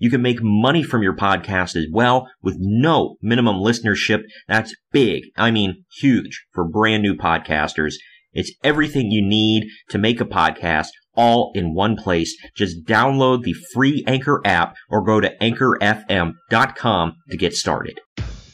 You 0.00 0.10
can 0.10 0.22
make 0.22 0.42
money 0.42 0.82
from 0.82 1.02
your 1.02 1.14
podcast 1.14 1.76
as 1.76 1.86
well 1.92 2.26
with 2.42 2.56
no 2.58 3.16
minimum 3.20 3.56
listenership. 3.56 4.22
That's 4.48 4.74
big. 4.90 5.24
I 5.36 5.50
mean, 5.50 5.84
huge 6.00 6.46
for 6.54 6.66
brand 6.66 7.02
new 7.02 7.14
podcasters. 7.14 7.94
It's 8.32 8.50
everything 8.64 9.10
you 9.10 9.22
need 9.22 9.68
to 9.90 9.98
make 9.98 10.20
a 10.20 10.24
podcast 10.24 10.88
all 11.14 11.52
in 11.54 11.74
one 11.74 11.96
place. 11.96 12.34
Just 12.56 12.86
download 12.86 13.42
the 13.42 13.54
free 13.74 14.02
Anchor 14.06 14.40
app 14.44 14.74
or 14.88 15.04
go 15.04 15.20
to 15.20 15.36
anchorfm.com 15.36 17.16
to 17.30 17.36
get 17.36 17.52
started. 17.52 18.00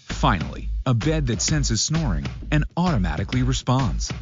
Finally, 0.09 0.69
a 0.85 0.95
bed 0.95 1.29
that 1.29 1.41
senses 1.41 1.81
snoring 1.81 2.27
and 2.51 2.65
automatically 2.77 3.45
responds. 3.45 4.13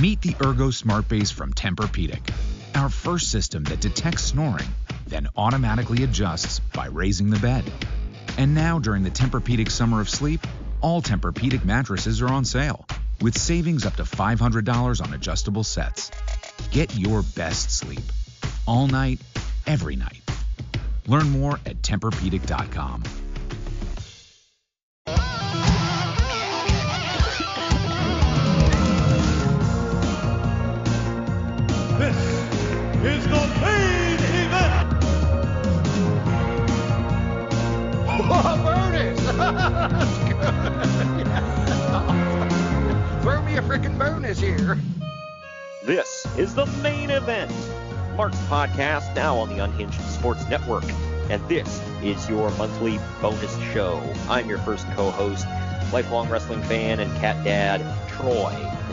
Meet 0.00 0.22
the 0.22 0.36
Ergo 0.42 0.70
Smart 0.70 1.06
Base 1.06 1.30
from 1.30 1.52
Tempur-Pedic, 1.52 2.32
our 2.74 2.88
first 2.88 3.30
system 3.30 3.64
that 3.64 3.80
detects 3.80 4.24
snoring, 4.24 4.68
then 5.06 5.28
automatically 5.36 6.04
adjusts 6.04 6.58
by 6.58 6.86
raising 6.86 7.30
the 7.30 7.38
bed. 7.38 7.64
And 8.38 8.54
now 8.54 8.78
during 8.78 9.02
the 9.02 9.10
Tempur-Pedic 9.10 9.70
Summer 9.70 10.00
of 10.00 10.08
Sleep, 10.08 10.46
all 10.80 11.02
Tempur-Pedic 11.02 11.64
mattresses 11.64 12.22
are 12.22 12.28
on 12.28 12.44
sale, 12.44 12.86
with 13.20 13.36
savings 13.36 13.84
up 13.84 13.96
to 13.96 14.04
$500 14.04 15.02
on 15.04 15.14
adjustable 15.14 15.64
sets. 15.64 16.10
Get 16.70 16.96
your 16.96 17.22
best 17.36 17.70
sleep, 17.70 18.02
all 18.66 18.86
night, 18.86 19.20
every 19.66 19.96
night. 19.96 20.22
Learn 21.06 21.30
more 21.30 21.58
at 21.66 21.82
TempurPedic.com. 21.82 23.02
is 33.04 33.24
the 33.24 33.46
main 33.60 34.18
event. 34.20 35.04
Oh, 38.08 38.60
bonus! 38.62 39.20
That's 39.36 40.18
good. 40.18 40.38
Yeah. 41.18 43.18
Throw 43.22 43.42
me 43.42 43.56
a 43.56 43.62
freaking 43.62 43.98
bonus 43.98 44.38
here. 44.38 44.78
This 45.82 46.24
is 46.38 46.54
the 46.54 46.66
main 46.80 47.10
event. 47.10 47.50
Mark's 48.16 48.38
podcast 48.42 49.12
now 49.16 49.36
on 49.36 49.48
the 49.48 49.58
Unhinged 49.58 50.00
Sports 50.02 50.48
Network. 50.48 50.84
And 51.28 51.42
this 51.48 51.82
is 52.04 52.28
your 52.28 52.50
monthly 52.52 53.00
bonus 53.20 53.58
show. 53.72 54.00
I'm 54.28 54.48
your 54.48 54.58
first 54.58 54.86
co-host, 54.92 55.44
lifelong 55.92 56.28
wrestling 56.28 56.62
fan 56.62 57.00
and 57.00 57.12
cat 57.16 57.42
dad, 57.42 57.80
Troy. 58.10 58.52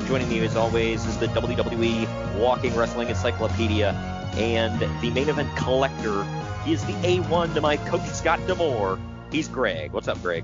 Joining 0.10 0.28
me 0.28 0.40
as 0.40 0.56
always 0.56 1.06
is 1.06 1.18
the 1.20 1.28
WWE 1.28 2.40
Walking 2.40 2.76
Wrestling 2.76 3.10
Encyclopedia 3.10 3.90
and 4.38 4.80
the 5.00 5.12
main 5.12 5.30
event 5.30 5.56
collector. 5.56 6.26
He 6.66 6.74
is 6.74 6.84
the 6.86 6.94
A1 6.94 7.54
to 7.54 7.62
my 7.62 7.78
coach 7.78 8.02
Scott 8.08 8.40
D'Amore. 8.48 8.98
He's 9.32 9.48
Greg. 9.48 9.92
What's 9.92 10.08
up, 10.08 10.20
Greg? 10.24 10.44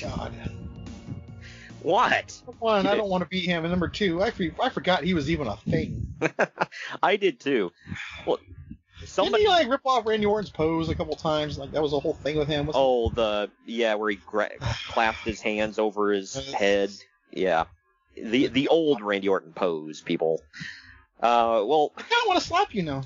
God. 0.00 0.32
What? 1.82 2.42
One, 2.58 2.88
I 2.88 2.96
don't 2.96 3.08
want 3.08 3.22
to 3.22 3.28
beat 3.28 3.44
him. 3.44 3.64
And 3.64 3.70
number 3.70 3.86
two, 3.86 4.20
I, 4.20 4.32
I 4.60 4.68
forgot 4.70 5.04
he 5.04 5.14
was 5.14 5.30
even 5.30 5.46
a 5.46 5.56
thing. 5.58 6.08
I 7.02 7.14
did 7.14 7.38
too. 7.38 7.70
Well, 8.26 8.40
Didn't 9.14 9.36
he 9.36 9.46
like 9.46 9.68
rip 9.70 9.82
off 9.84 10.06
Randy 10.06 10.26
Orton's 10.26 10.50
pose 10.50 10.88
a 10.88 10.94
couple 10.96 11.14
times? 11.14 11.56
Like 11.56 11.70
that 11.70 11.82
was 11.82 11.92
a 11.92 12.00
whole 12.00 12.14
thing 12.14 12.36
with 12.36 12.48
him. 12.48 12.66
wasn't 12.66 12.82
it? 12.82 12.84
Oh, 12.84 13.10
the 13.10 13.48
yeah, 13.64 13.94
where 13.94 14.10
he 14.10 14.16
gra- 14.16 14.58
clapped 14.88 15.20
his 15.24 15.40
hands 15.40 15.78
over 15.78 16.10
his 16.10 16.52
head. 16.52 16.90
Yeah, 17.30 17.64
the 18.16 18.48
the 18.48 18.68
old 18.68 19.02
Randy 19.02 19.28
Orton 19.28 19.52
pose, 19.52 20.00
people. 20.00 20.42
Uh, 21.20 21.62
well, 21.64 21.92
I 21.96 22.02
kind 22.02 22.22
of 22.22 22.28
want 22.28 22.40
to 22.40 22.46
slap 22.46 22.74
you 22.74 22.82
now. 22.82 23.02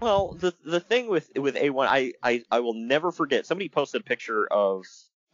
well, 0.00 0.32
the 0.32 0.54
the 0.64 0.80
thing 0.80 1.08
with 1.08 1.30
with 1.36 1.54
A1, 1.56 1.86
I 1.88 2.12
I 2.22 2.44
I 2.50 2.60
will 2.60 2.74
never 2.74 3.12
forget. 3.12 3.46
Somebody 3.46 3.68
posted 3.68 4.00
a 4.00 4.04
picture 4.04 4.46
of 4.46 4.84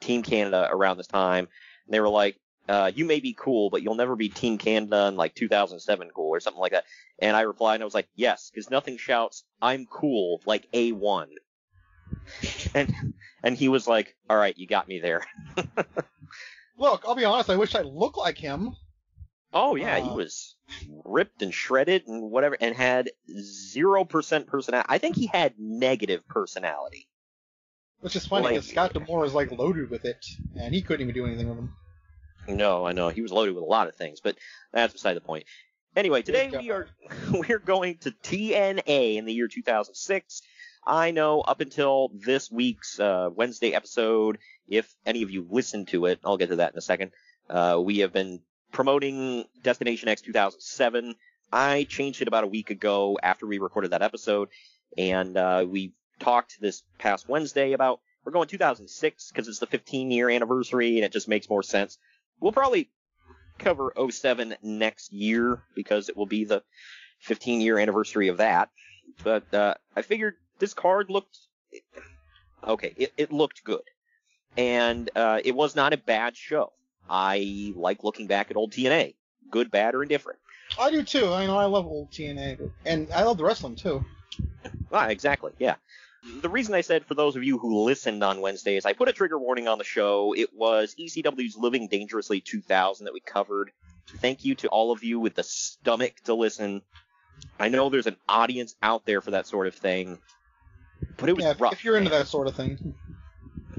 Team 0.01 0.23
Canada 0.23 0.69
around 0.71 0.99
this 0.99 1.07
time, 1.07 1.49
and 1.87 1.95
they 1.95 2.01
were 2.01 2.09
like, 2.09 2.37
uh, 2.69 2.91
"You 2.95 3.05
may 3.05 3.21
be 3.21 3.35
cool, 3.39 3.71
but 3.71 3.83
you'll 3.83 3.95
never 3.95 4.17
be 4.17 4.29
Team 4.29 4.59
Canada 4.59 5.07
in 5.09 5.17
like 5.17 5.35
2007 5.35 6.11
cool 6.15 6.31
or 6.31 6.41
something 6.41 6.61
like 6.61 6.73
that." 6.73 6.85
And 7.19 7.37
I 7.37 7.43
replied, 7.43 7.77
and 7.77 7.83
I 7.83 7.87
was 7.87 7.95
like, 7.95 8.09
"Yes, 8.15 8.51
because 8.51 8.71
nothing 8.71 8.97
shouts 8.97 9.45
I'm 9.63 9.87
cool 9.87 10.41
like 10.47 10.71
A1." 10.73 11.29
And 12.75 13.15
and 13.43 13.57
he 13.57 13.69
was 13.69 13.87
like, 13.87 14.17
"All 14.29 14.37
right, 14.37 14.57
you 14.57 14.67
got 14.67 14.89
me 14.89 14.99
there." 14.99 15.25
Look, 16.77 17.05
I'll 17.07 17.15
be 17.15 17.25
honest. 17.25 17.51
I 17.51 17.57
wish 17.57 17.75
I 17.75 17.83
looked 17.83 18.17
like 18.19 18.39
him. 18.39 18.77
Oh 19.53 19.77
yeah, 19.77 20.01
he 20.01 20.09
Uh, 20.09 20.15
was 20.15 20.57
ripped 21.05 21.41
and 21.43 21.55
shredded 21.55 22.09
and 22.09 22.31
whatever, 22.31 22.57
and 22.61 22.75
had 22.75 23.11
zero 23.41 24.05
percent 24.05 24.49
personality. 24.49 24.87
I 24.91 24.99
think 24.99 25.17
he 25.17 25.27
had 25.27 25.55
negative 25.59 26.27
personality. 26.27 27.09
Which 28.01 28.17
is 28.17 28.27
funny 28.27 28.45
Like- 28.45 28.55
because 28.55 28.69
Scott 28.69 28.93
D'Amore 28.93 29.25
is 29.25 29.33
like 29.35 29.53
loaded 29.53 29.91
with 29.91 30.05
it, 30.05 30.25
and 30.57 30.75
he 30.75 30.83
couldn't 30.83 31.03
even 31.03 31.15
do 31.15 31.25
anything 31.27 31.49
with 31.49 31.59
him. 31.59 31.75
No, 32.49 32.85
I 32.87 32.93
know 32.93 33.09
he 33.09 33.23
was 33.23 33.33
loaded 33.33 33.55
with 33.55 33.63
a 33.63 33.67
lot 33.67 33.89
of 33.89 33.95
things, 33.95 34.21
but 34.21 34.37
that's 34.73 34.93
beside 34.93 35.15
the 35.15 35.21
point. 35.23 35.45
Anyway, 35.97 36.23
today 36.23 36.51
we 36.51 36.71
are 36.73 36.89
we're 37.33 37.61
going 37.61 37.99
to 37.99 38.11
TNA 38.11 39.17
in 39.17 39.25
the 39.25 39.33
year 39.33 39.47
2006. 39.49 40.43
I 40.87 41.11
know 41.11 41.41
up 41.41 41.61
until 41.61 42.11
this 42.15 42.51
week's 42.51 43.01
uh, 43.01 43.31
Wednesday 43.35 43.75
episode, 43.75 44.39
if 44.69 44.95
any 45.07 45.23
of 45.23 45.31
you 45.31 45.47
listened 45.49 45.89
to 45.89 46.07
it, 46.07 46.21
I'll 46.25 46.37
get 46.37 46.51
to 46.51 46.57
that 46.57 46.73
in 46.73 46.79
a 46.79 46.83
second. 46.83 47.13
Uh, 47.49 47.81
we 47.83 47.99
have 47.99 48.13
been 48.13 48.41
promoting 48.73 49.45
Destination 49.63 50.09
X 50.09 50.21
2007. 50.23 51.15
I 51.53 51.85
changed 51.85 52.21
it 52.21 52.29
about 52.29 52.45
a 52.45 52.49
week 52.49 52.71
ago 52.71 53.19
after 53.23 53.47
we 53.47 53.59
recorded 53.59 53.93
that 53.93 54.03
episode, 54.03 54.49
and 54.99 55.37
uh, 55.37 55.65
we 55.69 55.93
talked 56.19 56.61
this 56.61 56.83
past 56.99 57.29
Wednesday 57.29 57.73
about 57.73 58.01
we're 58.25 58.33
going 58.33 58.49
2006 58.49 59.31
because 59.31 59.49
it's 59.49 59.59
the 59.59 59.67
15 59.67 60.11
year 60.11 60.31
anniversary 60.31 60.97
and 60.97 61.05
it 61.05 61.13
just 61.13 61.29
makes 61.29 61.49
more 61.49 61.63
sense. 61.63 61.99
We'll 62.41 62.53
probably 62.53 62.91
cover 63.59 63.93
07 64.11 64.57
next 64.63 65.13
year 65.13 65.63
because 65.75 66.09
it 66.09 66.17
will 66.17 66.27
be 66.27 66.45
the 66.45 66.63
15 67.21 67.61
year 67.61 67.79
anniversary 67.79 68.29
of 68.29 68.39
that. 68.39 68.71
But 69.23 69.53
uh, 69.53 69.75
I 69.95 70.03
figured 70.03 70.37
this 70.59 70.75
card 70.75 71.11
looked 71.11 71.39
okay. 72.67 72.95
It, 72.97 73.13
it 73.17 73.33
looked 73.33 73.65
good, 73.65 73.83
and 74.57 75.11
uh, 75.17 75.41
it 75.45 75.55
was 75.55 75.77
not 75.77 75.93
a 75.93 75.97
bad 75.97 76.37
show. 76.37 76.73
I 77.09 77.73
like 77.77 78.05
looking 78.05 78.27
back 78.27 78.51
at 78.51 78.57
old 78.57 78.73
TNA, 78.73 79.15
good, 79.51 79.71
bad, 79.71 79.95
or 79.95 80.03
indifferent. 80.03 80.39
I 80.79 80.91
do 80.91 81.03
too. 81.03 81.33
I 81.33 81.47
know 81.47 81.59
I 81.59 81.67
love 81.67 81.87
old 81.87 82.11
TNA, 82.11 82.71
and 82.87 83.09
I 83.13 83.23
love 83.23 83.37
the 83.37 83.45
wrestling 83.45 83.77
too. 83.77 84.05
Ah, 84.93 85.09
exactly. 85.09 85.53
Yeah. 85.59 85.77
The 86.41 86.49
reason 86.49 86.75
I 86.75 86.81
said 86.81 87.05
for 87.05 87.15
those 87.15 87.37
of 87.37 87.45
you 87.45 87.59
who 87.59 87.85
listened 87.85 88.25
on 88.25 88.41
Wednesday 88.41 88.77
is 88.77 88.87
I 88.87 88.95
put 88.95 89.09
a 89.09 89.13
trigger 89.13 89.39
warning 89.39 89.69
on 89.69 89.77
the 89.77 89.85
show. 89.85 90.35
It 90.35 90.55
was 90.55 90.95
ECW's 90.99 91.57
Living 91.57 91.87
Dangerously 91.89 92.41
2000 92.41 93.05
that 93.05 93.13
we 93.13 93.21
covered. 93.21 93.73
Thank 94.07 94.45
you 94.45 94.55
to 94.57 94.69
all 94.69 94.91
of 94.91 95.05
you 95.05 95.21
with 95.21 95.35
the 95.35 95.43
stomach 95.43 96.15
to 96.25 96.35
listen. 96.35 96.81
I 97.59 97.69
know 97.69 97.91
there's 97.91 98.07
an 98.07 98.17
audience 98.27 98.75
out 98.83 99.05
there 99.05 99.21
for 99.21 99.33
that 99.33 99.47
sort 99.47 99.67
of 99.67 99.75
thing, 99.75 100.19
but 101.17 101.29
it 101.29 101.35
was 101.37 101.45
Yeah, 101.45 101.51
if, 101.53 101.61
rough. 101.61 101.73
if 101.73 101.85
you're 101.85 101.97
into 101.97 102.11
man. 102.11 102.21
that 102.21 102.29
sort 102.29 102.47
of 102.47 102.55
thing. 102.55 102.79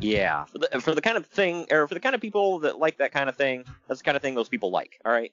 Yeah, 0.01 0.43
for 0.45 0.57
the 0.57 0.67
for 0.81 0.93
the 0.93 1.01
kind 1.01 1.17
of 1.17 1.25
thing, 1.25 1.67
or 1.71 1.87
for 1.87 1.93
the 1.93 1.99
kind 1.99 2.15
of 2.15 2.21
people 2.21 2.59
that 2.59 2.77
like 2.77 2.97
that 2.97 3.11
kind 3.11 3.29
of 3.29 3.35
thing, 3.37 3.63
that's 3.87 4.01
the 4.01 4.03
kind 4.03 4.15
of 4.17 4.21
thing 4.21 4.35
those 4.35 4.49
people 4.49 4.69
like. 4.69 4.99
All 5.05 5.11
right. 5.11 5.31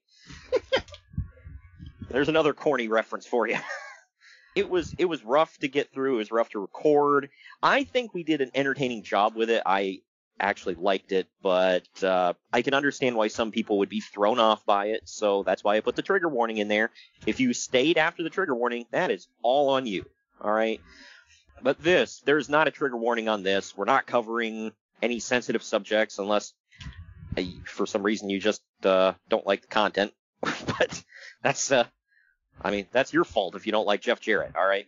There's 2.10 2.28
another 2.28 2.52
corny 2.52 2.88
reference 2.88 3.26
for 3.26 3.48
you. 3.48 3.58
it 4.54 4.68
was 4.68 4.94
it 4.98 5.06
was 5.06 5.24
rough 5.24 5.58
to 5.58 5.68
get 5.68 5.92
through. 5.92 6.14
It 6.14 6.18
was 6.18 6.32
rough 6.32 6.50
to 6.50 6.60
record. 6.60 7.30
I 7.62 7.84
think 7.84 8.14
we 8.14 8.22
did 8.22 8.40
an 8.40 8.50
entertaining 8.54 9.02
job 9.02 9.34
with 9.34 9.50
it. 9.50 9.62
I 9.66 10.00
actually 10.38 10.74
liked 10.74 11.12
it, 11.12 11.28
but 11.42 11.86
uh, 12.02 12.34
I 12.52 12.62
can 12.62 12.74
understand 12.74 13.16
why 13.16 13.28
some 13.28 13.50
people 13.50 13.78
would 13.78 13.88
be 13.88 14.00
thrown 14.00 14.38
off 14.38 14.64
by 14.66 14.86
it. 14.86 15.02
So 15.08 15.42
that's 15.42 15.62
why 15.64 15.76
I 15.76 15.80
put 15.80 15.96
the 15.96 16.02
trigger 16.02 16.28
warning 16.28 16.58
in 16.58 16.68
there. 16.68 16.90
If 17.26 17.40
you 17.40 17.52
stayed 17.52 17.96
after 17.98 18.22
the 18.22 18.30
trigger 18.30 18.54
warning, 18.54 18.86
that 18.90 19.10
is 19.10 19.28
all 19.42 19.70
on 19.70 19.86
you. 19.86 20.04
All 20.40 20.52
right. 20.52 20.80
But 21.62 21.82
this, 21.82 22.20
there's 22.24 22.48
not 22.48 22.68
a 22.68 22.70
trigger 22.70 22.96
warning 22.96 23.28
on 23.28 23.42
this. 23.42 23.76
We're 23.76 23.84
not 23.84 24.06
covering 24.06 24.72
any 25.00 25.20
sensitive 25.20 25.62
subjects 25.62 26.18
unless 26.18 26.52
for 27.64 27.86
some 27.86 28.02
reason 28.02 28.30
you 28.30 28.40
just 28.40 28.62
uh, 28.84 29.12
don't 29.28 29.46
like 29.46 29.62
the 29.62 29.68
content. 29.68 30.12
but 30.40 31.04
that's, 31.42 31.70
uh, 31.70 31.84
I 32.60 32.70
mean, 32.70 32.86
that's 32.92 33.12
your 33.12 33.24
fault 33.24 33.54
if 33.54 33.66
you 33.66 33.72
don't 33.72 33.86
like 33.86 34.00
Jeff 34.00 34.20
Jarrett. 34.20 34.56
All 34.56 34.66
right. 34.66 34.86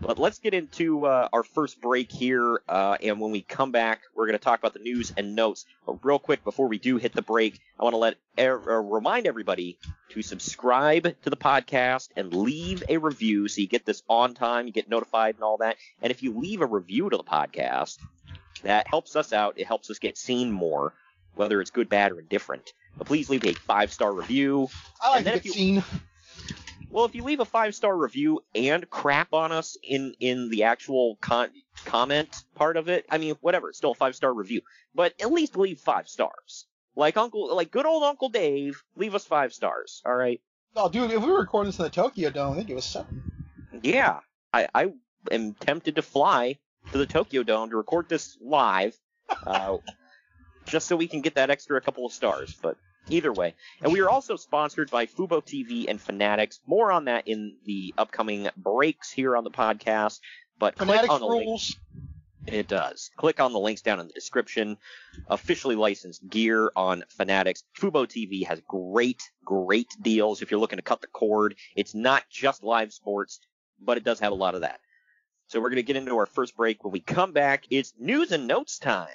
But 0.00 0.18
let's 0.18 0.38
get 0.38 0.52
into 0.52 1.06
uh, 1.06 1.28
our 1.32 1.42
first 1.42 1.80
break 1.80 2.12
here, 2.12 2.60
uh, 2.68 2.98
and 3.02 3.20
when 3.20 3.30
we 3.30 3.40
come 3.40 3.72
back, 3.72 4.02
we're 4.14 4.26
going 4.26 4.38
to 4.38 4.42
talk 4.44 4.58
about 4.58 4.74
the 4.74 4.80
news 4.80 5.12
and 5.16 5.34
notes. 5.34 5.64
But 5.86 6.04
real 6.04 6.18
quick, 6.18 6.44
before 6.44 6.68
we 6.68 6.78
do 6.78 6.98
hit 6.98 7.14
the 7.14 7.22
break, 7.22 7.58
I 7.80 7.84
want 7.84 7.94
to 7.94 7.98
let 7.98 8.16
er- 8.38 8.60
uh, 8.70 8.82
remind 8.82 9.26
everybody 9.26 9.78
to 10.10 10.20
subscribe 10.20 11.04
to 11.22 11.30
the 11.30 11.36
podcast 11.36 12.10
and 12.16 12.34
leave 12.34 12.82
a 12.88 12.98
review 12.98 13.48
so 13.48 13.62
you 13.62 13.66
get 13.66 13.86
this 13.86 14.02
on 14.08 14.34
time, 14.34 14.66
you 14.66 14.72
get 14.72 14.90
notified 14.90 15.36
and 15.36 15.44
all 15.44 15.56
that. 15.58 15.76
And 16.02 16.10
if 16.10 16.22
you 16.22 16.38
leave 16.38 16.60
a 16.60 16.66
review 16.66 17.08
to 17.08 17.16
the 17.16 17.24
podcast, 17.24 17.98
that 18.62 18.86
helps 18.86 19.16
us 19.16 19.32
out. 19.32 19.58
It 19.58 19.66
helps 19.66 19.90
us 19.90 19.98
get 19.98 20.18
seen 20.18 20.52
more, 20.52 20.92
whether 21.34 21.60
it's 21.62 21.70
good, 21.70 21.88
bad, 21.88 22.12
or 22.12 22.20
indifferent. 22.20 22.72
But 22.98 23.06
please 23.06 23.30
leave 23.30 23.44
a 23.46 23.54
five 23.54 23.90
star 23.92 24.12
review. 24.12 24.68
I 25.00 25.08
like 25.08 25.16
And 25.18 25.26
then 25.26 25.34
if 25.36 25.44
you- 25.46 25.52
seen. 25.52 25.84
Well, 26.94 27.06
if 27.06 27.16
you 27.16 27.24
leave 27.24 27.40
a 27.40 27.44
five 27.44 27.74
star 27.74 27.96
review 27.96 28.44
and 28.54 28.88
crap 28.88 29.32
on 29.34 29.50
us 29.50 29.76
in 29.82 30.14
in 30.20 30.48
the 30.48 30.62
actual 30.62 31.16
con- 31.20 31.50
comment 31.84 32.44
part 32.54 32.76
of 32.76 32.88
it, 32.88 33.04
I 33.10 33.18
mean, 33.18 33.34
whatever, 33.40 33.70
it's 33.70 33.78
still 33.78 33.90
a 33.90 33.96
five 33.96 34.14
star 34.14 34.32
review. 34.32 34.60
But 34.94 35.12
at 35.20 35.32
least 35.32 35.56
leave 35.56 35.80
five 35.80 36.08
stars. 36.08 36.66
Like 36.94 37.16
Uncle, 37.16 37.52
like 37.52 37.72
good 37.72 37.84
old 37.84 38.04
Uncle 38.04 38.28
Dave, 38.28 38.80
leave 38.94 39.16
us 39.16 39.24
five 39.24 39.52
stars. 39.52 40.02
All 40.06 40.14
right. 40.14 40.40
Oh, 40.76 40.88
dude, 40.88 41.10
if 41.10 41.20
we 41.20 41.32
were 41.32 41.40
recording 41.40 41.70
this 41.70 41.80
in 41.80 41.82
the 41.82 41.90
Tokyo 41.90 42.30
Dome, 42.30 42.56
they'd 42.56 42.66
give 42.68 42.78
us 42.78 42.86
seven. 42.86 43.24
Yeah, 43.82 44.20
I 44.52 44.68
I 44.72 44.92
am 45.32 45.54
tempted 45.54 45.96
to 45.96 46.02
fly 46.02 46.60
to 46.92 46.98
the 46.98 47.06
Tokyo 47.06 47.42
Dome 47.42 47.70
to 47.70 47.76
record 47.76 48.08
this 48.08 48.38
live, 48.40 48.96
uh, 49.44 49.78
just 50.66 50.86
so 50.86 50.94
we 50.94 51.08
can 51.08 51.22
get 51.22 51.34
that 51.34 51.50
extra 51.50 51.80
couple 51.80 52.06
of 52.06 52.12
stars. 52.12 52.54
But 52.62 52.76
either 53.08 53.32
way, 53.32 53.54
and 53.82 53.92
we 53.92 54.00
are 54.00 54.08
also 54.08 54.36
sponsored 54.36 54.90
by 54.90 55.06
Fubo 55.06 55.44
TV 55.44 55.86
and 55.88 56.00
Fanatics. 56.00 56.60
More 56.66 56.92
on 56.92 57.06
that 57.06 57.28
in 57.28 57.56
the 57.64 57.94
upcoming 57.98 58.48
breaks 58.56 59.10
here 59.10 59.36
on 59.36 59.44
the 59.44 59.50
podcast. 59.50 60.20
But 60.58 60.76
click 60.76 61.10
on 61.10 61.20
the 61.20 61.26
link. 61.26 61.60
It 62.46 62.68
does. 62.68 63.10
Click 63.16 63.40
on 63.40 63.52
the 63.52 63.58
links 63.58 63.82
down 63.82 64.00
in 64.00 64.06
the 64.06 64.12
description. 64.12 64.76
Officially 65.28 65.76
licensed 65.76 66.28
gear 66.28 66.70
on 66.76 67.04
Fanatics. 67.08 67.64
Fubo 67.78 68.06
TV 68.06 68.46
has 68.46 68.60
great, 68.68 69.22
great 69.44 69.88
deals 70.00 70.42
if 70.42 70.50
you're 70.50 70.60
looking 70.60 70.78
to 70.78 70.82
cut 70.82 71.00
the 71.00 71.06
cord. 71.06 71.56
It's 71.74 71.94
not 71.94 72.24
just 72.30 72.62
live 72.62 72.92
sports, 72.92 73.40
but 73.80 73.96
it 73.96 74.04
does 74.04 74.20
have 74.20 74.32
a 74.32 74.36
lot 74.36 74.54
of 74.54 74.60
that. 74.60 74.80
So 75.48 75.60
we're 75.60 75.70
going 75.70 75.76
to 75.76 75.82
get 75.82 75.96
into 75.96 76.16
our 76.16 76.26
first 76.26 76.56
break. 76.56 76.84
When 76.84 76.92
we 76.92 77.00
come 77.00 77.32
back, 77.32 77.64
it's 77.70 77.94
news 77.98 78.32
and 78.32 78.46
notes 78.46 78.78
time. 78.78 79.08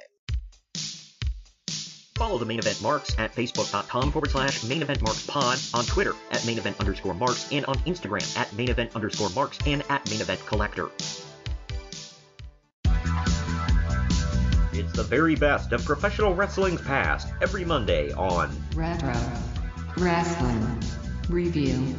Follow 2.19 2.37
the 2.37 2.45
main 2.45 2.59
event 2.59 2.81
marks 2.81 3.17
at 3.17 3.33
facebook.com 3.33 4.11
forward 4.11 4.29
slash 4.29 4.65
main 4.65 4.81
event 4.81 5.01
marks 5.01 5.25
pod, 5.25 5.57
on 5.73 5.85
Twitter 5.85 6.13
at 6.31 6.45
main 6.45 6.57
event 6.57 6.77
underscore 6.77 7.13
marks, 7.13 7.49
and 7.49 7.63
on 7.67 7.75
Instagram 7.85 8.37
at 8.37 8.51
main 8.51 8.69
event 8.69 8.93
underscore 8.93 9.29
marks 9.29 9.57
and 9.65 9.85
at 9.89 10.07
main 10.09 10.19
event 10.19 10.45
collector. 10.45 10.89
It's 14.73 14.91
the 14.91 15.05
very 15.07 15.35
best 15.35 15.71
of 15.71 15.85
professional 15.85 16.35
wrestling's 16.35 16.81
past 16.81 17.29
every 17.41 17.63
Monday 17.63 18.11
on 18.11 18.51
Retro 18.75 19.15
Wrestling 19.95 20.77
Review. 21.29 21.95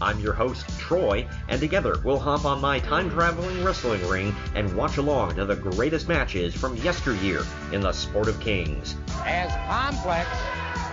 I'm 0.00 0.20
your 0.20 0.32
host, 0.32 0.66
Troy, 0.78 1.26
and 1.48 1.60
together 1.60 2.00
we'll 2.04 2.18
hop 2.18 2.44
on 2.44 2.60
my 2.60 2.80
time 2.80 3.10
traveling 3.10 3.62
wrestling 3.64 4.06
ring 4.08 4.34
and 4.54 4.74
watch 4.76 4.96
along 4.96 5.36
to 5.36 5.44
the 5.44 5.56
greatest 5.56 6.08
matches 6.08 6.54
from 6.54 6.76
yesteryear 6.76 7.42
in 7.72 7.80
the 7.80 7.92
sport 7.92 8.28
of 8.28 8.38
kings. 8.40 8.96
as 9.24 9.50
complex, 9.68 10.28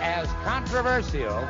as 0.01 0.27
controversial, 0.43 1.47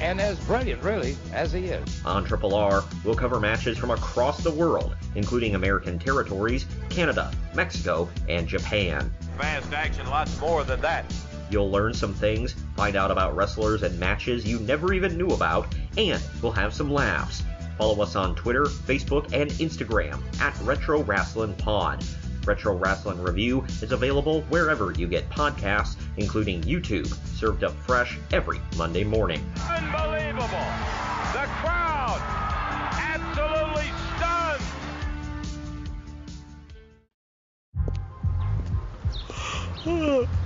and 0.00 0.20
as 0.20 0.38
brilliant, 0.40 0.82
really, 0.82 1.16
as 1.32 1.52
he 1.52 1.66
is. 1.66 2.04
On 2.04 2.24
Triple 2.24 2.54
R, 2.54 2.84
we'll 3.04 3.14
cover 3.14 3.40
matches 3.40 3.78
from 3.78 3.90
across 3.90 4.42
the 4.42 4.50
world, 4.50 4.94
including 5.14 5.54
American 5.54 5.98
territories, 5.98 6.66
Canada, 6.90 7.32
Mexico, 7.54 8.08
and 8.28 8.46
Japan. 8.46 9.12
Fast 9.38 9.72
action, 9.72 10.06
lots 10.06 10.38
more 10.40 10.64
than 10.64 10.80
that. 10.82 11.10
You'll 11.50 11.70
learn 11.70 11.94
some 11.94 12.14
things, 12.14 12.54
find 12.76 12.96
out 12.96 13.10
about 13.10 13.36
wrestlers 13.36 13.82
and 13.82 13.98
matches 13.98 14.46
you 14.46 14.58
never 14.60 14.92
even 14.92 15.16
knew 15.16 15.28
about, 15.28 15.74
and 15.96 16.22
we'll 16.42 16.52
have 16.52 16.74
some 16.74 16.90
laughs. 16.90 17.42
Follow 17.78 18.02
us 18.02 18.16
on 18.16 18.34
Twitter, 18.34 18.64
Facebook, 18.64 19.32
and 19.32 19.50
Instagram 19.52 20.20
at 20.40 20.58
Retro 20.62 21.02
Wrestling 21.02 21.54
Pod. 21.54 22.02
Retro 22.46 22.76
Wrestling 22.76 23.20
Review 23.20 23.64
is 23.82 23.92
available 23.92 24.42
wherever 24.42 24.92
you 24.92 25.06
get 25.08 25.28
podcasts, 25.28 25.96
including 26.16 26.62
YouTube, 26.62 27.06
served 27.36 27.64
up 27.64 27.74
fresh 27.74 28.18
every 28.32 28.60
Monday 28.76 29.04
morning. 29.04 29.44
Unbelievable. 29.68 30.46
The 31.32 31.46
crowd 31.60 32.20
absolutely 32.98 33.90
stunned. 39.84 40.45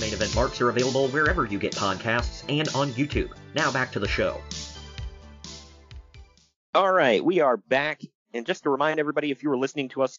Main 0.00 0.12
event 0.12 0.34
marks 0.34 0.60
are 0.60 0.70
available 0.70 1.08
wherever 1.08 1.44
you 1.44 1.58
get 1.58 1.72
podcasts 1.72 2.42
and 2.48 2.68
on 2.70 2.90
YouTube. 2.92 3.30
Now 3.54 3.70
back 3.70 3.92
to 3.92 3.98
the 3.98 4.08
show. 4.08 4.40
All 6.74 6.92
right, 6.92 7.24
we 7.24 7.40
are 7.40 7.56
back. 7.56 8.02
And 8.32 8.46
just 8.46 8.62
to 8.62 8.70
remind 8.70 9.00
everybody, 9.00 9.30
if 9.30 9.42
you 9.42 9.50
were 9.50 9.58
listening 9.58 9.88
to 9.90 10.02
us 10.02 10.18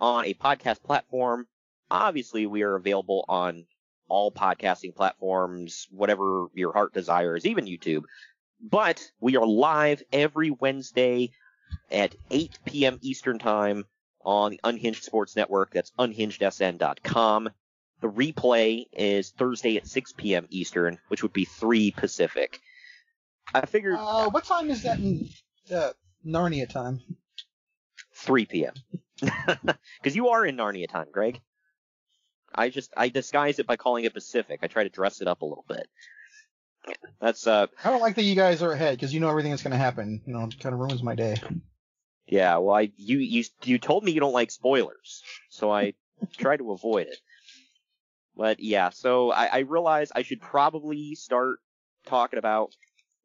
on 0.00 0.24
a 0.24 0.34
podcast 0.34 0.82
platform, 0.82 1.46
obviously 1.90 2.46
we 2.46 2.62
are 2.62 2.76
available 2.76 3.24
on 3.28 3.66
all 4.08 4.32
podcasting 4.32 4.94
platforms, 4.94 5.86
whatever 5.90 6.46
your 6.54 6.72
heart 6.72 6.94
desires, 6.94 7.44
even 7.46 7.66
YouTube. 7.66 8.04
But 8.60 9.10
we 9.20 9.36
are 9.36 9.46
live 9.46 10.02
every 10.12 10.50
Wednesday 10.50 11.32
at 11.90 12.14
8 12.30 12.58
p.m. 12.64 12.98
Eastern 13.02 13.38
Time 13.38 13.84
on 14.24 14.52
the 14.52 14.60
Unhinged 14.64 15.04
Sports 15.04 15.36
Network. 15.36 15.72
That's 15.72 15.92
unhingedsn.com. 15.98 17.50
The 18.00 18.08
replay 18.10 18.86
is 18.92 19.30
Thursday 19.30 19.76
at 19.76 19.86
6 19.86 20.12
p.m. 20.12 20.46
Eastern, 20.50 20.98
which 21.08 21.22
would 21.22 21.32
be 21.32 21.44
3 21.44 21.90
Pacific. 21.90 22.60
I 23.54 23.66
figured 23.66 23.96
Uh, 23.98 24.30
what 24.30 24.44
time 24.44 24.70
is 24.70 24.82
that 24.82 24.98
in 24.98 25.28
uh, 25.74 25.92
Narnia 26.24 26.68
time? 26.68 27.00
3 28.14 28.46
p.m. 28.46 28.74
Because 29.20 30.14
you 30.16 30.28
are 30.28 30.44
in 30.46 30.56
Narnia 30.56 30.88
time, 30.88 31.06
Greg. 31.12 31.40
I 32.54 32.68
just 32.70 32.92
I 32.96 33.08
disguise 33.08 33.58
it 33.58 33.66
by 33.66 33.76
calling 33.76 34.04
it 34.04 34.14
Pacific. 34.14 34.60
I 34.62 34.66
try 34.68 34.84
to 34.84 34.88
dress 34.88 35.20
it 35.20 35.28
up 35.28 35.42
a 35.42 35.44
little 35.46 35.64
bit. 35.68 35.88
That's 37.20 37.46
uh 37.46 37.66
I 37.84 37.90
don't 37.90 38.00
like 38.00 38.14
that 38.16 38.22
you 38.22 38.34
guys 38.34 38.62
are 38.62 38.72
ahead 38.72 38.96
because 38.96 39.12
you 39.12 39.20
know 39.20 39.28
everything 39.28 39.50
that's 39.50 39.62
going 39.62 39.72
to 39.72 39.76
happen. 39.76 40.22
You 40.26 40.32
know, 40.34 40.44
it 40.44 40.58
kind 40.58 40.72
of 40.72 40.80
ruins 40.80 41.02
my 41.02 41.14
day. 41.14 41.36
yeah. 42.26 42.56
Well, 42.58 42.74
I 42.74 42.92
you 42.96 43.18
you 43.18 43.44
you 43.64 43.78
told 43.78 44.04
me 44.04 44.12
you 44.12 44.20
don't 44.20 44.32
like 44.32 44.50
spoilers, 44.50 45.22
so 45.50 45.70
I 45.70 45.94
try 46.36 46.56
to 46.56 46.72
avoid 46.72 47.08
it. 47.08 47.18
But 48.38 48.60
yeah, 48.60 48.90
so 48.90 49.32
I, 49.32 49.46
I 49.46 49.58
realize 49.58 50.12
I 50.14 50.22
should 50.22 50.40
probably 50.40 51.16
start 51.16 51.58
talking 52.06 52.38
about 52.38 52.70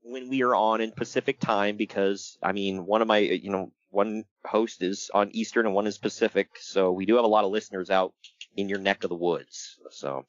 when 0.01 0.27
we 0.27 0.41
are 0.41 0.55
on 0.55 0.82
in 0.82 0.91
Pacific 0.91 1.39
time 1.39 1.77
because 1.77 2.36
I 2.41 2.51
mean 2.51 2.88
one 2.88 3.03
of 3.03 3.08
my 3.08 3.20
you 3.20 3.51
know 3.51 3.72
one 3.91 4.25
host 4.43 4.82
is 4.82 5.12
on 5.13 5.29
Eastern 5.32 5.67
and 5.67 5.75
one 5.75 5.86
is 5.86 6.00
Pacific, 6.00 6.50
so 6.60 6.91
we 6.91 7.05
do 7.05 7.15
have 7.15 7.25
a 7.25 7.27
lot 7.27 7.46
of 7.46 7.51
listeners 7.51 7.91
out 7.91 8.15
in 8.58 8.70
your 8.70 8.79
neck 8.79 9.03
of 9.03 9.10
the 9.10 9.15
woods. 9.15 9.77
So, 9.91 10.25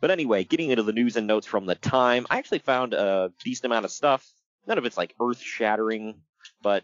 but 0.00 0.10
anyway, 0.10 0.42
getting 0.42 0.70
into 0.70 0.82
the 0.82 0.92
news 0.92 1.16
and 1.16 1.28
notes 1.28 1.46
from 1.46 1.66
the 1.66 1.76
time, 1.76 2.26
I 2.28 2.38
actually 2.38 2.58
found 2.58 2.92
a 2.92 3.32
decent 3.44 3.66
amount 3.66 3.84
of 3.84 3.92
stuff. 3.92 4.28
None 4.66 4.78
of 4.78 4.84
it's 4.84 4.98
like 4.98 5.14
earth 5.20 5.40
shattering, 5.40 6.22
but 6.60 6.82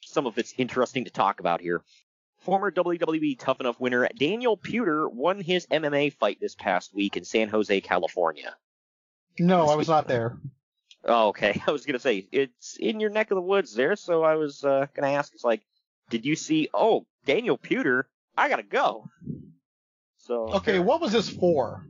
some 0.00 0.28
of 0.28 0.38
it's 0.38 0.54
interesting 0.58 1.06
to 1.06 1.10
talk 1.10 1.40
about 1.40 1.60
here. 1.60 1.82
Former 2.44 2.70
WWE 2.70 3.38
Tough 3.38 3.60
Enough 3.60 3.80
winner 3.80 4.06
Daniel 4.16 4.56
Puder 4.56 5.10
won 5.10 5.40
his 5.40 5.66
MMA 5.66 6.12
fight 6.12 6.38
this 6.40 6.54
past 6.54 6.94
week 6.94 7.16
in 7.16 7.24
San 7.24 7.48
Jose, 7.48 7.80
California. 7.80 8.54
No, 9.38 9.66
I 9.66 9.74
was 9.74 9.88
not 9.88 10.06
there. 10.06 10.38
Oh, 11.04 11.28
okay. 11.28 11.60
I 11.66 11.70
was 11.70 11.86
gonna 11.86 11.98
say 11.98 12.28
it's 12.30 12.76
in 12.78 13.00
your 13.00 13.10
neck 13.10 13.30
of 13.30 13.36
the 13.36 13.42
woods 13.42 13.74
there, 13.74 13.96
so 13.96 14.22
I 14.22 14.36
was 14.36 14.62
uh, 14.62 14.86
gonna 14.94 15.12
ask. 15.12 15.32
It's 15.34 15.44
like, 15.44 15.62
did 16.10 16.24
you 16.24 16.36
see? 16.36 16.68
Oh, 16.72 17.06
Daniel 17.24 17.58
Puder, 17.58 18.04
I 18.36 18.48
gotta 18.48 18.62
go. 18.62 19.08
So 20.18 20.54
Okay, 20.54 20.78
what 20.78 21.00
was 21.00 21.12
this 21.12 21.28
for? 21.28 21.86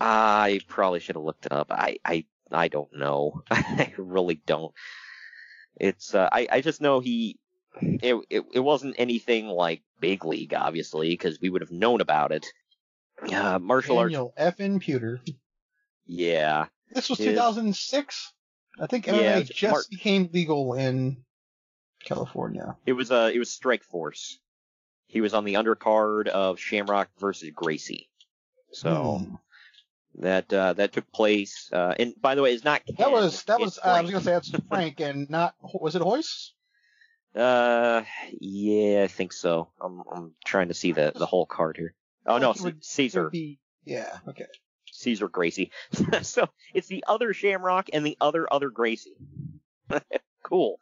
I 0.00 0.60
probably 0.68 1.00
should 1.00 1.16
have 1.16 1.24
looked 1.24 1.46
it 1.46 1.52
up. 1.52 1.68
I 1.70 1.98
I 2.04 2.26
I 2.50 2.68
don't 2.68 2.94
know. 2.94 3.42
I 3.50 3.92
really 3.96 4.40
don't. 4.46 4.74
It's 5.78 6.14
uh, 6.14 6.28
I 6.30 6.48
I 6.50 6.60
just 6.60 6.80
know 6.80 7.00
he. 7.00 7.38
It, 7.80 8.14
it 8.30 8.44
it 8.54 8.60
wasn't 8.60 8.96
anything 8.98 9.46
like 9.48 9.82
big 10.00 10.24
league, 10.24 10.54
obviously, 10.54 11.10
because 11.10 11.40
we 11.40 11.50
would 11.50 11.60
have 11.62 11.70
known 11.70 12.00
about 12.00 12.32
it. 12.32 12.46
Uh, 13.32 13.58
martial 13.58 13.98
arts. 13.98 14.12
Daniel 14.12 14.32
F. 14.36 14.56
Puder. 14.58 15.20
Yeah. 16.06 16.66
This 16.92 17.08
was 17.10 17.18
Is- 17.20 17.26
2006. 17.26 18.32
I 18.78 18.86
think 18.86 19.06
MMA 19.06 19.22
Yeah, 19.22 19.40
just 19.40 19.62
Mark- 19.72 19.88
became 19.90 20.28
legal 20.32 20.74
in 20.74 21.24
California. 22.04 22.76
It 22.86 22.92
was 22.92 23.10
uh 23.10 23.30
it 23.32 23.38
was 23.38 23.50
Strike 23.50 23.82
Force. 23.82 24.38
He 25.06 25.20
was 25.20 25.34
on 25.34 25.44
the 25.44 25.54
undercard 25.54 26.28
of 26.28 26.58
Shamrock 26.58 27.08
versus 27.18 27.50
Gracie. 27.54 28.08
So 28.72 29.18
Hmm. 29.18 29.34
that 30.22 30.52
uh 30.52 30.74
that 30.74 30.92
took 30.92 31.10
place. 31.10 31.70
Uh 31.72 31.94
and 31.98 32.14
by 32.20 32.34
the 32.34 32.42
way, 32.42 32.52
it's 32.52 32.64
not 32.64 32.82
That 32.98 33.10
was 33.10 33.42
that 33.44 33.58
was 33.60 33.78
uh, 33.78 33.88
I 33.88 34.02
was 34.02 34.10
gonna 34.10 34.22
say 34.22 34.32
that's 34.32 34.50
Frank 34.68 35.00
and 35.00 35.28
not 35.30 35.54
was 35.62 35.96
it 35.96 36.02
Hoist? 36.02 36.52
Uh 37.36 38.02
yeah, 38.40 39.02
I 39.04 39.08
think 39.08 39.32
so. 39.32 39.68
I'm 39.80 40.02
I'm 40.10 40.32
trying 40.44 40.68
to 40.68 40.74
see 40.74 40.92
the 40.92 41.12
the 41.14 41.26
whole 41.26 41.46
card 41.46 41.76
here. 41.76 41.94
Oh 42.26 42.38
no, 42.38 42.54
would- 42.60 42.84
Caesar. 42.84 43.30
be- 43.30 43.58
yeah. 43.84 44.18
Okay. 44.26 44.46
Cesar 44.90 45.28
Gracie. 45.28 45.70
so 46.22 46.48
it's 46.72 46.88
the 46.88 47.04
other 47.06 47.34
Shamrock 47.34 47.90
and 47.92 48.04
the 48.06 48.16
other 48.20 48.50
other 48.50 48.70
Gracie. 48.70 49.16
cool. 50.42 50.80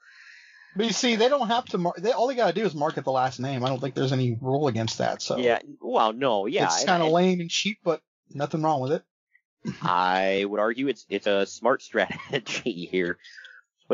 But 0.76 0.86
you 0.86 0.92
see, 0.92 1.16
they 1.16 1.28
don't 1.28 1.48
have 1.48 1.66
to. 1.66 1.78
Mar- 1.78 1.94
they 1.98 2.12
all 2.12 2.28
they 2.28 2.34
gotta 2.34 2.52
do 2.52 2.64
is 2.64 2.74
market 2.74 3.04
the 3.04 3.12
last 3.12 3.40
name. 3.40 3.64
I 3.64 3.68
don't 3.68 3.80
think 3.80 3.94
there's 3.94 4.12
any 4.12 4.36
rule 4.40 4.68
against 4.68 4.98
that. 4.98 5.22
So 5.22 5.36
Yeah. 5.36 5.58
Well, 5.80 6.12
no, 6.12 6.46
yeah. 6.46 6.66
it's 6.66 6.84
kind 6.84 7.02
of 7.02 7.10
lame 7.10 7.40
and 7.40 7.50
cheap, 7.50 7.78
but 7.84 8.00
nothing 8.30 8.62
wrong 8.62 8.80
with 8.80 8.92
it. 8.92 9.02
I 9.82 10.44
would 10.46 10.60
argue 10.60 10.88
it's 10.88 11.06
it's 11.08 11.26
a 11.26 11.46
smart 11.46 11.82
strategy 11.88 12.88
here. 12.90 13.18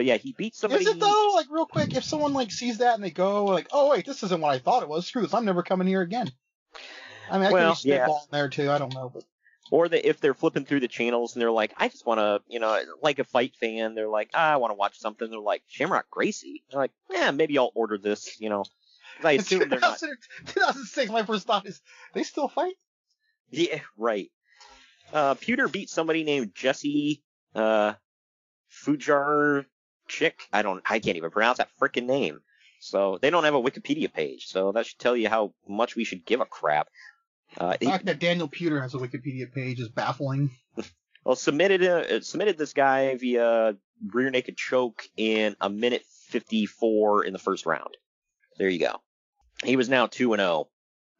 But 0.00 0.07
yeah, 0.07 0.16
he 0.16 0.33
beat 0.33 0.54
somebody. 0.57 0.83
Is 0.83 0.88
it 0.88 0.99
though? 0.99 1.33
Like 1.35 1.49
real 1.50 1.66
quick, 1.66 1.95
if 1.95 2.04
someone 2.04 2.33
like 2.33 2.50
sees 2.50 2.78
that 2.78 2.95
and 2.95 3.04
they 3.04 3.11
go 3.11 3.45
like, 3.45 3.69
"Oh 3.71 3.90
wait, 3.90 4.07
this 4.07 4.23
isn't 4.23 4.40
what 4.40 4.50
I 4.50 4.59
thought 4.59 4.83
it 4.83 4.88
was. 4.88 5.07
Screw 5.07 5.21
this. 5.21 5.35
I'm 5.35 5.45
never 5.45 5.62
coming 5.62 5.87
here 5.87 6.00
again." 6.00 6.33
I 7.30 7.37
mean, 7.37 7.49
I 7.49 7.52
Well, 7.52 7.75
could 7.75 7.83
be 7.83 7.90
yeah. 7.90 8.07
spitballing 8.09 8.30
there 8.30 8.49
too. 8.49 8.71
I 8.71 8.78
don't 8.78 8.95
know, 8.95 9.11
but 9.12 9.25
Or 9.71 9.90
that 9.90 10.09
if 10.09 10.19
they're 10.19 10.33
flipping 10.33 10.64
through 10.64 10.80
the 10.80 10.88
channels 10.88 11.35
and 11.35 11.42
they're 11.42 11.50
like, 11.50 11.75
I 11.76 11.88
just 11.88 12.07
want 12.07 12.19
to, 12.19 12.40
you 12.49 12.61
know, 12.61 12.83
like 13.02 13.19
a 13.19 13.25
fight 13.25 13.54
fan, 13.61 13.95
they're 13.95 14.09
like, 14.09 14.30
ah, 14.33 14.52
I 14.52 14.57
want 14.57 14.71
to 14.71 14.76
watch 14.76 14.99
something. 14.99 15.28
They're 15.28 15.38
like, 15.38 15.62
Shamrock 15.69 16.09
Gracie. 16.11 16.64
They're 16.71 16.80
like, 16.80 16.92
yeah, 17.11 17.30
maybe 17.30 17.59
I'll 17.59 17.73
order 17.75 17.99
this, 17.99 18.40
you 18.40 18.49
know. 18.49 18.64
I 19.23 19.33
assume 19.33 19.69
they're 19.69 19.80
not. 19.80 19.99
2006. 19.99 21.11
My 21.12 21.25
first 21.25 21.47
thought 21.47 21.66
is, 21.66 21.83
they 22.14 22.23
still 22.23 22.49
fight? 22.49 22.73
Yeah, 23.50 23.80
right. 23.99 24.30
Uh, 25.12 25.35
Puder 25.35 25.71
beat 25.71 25.90
somebody 25.90 26.25
named 26.25 26.52
Jesse 26.54 27.23
uh, 27.54 27.92
Fujar 28.73 29.66
Chick. 30.11 30.40
I 30.52 30.62
don't, 30.62 30.83
I 30.88 30.99
can't 30.99 31.17
even 31.17 31.31
pronounce 31.31 31.59
that 31.59 31.69
freaking 31.81 32.07
name. 32.07 32.40
So 32.81 33.19
they 33.21 33.31
don't 33.31 33.45
have 33.45 33.55
a 33.55 33.61
Wikipedia 33.62 34.12
page. 34.12 34.47
So 34.47 34.73
that 34.73 34.87
should 34.87 34.99
tell 34.99 35.17
you 35.17 35.29
how 35.29 35.52
much 35.69 35.97
we 35.97 36.05
should 36.05 36.25
give 36.26 36.40
a 36.40 36.47
crap. 36.47 36.88
Uh, 37.59 37.76
The 37.81 37.87
fact 37.87 38.05
that 38.07 38.19
Daniel 38.21 38.49
Puder 38.49 38.81
has 38.81 38.95
a 38.95 38.99
Wikipedia 38.99 39.52
page 39.52 39.81
is 39.81 39.88
baffling. 39.88 40.50
Well, 41.23 41.37
submitted 41.37 41.83
uh, 41.85 42.23
submitted 42.23 42.57
this 42.57 42.73
guy 42.73 43.14
via 43.17 43.76
rear 44.07 44.31
naked 44.31 44.57
choke 44.57 45.02
in 45.19 45.55
a 45.61 45.69
minute 45.69 46.02
54 46.29 47.26
in 47.26 47.35
the 47.35 47.38
first 47.38 47.67
round. 47.67 47.95
There 48.57 48.71
you 48.71 48.79
go. 48.79 49.02
He 49.62 49.76
was 49.76 49.90
now 49.90 50.07
2 50.07 50.33
and 50.33 50.40
0. 50.40 50.69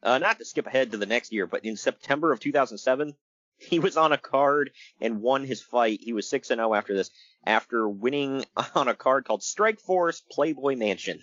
Uh, 0.03 0.17
not 0.17 0.39
to 0.39 0.47
skip 0.47 0.67
ahead 0.67 0.93
to 0.93 0.97
the 0.97 1.05
next 1.05 1.33
year, 1.35 1.47
but 1.47 1.67
in 1.67 1.77
September 1.77 2.33
of 2.33 2.41
2007, 2.41 3.15
he 3.61 3.79
was 3.79 3.97
on 3.97 4.13
a 4.13 4.19
card 4.19 4.71
and 5.01 5.21
won 5.21 5.45
his 5.45 5.61
fight. 5.63 6.01
He 6.03 6.13
was 6.13 6.29
6 6.29 6.51
and 6.51 6.59
0 6.59 6.75
after 6.75 6.95
this, 6.95 7.11
after 7.47 7.89
winning 7.89 8.45
on 8.75 8.89
a 8.89 8.95
card 8.95 9.25
called 9.25 9.43
Strike 9.43 9.81
Force 9.81 10.23
Playboy 10.31 10.77
Mansion. 10.77 11.21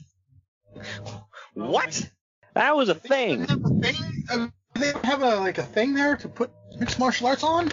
What? 1.54 2.10
That 2.54 2.76
was 2.76 2.90
a 2.90 2.96
thing. 2.96 3.44
Uh, 3.50 3.56
Do 3.56 4.82
they 4.82 4.94
have 5.04 5.22
a 5.22 5.36
like 5.38 5.58
a 5.58 5.64
thing 5.64 5.94
there 5.94 6.16
to 6.18 6.28
put 6.30 6.52
mixed 6.80 7.00
martial 7.00 7.28
arts 7.28 7.44
on? 7.44 7.72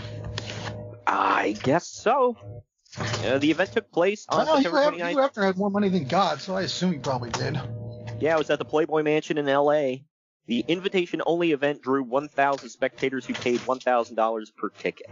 I 1.06 1.52
guess 1.62 1.86
so. 1.86 2.36
Uh, 3.24 3.38
the 3.38 3.50
event 3.50 3.72
took 3.72 3.90
place 3.90 4.24
on 4.28 4.46
Well, 4.46 4.56
September 4.56 4.90
Hugh, 4.92 5.02
29th. 5.02 5.10
Hugh 5.10 5.16
Hefner 5.18 5.44
had 5.46 5.56
more 5.56 5.70
money 5.70 5.88
than 5.88 6.04
God, 6.04 6.40
so 6.40 6.54
I 6.54 6.62
assume 6.62 6.92
he 6.92 6.98
probably 6.98 7.30
did. 7.30 7.58
Yeah, 8.20 8.36
it 8.36 8.38
was 8.38 8.50
at 8.50 8.58
the 8.58 8.64
Playboy 8.64 9.02
Mansion 9.02 9.36
in 9.36 9.48
L.A. 9.48 10.04
The 10.46 10.64
invitation 10.68 11.22
only 11.26 11.52
event 11.52 11.82
drew 11.82 12.02
1,000 12.02 12.68
spectators 12.68 13.24
who 13.24 13.34
paid 13.34 13.60
$1,000 13.60 14.56
per 14.56 14.68
ticket. 14.70 15.08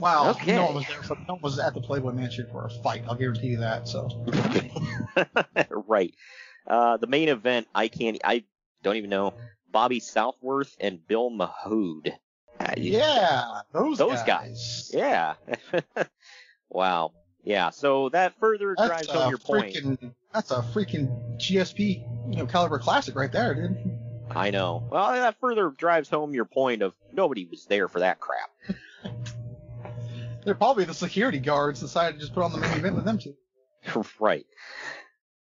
Wow. 0.00 0.30
Okay. 0.30 0.54
No 0.54 0.66
one 0.66 0.74
was 0.74 0.86
there. 0.86 1.02
For, 1.02 1.16
no 1.26 1.34
one 1.34 1.40
was 1.42 1.58
at 1.58 1.72
the 1.72 1.80
Playboy 1.80 2.12
Mansion 2.12 2.46
for 2.52 2.66
a 2.66 2.70
fight. 2.70 3.04
I'll 3.08 3.14
guarantee 3.14 3.48
you 3.48 3.56
that. 3.58 3.88
So. 3.88 4.08
right. 5.88 6.14
Uh, 6.66 6.98
the 6.98 7.06
main 7.06 7.30
event, 7.30 7.66
I 7.74 7.88
can't, 7.88 8.18
I 8.22 8.44
don't 8.82 8.96
even 8.96 9.08
know. 9.10 9.34
Bobby 9.70 10.00
Southworth 10.00 10.76
and 10.80 11.06
Bill 11.06 11.30
Mahood. 11.30 12.12
Uh, 12.60 12.74
Yeah, 12.76 13.60
those 13.72 13.98
those 13.98 14.22
guys. 14.22 14.90
guys. 14.90 14.90
Yeah. 14.92 15.34
wow. 16.68 17.12
Yeah. 17.42 17.70
So 17.70 18.08
that 18.10 18.38
further 18.38 18.74
That's 18.76 18.88
drives 18.88 19.08
a 19.08 19.12
home 19.12 19.28
your 19.30 19.38
point. 19.38 19.74
freaking. 19.74 20.14
That's 20.32 20.50
a 20.50 20.62
freaking 20.62 21.38
GSP, 21.38 22.30
you 22.30 22.36
know, 22.36 22.46
caliber 22.46 22.78
classic 22.78 23.14
right 23.14 23.32
there, 23.32 23.54
dude. 23.54 23.98
I 24.30 24.50
know. 24.50 24.86
Well, 24.90 25.12
that 25.12 25.40
further 25.40 25.70
drives 25.70 26.08
home 26.08 26.34
your 26.34 26.44
point 26.44 26.82
of 26.82 26.94
nobody 27.12 27.46
was 27.46 27.66
there 27.66 27.88
for 27.88 28.00
that 28.00 28.20
crap. 28.20 28.50
They're 30.44 30.54
probably 30.54 30.84
the 30.84 30.94
security 30.94 31.38
guards 31.38 31.80
decided 31.80 32.14
to 32.14 32.20
just 32.20 32.34
put 32.34 32.44
on 32.44 32.52
the 32.52 32.58
main 32.58 32.78
event 32.78 32.94
with 32.94 33.04
them 33.04 33.18
two. 33.18 33.34
right. 34.20 34.46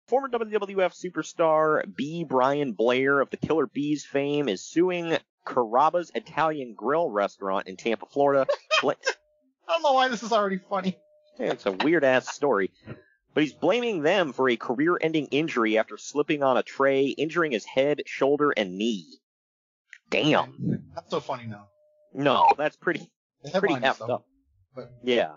Former 0.07 0.29
WWF 0.29 0.93
superstar 0.93 1.83
B. 1.95 2.23
Brian 2.23 2.73
Blair 2.73 3.19
of 3.19 3.29
the 3.29 3.37
Killer 3.37 3.67
Bees 3.67 4.05
fame 4.05 4.49
is 4.49 4.63
suing 4.63 5.17
Carrabba's 5.45 6.11
Italian 6.15 6.73
Grill 6.75 7.09
restaurant 7.09 7.67
in 7.67 7.77
Tampa, 7.77 8.05
Florida. 8.07 8.47
I 8.83 8.93
don't 9.67 9.83
know 9.83 9.93
why 9.93 10.07
this 10.09 10.23
is 10.23 10.31
already 10.31 10.57
funny. 10.57 10.97
it's 11.39 11.65
a 11.65 11.71
weird 11.71 12.03
ass 12.03 12.33
story. 12.33 12.71
But 13.35 13.43
he's 13.43 13.53
blaming 13.53 14.01
them 14.01 14.33
for 14.33 14.49
a 14.49 14.55
career 14.55 14.97
ending 14.99 15.27
injury 15.27 15.77
after 15.77 15.97
slipping 15.97 16.41
on 16.41 16.57
a 16.57 16.63
tray, 16.63 17.07
injuring 17.07 17.51
his 17.51 17.65
head, 17.65 18.01
shoulder, 18.07 18.51
and 18.51 18.77
knee. 18.77 19.19
Damn. 20.09 20.83
That's 20.95 21.11
so 21.11 21.19
funny 21.19 21.45
now. 21.45 21.67
No, 22.13 22.47
that's 22.57 22.77
pretty 22.77 23.11
pretty 23.53 23.75
effed 23.75 23.99
though. 23.99 24.15
up. 24.15 24.25
But 24.73 24.93
Yeah. 25.03 25.33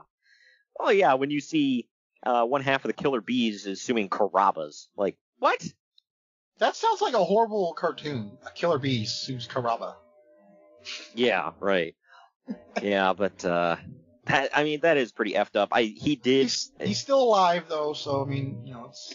Oh 0.78 0.90
yeah, 0.90 1.14
when 1.14 1.30
you 1.30 1.40
see 1.40 1.88
uh, 2.22 2.44
one 2.44 2.62
half 2.62 2.84
of 2.84 2.88
the 2.88 2.92
Killer 2.92 3.20
Bees 3.20 3.66
is 3.66 3.82
suing 3.82 4.08
Carrabba's, 4.08 4.88
like 4.96 5.16
what? 5.40 5.60
that 6.58 6.76
sounds 6.76 7.00
like 7.00 7.14
a 7.14 7.24
horrible 7.24 7.72
cartoon. 7.74 8.38
A 8.46 8.50
killer 8.50 8.78
bee 8.78 9.04
sues 9.04 9.48
Carrabba. 9.48 9.94
Yeah, 11.14 11.52
right. 11.60 11.94
yeah, 12.82 13.12
but 13.12 13.44
uh, 13.44 13.76
that 14.28 14.50
I 14.56 14.64
mean 14.64 14.80
that 14.80 14.96
is 14.96 15.12
pretty 15.12 15.32
effed 15.32 15.56
up. 15.56 15.70
I 15.72 15.82
he 15.82 16.16
did. 16.16 16.42
He's, 16.42 16.72
he's 16.80 16.98
still 16.98 17.22
alive 17.22 17.64
though, 17.68 17.92
so 17.92 18.22
I 18.22 18.26
mean, 18.26 18.62
you 18.64 18.74
know, 18.74 18.86
it's 18.88 19.14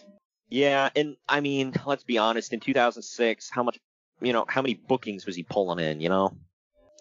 Yeah, 0.49 0.89
and 0.95 1.15
I 1.27 1.41
mean 1.41 1.73
let's 1.85 2.03
be 2.03 2.17
honest. 2.17 2.53
In 2.53 2.59
2006, 2.59 3.49
how 3.49 3.63
much 3.63 3.79
you 4.21 4.33
know 4.33 4.45
how 4.47 4.61
many 4.61 4.75
bookings 4.75 5.25
was 5.25 5.35
he 5.35 5.43
pulling 5.43 5.79
in? 5.79 6.01
You 6.01 6.09
know. 6.09 6.35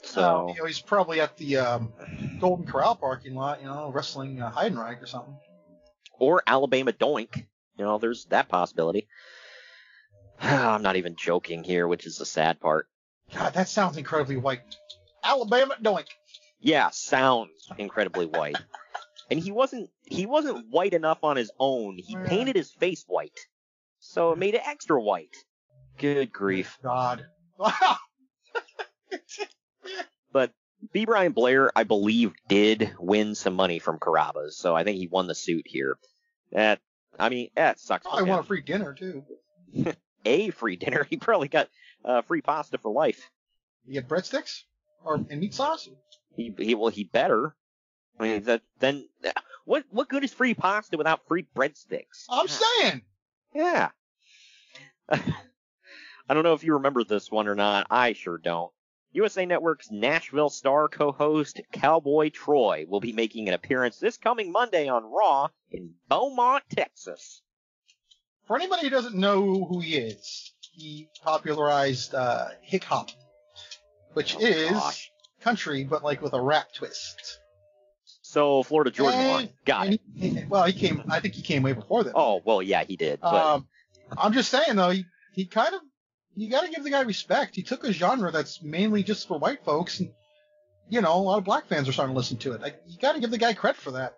So 0.04 0.48
uh, 0.48 0.52
you 0.52 0.60
know, 0.60 0.66
he's 0.66 0.80
probably 0.80 1.20
at 1.20 1.36
the 1.36 1.58
um, 1.58 1.92
Golden 2.40 2.66
Corral 2.66 2.96
parking 2.96 3.34
lot, 3.34 3.60
you 3.60 3.66
know, 3.66 3.90
wrestling 3.92 4.40
uh, 4.40 4.50
Heidenreich 4.50 5.00
or 5.00 5.06
something. 5.06 5.36
or 6.18 6.42
Alabama 6.46 6.92
Doink. 6.92 7.36
You 7.78 7.84
know, 7.84 7.98
there's 7.98 8.24
that 8.26 8.48
possibility. 8.48 9.06
I'm 10.40 10.82
not 10.82 10.96
even 10.96 11.14
joking 11.16 11.62
here, 11.62 11.86
which 11.86 12.06
is 12.06 12.18
the 12.18 12.26
sad 12.26 12.60
part. 12.60 12.88
God, 13.32 13.54
that 13.54 13.68
sounds 13.68 13.96
incredibly 13.96 14.36
white. 14.36 14.60
Alabama 15.24 15.76
doink. 15.80 16.06
Yeah, 16.62 16.90
sounds 16.90 17.68
incredibly 17.76 18.26
white. 18.26 18.56
And 19.30 19.38
he 19.40 19.50
wasn't 19.50 19.90
he 20.04 20.26
wasn't 20.26 20.70
white 20.70 20.94
enough 20.94 21.24
on 21.24 21.36
his 21.36 21.50
own. 21.58 21.98
He 21.98 22.16
painted 22.16 22.56
his 22.56 22.70
face 22.70 23.04
white. 23.06 23.38
So 23.98 24.32
it 24.32 24.38
made 24.38 24.54
it 24.54 24.62
extra 24.66 25.00
white. 25.00 25.34
Good 25.98 26.32
grief. 26.32 26.78
God. 26.82 27.26
But 30.32 30.50
B. 30.92 31.04
Brian 31.04 31.32
Blair, 31.32 31.70
I 31.76 31.84
believe, 31.84 32.32
did 32.48 32.94
win 32.98 33.34
some 33.34 33.54
money 33.54 33.78
from 33.78 33.98
Carrabba's, 33.98 34.56
so 34.56 34.74
I 34.74 34.82
think 34.82 34.96
he 34.96 35.06
won 35.06 35.26
the 35.26 35.34
suit 35.34 35.66
here. 35.66 35.98
That 36.52 36.80
I 37.18 37.28
mean, 37.28 37.50
that 37.54 37.78
sucks. 37.78 38.06
Probably 38.06 38.30
want 38.30 38.44
a 38.44 38.46
free 38.46 38.62
dinner 38.62 38.94
too. 38.94 39.24
a 40.24 40.50
free 40.50 40.76
dinner. 40.76 41.04
He 41.10 41.18
probably 41.18 41.48
got 41.48 41.68
uh, 42.04 42.22
free 42.22 42.40
pasta 42.40 42.78
for 42.78 42.90
life. 42.90 43.30
You 43.86 43.94
get 43.94 44.08
breadsticks 44.08 44.62
or 45.04 45.16
and 45.16 45.40
meat 45.40 45.54
sauce. 45.54 45.88
He 46.36 46.54
he 46.58 46.74
well 46.74 46.90
he 46.90 47.04
better. 47.04 47.54
I 48.18 48.22
mean 48.22 48.42
that 48.44 48.62
then 48.78 49.08
what 49.64 49.84
what 49.90 50.08
good 50.08 50.24
is 50.24 50.32
free 50.32 50.54
pasta 50.54 50.96
without 50.96 51.26
free 51.26 51.46
breadsticks? 51.54 52.26
I'm 52.30 52.48
saying. 52.48 53.02
Yeah. 53.54 53.90
I 55.08 56.34
don't 56.34 56.44
know 56.44 56.54
if 56.54 56.64
you 56.64 56.74
remember 56.74 57.04
this 57.04 57.30
one 57.30 57.48
or 57.48 57.54
not. 57.54 57.86
I 57.90 58.12
sure 58.14 58.38
don't. 58.38 58.72
USA 59.12 59.44
Network's 59.44 59.90
Nashville 59.90 60.48
star 60.48 60.88
co-host 60.88 61.60
Cowboy 61.70 62.30
Troy 62.30 62.86
will 62.88 63.00
be 63.00 63.12
making 63.12 63.48
an 63.48 63.54
appearance 63.54 63.98
this 63.98 64.16
coming 64.16 64.50
Monday 64.50 64.88
on 64.88 65.04
Raw 65.04 65.48
in 65.70 65.92
Beaumont, 66.08 66.64
Texas. 66.70 67.42
For 68.46 68.56
anybody 68.56 68.82
who 68.84 68.90
doesn't 68.90 69.14
know 69.14 69.64
who 69.64 69.80
he 69.80 69.96
is, 69.96 70.52
he 70.72 71.08
popularized 71.22 72.14
uh, 72.14 72.48
hip 72.62 72.84
hop, 72.84 73.10
which 74.14 74.34
Oh, 74.36 74.40
is 74.40 74.70
gosh. 74.70 75.11
Country 75.42 75.84
but 75.84 76.02
like 76.02 76.22
with 76.22 76.32
a 76.32 76.40
rap 76.40 76.72
twist. 76.74 77.38
So 78.22 78.62
Florida 78.62 78.90
Jordan 78.90 79.20
And- 79.20 79.30
won. 79.30 79.48
Got 79.64 79.88
it. 79.88 80.00
he- 80.14 80.44
well, 80.48 80.64
he 80.64 80.72
came. 80.72 81.02
I 81.10 81.20
think 81.20 81.34
he 81.34 81.42
came 81.42 81.62
way 81.62 81.72
before 81.72 82.04
that. 82.04 82.12
Oh 82.14 82.40
well, 82.44 82.62
yeah, 82.62 82.84
he 82.84 82.96
did. 82.96 83.20
But 83.20 83.34
Um, 83.34 83.68
I'm 84.16 84.32
just 84.32 84.50
saying 84.50 84.76
though, 84.76 84.90
he, 84.90 85.04
he 85.32 85.46
kind 85.46 85.74
of 85.74 85.80
you 86.34 86.50
got 86.50 86.64
to 86.64 86.70
give 86.70 86.84
the 86.84 86.90
guy 86.90 87.02
respect. 87.02 87.54
He 87.54 87.62
took 87.62 87.84
a 87.84 87.92
genre 87.92 88.30
that's 88.30 88.62
mainly 88.62 89.02
just 89.02 89.28
for 89.28 89.38
white 89.38 89.64
folks, 89.64 90.00
and 90.00 90.10
you 90.88 91.00
know 91.00 91.14
a 91.14 91.18
lot 91.18 91.38
of 91.38 91.44
black 91.44 91.66
fans 91.66 91.88
are 91.88 91.92
starting 91.92 92.14
to 92.14 92.16
listen 92.16 92.38
to 92.38 92.52
it. 92.52 92.62
Like, 92.62 92.80
you 92.86 92.98
got 92.98 93.12
to 93.14 93.20
give 93.20 93.30
the 93.30 93.38
guy 93.38 93.52
credit 93.52 93.80
for 93.80 93.92
that. 93.92 94.14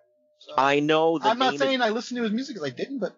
I 0.57 0.79
know 0.79 1.17
the 1.17 1.27
I'm 1.29 1.39
not 1.39 1.57
saying 1.57 1.81
is, 1.81 1.85
I 1.85 1.89
listened 1.89 2.17
to 2.17 2.23
his 2.23 2.31
music 2.31 2.55
because 2.55 2.69
I 2.69 2.75
didn't, 2.75 2.99
but 2.99 3.15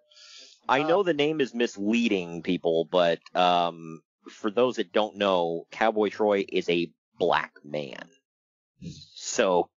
I 0.70 0.82
uh, 0.82 0.88
know 0.88 1.04
the 1.04 1.14
name 1.14 1.42
is 1.42 1.54
misleading 1.54 2.42
people, 2.42 2.88
but 2.90 3.20
um, 3.36 4.02
for 4.30 4.50
those 4.50 4.78
that 4.78 4.94
don't 4.94 5.18
know, 5.18 5.68
Cowboy 5.72 6.10
Troy 6.10 6.46
is 6.48 6.70
a 6.70 6.92
black 7.18 7.54
man. 7.64 8.08
So 9.16 9.70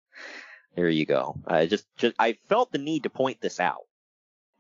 there 0.77 0.89
you 0.89 1.07
go. 1.07 1.37
I 1.47 1.67
just, 1.67 1.87
just 1.97 2.15
I 2.19 2.35
felt 2.49 2.73
the 2.73 2.79
need 2.79 3.05
to 3.05 3.11
point 3.11 3.41
this 3.41 3.61
out. 3.61 3.87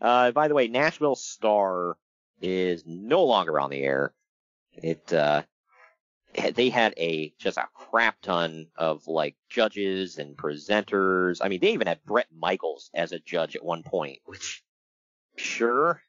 Uh, 0.00 0.30
by 0.32 0.48
the 0.48 0.54
way, 0.54 0.68
Nashville 0.68 1.14
Star 1.14 1.96
is 2.40 2.84
no 2.86 3.24
longer 3.24 3.60
on 3.60 3.70
the 3.70 3.82
air. 3.82 4.14
It 4.72 5.12
uh, 5.12 5.42
they 6.54 6.70
had 6.70 6.94
a 6.96 7.34
just 7.38 7.58
a 7.58 7.68
crap 7.74 8.20
ton 8.22 8.68
of 8.76 9.06
like 9.08 9.36
judges 9.48 10.18
and 10.18 10.36
presenters. 10.36 11.40
I 11.42 11.48
mean, 11.48 11.60
they 11.60 11.72
even 11.72 11.86
had 11.86 12.04
Bret 12.04 12.28
Michaels 12.36 12.90
as 12.94 13.12
a 13.12 13.18
judge 13.18 13.56
at 13.56 13.64
one 13.64 13.82
point, 13.82 14.20
which 14.24 14.62
sure. 15.36 16.02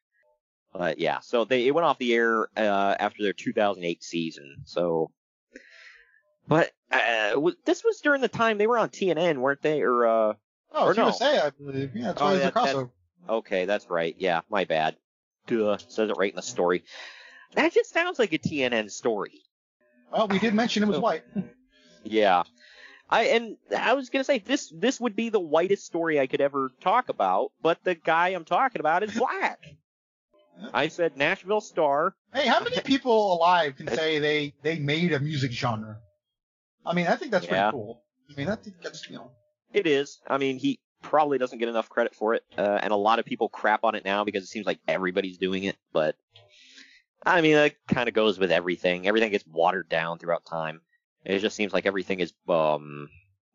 But 0.73 0.99
yeah, 0.99 1.19
so 1.19 1.43
they 1.43 1.67
it 1.67 1.75
went 1.75 1.85
off 1.85 1.97
the 1.97 2.13
air 2.13 2.47
uh, 2.55 2.95
after 2.99 3.23
their 3.23 3.33
2008 3.33 4.03
season. 4.03 4.57
So, 4.65 5.11
but 6.51 6.71
uh, 6.91 7.39
this 7.65 7.83
was 7.83 8.01
during 8.01 8.19
the 8.21 8.27
time 8.27 8.57
they 8.57 8.67
were 8.67 8.77
on 8.77 8.89
TNN, 8.89 9.37
weren't 9.37 9.61
they? 9.61 9.81
Or 9.81 10.05
uh, 10.05 10.33
oh, 10.73 10.85
or 10.85 10.93
no? 10.93 11.05
USA, 11.05 11.39
I 11.39 11.49
believe. 11.51 11.95
Yeah, 11.95 12.07
that's 12.07 12.21
Oh, 12.21 12.25
why 12.25 12.31
there's 12.35 12.41
a 12.41 12.51
that- 12.51 12.53
that- 12.53 12.75
crossover. 12.75 12.89
Okay, 13.29 13.65
that's 13.65 13.89
right. 13.89 14.15
Yeah, 14.17 14.41
my 14.49 14.65
bad. 14.65 14.95
Duh, 15.47 15.77
says 15.77 16.09
it 16.09 16.17
right 16.17 16.31
in 16.31 16.35
the 16.35 16.41
story. 16.41 16.83
That 17.55 17.73
just 17.73 17.93
sounds 17.93 18.19
like 18.19 18.33
a 18.33 18.37
TNN 18.39 18.89
story. 18.91 19.41
Well, 20.11 20.27
we 20.27 20.39
did 20.39 20.53
mention 20.53 20.83
it 20.83 20.87
was 20.87 20.99
white. 20.99 21.23
Yeah. 22.03 22.43
I 23.09 23.23
and 23.25 23.57
I 23.77 23.93
was 23.93 24.09
gonna 24.09 24.23
say 24.23 24.39
this 24.39 24.73
this 24.75 24.99
would 24.99 25.15
be 25.15 25.29
the 25.29 25.39
whitest 25.39 25.85
story 25.85 26.19
I 26.19 26.27
could 26.27 26.41
ever 26.41 26.71
talk 26.81 27.09
about, 27.09 27.51
but 27.61 27.77
the 27.83 27.93
guy 27.95 28.29
I'm 28.29 28.45
talking 28.45 28.79
about 28.79 29.03
is 29.03 29.13
black. 29.13 29.59
I 30.73 30.87
said 30.89 31.17
Nashville 31.17 31.61
Star. 31.61 32.15
Hey, 32.33 32.47
how 32.47 32.59
many 32.63 32.79
people 32.81 33.33
alive 33.33 33.75
can 33.77 33.87
say 33.89 34.19
they 34.19 34.53
they 34.63 34.79
made 34.79 35.11
a 35.13 35.19
music 35.19 35.51
genre? 35.51 35.97
I 36.85 36.93
mean, 36.93 37.07
I 37.07 37.15
think 37.15 37.31
that's 37.31 37.45
Yeah. 37.45 37.71
pretty 37.71 37.83
cool. 37.83 38.03
I 38.29 38.33
mean, 38.35 38.49
I 38.49 38.55
think 38.55 38.81
that's 38.81 39.07
you 39.09 39.15
know. 39.17 39.31
It 39.73 39.87
is. 39.87 40.19
I 40.27 40.37
mean, 40.37 40.57
he 40.57 40.79
probably 41.01 41.37
doesn't 41.37 41.57
get 41.59 41.69
enough 41.69 41.89
credit 41.89 42.13
for 42.15 42.33
it, 42.33 42.43
uh, 42.57 42.79
and 42.81 42.91
a 42.91 42.95
lot 42.97 43.19
of 43.19 43.25
people 43.25 43.49
crap 43.49 43.83
on 43.83 43.95
it 43.95 44.05
now 44.05 44.23
because 44.23 44.43
it 44.43 44.47
seems 44.47 44.65
like 44.65 44.79
everybody's 44.87 45.37
doing 45.37 45.63
it. 45.63 45.77
But 45.93 46.15
I 47.25 47.41
mean, 47.41 47.53
that 47.53 47.75
kind 47.87 48.07
of 48.07 48.15
goes 48.15 48.39
with 48.39 48.51
everything. 48.51 49.07
Everything 49.07 49.31
gets 49.31 49.45
watered 49.47 49.89
down 49.89 50.17
throughout 50.19 50.45
time. 50.45 50.81
It 51.23 51.39
just 51.39 51.55
seems 51.55 51.73
like 51.73 51.85
everything 51.85 52.19
is 52.19 52.33
um 52.47 53.09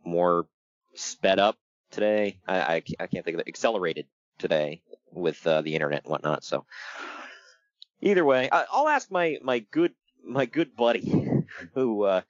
more 0.04 0.46
sped 0.94 1.38
up 1.38 1.56
today. 1.90 2.38
I 2.46 2.60
I, 2.60 2.82
I 3.00 3.06
can't 3.06 3.24
think 3.24 3.34
of 3.34 3.40
it. 3.40 3.48
Accelerated 3.48 4.06
today 4.38 4.82
with 5.12 5.44
uh, 5.46 5.62
the 5.62 5.74
internet 5.74 6.04
and 6.04 6.10
whatnot. 6.10 6.44
So 6.44 6.66
either 8.00 8.24
way, 8.24 8.48
I, 8.50 8.64
I'll 8.70 8.88
ask 8.88 9.10
my 9.10 9.38
my 9.42 9.60
good 9.60 9.94
my 10.24 10.46
good 10.46 10.76
buddy 10.76 11.35
who 11.74 12.02
uh, 12.04 12.20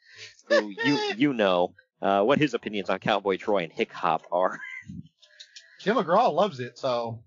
who 0.49 0.69
you 0.85 0.99
you 1.17 1.33
know 1.33 1.75
uh, 2.03 2.23
what 2.23 2.39
his 2.39 2.55
opinions 2.55 2.91
on 2.91 2.99
Cowboy 2.99 3.37
Troy 3.37 3.63
and 3.65 3.73
Hick 3.73 3.93
Hop 3.93 4.23
are. 4.33 4.59
Tim 5.81 5.97
McGraw 5.97 6.33
loves 6.33 6.59
it, 6.61 6.79
so 6.79 7.21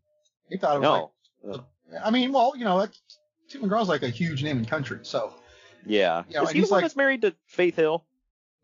he 0.49 0.58
thought 0.58 0.75
it 0.75 0.80
was 0.80 1.12
No. 1.43 1.52
like. 1.52 1.62
I 2.04 2.12
mean, 2.12 2.34
well, 2.34 2.54
you 2.56 2.65
know, 2.65 2.86
Tim 3.49 3.62
McGraw's 3.63 3.88
like 3.88 4.04
a 4.04 4.10
huge 4.10 4.43
name 4.43 4.58
in 4.60 4.65
country, 4.65 4.99
so 5.04 5.34
Yeah. 5.86 6.23
Yeah, 6.30 6.43
Is 6.43 6.49
he 6.49 6.54
the 6.56 6.60
he's 6.60 6.71
one 6.71 6.78
like- 6.80 6.84
that's 6.84 6.95
married 6.95 7.21
to 7.21 7.34
Faith 7.47 7.75
Hill? 7.75 8.04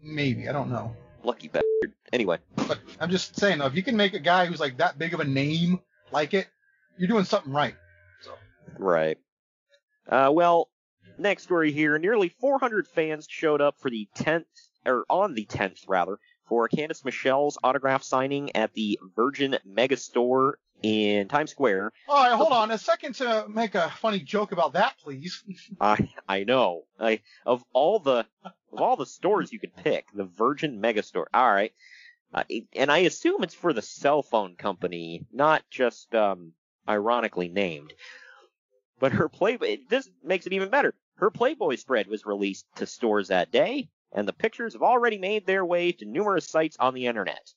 maybe 0.02 0.48
I 0.50 0.52
don't 0.52 0.70
know. 0.70 0.96
Lucky 1.24 1.48
bastard. 1.48 1.94
Anyway. 2.14 2.38
But 2.68 2.78
I'm 3.00 3.10
just 3.10 3.40
saying 3.40 3.58
though, 3.60 3.66
if 3.66 3.74
you 3.76 3.82
can 3.82 3.96
make 3.98 4.14
a 4.14 4.20
guy 4.20 4.46
who's 4.46 4.60
like 4.60 4.78
that 4.78 5.00
big 5.00 5.14
of 5.16 5.20
a 5.22 5.24
name 5.26 5.80
like 6.12 6.34
it, 6.36 6.48
you're 6.98 7.08
doing 7.08 7.24
something 7.24 7.52
right. 7.52 7.76
Right. 8.78 9.18
Uh, 10.08 10.30
well, 10.34 10.70
next 11.18 11.44
story 11.44 11.72
here. 11.72 11.98
Nearly 11.98 12.30
400 12.30 12.88
fans 12.88 13.28
showed 13.30 13.62
up 13.62 13.80
for 13.80 13.90
the 13.90 14.08
10th, 14.18 14.46
or 14.86 15.06
on 15.10 15.34
the 15.34 15.46
10th 15.46 15.84
rather, 15.88 16.20
for 16.48 16.70
Candice 16.70 17.04
Michelle's 17.04 17.58
autograph 17.64 18.04
signing 18.04 18.56
at 18.56 18.74
the 18.74 19.00
Virgin 19.16 19.58
Megastore 19.68 20.54
in 20.82 21.28
Times 21.28 21.52
Square. 21.52 21.92
All 22.08 22.24
right, 22.24 22.36
hold 22.36 22.52
on 22.52 22.72
a 22.72 22.78
second 22.78 23.16
to 23.16 23.46
make 23.50 23.76
a 23.76 23.90
funny 23.90 24.20
joke 24.20 24.52
about 24.52 24.74
that, 24.74 24.96
please. 25.04 25.44
I 25.82 26.10
I 26.28 26.44
know. 26.44 26.84
I 27.00 27.22
of 27.46 27.64
all 27.74 28.00
the 28.00 28.26
of 28.44 28.82
all 28.82 28.96
the 28.96 29.06
stores 29.06 29.52
you 29.52 29.60
could 29.60 29.76
pick, 29.76 30.06
the 30.14 30.26
Virgin 30.26 30.82
Megastore. 30.82 31.26
All 31.34 31.52
right. 31.52 31.74
Uh, 32.34 32.44
and 32.74 32.92
I 32.92 33.00
assume 33.00 33.44
it's 33.44 33.54
for 33.54 33.72
the 33.72 33.82
cell 33.82 34.22
phone 34.22 34.56
company, 34.56 35.26
not 35.32 35.64
just 35.70 36.14
um 36.14 36.54
ironically 36.88 37.48
named. 37.48 37.94
But 39.00 39.14
her 39.14 39.30
Playboy 39.30 39.78
this 39.90 40.10
makes 40.24 40.46
it 40.46 40.54
even 40.54 40.70
better. 40.70 40.94
Her 41.16 41.30
Playboy 41.32 41.76
spread 41.76 42.08
was 42.08 42.26
released 42.26 42.66
to 42.76 42.86
stores 42.86 43.30
that 43.30 43.52
day, 43.52 43.90
and 44.12 44.28
the 44.28 44.34
pictures 44.34 44.74
have 44.74 44.84
already 44.84 45.18
made 45.18 45.46
their 45.46 45.66
way 45.66 45.92
to 45.94 46.06
numerous 46.06 46.48
sites 46.48 46.78
on 46.80 46.94
the 46.94 47.08
internet. 47.08 47.54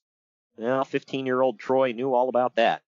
Well, 0.57 0.85
15-year-old 0.85 1.59
Troy 1.59 1.93
knew 1.93 2.15
all 2.15 2.29
about 2.29 2.57
that. 2.57 2.83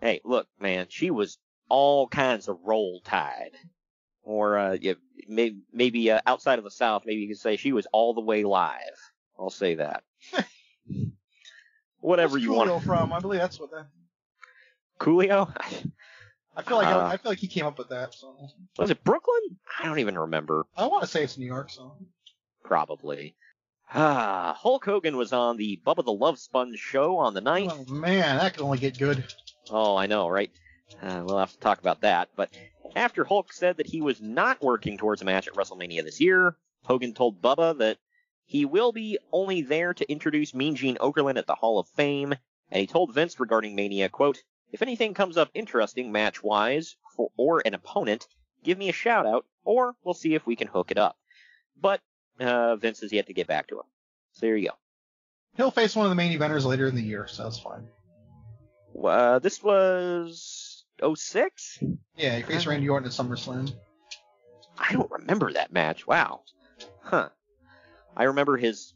Hey, 0.00 0.20
look, 0.24 0.48
man, 0.60 0.86
she 0.88 1.10
was 1.10 1.38
all 1.68 2.08
kinds 2.08 2.48
of 2.48 2.58
roll 2.64 3.00
tide 3.04 3.52
or 4.26 4.58
uh, 4.58 4.76
yeah, 4.78 4.94
maybe, 5.28 5.60
maybe 5.72 6.10
uh, 6.10 6.20
outside 6.26 6.58
of 6.58 6.64
the 6.64 6.70
South, 6.70 7.04
maybe 7.06 7.22
you 7.22 7.28
could 7.28 7.38
say 7.38 7.56
she 7.56 7.72
was 7.72 7.86
all 7.92 8.12
the 8.12 8.20
way 8.20 8.44
live. 8.44 8.98
I'll 9.38 9.50
say 9.50 9.76
that. 9.76 10.02
Whatever 12.00 12.32
Where's 12.32 12.42
you 12.42 12.50
Coolio 12.50 12.68
want. 12.72 12.82
from? 12.82 13.12
I 13.12 13.20
believe 13.20 13.40
that's 13.40 13.58
what 13.58 13.70
that. 13.70 13.86
Coolio? 14.98 15.50
I 16.56 16.62
feel 16.62 16.78
like 16.78 16.86
Uh, 16.86 17.06
I 17.06 17.16
feel 17.18 17.32
like 17.32 17.38
he 17.38 17.48
came 17.48 17.66
up 17.66 17.76
with 17.78 17.90
that. 17.90 18.14
song. 18.14 18.48
Was 18.78 18.90
it 18.90 19.04
Brooklyn? 19.04 19.58
I 19.78 19.84
don't 19.84 19.98
even 19.98 20.18
remember. 20.18 20.66
I 20.76 20.86
want 20.86 21.02
to 21.02 21.08
say 21.08 21.22
it's 21.22 21.36
New 21.36 21.46
York. 21.46 21.70
song. 21.70 22.06
Probably. 22.64 23.36
Ah, 23.94 24.56
Hulk 24.58 24.84
Hogan 24.84 25.16
was 25.16 25.32
on 25.32 25.56
the 25.56 25.80
Bubba 25.86 26.04
the 26.04 26.12
Love 26.12 26.38
Sponge 26.38 26.78
show 26.78 27.18
on 27.18 27.34
the 27.34 27.40
9th. 27.42 27.84
oh, 27.88 27.92
man, 27.92 28.38
that 28.38 28.54
could 28.54 28.62
only 28.64 28.78
get 28.78 28.98
good. 28.98 29.22
Oh, 29.70 29.96
I 29.96 30.06
know, 30.06 30.28
right? 30.28 30.50
Uh, 31.00 31.22
we'll 31.24 31.38
have 31.38 31.52
to 31.52 31.58
talk 31.60 31.78
about 31.78 32.00
that. 32.00 32.30
But 32.34 32.50
after 32.96 33.22
Hulk 33.24 33.52
said 33.52 33.76
that 33.76 33.86
he 33.86 34.00
was 34.00 34.20
not 34.20 34.60
working 34.62 34.98
towards 34.98 35.22
a 35.22 35.24
match 35.24 35.46
at 35.46 35.54
WrestleMania 35.54 36.02
this 36.04 36.20
year, 36.20 36.56
Hogan 36.84 37.14
told 37.14 37.40
Bubba 37.40 37.78
that 37.78 37.98
he 38.44 38.64
will 38.64 38.92
be 38.92 39.18
only 39.32 39.62
there 39.62 39.94
to 39.94 40.10
introduce 40.10 40.54
Mean 40.54 40.74
Gene 40.74 40.96
Okerlund 40.96 41.36
at 41.38 41.46
the 41.46 41.54
Hall 41.54 41.78
of 41.78 41.88
Fame, 41.88 42.32
and 42.70 42.80
he 42.80 42.86
told 42.86 43.12
Vince 43.14 43.38
regarding 43.38 43.74
Mania, 43.76 44.08
quote, 44.08 44.42
if 44.76 44.82
anything 44.82 45.14
comes 45.14 45.38
up 45.38 45.48
interesting 45.54 46.12
match-wise 46.12 46.96
for, 47.16 47.30
or 47.38 47.62
an 47.64 47.72
opponent, 47.72 48.26
give 48.62 48.76
me 48.76 48.90
a 48.90 48.92
shout 48.92 49.24
out, 49.24 49.46
or 49.64 49.94
we'll 50.04 50.12
see 50.12 50.34
if 50.34 50.46
we 50.46 50.54
can 50.54 50.68
hook 50.68 50.90
it 50.90 50.98
up. 50.98 51.16
But 51.80 52.02
uh, 52.38 52.76
Vince 52.76 53.00
has 53.00 53.10
yet 53.10 53.28
to 53.28 53.32
get 53.32 53.46
back 53.46 53.68
to 53.68 53.76
him. 53.76 53.86
So 54.32 54.44
there 54.44 54.54
you 54.54 54.68
go. 54.68 54.74
He'll 55.56 55.70
face 55.70 55.96
one 55.96 56.04
of 56.04 56.10
the 56.10 56.14
main 56.14 56.38
eventers 56.38 56.66
later 56.66 56.86
in 56.86 56.94
the 56.94 57.00
year, 57.00 57.26
so 57.26 57.44
that's 57.44 57.58
fine. 57.58 57.88
Uh, 59.02 59.38
this 59.38 59.62
was 59.62 60.84
06? 61.02 61.78
Yeah, 62.18 62.36
he 62.36 62.42
faced 62.42 62.66
Randy 62.66 62.90
Orton 62.90 63.06
at 63.06 63.14
SummerSlam. 63.14 63.72
I 64.78 64.92
don't 64.92 65.10
remember 65.10 65.54
that 65.54 65.72
match. 65.72 66.06
Wow. 66.06 66.42
Huh. 67.00 67.30
I 68.14 68.24
remember 68.24 68.58
his 68.58 68.92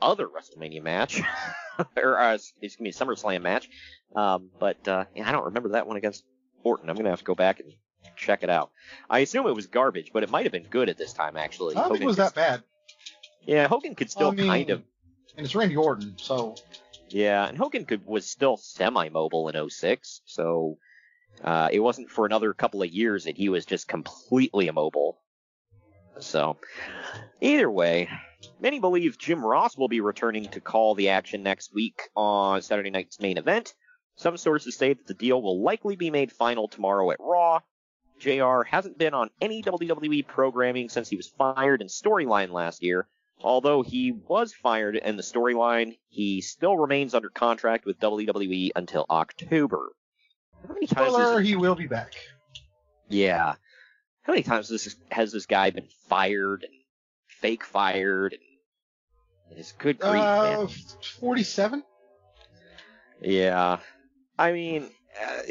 other 0.00 0.26
WrestleMania 0.26 0.82
match, 0.82 1.20
or 1.96 2.18
uh, 2.18 2.34
excuse 2.34 2.80
me, 2.80 2.92
SummerSlam 2.92 3.42
match. 3.42 3.68
Um, 4.14 4.50
but 4.58 4.86
uh, 4.88 5.04
yeah, 5.14 5.28
I 5.28 5.32
don't 5.32 5.46
remember 5.46 5.70
that 5.70 5.86
one 5.86 5.96
against 5.96 6.24
Orton. 6.62 6.88
I'm 6.88 6.96
gonna 6.96 7.10
have 7.10 7.20
to 7.20 7.24
go 7.24 7.34
back 7.34 7.60
and 7.60 7.72
check 8.16 8.42
it 8.42 8.50
out. 8.50 8.70
I 9.08 9.20
assume 9.20 9.46
it 9.46 9.54
was 9.54 9.66
garbage, 9.66 10.10
but 10.12 10.22
it 10.22 10.30
might 10.30 10.44
have 10.44 10.52
been 10.52 10.66
good 10.68 10.88
at 10.88 10.98
this 10.98 11.12
time 11.12 11.36
actually. 11.36 11.76
I 11.76 11.80
don't 11.80 11.92
think 11.92 12.02
it 12.02 12.06
was 12.06 12.16
that 12.16 12.34
bad. 12.34 12.62
Yeah, 13.46 13.68
Hogan 13.68 13.94
could 13.94 14.10
still 14.10 14.28
I 14.28 14.34
mean, 14.34 14.46
kind 14.46 14.70
of. 14.70 14.82
And 15.36 15.44
it's 15.44 15.54
Randy 15.54 15.76
Orton, 15.76 16.14
so 16.16 16.56
Yeah, 17.08 17.46
and 17.46 17.56
Hogan 17.56 17.84
could 17.84 18.04
was 18.06 18.26
still 18.26 18.56
semi-mobile 18.56 19.48
in 19.48 19.70
06, 19.70 20.22
so 20.26 20.78
uh, 21.42 21.68
it 21.70 21.80
wasn't 21.80 22.10
for 22.10 22.26
another 22.26 22.52
couple 22.52 22.82
of 22.82 22.90
years 22.90 23.24
that 23.24 23.36
he 23.36 23.48
was 23.48 23.64
just 23.64 23.88
completely 23.88 24.66
immobile. 24.66 25.18
So, 26.20 26.56
either 27.40 27.70
way, 27.70 28.08
many 28.60 28.78
believe 28.80 29.18
Jim 29.18 29.44
Ross 29.44 29.76
will 29.76 29.88
be 29.88 30.00
returning 30.00 30.46
to 30.48 30.60
call 30.60 30.94
the 30.94 31.10
action 31.10 31.42
next 31.42 31.74
week 31.74 32.00
on 32.16 32.62
Saturday 32.62 32.90
night's 32.90 33.20
main 33.20 33.38
event. 33.38 33.74
Some 34.16 34.36
sources 34.36 34.76
say 34.76 34.94
that 34.94 35.06
the 35.06 35.14
deal 35.14 35.40
will 35.40 35.62
likely 35.62 35.96
be 35.96 36.10
made 36.10 36.32
final 36.32 36.68
tomorrow 36.68 37.10
at 37.10 37.20
Raw. 37.20 37.60
JR 38.18 38.62
hasn't 38.62 38.98
been 38.98 39.14
on 39.14 39.30
any 39.40 39.62
WWE 39.62 40.26
programming 40.26 40.88
since 40.88 41.08
he 41.08 41.16
was 41.16 41.28
fired 41.28 41.80
in 41.80 41.86
storyline 41.86 42.50
last 42.50 42.82
year. 42.82 43.06
Although 43.40 43.82
he 43.82 44.10
was 44.10 44.52
fired 44.52 44.96
in 44.96 45.16
the 45.16 45.22
storyline, 45.22 45.96
he 46.08 46.40
still 46.40 46.76
remains 46.76 47.14
under 47.14 47.28
contract 47.28 47.86
with 47.86 48.00
WWE 48.00 48.72
until 48.74 49.06
October. 49.08 49.92
How 50.66 50.74
many 50.74 50.88
times 50.88 51.06
has- 51.06 51.14
spoiler, 51.14 51.40
he 51.40 51.54
will 51.54 51.76
be 51.76 51.86
back. 51.86 52.14
yeah. 53.08 53.54
How 54.22 54.32
many 54.32 54.42
times 54.42 54.68
this 54.68 54.96
has 55.10 55.32
this 55.32 55.46
guy 55.46 55.70
been 55.70 55.88
fired 56.08 56.62
and 56.64 56.72
fake 57.40 57.64
fired 57.64 58.32
and 58.32 58.42
it's 59.58 59.72
good 59.72 59.98
grief, 59.98 60.12
man. 60.12 60.60
Uh, 60.60 60.68
47? 61.20 61.82
Yeah. 63.20 63.78
I 64.38 64.52
mean, 64.52 64.90
uh, 65.20 65.42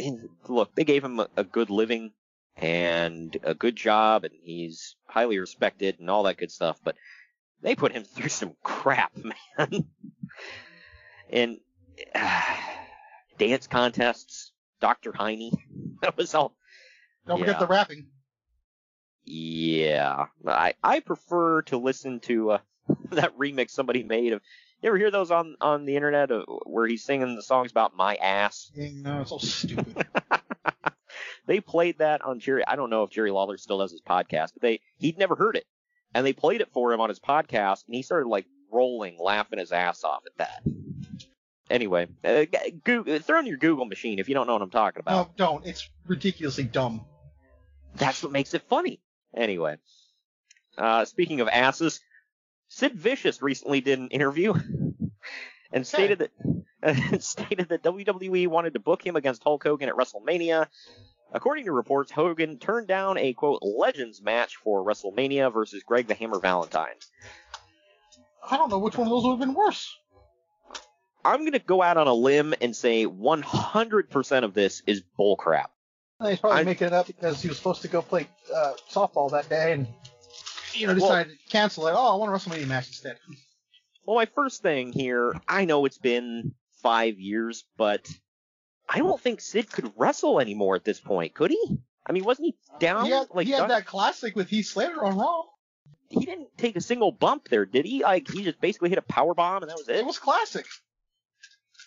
look, 0.47 0.73
they 0.75 0.83
gave 0.83 1.03
him 1.03 1.19
a, 1.19 1.27
a 1.35 1.43
good 1.43 1.69
living 1.69 2.11
and 2.55 3.37
a 3.43 3.53
good 3.53 3.75
job, 3.75 4.23
and 4.23 4.33
he's 4.41 4.95
highly 5.05 5.39
respected 5.39 5.99
and 5.99 6.09
all 6.09 6.23
that 6.23 6.37
good 6.37 6.51
stuff, 6.51 6.79
but 6.83 6.95
they 7.61 7.75
put 7.75 7.91
him 7.91 8.03
through 8.15 8.29
some 8.29 8.55
crap, 8.63 9.11
man. 9.15 9.85
and 11.29 11.57
uh, 12.15 12.55
dance 13.37 13.67
contests, 13.67 14.51
Dr. 14.79 15.11
Heine, 15.11 15.51
that 16.01 16.17
was 16.17 16.33
all. 16.33 16.55
Don't 17.25 17.39
yeah. 17.39 17.45
forget 17.45 17.59
the 17.59 17.67
rapping. 17.67 18.07
Yeah, 19.29 20.27
I 20.45 20.73
I 20.83 21.01
prefer 21.01 21.61
to 21.63 21.77
listen 21.77 22.21
to 22.21 22.51
uh, 22.51 22.57
that 23.11 23.37
remix 23.37 23.71
somebody 23.71 24.03
made 24.03 24.33
of. 24.33 24.41
You 24.81 24.89
ever 24.89 24.97
hear 24.97 25.11
those 25.11 25.31
on 25.31 25.55
on 25.59 25.85
the 25.85 25.95
internet 25.95 26.31
uh, 26.31 26.43
where 26.65 26.87
he's 26.87 27.03
singing 27.03 27.35
the 27.35 27.41
songs 27.43 27.71
about 27.71 27.95
my 27.95 28.15
ass? 28.15 28.71
No, 28.75 29.21
it's 29.21 29.31
all 29.31 29.39
stupid. 29.39 30.05
They 31.47 31.61
played 31.61 31.99
that 31.99 32.21
on 32.21 32.39
Jerry. 32.39 32.63
I 32.67 32.75
don't 32.75 32.89
know 32.89 33.03
if 33.03 33.09
Jerry 33.09 33.31
Lawler 33.31 33.57
still 33.57 33.79
does 33.79 33.91
his 33.91 34.01
podcast, 34.01 34.51
but 34.53 34.61
they 34.61 34.81
he'd 34.97 35.17
never 35.17 35.35
heard 35.35 35.55
it, 35.55 35.65
and 36.13 36.25
they 36.25 36.33
played 36.33 36.61
it 36.61 36.71
for 36.73 36.91
him 36.91 36.99
on 36.99 37.09
his 37.09 37.19
podcast, 37.19 37.85
and 37.87 37.95
he 37.95 38.01
started 38.01 38.27
like 38.27 38.45
rolling, 38.71 39.17
laughing 39.17 39.59
his 39.59 39.71
ass 39.71 40.03
off 40.03 40.23
at 40.25 40.37
that. 40.37 40.61
Anyway, 41.69 42.07
uh, 42.23 42.45
Google, 42.83 43.19
throw 43.19 43.39
in 43.39 43.45
your 43.45 43.57
Google 43.57 43.85
machine 43.85 44.19
if 44.19 44.27
you 44.27 44.35
don't 44.35 44.45
know 44.45 44.53
what 44.53 44.61
I'm 44.61 44.69
talking 44.69 44.99
about. 44.99 45.29
no, 45.29 45.33
don't. 45.37 45.65
It's 45.65 45.89
ridiculously 46.05 46.65
dumb. 46.65 47.05
That's 47.95 48.21
what 48.21 48.31
makes 48.31 48.53
it 48.53 48.63
funny. 48.69 48.99
Anyway, 49.35 49.77
uh, 50.77 51.05
speaking 51.05 51.41
of 51.41 51.47
asses, 51.47 51.99
Sid 52.69 52.93
Vicious 52.93 53.41
recently 53.41 53.81
did 53.81 53.99
an 53.99 54.09
interview 54.09 54.53
and 55.71 55.85
stated 55.85 56.19
that 56.19 56.31
stated 57.21 57.69
that 57.69 57.83
WWE 57.83 58.47
wanted 58.47 58.73
to 58.73 58.79
book 58.79 59.05
him 59.05 59.15
against 59.15 59.43
Hulk 59.43 59.63
Hogan 59.63 59.89
at 59.89 59.95
WrestleMania. 59.95 60.67
According 61.33 61.65
to 61.65 61.71
reports, 61.71 62.11
Hogan 62.11 62.57
turned 62.57 62.87
down 62.87 63.17
a 63.17 63.33
quote 63.33 63.61
Legends 63.61 64.21
match 64.21 64.55
for 64.57 64.85
WrestleMania 64.85 65.51
versus 65.51 65.83
Greg 65.83 66.07
the 66.07 66.13
Hammer 66.13 66.39
Valentine. 66.39 66.95
I 68.49 68.55
don't 68.55 68.69
know 68.69 68.79
which 68.79 68.97
one 68.97 69.07
of 69.07 69.11
those 69.11 69.23
would 69.23 69.31
have 69.31 69.39
been 69.39 69.53
worse. 69.53 69.93
I'm 71.25 71.43
gonna 71.43 71.59
go 71.59 71.81
out 71.81 71.97
on 71.97 72.07
a 72.07 72.13
limb 72.13 72.53
and 72.61 72.73
say 72.73 73.05
100% 73.05 74.43
of 74.43 74.53
this 74.53 74.81
is 74.87 75.03
bullcrap. 75.19 75.67
He's 76.23 76.39
probably 76.39 76.61
I- 76.61 76.63
making 76.63 76.87
it 76.87 76.93
up 76.93 77.07
because 77.07 77.41
he 77.41 77.47
was 77.47 77.57
supposed 77.57 77.81
to 77.83 77.87
go 77.87 78.01
play 78.01 78.27
uh, 78.53 78.73
softball 78.89 79.29
that 79.31 79.49
day 79.49 79.73
and, 79.73 79.87
you 80.73 80.87
know, 80.87 80.93
Well- 80.93 81.01
decided 81.01 81.37
to 81.39 81.49
cancel 81.49 81.87
it. 81.87 81.93
Oh, 81.95 82.13
I 82.13 82.15
want 82.15 82.31
a 82.31 82.35
WrestleMania 82.35 82.67
match 82.67 82.87
instead. 82.87 83.17
Well, 84.05 84.15
my 84.15 84.25
first 84.25 84.61
thing 84.61 84.93
here, 84.93 85.33
I 85.47 85.65
know 85.65 85.85
it's 85.85 85.97
been 85.97 86.53
five 86.81 87.19
years, 87.19 87.65
but 87.77 88.09
I 88.87 88.99
don't 88.99 89.19
think 89.19 89.41
Sid 89.41 89.69
could 89.71 89.91
wrestle 89.97 90.39
anymore 90.39 90.75
at 90.75 90.85
this 90.85 90.99
point, 90.99 91.33
could 91.33 91.51
he? 91.51 91.77
I 92.05 92.13
mean, 92.13 92.23
wasn't 92.23 92.45
he 92.47 92.55
down? 92.79 93.07
had, 93.09 93.27
like 93.33 93.45
he 93.47 93.51
had 93.51 93.59
done- 93.59 93.69
that 93.69 93.85
classic 93.85 94.35
with 94.35 94.47
Heath 94.49 94.67
Slater 94.67 95.03
on 95.03 95.17
Raw. 95.17 95.43
he 96.09 96.25
didn't 96.25 96.57
take 96.57 96.77
a 96.77 96.81
single 96.81 97.11
bump 97.11 97.49
there, 97.49 97.65
did 97.65 97.83
he? 97.85 98.01
Like 98.01 98.29
he 98.29 98.43
just 98.45 98.61
basically 98.61 98.87
hit 98.89 98.97
a 98.97 99.01
power 99.01 99.33
bomb 99.33 99.61
and 99.61 99.69
that 99.69 99.77
was 99.77 99.89
it. 99.89 99.97
It 99.97 100.05
was 100.05 100.17
classic. 100.19 100.65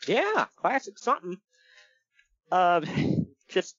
Yeah, 0.07 0.45
classic 0.57 0.99
something. 0.99 1.38
Uh, 2.53 2.83
just 3.49 3.77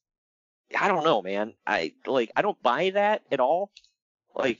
I 0.80 0.88
don't 0.88 1.04
know, 1.04 1.22
man. 1.22 1.54
I 1.66 1.94
like 2.06 2.32
I 2.36 2.42
don't 2.42 2.62
buy 2.62 2.92
that 2.92 3.24
at 3.32 3.40
all. 3.40 3.72
Like, 4.36 4.60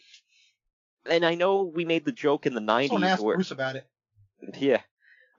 and 1.10 1.26
I 1.26 1.36
know 1.36 1.64
we 1.64 1.86
made 1.86 2.06
the 2.06 2.12
joke 2.12 2.46
in 2.46 2.54
the 2.54 2.60
Someone 2.60 3.02
'90s 3.02 3.06
asked 3.06 3.24
where 3.24 3.36
Bruce 3.36 3.52
about 3.52 3.76
it. 3.76 3.88
Yeah. 4.58 4.82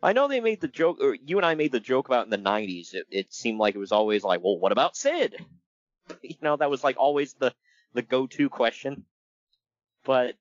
I 0.03 0.13
know 0.13 0.27
they 0.27 0.41
made 0.41 0.61
the 0.61 0.69
joke, 0.69 0.99
or 1.01 1.15
you 1.15 1.37
and 1.37 1.47
I 1.47 1.55
made 1.55 1.71
the 1.71 1.79
joke 1.79 2.09
about 2.09 2.25
in 2.25 2.31
the 2.31 2.37
90s. 2.39 2.93
It, 2.93 3.07
it 3.11 3.33
seemed 3.33 3.61
like 3.61 3.77
it 3.77 3.79
was 3.79 3.93
always 3.93 4.25
like, 4.25 4.43
well, 4.43 4.59
what 4.59 4.73
about 4.73 4.97
Sid? 4.97 5.37
You 6.21 6.35
know, 6.43 6.57
that 6.57 6.69
was 6.69 6.83
like 6.83 6.97
always 6.99 7.35
the, 7.35 7.55
the 7.95 8.03
go-to 8.03 8.49
question. 8.49 9.05
But, 10.05 10.35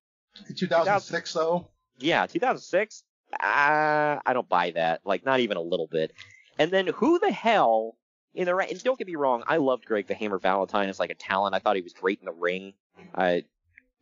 In 0.50 0.56
2006, 0.56 1.34
though. 1.34 1.68
yeah, 2.00 2.26
2006, 2.26 3.04
uh, 3.34 3.38
I 3.40 4.34
don't 4.34 4.50
buy 4.50 4.72
that. 4.72 5.02
Like, 5.06 5.24
not 5.24 5.40
even 5.40 5.58
a 5.58 5.62
little 5.62 5.86
bit. 5.86 6.14
And 6.58 6.72
then 6.72 6.88
who 6.88 7.20
the 7.20 7.32
hell 7.32 7.96
in 8.34 8.46
the 8.46 8.56
right, 8.56 8.72
and 8.72 8.84
don't 8.84 8.98
get 8.98 9.08
me 9.08 9.16
wrong, 9.16 9.44
I 9.46 9.58
loved 9.58 9.86
Greg 9.86 10.08
the 10.08 10.14
Hammer 10.14 10.40
Valentine 10.40 10.90
as 10.90 11.00
like 11.00 11.10
a 11.10 11.16
talent. 11.16 11.56
I 11.56 11.60
thought 11.60 11.76
he 11.76 11.82
was 11.82 11.94
great 11.94 12.20
in 12.20 12.26
the 12.26 12.32
ring. 12.32 12.74
I, 13.14 13.44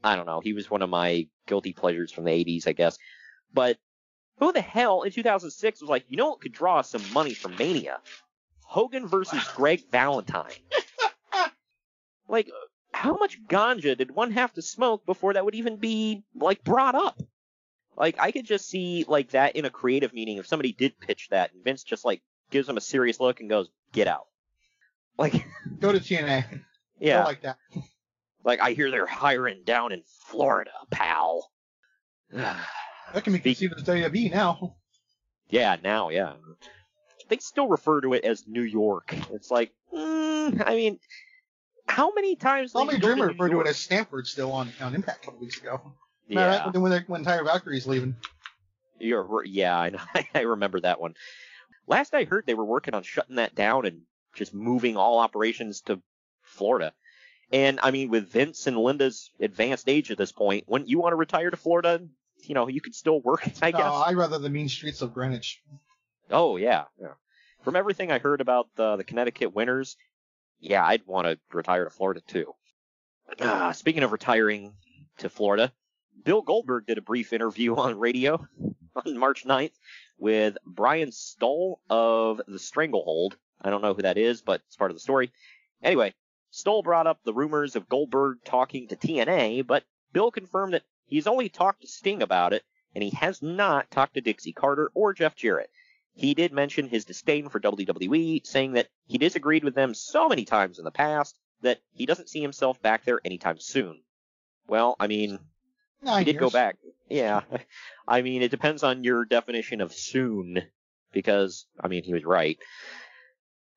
I 0.04 0.16
don't 0.16 0.26
know. 0.26 0.40
He 0.40 0.54
was 0.54 0.70
one 0.70 0.82
of 0.82 0.90
my 0.90 1.28
guilty 1.48 1.74
pleasures 1.74 2.12
from 2.12 2.26
the 2.26 2.32
80s, 2.32 2.68
I 2.68 2.74
guess. 2.74 2.98
But 3.54 3.78
who 4.38 4.52
the 4.52 4.62
hell 4.62 5.04
in 5.04 5.12
2006 5.12 5.82
was 5.82 5.90
like, 5.90 6.06
you 6.10 6.18
know 6.18 6.30
what 6.30 6.42
could 6.42 6.54
draw 6.54 6.80
us 6.80 6.90
some 6.90 7.04
money 7.14 7.34
from 7.34 7.56
Mania? 7.58 8.00
Hogan 8.62 9.08
versus 9.08 9.44
Greg 9.56 9.84
Valentine. 9.92 10.52
like, 12.28 12.50
how 12.94 13.18
much 13.18 13.42
ganja 13.48 13.98
did 13.98 14.12
one 14.12 14.32
have 14.32 14.54
to 14.54 14.62
smoke 14.62 15.06
before 15.06 15.34
that 15.34 15.46
would 15.46 15.56
even 15.56 15.78
be, 15.78 16.24
like, 16.36 16.64
brought 16.64 16.96
up? 16.96 17.22
Like, 17.98 18.18
I 18.20 18.32
could 18.32 18.46
just 18.46 18.70
see, 18.70 19.06
like, 19.08 19.32
that 19.32 19.56
in 19.56 19.66
a 19.66 19.70
creative 19.70 20.14
meeting 20.14 20.38
if 20.38 20.48
somebody 20.48 20.72
did 20.72 21.00
pitch 21.00 21.28
that 21.32 21.54
and 21.54 21.64
Vince 21.64 21.84
just, 21.84 22.06
like, 22.06 22.22
gives 22.50 22.70
him 22.70 22.78
a 22.78 22.82
serious 22.82 23.20
look 23.20 23.40
and 23.40 23.50
goes, 23.50 23.70
get 23.92 24.08
out. 24.08 24.28
Like, 25.18 25.46
Go 25.80 25.92
to 25.92 26.00
TNA. 26.00 26.62
yeah. 27.00 27.24
Like 27.24 27.42
that. 27.42 27.58
Like, 28.44 28.62
I 28.62 28.72
hear 28.72 28.90
they're 28.90 29.06
hiring 29.06 29.64
down 29.66 29.92
in 29.92 30.04
Florida, 30.28 30.72
pal. 30.90 31.50
That 33.12 33.24
can 33.24 33.34
be 33.34 33.40
conceived 33.40 33.74
as 33.76 33.84
WWE 33.84 34.32
now. 34.32 34.76
Yeah, 35.50 35.78
now, 35.84 36.10
yeah. 36.10 36.34
They 37.28 37.38
still 37.38 37.68
refer 37.68 38.02
to 38.02 38.14
it 38.14 38.24
as 38.24 38.48
New 38.48 38.62
York. 38.62 39.16
It's 39.32 39.50
like, 39.50 39.72
mm, 39.92 40.64
I 40.64 40.76
mean, 40.76 41.00
how 41.88 42.14
many 42.14 42.36
times? 42.36 42.72
Tommy 42.74 42.92
did 42.92 42.98
you 42.98 43.02
go 43.02 43.08
Dreamer 43.08 43.28
referred 43.30 43.50
to 43.50 43.62
it 43.62 43.68
as 43.68 43.78
Stamford 43.78 44.28
still 44.28 44.52
on, 44.52 44.72
on 44.80 44.94
Impact 44.94 45.24
a 45.24 45.26
couple 45.26 45.40
weeks 45.42 45.60
ago. 45.60 45.82
Yeah, 46.28 46.70
When, 46.70 46.82
when, 46.84 47.04
when 47.08 47.26
Taya 47.26 47.44
Valkyrie's 47.44 47.88
leaving. 47.88 48.16
you're, 49.00 49.44
yeah, 49.44 49.76
I 49.76 49.90
know. 49.90 50.00
I 50.36 50.42
remember 50.42 50.80
that 50.82 51.02
one. 51.02 51.16
Last 51.90 52.14
I 52.14 52.24
heard, 52.24 52.46
they 52.46 52.54
were 52.54 52.64
working 52.64 52.94
on 52.94 53.02
shutting 53.02 53.38
that 53.38 53.56
down 53.56 53.88
and 53.88 54.02
just 54.36 54.54
moving 54.54 54.96
all 54.96 55.20
operations 55.20 55.82
to 55.82 56.00
Florida. 56.44 56.94
And 57.52 57.80
I 57.82 57.90
mean, 57.90 58.10
with 58.10 58.30
Vince 58.30 58.68
and 58.68 58.78
Linda's 58.78 59.32
advanced 59.40 59.90
age 59.90 60.12
at 60.12 60.18
this 60.18 60.32
point, 60.32 60.66
wouldn't 60.68 60.90
you 60.90 61.00
want 61.00 61.14
to 61.14 61.18
retire 61.18 61.50
to 61.50 61.58
Florida? 61.58 62.08
You 62.44 62.54
know, 62.54 62.68
you 62.68 62.80
could 62.80 62.94
still 62.94 63.20
work, 63.20 63.42
I 63.64 63.72
guess. 63.72 63.82
No, 63.82 63.94
I'd 63.94 64.16
rather 64.16 64.38
the 64.38 64.52
mean 64.52 64.70
streets 64.70 65.02
of 65.02 65.16
Greenwich. 65.16 65.64
Oh 66.30 66.58
yeah, 66.58 66.84
yeah. 67.02 67.14
From 67.64 67.76
everything 67.76 68.12
I 68.12 68.20
heard 68.20 68.40
about 68.40 68.68
the 68.76 68.96
the 68.98 69.04
Connecticut 69.04 69.56
winters, 69.56 69.98
yeah, 70.60 70.86
I'd 70.86 71.08
want 71.08 71.26
to 71.26 71.40
retire 71.52 71.86
to 71.86 71.90
Florida 71.90 72.22
too. 72.28 72.54
Ah, 73.42 73.72
speaking 73.72 74.04
of 74.04 74.12
retiring 74.12 74.74
to 75.18 75.30
Florida, 75.30 75.74
Bill 76.24 76.42
Goldberg 76.42 76.86
did 76.86 76.98
a 76.98 77.02
brief 77.02 77.34
interview 77.34 77.76
on 77.76 77.98
radio 77.98 78.46
on 79.06 79.18
March 79.18 79.46
9th 79.46 79.72
with 80.18 80.58
Brian 80.66 81.12
Stoll 81.12 81.80
of 81.90 82.42
the 82.48 82.60
Stranglehold. 82.60 83.38
I 83.62 83.70
don't 83.70 83.82
know 83.82 83.94
who 83.94 84.02
that 84.02 84.18
is, 84.18 84.42
but 84.42 84.62
it's 84.68 84.76
part 84.76 84.92
of 84.92 84.96
the 84.96 85.02
story. 85.02 85.32
Anyway, 85.82 86.14
Stoll 86.52 86.84
brought 86.84 87.08
up 87.08 87.20
the 87.24 87.34
rumors 87.34 87.76
of 87.76 87.88
Goldberg 87.88 88.40
talking 88.44 88.88
to 88.88 88.96
TNA, 88.96 89.66
but 89.66 89.84
Bill 90.12 90.32
confirmed 90.32 90.74
that 90.74 90.84
he's 91.06 91.28
only 91.28 91.48
talked 91.48 91.82
to 91.82 91.88
Sting 91.88 92.22
about 92.22 92.54
it, 92.54 92.64
and 92.94 93.04
he 93.04 93.12
has 93.12 93.42
not 93.42 93.90
talked 93.92 94.16
to 94.16 94.22
Dixie 94.22 94.54
Carter 94.54 94.92
or 94.94 95.14
Jeff 95.14 95.36
Jarrett. 95.36 95.70
He 96.14 96.34
did 96.34 96.52
mention 96.52 96.90
his 96.90 97.06
disdain 97.06 97.50
for 97.50 97.60
WWE, 97.60 98.46
saying 98.46 98.74
that 98.74 98.90
he 99.06 99.18
disagreed 99.18 99.64
with 99.64 99.76
them 99.76 99.94
so 99.94 100.28
many 100.28 100.44
times 100.44 100.80
in 100.80 100.86
the 100.86 100.92
past, 100.92 101.38
that 101.62 101.80
he 101.92 102.06
doesn't 102.06 102.30
see 102.30 102.42
himself 102.42 102.82
back 102.82 103.06
there 103.06 103.22
anytime 103.24 103.60
soon. 103.60 104.02
Well, 104.68 104.96
I 105.00 105.08
mean, 105.08 105.40
Nine 106.02 106.20
he 106.20 106.26
did 106.26 106.36
years. 106.36 106.42
go 106.42 106.50
back. 106.50 106.78
Yeah. 107.10 107.42
I 108.08 108.22
mean, 108.22 108.42
it 108.42 108.52
depends 108.52 108.84
on 108.84 109.04
your 109.04 109.26
definition 109.26 109.82
of 109.82 109.94
soon, 109.94 110.62
because, 111.12 111.66
I 111.80 111.88
mean, 111.88 112.04
he 112.04 112.14
was 112.14 112.24
right. 112.24 112.58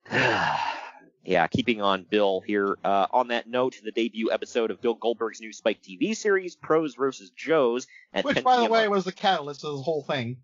yeah, 0.11 1.47
keeping 1.49 1.83
on 1.83 2.07
Bill 2.09 2.41
here. 2.41 2.77
Uh, 2.85 3.07
on 3.11 3.29
that 3.29 3.49
note, 3.49 3.77
the 3.83 3.93
debut 3.93 4.31
episode 4.31 4.71
of 4.71 4.81
Bill 4.81 4.95
Goldberg's 4.95 5.41
new 5.41 5.53
Spike 5.53 5.83
TV 5.83 6.17
series, 6.17 6.57
Pros 6.57 6.95
vs. 6.95 7.31
Joes, 7.31 7.87
at 8.13 8.25
Which, 8.25 8.43
by 8.43 8.61
the 8.61 8.71
way, 8.71 8.89
was 8.89 9.05
the 9.05 9.13
catalyst 9.13 9.65
of 9.65 9.77
the 9.77 9.83
whole 9.83 10.03
thing. 10.03 10.39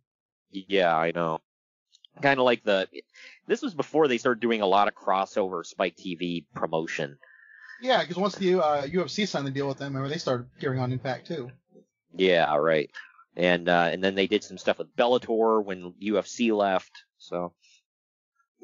Yeah, 0.50 0.96
I 0.96 1.12
know. 1.14 1.40
Kind 2.22 2.40
of 2.40 2.44
like 2.44 2.64
the. 2.64 2.88
This 3.46 3.62
was 3.62 3.74
before 3.74 4.08
they 4.08 4.18
started 4.18 4.40
doing 4.40 4.60
a 4.60 4.66
lot 4.66 4.88
of 4.88 4.94
crossover 4.94 5.64
Spike 5.64 5.96
TV 5.96 6.44
promotion. 6.54 7.18
Yeah, 7.80 8.00
because 8.00 8.16
once 8.16 8.34
the 8.34 8.54
uh, 8.60 8.86
UFC 8.86 9.26
signed 9.28 9.46
the 9.46 9.52
deal 9.52 9.68
with 9.68 9.78
them, 9.78 9.94
remember 9.94 10.08
they 10.08 10.18
started 10.18 10.48
appearing 10.56 10.80
on 10.80 10.92
Impact 10.92 11.28
too. 11.28 11.50
Yeah, 12.14 12.54
right. 12.56 12.90
And 13.36 13.68
uh, 13.68 13.88
and 13.92 14.02
then 14.02 14.14
they 14.14 14.26
did 14.26 14.42
some 14.42 14.58
stuff 14.58 14.78
with 14.78 14.96
Bellator 14.96 15.64
when 15.64 15.92
UFC 16.02 16.54
left. 16.54 16.90
So, 17.18 17.52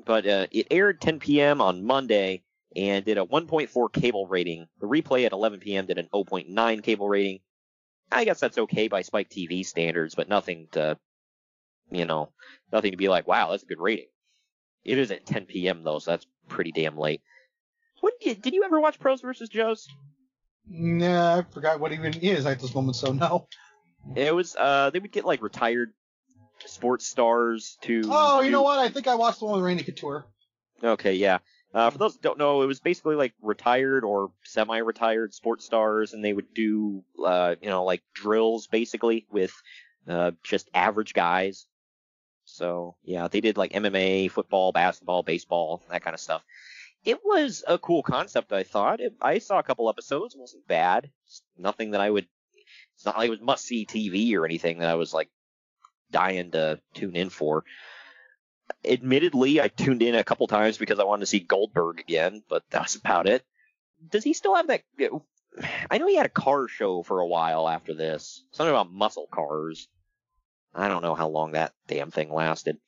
but 0.04 0.26
uh, 0.26 0.46
it 0.50 0.68
aired 0.70 1.00
10 1.00 1.20
p.m. 1.20 1.60
on 1.60 1.84
Monday 1.84 2.42
and 2.74 3.04
did 3.04 3.18
a 3.18 3.24
1.4 3.24 3.92
cable 3.92 4.26
rating. 4.26 4.66
The 4.80 4.88
replay 4.88 5.26
at 5.26 5.32
11 5.32 5.60
p.m. 5.60 5.86
did 5.86 5.98
an 5.98 6.08
0.9 6.12 6.82
cable 6.82 7.08
rating. 7.08 7.40
I 8.10 8.24
guess 8.24 8.40
that's 8.40 8.58
okay 8.58 8.88
by 8.88 9.02
Spike 9.02 9.30
TV 9.30 9.64
standards, 9.64 10.14
but 10.14 10.28
nothing 10.28 10.68
to, 10.72 10.98
you 11.90 12.04
know, 12.04 12.30
nothing 12.72 12.90
to 12.90 12.96
be 12.96 13.08
like, 13.08 13.26
wow, 13.26 13.50
that's 13.50 13.62
a 13.62 13.66
good 13.66 13.80
rating. 13.80 14.06
It 14.84 14.98
is 14.98 15.10
at 15.10 15.26
10 15.26 15.46
p.m. 15.46 15.82
though, 15.82 15.98
so 15.98 16.10
that's 16.10 16.26
pretty 16.48 16.72
damn 16.72 16.98
late. 16.98 17.22
What 18.00 18.14
did, 18.20 18.42
did 18.42 18.54
you 18.54 18.64
ever 18.64 18.80
watch 18.80 18.98
Pros 18.98 19.22
versus 19.22 19.48
Joes? 19.48 19.88
Nah, 20.68 21.38
I 21.38 21.42
forgot 21.42 21.80
what 21.80 21.92
even 21.92 22.14
is 22.14 22.46
at 22.46 22.60
this 22.60 22.74
moment, 22.74 22.96
so 22.96 23.12
no. 23.12 23.46
It 24.14 24.34
was 24.34 24.54
uh 24.56 24.90
they 24.90 24.98
would 24.98 25.12
get 25.12 25.24
like 25.24 25.42
retired 25.42 25.92
sports 26.66 27.06
stars 27.06 27.78
to 27.82 28.02
Oh, 28.06 28.40
you 28.40 28.46
do- 28.46 28.52
know 28.52 28.62
what? 28.62 28.78
I 28.78 28.88
think 28.88 29.06
I 29.06 29.14
watched 29.14 29.40
the 29.40 29.46
one 29.46 29.56
with 29.56 29.64
Randy 29.64 29.82
Couture. 29.84 30.26
Okay, 30.82 31.14
yeah. 31.14 31.38
Uh, 31.72 31.90
for 31.90 31.98
those 31.98 32.14
that 32.14 32.22
don't 32.22 32.38
know, 32.38 32.62
it 32.62 32.66
was 32.66 32.78
basically 32.80 33.16
like 33.16 33.32
retired 33.42 34.04
or 34.04 34.30
semi-retired 34.44 35.34
sports 35.34 35.64
stars, 35.64 36.12
and 36.12 36.24
they 36.24 36.32
would 36.32 36.54
do, 36.54 37.02
uh, 37.24 37.56
you 37.60 37.68
know, 37.68 37.84
like 37.84 38.02
drills 38.14 38.68
basically 38.68 39.26
with 39.30 39.52
uh, 40.06 40.30
just 40.44 40.70
average 40.72 41.14
guys. 41.14 41.66
So 42.44 42.94
yeah, 43.02 43.26
they 43.28 43.40
did 43.40 43.56
like 43.56 43.72
MMA, 43.72 44.30
football, 44.30 44.70
basketball, 44.70 45.22
baseball, 45.24 45.82
that 45.90 46.02
kind 46.04 46.14
of 46.14 46.20
stuff. 46.20 46.44
It 47.04 47.20
was 47.24 47.64
a 47.66 47.78
cool 47.78 48.02
concept, 48.02 48.52
I 48.52 48.62
thought. 48.62 49.00
It, 49.00 49.14
I 49.20 49.38
saw 49.38 49.58
a 49.58 49.62
couple 49.62 49.88
episodes, 49.88 50.34
it 50.34 50.40
wasn't 50.40 50.66
bad. 50.66 51.10
It's 51.26 51.42
nothing 51.58 51.92
that 51.92 52.00
I 52.00 52.10
would. 52.10 52.26
It's 52.94 53.04
not 53.04 53.18
like 53.18 53.28
it 53.28 53.30
was 53.30 53.40
must-see 53.40 53.86
TV 53.86 54.34
or 54.36 54.44
anything 54.44 54.78
that 54.78 54.88
I 54.88 54.94
was 54.94 55.12
like 55.12 55.28
dying 56.10 56.52
to 56.52 56.80
tune 56.94 57.16
in 57.16 57.28
for 57.28 57.64
admittedly, 58.84 59.60
I 59.60 59.68
tuned 59.68 60.02
in 60.02 60.14
a 60.14 60.24
couple 60.24 60.46
times 60.46 60.78
because 60.78 60.98
I 60.98 61.04
wanted 61.04 61.20
to 61.20 61.26
see 61.26 61.40
Goldberg 61.40 62.00
again, 62.00 62.42
but 62.48 62.64
that's 62.70 62.94
about 62.96 63.26
it. 63.26 63.44
Does 64.10 64.24
he 64.24 64.32
still 64.32 64.54
have 64.54 64.68
that? 64.68 64.82
I 65.90 65.98
know 65.98 66.06
he 66.06 66.16
had 66.16 66.26
a 66.26 66.30
car 66.30 66.68
show 66.68 67.02
for 67.02 67.20
a 67.20 67.26
while 67.26 67.68
after 67.68 67.94
this. 67.94 68.44
Something 68.50 68.74
about 68.74 68.92
muscle 68.92 69.28
cars. 69.30 69.88
I 70.74 70.88
don't 70.88 71.02
know 71.02 71.14
how 71.14 71.28
long 71.28 71.52
that 71.52 71.72
damn 71.86 72.10
thing 72.10 72.32
lasted. 72.32 72.78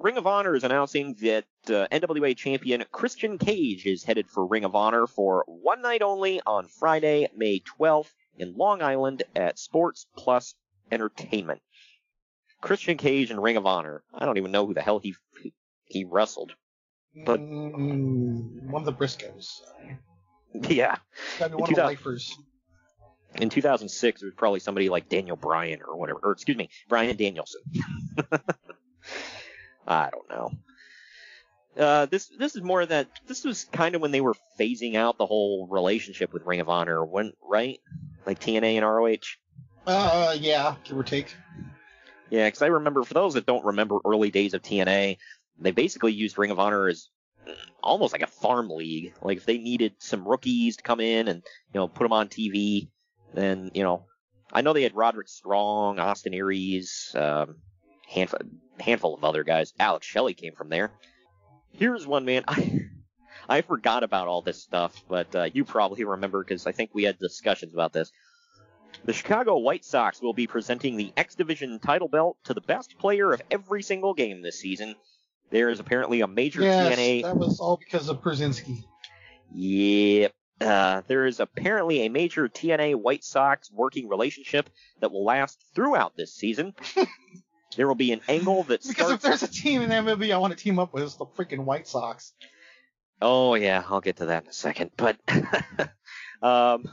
Ring 0.00 0.16
of 0.18 0.26
Honor 0.26 0.54
is 0.54 0.64
announcing 0.64 1.14
that 1.20 1.44
uh, 1.68 1.86
NWA 1.90 2.36
champion 2.36 2.84
Christian 2.92 3.38
Cage 3.38 3.86
is 3.86 4.04
headed 4.04 4.28
for 4.28 4.46
Ring 4.46 4.64
of 4.64 4.74
Honor 4.74 5.06
for 5.06 5.44
one 5.46 5.82
night 5.82 6.02
only 6.02 6.40
on 6.46 6.66
Friday, 6.68 7.28
May 7.36 7.60
12th 7.60 8.12
in 8.38 8.56
Long 8.56 8.82
Island 8.82 9.22
at 9.34 9.58
Sports 9.58 10.06
Plus 10.16 10.54
Entertainment. 10.90 11.62
Christian 12.60 12.96
Cage 12.96 13.30
and 13.30 13.42
Ring 13.42 13.56
of 13.56 13.66
Honor. 13.66 14.02
I 14.14 14.24
don't 14.24 14.38
even 14.38 14.52
know 14.52 14.66
who 14.66 14.74
the 14.74 14.82
hell 14.82 14.98
he 14.98 15.14
he 15.84 16.04
wrestled. 16.04 16.52
But 17.24 17.40
Mm, 17.40 18.68
one 18.70 18.82
of 18.82 18.86
the 18.86 18.92
Briscoes. 18.92 19.60
yeah, 20.68 20.96
In 21.40 21.52
one 21.52 21.62
of 21.62 21.68
the 21.68 21.74
2000 21.74 21.84
lifers. 21.84 22.36
in 23.36 23.48
2006 23.50 24.22
it 24.22 24.24
was 24.24 24.34
probably 24.34 24.60
somebody 24.60 24.88
like 24.88 25.08
Daniel 25.08 25.36
Bryan 25.36 25.80
or 25.86 25.96
whatever, 25.96 26.20
or 26.22 26.32
excuse 26.32 26.56
me, 26.56 26.68
Bryan 26.88 27.16
Danielson. 27.16 27.60
I 29.86 30.10
don't 30.10 30.28
know. 30.28 30.50
Uh, 31.76 32.06
this 32.06 32.30
this 32.38 32.56
is 32.56 32.62
more 32.62 32.86
that 32.86 33.08
this 33.26 33.44
was 33.44 33.64
kind 33.64 33.94
of 33.94 34.00
when 34.00 34.10
they 34.10 34.22
were 34.22 34.34
phasing 34.58 34.94
out 34.94 35.18
the 35.18 35.26
whole 35.26 35.66
relationship 35.70 36.32
with 36.32 36.46
Ring 36.46 36.60
of 36.60 36.68
Honor, 36.68 37.04
when 37.04 37.32
right? 37.42 37.78
Like 38.24 38.40
TNA 38.40 38.76
and 38.76 38.86
ROH. 38.86 39.36
Uh, 39.86 40.36
yeah, 40.40 40.76
give 40.84 40.98
or 40.98 41.02
take. 41.02 41.34
Yeah, 42.30 42.46
because 42.46 42.62
I 42.62 42.66
remember, 42.66 43.04
for 43.04 43.14
those 43.14 43.34
that 43.34 43.46
don't 43.46 43.64
remember 43.64 43.98
early 44.04 44.30
days 44.30 44.54
of 44.54 44.62
TNA, 44.62 45.18
they 45.60 45.70
basically 45.70 46.12
used 46.12 46.38
Ring 46.38 46.50
of 46.50 46.58
Honor 46.58 46.88
as 46.88 47.08
almost 47.82 48.12
like 48.12 48.22
a 48.22 48.26
farm 48.26 48.70
league. 48.70 49.14
Like 49.22 49.38
if 49.38 49.46
they 49.46 49.58
needed 49.58 49.94
some 49.98 50.26
rookies 50.26 50.78
to 50.78 50.82
come 50.82 51.00
in 51.00 51.28
and 51.28 51.42
you 51.72 51.80
know 51.80 51.88
put 51.88 52.04
them 52.04 52.12
on 52.12 52.28
TV, 52.28 52.88
then 53.34 53.70
you 53.74 53.82
know, 53.82 54.06
I 54.52 54.62
know 54.62 54.72
they 54.72 54.82
had 54.82 54.96
Roderick 54.96 55.28
Strong, 55.28 55.98
Austin 55.98 56.34
Aries, 56.34 57.14
um, 57.14 57.56
handful 58.08 58.40
handful 58.80 59.14
of 59.14 59.24
other 59.24 59.44
guys. 59.44 59.72
Alex 59.78 60.06
Shelley 60.06 60.34
came 60.34 60.54
from 60.54 60.68
there. 60.68 60.90
Here's 61.70 62.06
one 62.06 62.24
man. 62.24 62.44
I 62.48 62.80
I 63.48 63.60
forgot 63.60 64.02
about 64.02 64.26
all 64.28 64.42
this 64.42 64.62
stuff, 64.62 65.02
but 65.08 65.34
uh, 65.34 65.48
you 65.52 65.64
probably 65.64 66.04
remember 66.04 66.42
because 66.42 66.66
I 66.66 66.72
think 66.72 66.90
we 66.92 67.04
had 67.04 67.18
discussions 67.18 67.74
about 67.74 67.92
this. 67.92 68.10
The 69.04 69.12
Chicago 69.12 69.58
White 69.58 69.84
Sox 69.84 70.20
will 70.20 70.32
be 70.32 70.46
presenting 70.46 70.96
the 70.96 71.12
X 71.16 71.34
Division 71.34 71.78
title 71.78 72.08
belt 72.08 72.38
to 72.44 72.54
the 72.54 72.60
best 72.60 72.98
player 72.98 73.32
of 73.32 73.42
every 73.50 73.82
single 73.82 74.14
game 74.14 74.42
this 74.42 74.58
season. 74.58 74.94
There 75.50 75.68
is 75.68 75.78
apparently 75.78 76.22
a 76.22 76.26
major 76.26 76.62
Yes, 76.62 76.98
TNA. 76.98 77.22
that 77.22 77.36
was 77.36 77.60
all 77.60 77.76
because 77.76 78.08
of 78.08 78.20
Pierzynski. 78.20 78.84
Yep. 79.52 80.34
Uh, 80.60 81.02
there 81.06 81.26
is 81.26 81.38
apparently 81.38 82.06
a 82.06 82.08
major 82.08 82.48
TNA 82.48 82.96
White 82.96 83.22
Sox 83.22 83.70
working 83.70 84.08
relationship 84.08 84.70
that 85.00 85.12
will 85.12 85.24
last 85.24 85.62
throughout 85.74 86.16
this 86.16 86.34
season. 86.34 86.74
there 87.76 87.86
will 87.86 87.94
be 87.94 88.12
an 88.12 88.20
angle 88.28 88.62
that 88.64 88.82
Because 88.88 89.10
if 89.10 89.20
there's 89.20 89.42
a 89.42 89.48
team 89.48 89.82
in 89.82 89.90
MLB 89.90 90.34
I 90.34 90.38
want 90.38 90.56
to 90.56 90.62
team 90.62 90.78
up 90.78 90.92
with, 90.92 91.04
it's 91.04 91.14
the 91.14 91.26
freaking 91.26 91.64
White 91.64 91.86
Sox. 91.86 92.32
Oh 93.20 93.54
yeah, 93.54 93.82
I'll 93.88 94.00
get 94.00 94.16
to 94.16 94.26
that 94.26 94.44
in 94.44 94.50
a 94.50 94.52
second. 94.52 94.90
But 94.96 95.16
um, 96.42 96.88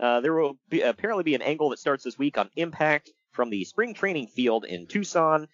uh, 0.00 0.20
there 0.20 0.34
will 0.34 0.58
be, 0.68 0.80
apparently 0.80 1.24
be 1.24 1.34
an 1.34 1.42
angle 1.42 1.70
that 1.70 1.78
starts 1.78 2.04
this 2.04 2.18
week 2.18 2.38
on 2.38 2.50
Impact 2.56 3.10
from 3.32 3.50
the 3.50 3.64
spring 3.64 3.94
training 3.94 4.28
field 4.28 4.64
in 4.64 4.86
Tucson. 4.86 5.48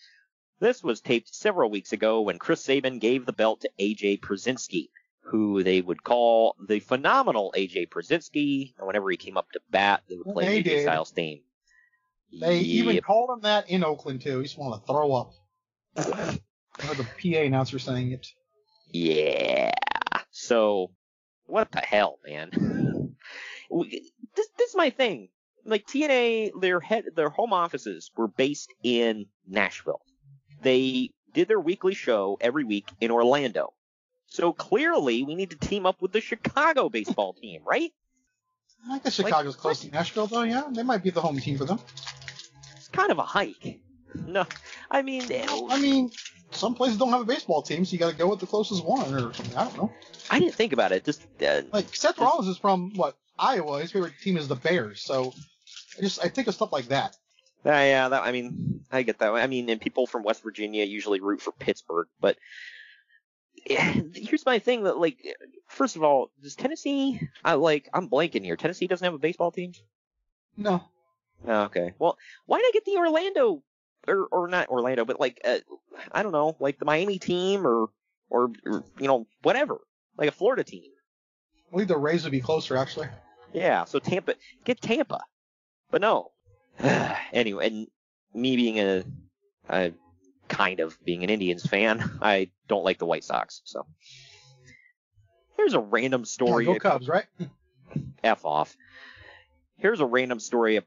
This 0.61 0.83
was 0.83 1.01
taped 1.01 1.35
several 1.35 1.71
weeks 1.71 1.93
ago 1.93 2.23
when 2.23 2.39
Chris 2.39 2.65
Sabin 2.65 2.99
gave 2.99 3.27
the 3.27 3.33
belt 3.33 3.63
to 3.63 3.71
AJ 3.79 4.21
Pierzynski, 4.21 4.89
who 5.21 5.63
they 5.63 5.81
would 5.81 6.03
call 6.03 6.57
the 6.67 6.81
phenomenal 6.81 7.53
AJ 7.57 7.91
Pierzynski. 7.91 8.73
And 8.79 8.87
whenever 8.87 9.11
he 9.11 9.17
came 9.17 9.37
up 9.37 9.51
to 9.53 9.61
bat, 9.71 10.03
they 10.09 10.17
would 10.17 10.33
play 10.33 10.63
AJ. 10.63 10.83
Styles 10.83 11.11
theme. 11.11 11.41
They 12.41 12.59
even 12.59 13.01
called 13.01 13.31
him 13.31 13.41
that 13.43 13.71
in 13.71 13.85
Oakland 13.85 14.23
too. 14.23 14.39
He 14.39 14.45
just 14.45 14.59
want 14.59 14.81
to 14.81 14.87
throw 14.87 15.13
up. 15.13 15.33
I 15.97 16.87
heard 16.87 16.97
the 16.97 17.05
PA 17.05 17.41
announcer 17.41 17.79
saying 17.79 18.13
it. 18.13 18.27
Yeah. 18.91 19.73
So, 20.31 20.91
what 21.47 21.71
the 21.71 21.81
hell, 21.81 22.19
man? 22.27 22.51
This 24.37 24.49
this 24.57 24.71
is 24.71 24.77
my 24.77 24.91
thing. 24.91 25.31
Like 25.65 25.87
TNA, 25.87 26.61
their 26.61 26.79
head, 26.79 27.07
their 27.17 27.31
home 27.31 27.53
offices 27.53 28.11
were 28.17 28.29
based 28.29 28.73
in 28.85 29.27
Nashville. 29.49 30.03
They 30.63 31.11
did 31.33 31.49
their 31.49 31.59
weekly 31.59 31.95
show 31.95 32.37
every 32.41 32.63
week 32.63 32.89
in 33.01 33.11
Orlando. 33.11 33.73
So 34.27 34.53
clearly, 34.53 35.23
we 35.23 35.35
need 35.35 35.51
to 35.51 35.57
team 35.57 35.87
up 35.87 36.01
with 36.03 36.13
the 36.13 36.21
Chicago 36.21 36.89
baseball 36.89 37.33
team, 37.33 37.63
right? 37.65 37.93
I 38.91 38.99
guess 38.99 39.15
Chicago's 39.15 39.57
close 39.57 39.81
to 39.81 39.91
Nashville 39.91 40.27
though. 40.27 40.43
Yeah, 40.43 40.65
they 40.71 40.83
might 40.83 41.03
be 41.03 41.11
the 41.11 41.21
home 41.21 41.39
team 41.39 41.57
for 41.59 41.65
them. 41.65 41.79
Kind 42.95 43.11
of 43.11 43.19
a 43.19 43.23
hike. 43.23 43.81
No, 44.27 44.47
I 44.89 45.03
mean, 45.03 45.25
I 45.29 45.81
mean, 45.81 46.13
some 46.53 46.77
places 46.77 46.97
don't 46.99 47.11
have 47.11 47.23
a 47.23 47.25
baseball 47.25 47.63
team, 47.63 47.85
so 47.85 47.93
you 47.93 47.99
got 47.99 48.13
to 48.13 48.17
go 48.17 48.29
with 48.29 48.39
the 48.39 48.47
closest 48.47 48.85
one 48.85 49.13
or 49.13 49.35
something. 49.35 49.57
I 49.57 49.65
don't 49.65 49.77
know. 49.77 49.93
I 50.31 50.39
didn't 50.39 50.55
think 50.55 50.73
about 50.73 50.93
it. 50.93 51.05
Just 51.05 51.27
uh, 51.43 51.63
Like 51.73 51.93
Seth 51.93 52.19
Rollins 52.19 52.47
is 52.47 52.57
from 52.57 52.93
what 52.95 53.17
Iowa. 53.37 53.81
His 53.81 53.91
favorite 53.91 54.13
team 54.23 54.37
is 54.37 54.47
the 54.47 54.55
Bears. 54.55 55.03
So 55.03 55.33
I 55.99 56.03
just 56.03 56.25
I 56.25 56.29
think 56.29 56.47
of 56.47 56.55
stuff 56.55 56.73
like 56.73 56.87
that. 56.87 57.17
Uh, 57.67 57.71
yeah, 57.71 58.09
that, 58.09 58.23
I 58.23 58.31
mean, 58.31 58.85
I 58.93 59.03
get 59.03 59.19
that. 59.19 59.33
I 59.33 59.49
mean, 59.49 59.69
and 59.69 59.81
people 59.81 60.07
from 60.07 60.23
West 60.23 60.45
Virginia 60.45 60.85
usually 60.85 61.21
root 61.21 61.43
for 61.43 61.51
Pittsburgh, 61.51 62.07
but 62.21 62.37
yeah, 63.67 63.95
here's 64.15 64.47
my 64.47 64.59
thing 64.59 64.85
that 64.85 64.99
like, 64.99 65.19
first 65.67 65.97
of 65.97 66.05
all, 66.05 66.31
does 66.43 66.55
Tennessee? 66.55 67.21
I 67.45 67.55
like, 67.55 67.89
I'm 67.93 68.09
blanking 68.09 68.45
here. 68.45 68.57
Tennessee 68.57 68.87
doesn't 68.87 69.05
have 69.05 69.15
a 69.15 69.19
baseball 69.19 69.51
team. 69.51 69.73
No. 70.57 70.85
Oh, 71.47 71.63
okay. 71.65 71.93
Well, 71.99 72.17
why 72.47 72.59
not 72.61 72.73
get 72.73 72.85
the 72.85 72.97
Orlando 72.97 73.63
or 74.07 74.27
or 74.31 74.49
not 74.49 74.69
Orlando, 74.69 75.05
but 75.05 75.21
like, 75.21 75.41
uh, 75.45 75.59
I 76.13 76.23
don't 76.23 76.33
know, 76.33 76.57
like 76.61 76.79
the 76.79 76.85
Miami 76.85 77.19
team 77.19 77.67
or, 77.67 77.89
or 78.31 78.51
or 78.65 78.85
you 78.99 79.07
know 79.07 79.27
whatever, 79.43 79.79
like 80.17 80.29
a 80.29 80.33
Florida 80.33 80.65
team. 80.65 80.91
I 81.69 81.71
believe 81.71 81.89
the 81.89 81.97
Rays 81.97 82.25
would 82.25 82.33
be 82.33 82.41
closer, 82.41 82.77
actually. 82.77 83.09
Yeah, 83.53 83.85
so 83.85 83.99
Tampa, 83.99 84.35
get 84.65 84.81
Tampa. 84.81 85.21
But 85.91 86.01
no. 86.01 86.33
anyway, 87.33 87.67
and 87.67 87.87
me 88.35 88.57
being 88.57 88.81
a, 88.81 89.05
a 89.69 89.93
kind 90.49 90.81
of 90.81 91.03
being 91.05 91.25
an 91.25 91.31
Indians 91.31 91.65
fan, 91.67 92.19
I 92.23 92.51
don't 92.69 92.85
like 92.85 92.99
the 92.99 93.07
White 93.07 93.25
Sox. 93.25 93.63
So 93.65 93.87
here's 95.57 95.75
a 95.75 95.81
random 95.81 96.25
story. 96.25 96.67
Yeah, 96.67 96.75
go 96.75 96.91
Cubs, 96.91 97.09
right? 97.09 97.27
F 98.25 98.45
off. 98.45 98.77
Here's 99.77 100.01
a 100.01 100.07
random 100.07 100.41
story. 100.41 100.81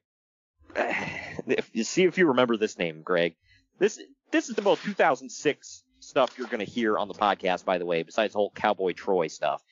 If 1.47 1.69
you 1.73 1.83
see 1.83 2.03
if 2.03 2.17
you 2.17 2.27
remember 2.27 2.57
this 2.57 2.77
name, 2.77 3.01
Greg. 3.01 3.35
This 3.79 3.99
this 4.31 4.49
is 4.49 4.55
the 4.55 4.61
most 4.61 4.83
2006 4.83 5.83
stuff 5.99 6.37
you're 6.37 6.47
going 6.47 6.65
to 6.65 6.71
hear 6.71 6.97
on 6.97 7.07
the 7.07 7.13
podcast, 7.13 7.65
by 7.65 7.77
the 7.77 7.85
way, 7.85 8.03
besides 8.03 8.33
the 8.33 8.39
whole 8.39 8.51
Cowboy 8.51 8.93
Troy 8.93 9.27
stuff. 9.27 9.63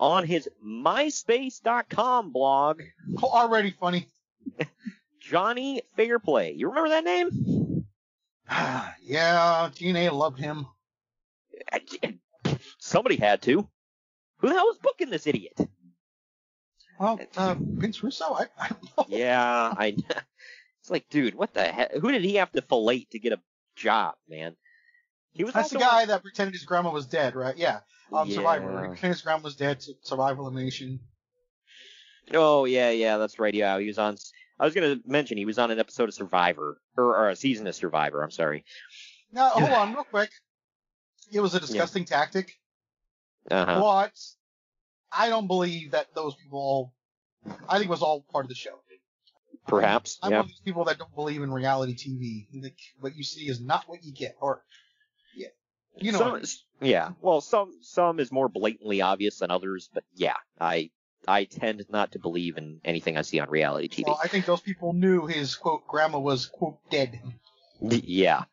On 0.00 0.26
his 0.26 0.48
MySpace.com 0.64 2.32
blog. 2.32 2.82
Already 3.22 3.70
funny. 3.70 4.08
Johnny 5.20 5.82
Fairplay. 5.96 6.54
You 6.54 6.68
remember 6.68 6.90
that 6.90 7.04
name? 7.04 7.86
yeah, 9.02 9.70
TNA 9.72 10.12
loved 10.12 10.38
him. 10.38 10.66
Somebody 12.78 13.16
had 13.16 13.42
to. 13.42 13.68
Who 14.38 14.48
the 14.48 14.54
hell 14.54 14.66
was 14.66 14.78
booking 14.78 15.10
this 15.10 15.26
idiot? 15.26 15.56
Well, 16.98 17.20
uh, 17.36 17.54
Vince 17.58 18.02
Russo. 18.02 18.34
I, 18.34 18.46
I 18.58 18.68
don't 18.68 18.82
know. 18.84 19.06
Yeah, 19.08 19.74
I. 19.76 19.96
It's 20.82 20.90
like, 20.90 21.08
dude, 21.10 21.34
what 21.36 21.54
the 21.54 21.62
heck? 21.64 21.92
Who 21.94 22.10
did 22.10 22.22
he 22.24 22.34
have 22.36 22.50
to 22.52 22.60
fillet 22.62 23.06
to 23.12 23.18
get 23.20 23.32
a 23.32 23.40
job, 23.76 24.14
man? 24.28 24.56
He 25.32 25.44
was 25.44 25.54
That's 25.54 25.70
the 25.70 25.78
guy 25.78 26.04
that 26.06 26.22
pretended 26.22 26.54
his 26.54 26.64
grandma 26.64 26.90
was 26.90 27.06
dead, 27.06 27.34
right? 27.36 27.56
Yeah. 27.56 27.80
Um, 28.12 28.28
Yeah. 28.28 28.34
Survivor. 28.36 28.88
Pretended 28.88 29.14
his 29.14 29.22
grandma 29.22 29.42
was 29.44 29.54
dead. 29.56 29.80
to 29.80 29.92
Survive 30.02 30.38
elimination. 30.38 30.98
Oh 32.34 32.64
yeah, 32.64 32.90
yeah, 32.90 33.16
that's 33.16 33.38
right. 33.38 33.54
Yeah, 33.54 33.78
he 33.78 33.86
was 33.86 33.98
on. 33.98 34.16
I 34.58 34.64
was 34.64 34.74
gonna 34.74 34.96
mention 35.06 35.38
he 35.38 35.44
was 35.44 35.58
on 35.58 35.70
an 35.70 35.78
episode 35.78 36.08
of 36.08 36.14
Survivor 36.14 36.80
or, 36.96 37.04
or 37.16 37.28
a 37.30 37.36
season 37.36 37.66
of 37.66 37.74
Survivor. 37.74 38.22
I'm 38.22 38.30
sorry. 38.30 38.64
Now, 39.32 39.50
hold 39.50 39.70
on, 39.70 39.94
real 39.94 40.04
quick. 40.04 40.30
It 41.32 41.40
was 41.40 41.54
a 41.54 41.60
disgusting 41.60 42.04
tactic, 42.04 42.58
Uh-huh. 43.50 43.80
but 43.80 44.12
I 45.10 45.28
don't 45.30 45.46
believe 45.46 45.92
that 45.92 46.14
those 46.14 46.34
people. 46.34 46.58
All, 46.58 46.92
I 47.68 47.78
think 47.78 47.86
it 47.86 47.90
was 47.90 48.02
all 48.02 48.24
part 48.30 48.44
of 48.44 48.48
the 48.50 48.54
show. 48.54 48.81
Perhaps. 49.66 50.18
I'm 50.22 50.30
yeah. 50.30 50.38
one 50.38 50.44
of 50.44 50.48
these 50.48 50.60
people 50.64 50.84
that 50.84 50.98
don't 50.98 51.14
believe 51.14 51.42
in 51.42 51.52
reality 51.52 51.94
TV. 51.94 52.62
Like, 52.62 52.78
what 53.00 53.16
you 53.16 53.22
see 53.22 53.48
is 53.48 53.60
not 53.60 53.84
what 53.86 54.04
you 54.04 54.12
get, 54.12 54.36
or 54.40 54.64
yeah, 55.36 55.48
you 55.96 56.12
know. 56.12 56.18
Some, 56.18 56.32
I 56.32 56.36
mean. 56.36 56.44
yeah. 56.80 57.10
Well, 57.20 57.40
some 57.40 57.72
some 57.80 58.18
is 58.18 58.32
more 58.32 58.48
blatantly 58.48 59.00
obvious 59.00 59.38
than 59.38 59.50
others, 59.50 59.88
but 59.92 60.04
yeah, 60.14 60.36
I 60.60 60.90
I 61.28 61.44
tend 61.44 61.84
not 61.90 62.12
to 62.12 62.18
believe 62.18 62.56
in 62.56 62.80
anything 62.84 63.16
I 63.16 63.22
see 63.22 63.38
on 63.38 63.48
reality 63.48 63.88
TV. 63.88 64.06
Well, 64.06 64.20
I 64.22 64.28
think 64.28 64.46
those 64.46 64.60
people 64.60 64.92
knew 64.92 65.26
his 65.26 65.54
quote 65.54 65.86
grandma 65.86 66.18
was 66.18 66.46
quote 66.46 66.78
dead. 66.90 67.20
Yeah. 67.80 68.44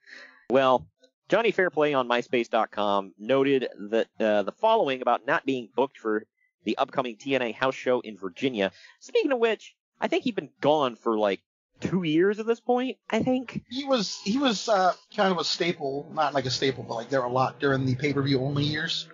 Well, 0.52 0.88
Johnny 1.28 1.52
Fairplay 1.52 1.94
on 1.94 2.08
MySpace.com 2.08 3.14
noted 3.20 3.68
that 3.92 4.08
uh, 4.20 4.44
the 4.44 4.52
following 4.52 5.02
about 5.02 5.26
not 5.26 5.46
being 5.46 5.70
booked 5.76 5.98
for 5.98 6.26
the 6.64 6.78
upcoming 6.78 7.18
TNA 7.18 7.54
house 7.56 7.76
show 7.76 8.00
in 8.02 8.18
Virginia. 8.18 8.72
Speaking 9.00 9.32
of 9.32 9.40
which, 9.40 9.76
I 10.02 10.08
think 10.08 10.24
he'd 10.24 10.36
been 10.36 10.50
gone 10.62 10.96
for 10.96 11.18
like 11.18 11.42
two 11.82 12.04
years 12.04 12.40
at 12.40 12.46
this 12.46 12.60
point. 12.60 12.98
I 13.10 13.22
think. 13.24 13.64
He 13.70 13.86
was 13.86 14.20
he 14.24 14.38
was 14.38 14.68
uh, 14.70 14.94
kind 15.16 15.32
of 15.32 15.38
a 15.40 15.44
staple, 15.44 16.10
not 16.14 16.34
like 16.34 16.46
a 16.46 16.50
staple, 16.52 16.84
but 16.84 16.96
like 16.96 17.10
there 17.10 17.22
were 17.22 17.28
a 17.28 17.32
lot 17.32 17.60
during 17.60 17.86
the 17.86 17.96
pay 17.96 18.14
per 18.14 18.22
view 18.22 18.40
only 18.42 18.64
years. 18.64 19.08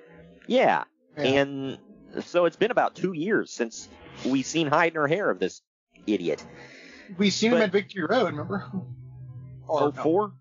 Yeah. 0.48 0.84
Yeah. 1.18 1.24
And 1.24 1.78
so 2.22 2.46
it's 2.46 2.56
been 2.58 2.72
about 2.72 2.96
two 2.96 3.14
years 3.14 3.52
since 3.52 3.88
we've 4.26 4.46
seen 4.46 4.68
hide 4.68 4.94
nor 4.94 5.08
hair 5.08 5.30
of 5.30 5.40
this 5.40 5.62
idiot. 6.08 6.46
We 7.18 7.30
seen 7.30 7.52
him 7.54 7.62
at 7.62 7.72
Victory 7.72 8.06
Road, 8.06 8.28
remember? 8.28 8.66
Or, 9.68 9.84
Oh, 9.84 9.92
four? 9.92 10.34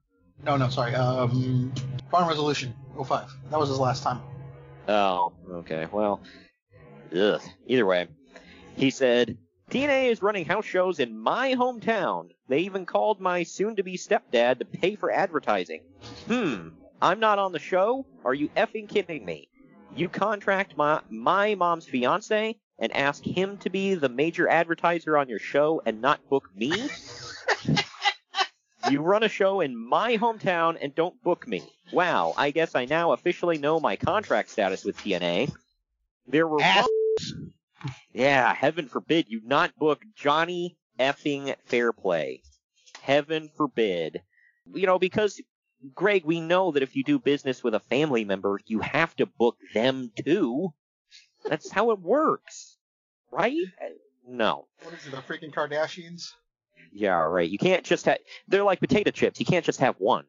No, 0.44 0.56
no, 0.56 0.68
sorry. 0.68 0.94
Um, 0.94 1.72
Final 2.10 2.28
Resolution 2.28 2.74
05. 3.02 3.30
That 3.50 3.58
was 3.58 3.68
his 3.68 3.78
last 3.78 4.02
time. 4.02 4.20
Oh, 4.88 5.32
okay. 5.50 5.86
Well, 5.92 6.20
ugh. 7.16 7.40
Either 7.66 7.86
way, 7.86 8.08
he 8.76 8.90
said, 8.90 9.38
TNA 9.70 10.10
is 10.10 10.22
running 10.22 10.44
house 10.44 10.66
shows 10.66 11.00
in 11.00 11.18
my 11.18 11.54
hometown. 11.54 12.30
They 12.48 12.60
even 12.60 12.86
called 12.86 13.20
my 13.20 13.42
soon-to-be 13.42 13.96
stepdad 13.96 14.58
to 14.58 14.64
pay 14.64 14.94
for 14.94 15.10
advertising. 15.10 15.82
Hmm. 16.26 16.68
I'm 17.00 17.18
not 17.20 17.38
on 17.38 17.52
the 17.52 17.58
show? 17.58 18.06
Are 18.24 18.34
you 18.34 18.48
effing 18.56 18.88
kidding 18.88 19.24
me? 19.24 19.48
You 19.96 20.08
contract 20.08 20.76
my 20.76 21.00
my 21.08 21.54
mom's 21.54 21.86
fiance 21.86 22.56
and 22.78 22.96
ask 22.96 23.22
him 23.24 23.58
to 23.58 23.70
be 23.70 23.94
the 23.94 24.08
major 24.08 24.48
advertiser 24.48 25.16
on 25.16 25.28
your 25.28 25.38
show 25.38 25.82
and 25.84 26.00
not 26.00 26.28
book 26.28 26.50
me? 26.54 26.88
you 28.90 29.00
run 29.00 29.22
a 29.22 29.28
show 29.28 29.60
in 29.60 29.76
my 29.76 30.16
hometown 30.18 30.76
and 30.80 30.94
don't 30.94 31.22
book 31.22 31.46
me. 31.46 31.62
Wow, 31.92 32.34
I 32.36 32.50
guess 32.50 32.74
I 32.74 32.86
now 32.86 33.12
officially 33.12 33.58
know 33.58 33.78
my 33.80 33.96
contract 33.96 34.50
status 34.50 34.84
with 34.84 34.96
TNA. 34.98 35.52
There 36.26 36.48
were 36.48 36.60
Yeah, 38.12 38.54
heaven 38.54 38.88
forbid 38.88 39.28
you 39.28 39.40
not 39.44 39.76
book 39.76 40.02
Johnny 40.14 40.76
effing 40.98 41.54
Fairplay. 41.64 42.42
Heaven 43.00 43.50
forbid. 43.56 44.22
You 44.72 44.86
know, 44.86 44.98
because 44.98 45.40
Greg, 45.94 46.24
we 46.24 46.40
know 46.40 46.72
that 46.72 46.82
if 46.82 46.96
you 46.96 47.04
do 47.04 47.18
business 47.18 47.62
with 47.62 47.74
a 47.74 47.80
family 47.80 48.24
member, 48.24 48.60
you 48.66 48.80
have 48.80 49.14
to 49.16 49.26
book 49.26 49.56
them 49.74 50.10
too. 50.24 50.72
That's 51.44 51.70
how 51.70 51.90
it 51.90 52.00
works. 52.00 52.78
Right? 53.30 53.66
No. 54.26 54.68
What 54.82 54.94
is 54.94 55.06
it, 55.06 55.10
the 55.10 55.18
freaking 55.18 55.52
Kardashians? 55.52 56.32
Yeah, 56.92 57.18
right. 57.18 57.50
You 57.50 57.58
can't 57.58 57.84
just 57.84 58.06
have. 58.06 58.18
They're 58.48 58.62
like 58.64 58.80
potato 58.80 59.10
chips. 59.10 59.40
You 59.40 59.46
can't 59.46 59.64
just 59.64 59.80
have 59.80 59.96
one. 59.98 60.24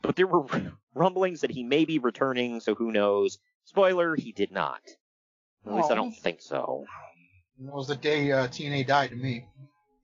But 0.00 0.16
there 0.16 0.26
were 0.26 0.46
rumblings 0.94 1.40
that 1.40 1.50
he 1.50 1.64
may 1.64 1.84
be 1.84 1.98
returning, 1.98 2.60
so 2.60 2.74
who 2.74 2.92
knows? 2.92 3.38
Spoiler: 3.64 4.14
he 4.14 4.32
did 4.32 4.52
not. 4.52 4.80
At 5.66 5.74
least 5.74 5.90
I 5.90 5.92
Oh. 5.92 5.96
don't 5.96 6.16
think 6.16 6.40
so. 6.42 6.84
That 7.60 7.74
was 7.74 7.88
the 7.88 7.96
day 7.96 8.32
uh, 8.32 8.48
TNA 8.48 8.86
died 8.86 9.10
to 9.10 9.16
me. 9.16 9.46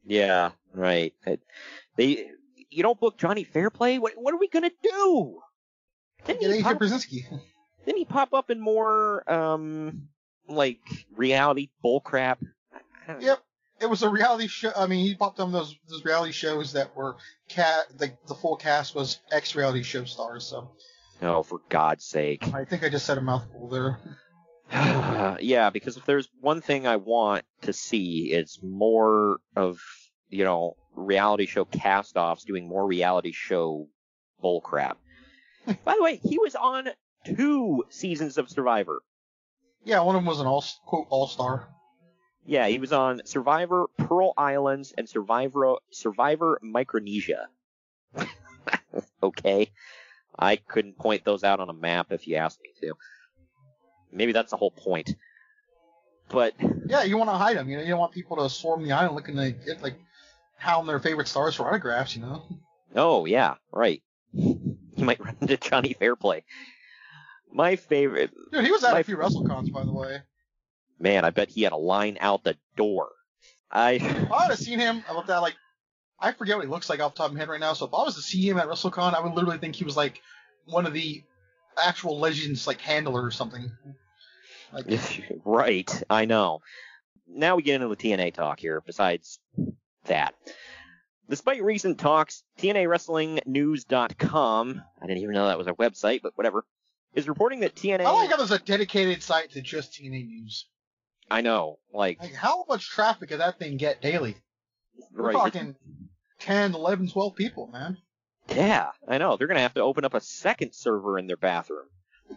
Yeah, 0.07 0.51
right. 0.75 1.12
It- 1.27 1.42
they, 1.96 2.31
you 2.70 2.83
don't 2.83 2.99
book 2.99 3.18
Johnny 3.18 3.44
Fairplay. 3.44 3.99
What, 3.99 4.12
what 4.16 4.33
are 4.33 4.38
we 4.38 4.49
gonna 4.49 4.70
do? 4.83 5.40
Didn't 6.27 6.40
Get 6.40 6.55
he, 6.55 6.62
pop, 6.62 6.79
Pierzynski. 6.79 7.25
didn't 7.85 7.99
he 7.99 8.05
pop 8.05 8.33
up 8.33 8.51
in 8.51 8.61
more, 8.61 9.31
um, 9.31 10.09
like 10.49 10.81
reality 11.16 11.68
bullcrap? 11.85 12.37
Yep. 13.20 13.40
It 13.81 13.87
was 13.88 14.03
a 14.03 14.09
reality 14.11 14.46
show. 14.46 14.70
I 14.77 14.87
mean, 14.87 15.05
he 15.05 15.14
popped 15.14 15.40
on 15.40 15.53
those 15.53 15.75
those 15.88 16.05
reality 16.05 16.33
shows 16.33 16.75
that 16.75 16.94
were 16.94 17.16
cat. 17.49 17.87
The, 17.96 18.12
the 18.29 18.35
full 18.35 18.57
cast 18.57 18.94
was 18.94 19.18
ex 19.33 19.55
reality 19.57 19.83
show 19.83 20.05
stars. 20.05 20.44
So 20.46 20.70
Oh, 21.23 21.42
for 21.42 21.61
God's 21.70 22.05
sake. 22.05 22.46
I 22.55 22.64
think 22.66 22.85
I 22.85 22.88
just 22.90 23.07
said 23.07 23.16
a 23.18 23.23
mouthful 23.23 23.68
there. 23.68 23.99
yeah, 25.40 25.70
because 25.70 25.96
if 25.96 26.04
there's 26.06 26.28
one 26.40 26.61
thing 26.61 26.87
I 26.87 26.96
want 26.96 27.44
to 27.62 27.72
see, 27.72 28.33
it's 28.33 28.62
more 28.62 29.38
of, 29.56 29.80
you 30.28 30.44
know, 30.44 30.76
reality 30.94 31.46
show 31.46 31.64
cast 31.64 32.16
offs 32.16 32.44
doing 32.44 32.68
more 32.68 32.87
reality 32.87 33.33
show 33.33 33.88
bullcrap. 34.42 34.94
By 35.85 35.94
the 35.96 36.02
way, 36.02 36.20
he 36.22 36.38
was 36.38 36.54
on 36.54 36.88
two 37.24 37.85
seasons 37.88 38.38
of 38.38 38.48
Survivor. 38.48 39.02
Yeah, 39.85 40.00
one 40.02 40.14
of 40.14 40.20
them 40.20 40.26
was 40.26 40.40
an 40.40 40.46
all 40.46 40.64
quote 40.87 41.06
all 41.11 41.26
star. 41.26 41.68
Yeah, 42.46 42.66
he 42.68 42.78
was 42.78 42.92
on 42.92 43.22
Survivor 43.24 43.87
Pearl 43.96 44.33
Islands 44.37 44.92
and 44.96 45.09
Survivor 45.09 45.76
Survivor 45.90 46.59
Micronesia. 46.62 47.48
okay. 49.22 49.70
I 50.38 50.56
couldn't 50.56 50.96
point 50.96 51.24
those 51.24 51.44
out 51.44 51.61
on 51.61 51.68
a 51.68 51.74
map 51.74 52.12
if 52.12 52.26
you 52.26 52.37
asked 52.37 52.61
me 52.62 52.70
to. 52.80 52.94
Maybe 54.12 54.33
that's 54.33 54.51
the 54.51 54.57
whole 54.57 54.70
point. 54.70 55.14
But 56.29 56.55
Yeah, 56.87 57.03
you 57.03 57.16
want 57.18 57.31
to 57.31 57.35
hide 57.37 57.57
them. 57.57 57.68
You 57.68 57.77
know, 57.79 57.83
you 57.83 57.91
don't 57.91 57.99
want 57.99 58.12
people 58.12 58.37
to 58.39 58.49
swarm 58.49 58.82
the 58.84 58.93
island 58.93 59.16
looking 59.16 59.37
to 59.37 59.51
get 59.51 59.82
like 59.82 59.99
hound 60.57 60.89
their 60.89 60.99
favorite 61.01 61.28
stars 61.28 61.55
for 61.57 61.66
autographs. 61.66 62.14
You 62.16 62.22
know. 62.22 62.43
Oh 62.95 63.24
yeah, 63.26 63.55
right. 63.72 64.03
You 64.32 64.76
might 64.97 65.20
run 65.20 65.37
into 65.41 65.57
Johnny 65.57 65.95
Fairplay. 65.95 66.45
My 67.53 67.76
favorite 67.76 68.30
Dude, 68.53 68.64
he 68.64 68.70
was 68.70 68.84
at 68.84 68.93
My- 68.93 69.01
a 69.01 69.05
few 69.05 69.16
WrestleCons, 69.16 69.72
by 69.72 69.84
the 69.84 69.93
way. 69.93 70.20
man, 71.01 71.24
I 71.24 71.30
bet 71.30 71.49
he 71.51 71.62
had 71.62 71.72
a 71.72 71.76
line 71.76 72.16
out 72.20 72.45
the 72.45 72.57
door. 72.76 73.09
I 73.72 73.93
If 73.93 74.05
I 74.05 74.43
would 74.47 74.51
have 74.51 74.59
seen 74.59 74.78
him, 74.78 75.03
I 75.09 75.14
looked 75.14 75.30
at 75.30 75.39
like, 75.39 75.55
I 76.18 76.32
forget 76.32 76.57
what 76.57 76.64
he 76.64 76.70
looks 76.70 76.89
like 76.91 77.01
off 77.01 77.14
the 77.14 77.18
top 77.18 77.28
of 77.28 77.32
my 77.34 77.41
head 77.41 77.49
right 77.49 77.59
now. 77.61 77.72
So 77.72 77.87
if 77.87 77.95
I 77.95 78.03
was 78.05 78.14
to 78.16 78.22
see 78.22 78.49
him 78.49 78.59
at 78.59 78.66
WrestleCon, 78.68 79.14
I 79.14 79.20
would 79.20 79.32
literally 79.32 79.59
think 79.59 79.74
he 79.74 79.84
was 79.84 79.97
like 79.97 80.20
one 80.66 80.87
of 80.87 80.93
the 80.93 81.22
actual 81.82 82.18
legends, 82.18 82.66
like 82.66 82.80
handler 82.80 83.24
or 83.24 83.30
something. 83.30 83.70
Like, 84.73 84.87
right, 85.45 86.03
I 86.09 86.25
know. 86.25 86.61
Now 87.27 87.57
we 87.57 87.62
get 87.62 87.75
into 87.77 87.89
the 87.89 87.97
TNA 87.97 88.33
talk 88.35 88.61
here, 88.61 88.83
besides 88.85 89.39
that. 90.05 90.35
Despite 91.29 91.62
recent 91.62 91.99
talks, 91.99 92.43
TNAWrestlingNews.com, 92.59 94.83
I 95.01 95.07
didn't 95.07 95.23
even 95.23 95.35
know 95.35 95.47
that 95.47 95.59
was 95.59 95.68
a 95.68 95.75
website, 95.75 96.23
but 96.23 96.33
whatever, 96.37 96.64
is 97.14 97.29
reporting 97.29 97.61
that 97.61 97.77
TNA 97.77 98.01
I 98.01 98.11
like 98.11 98.31
how 98.31 98.37
there's 98.37 98.51
a 98.51 98.59
dedicated 98.59 99.23
site 99.23 99.53
to 99.53 99.61
just 99.61 99.93
TNA 99.93 100.27
news. 100.27 100.66
I 101.31 101.43
know. 101.43 101.79
Like, 101.95 102.21
Like, 102.21 102.35
how 102.35 102.64
much 102.68 102.91
traffic 102.91 103.29
does 103.29 103.39
that 103.39 103.61
thing 103.61 103.77
get 103.77 104.03
daily? 104.03 104.35
We're 105.12 105.27
right. 105.27 105.33
talking 105.33 105.77
10, 106.41 106.75
11, 106.75 107.11
12 107.11 107.37
people, 107.37 107.68
man. 107.68 107.97
Yeah, 108.49 108.91
I 109.07 109.18
know. 109.18 109.37
They're 109.37 109.47
gonna 109.47 109.61
have 109.61 109.75
to 109.75 109.83
open 109.83 110.05
up 110.05 110.14
a 110.14 110.21
second 110.21 110.75
server 110.75 111.16
in 111.18 111.29
their 111.29 111.37
bathroom. 111.37 111.87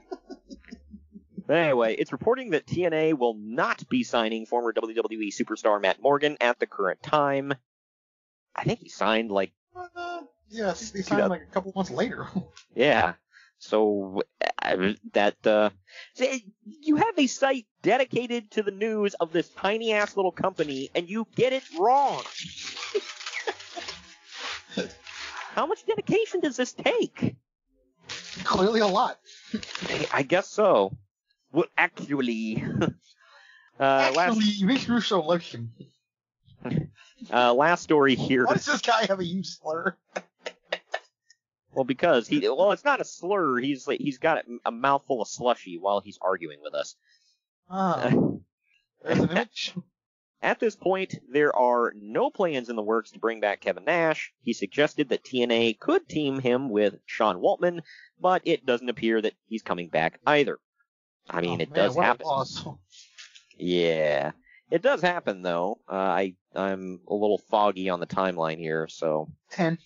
anyway, 1.49 1.95
it's 1.95 2.11
reporting 2.11 2.51
that 2.51 2.65
TNA 2.65 3.17
will 3.17 3.35
not 3.37 3.87
be 3.89 4.03
signing 4.03 4.45
former 4.45 4.73
WWE 4.73 5.33
superstar 5.33 5.81
Matt 5.81 6.01
Morgan 6.01 6.37
at 6.39 6.59
the 6.59 6.67
current 6.67 7.01
time. 7.01 7.53
I 8.55 8.63
think 8.63 8.79
he 8.79 8.89
signed 8.89 9.31
like 9.31 9.51
Uh, 9.75 10.21
yeah, 10.49 10.73
they 10.93 11.01
signed 11.01 11.29
like 11.29 11.41
a 11.41 11.51
couple 11.53 11.73
months 11.75 11.91
later. 11.91 12.27
yeah. 12.75 13.13
So 13.57 14.21
uh, 14.61 14.93
that 15.13 15.47
uh, 15.47 15.69
you 16.65 16.97
have 16.97 17.17
a 17.17 17.27
site 17.27 17.65
dedicated 17.81 18.51
to 18.51 18.61
the 18.61 18.71
news 18.71 19.13
of 19.15 19.31
this 19.31 19.47
tiny 19.49 19.93
ass 19.93 20.17
little 20.17 20.33
company, 20.33 20.89
and 20.93 21.09
you 21.09 21.25
get 21.35 21.53
it 21.53 21.63
wrong. 21.79 22.21
How 25.55 25.65
much 25.65 25.85
dedication 25.85 26.41
does 26.41 26.57
this 26.57 26.73
take? 26.73 27.35
Clearly 28.43 28.81
a 28.81 28.87
lot. 28.87 29.19
I 30.11 30.23
guess 30.23 30.49
so. 30.49 30.91
Well, 31.53 31.65
actually, 31.77 32.63
uh, 33.79 34.11
last 34.15 34.37
Actually, 34.37 34.43
loves 35.21 35.51
him. 35.51 35.71
uh, 37.31 37.53
last 37.53 37.83
story 37.83 38.15
here. 38.15 38.45
Why 38.45 38.53
does 38.53 38.65
this 38.65 38.81
guy 38.81 39.05
have 39.05 39.19
a 39.19 39.25
huge 39.25 39.47
slur? 39.47 39.95
Well, 41.73 41.85
because 41.85 42.27
he 42.27 42.47
well, 42.47 42.71
it's 42.71 42.85
not 42.85 43.01
a 43.01 43.05
slur. 43.05 43.59
He's 43.59 43.87
like 43.87 43.99
he's 43.99 44.17
got 44.17 44.45
a 44.65 44.71
mouthful 44.71 45.21
of 45.21 45.27
slushy 45.27 45.77
while 45.79 46.01
he's 46.01 46.19
arguing 46.21 46.59
with 46.61 46.73
us. 46.73 46.95
Ah, 47.69 48.11
there's 49.03 49.19
an 49.19 49.29
image. 49.29 49.73
At 50.41 50.59
this 50.59 50.75
point, 50.75 51.15
there 51.31 51.55
are 51.55 51.93
no 51.95 52.29
plans 52.29 52.67
in 52.67 52.75
the 52.75 52.81
works 52.81 53.11
to 53.11 53.19
bring 53.19 53.39
back 53.39 53.61
Kevin 53.61 53.85
Nash. 53.85 54.33
He 54.41 54.53
suggested 54.53 55.09
that 55.09 55.23
TNA 55.23 55.79
could 55.79 56.07
team 56.09 56.39
him 56.39 56.69
with 56.69 56.95
Sean 57.05 57.37
Waltman, 57.37 57.81
but 58.19 58.41
it 58.43 58.65
doesn't 58.65 58.89
appear 58.89 59.21
that 59.21 59.35
he's 59.47 59.61
coming 59.61 59.87
back 59.87 60.19
either. 60.27 60.59
I 61.29 61.41
mean, 61.41 61.61
it 61.61 61.69
Oh, 61.71 61.75
Man, 61.75 61.85
does 61.87 61.95
happen. 61.95 62.25
loss. 62.25 62.65
Yeah, 63.57 64.31
it 64.71 64.81
does 64.81 65.01
happen 65.01 65.43
though. 65.43 65.79
Uh, 65.87 65.93
I 65.95 66.35
I'm 66.55 67.01
a 67.07 67.13
little 67.13 67.37
foggy 67.37 67.87
on 67.89 67.99
the 67.99 68.07
timeline 68.07 68.57
here, 68.57 68.87
so 68.87 69.29
Ten. 69.51 69.77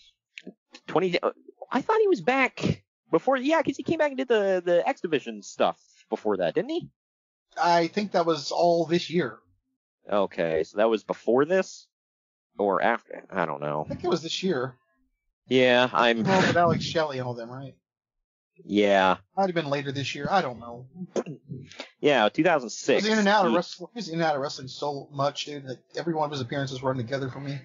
twenty. 0.87 1.19
uh, 1.21 1.31
I 1.69 1.81
thought 1.81 1.99
he 1.99 2.07
was 2.07 2.21
back 2.21 2.81
before. 3.11 3.35
Yeah, 3.35 3.57
because 3.61 3.75
he 3.75 3.83
came 3.83 3.97
back 3.97 4.11
and 4.11 4.17
did 4.17 4.29
the 4.29 4.61
the 4.65 4.87
X 4.87 5.01
Division 5.01 5.43
stuff 5.43 5.77
before 6.09 6.37
that, 6.37 6.55
didn't 6.55 6.69
he? 6.71 6.89
I 7.61 7.87
think 7.87 8.13
that 8.13 8.25
was 8.25 8.51
all 8.51 8.85
this 8.85 9.09
year. 9.09 9.39
Okay, 10.09 10.63
so 10.63 10.77
that 10.77 10.89
was 10.89 11.03
before 11.03 11.43
this 11.43 11.87
or 12.57 12.81
after? 12.81 13.25
I 13.29 13.45
don't 13.45 13.59
know. 13.61 13.83
I 13.85 13.89
think 13.89 14.05
it 14.05 14.09
was 14.09 14.23
this 14.23 14.41
year. 14.41 14.75
Yeah, 15.49 15.89
I'm. 15.91 16.23
Well, 16.23 16.39
with 16.47 16.55
Alex 16.57 16.85
Shelley 16.85 17.17
and 17.19 17.27
all 17.27 17.33
them, 17.33 17.51
right? 17.51 17.75
Yeah, 18.65 19.17
Might 19.35 19.45
have 19.47 19.55
been 19.55 19.69
later 19.69 19.91
this 19.91 20.15
year. 20.15 20.27
I 20.29 20.41
don't 20.41 20.59
know. 20.59 20.87
yeah, 21.99 22.23
He 22.25 22.29
2006. 22.31 23.03
was 23.03 23.11
in 23.11 23.19
and 23.19 23.27
out 23.27 23.45
of 23.45 23.53
wrestling. 23.53 23.89
He 23.93 23.97
was 23.99 24.07
in 24.09 24.15
and 24.15 24.23
out 24.23 24.35
of 24.35 24.41
wrestling 24.41 24.67
so 24.67 25.07
much, 25.11 25.45
dude. 25.45 25.65
Like 25.65 25.79
every 25.95 26.13
one 26.13 26.25
of 26.25 26.31
his 26.31 26.41
appearances 26.41 26.81
run 26.83 26.97
together 26.97 27.29
for 27.29 27.39
me. 27.39 27.59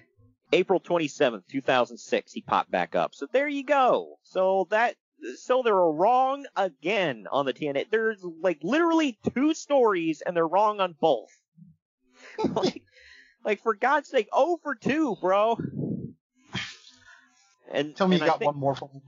April 0.51 0.79
27th, 0.79 1.47
2006, 1.49 2.31
he 2.31 2.41
popped 2.41 2.69
back 2.69 2.95
up. 2.95 3.15
So 3.15 3.27
there 3.31 3.47
you 3.47 3.63
go. 3.63 4.17
So 4.21 4.67
that, 4.69 4.95
so 5.37 5.63
they're 5.63 5.73
wrong 5.75 6.45
again 6.55 7.25
on 7.31 7.45
the 7.47 7.53
TNA. 7.53 7.85
There's 7.89 8.23
like 8.41 8.59
literally 8.61 9.17
two 9.33 9.53
stories 9.55 10.21
and 10.23 10.35
they're 10.37 10.47
wrong 10.47 10.79
on 10.79 10.95
both. 11.01 11.29
like, 12.55 12.83
like 13.43 13.63
for 13.63 13.73
God's 13.73 14.09
sake, 14.09 14.27
0 14.35 14.59
for 14.61 14.75
2, 14.75 15.15
bro. 15.19 15.57
And 17.71 17.95
Tell 17.95 18.07
me 18.07 18.17
and 18.17 18.21
you 18.21 18.25
I 18.25 18.29
got 18.29 18.39
think- 18.39 18.51
one 18.51 18.59
more 18.59 18.75
from 18.75 18.89
him. 18.89 19.01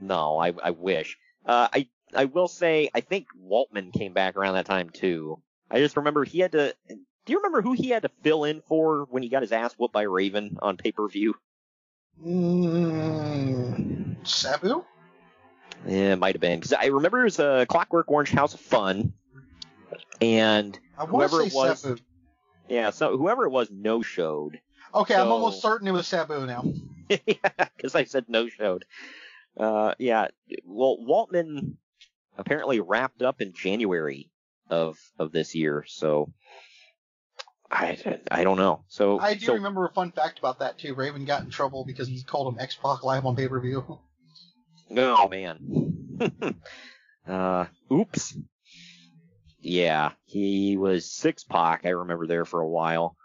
No, 0.00 0.38
I, 0.38 0.52
I 0.62 0.70
wish. 0.70 1.16
Uh, 1.46 1.68
I, 1.72 1.88
I 2.14 2.26
will 2.26 2.48
say, 2.48 2.90
I 2.94 3.00
think 3.00 3.28
Waltman 3.38 3.92
came 3.92 4.12
back 4.12 4.36
around 4.36 4.54
that 4.54 4.66
time 4.66 4.90
too. 4.90 5.40
I 5.70 5.78
just 5.78 5.96
remember 5.96 6.24
he 6.24 6.40
had 6.40 6.52
to, 6.52 6.74
do 6.88 7.32
you 7.32 7.38
remember 7.38 7.62
who 7.62 7.72
he 7.72 7.88
had 7.88 8.02
to 8.02 8.10
fill 8.22 8.44
in 8.44 8.60
for 8.62 9.06
when 9.10 9.22
he 9.22 9.28
got 9.28 9.42
his 9.42 9.52
ass 9.52 9.74
whooped 9.74 9.94
by 9.94 10.02
Raven 10.02 10.58
on 10.60 10.76
pay-per-view? 10.76 11.34
Mm, 12.24 14.26
Sabu? 14.26 14.84
Yeah, 15.86 16.12
it 16.12 16.18
might 16.18 16.34
have 16.34 16.40
been 16.40 16.58
because 16.58 16.72
I 16.72 16.86
remember 16.86 17.20
it 17.20 17.24
was 17.24 17.38
a 17.38 17.66
Clockwork 17.68 18.10
Orange 18.10 18.30
House 18.30 18.54
of 18.54 18.60
Fun, 18.60 19.12
and 20.20 20.78
whoever 20.96 21.42
it 21.42 21.52
was, 21.52 21.80
Sabu. 21.80 21.98
yeah, 22.68 22.90
so 22.90 23.16
whoever 23.16 23.44
it 23.44 23.50
was, 23.50 23.70
no 23.70 24.00
showed. 24.00 24.60
Okay, 24.94 25.14
I'm 25.14 25.32
almost 25.32 25.60
certain 25.60 25.88
it 25.88 25.92
was 25.92 26.06
Sabu 26.06 26.46
now. 26.46 26.64
because 27.08 27.94
I 27.94 28.04
said 28.04 28.26
no 28.28 28.48
showed. 28.48 28.84
Uh, 29.56 29.94
yeah, 29.98 30.28
well, 30.64 30.98
Waltman 31.00 31.76
apparently 32.36 32.80
wrapped 32.80 33.22
up 33.22 33.40
in 33.40 33.52
January 33.52 34.30
of 34.68 34.98
of 35.18 35.32
this 35.32 35.54
year, 35.54 35.84
so 35.86 36.32
I 37.70 38.20
I 38.30 38.44
don't 38.44 38.56
know. 38.56 38.84
So 38.88 39.18
I 39.18 39.34
do 39.34 39.46
so, 39.46 39.54
remember 39.54 39.86
a 39.86 39.92
fun 39.92 40.12
fact 40.12 40.38
about 40.38 40.58
that 40.60 40.78
too. 40.78 40.94
Raven 40.94 41.24
got 41.24 41.42
in 41.42 41.50
trouble 41.50 41.84
because 41.84 42.08
he 42.08 42.22
called 42.22 42.52
him 42.52 42.60
X 42.60 42.76
Pac 42.76 43.04
live 43.04 43.26
on 43.26 43.36
pay 43.36 43.48
per 43.48 43.60
view. 43.60 43.98
Oh 44.96 45.28
man. 45.28 46.20
uh, 47.28 47.66
oops. 47.92 48.36
Yeah, 49.60 50.12
he 50.24 50.76
was 50.76 51.10
six 51.10 51.44
Pac. 51.44 51.86
I 51.86 51.90
remember 51.90 52.26
there 52.26 52.44
for 52.44 52.60
a 52.60 52.68
while. 52.68 53.16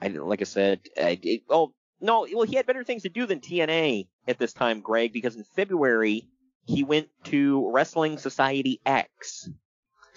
I 0.00 0.08
like 0.08 0.40
I 0.40 0.44
said. 0.44 0.80
I, 0.96 1.18
it, 1.22 1.42
oh 1.48 1.72
no, 2.00 2.26
well 2.32 2.44
he 2.44 2.56
had 2.56 2.66
better 2.66 2.84
things 2.84 3.02
to 3.02 3.08
do 3.08 3.26
than 3.26 3.40
TNA 3.40 4.08
at 4.26 4.38
this 4.38 4.52
time, 4.52 4.80
Greg, 4.80 5.12
because 5.12 5.36
in 5.36 5.44
February 5.44 6.28
he 6.66 6.84
went 6.84 7.08
to 7.24 7.70
Wrestling 7.70 8.18
Society 8.18 8.80
X, 8.84 9.48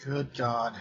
Good 0.03 0.35
God. 0.35 0.75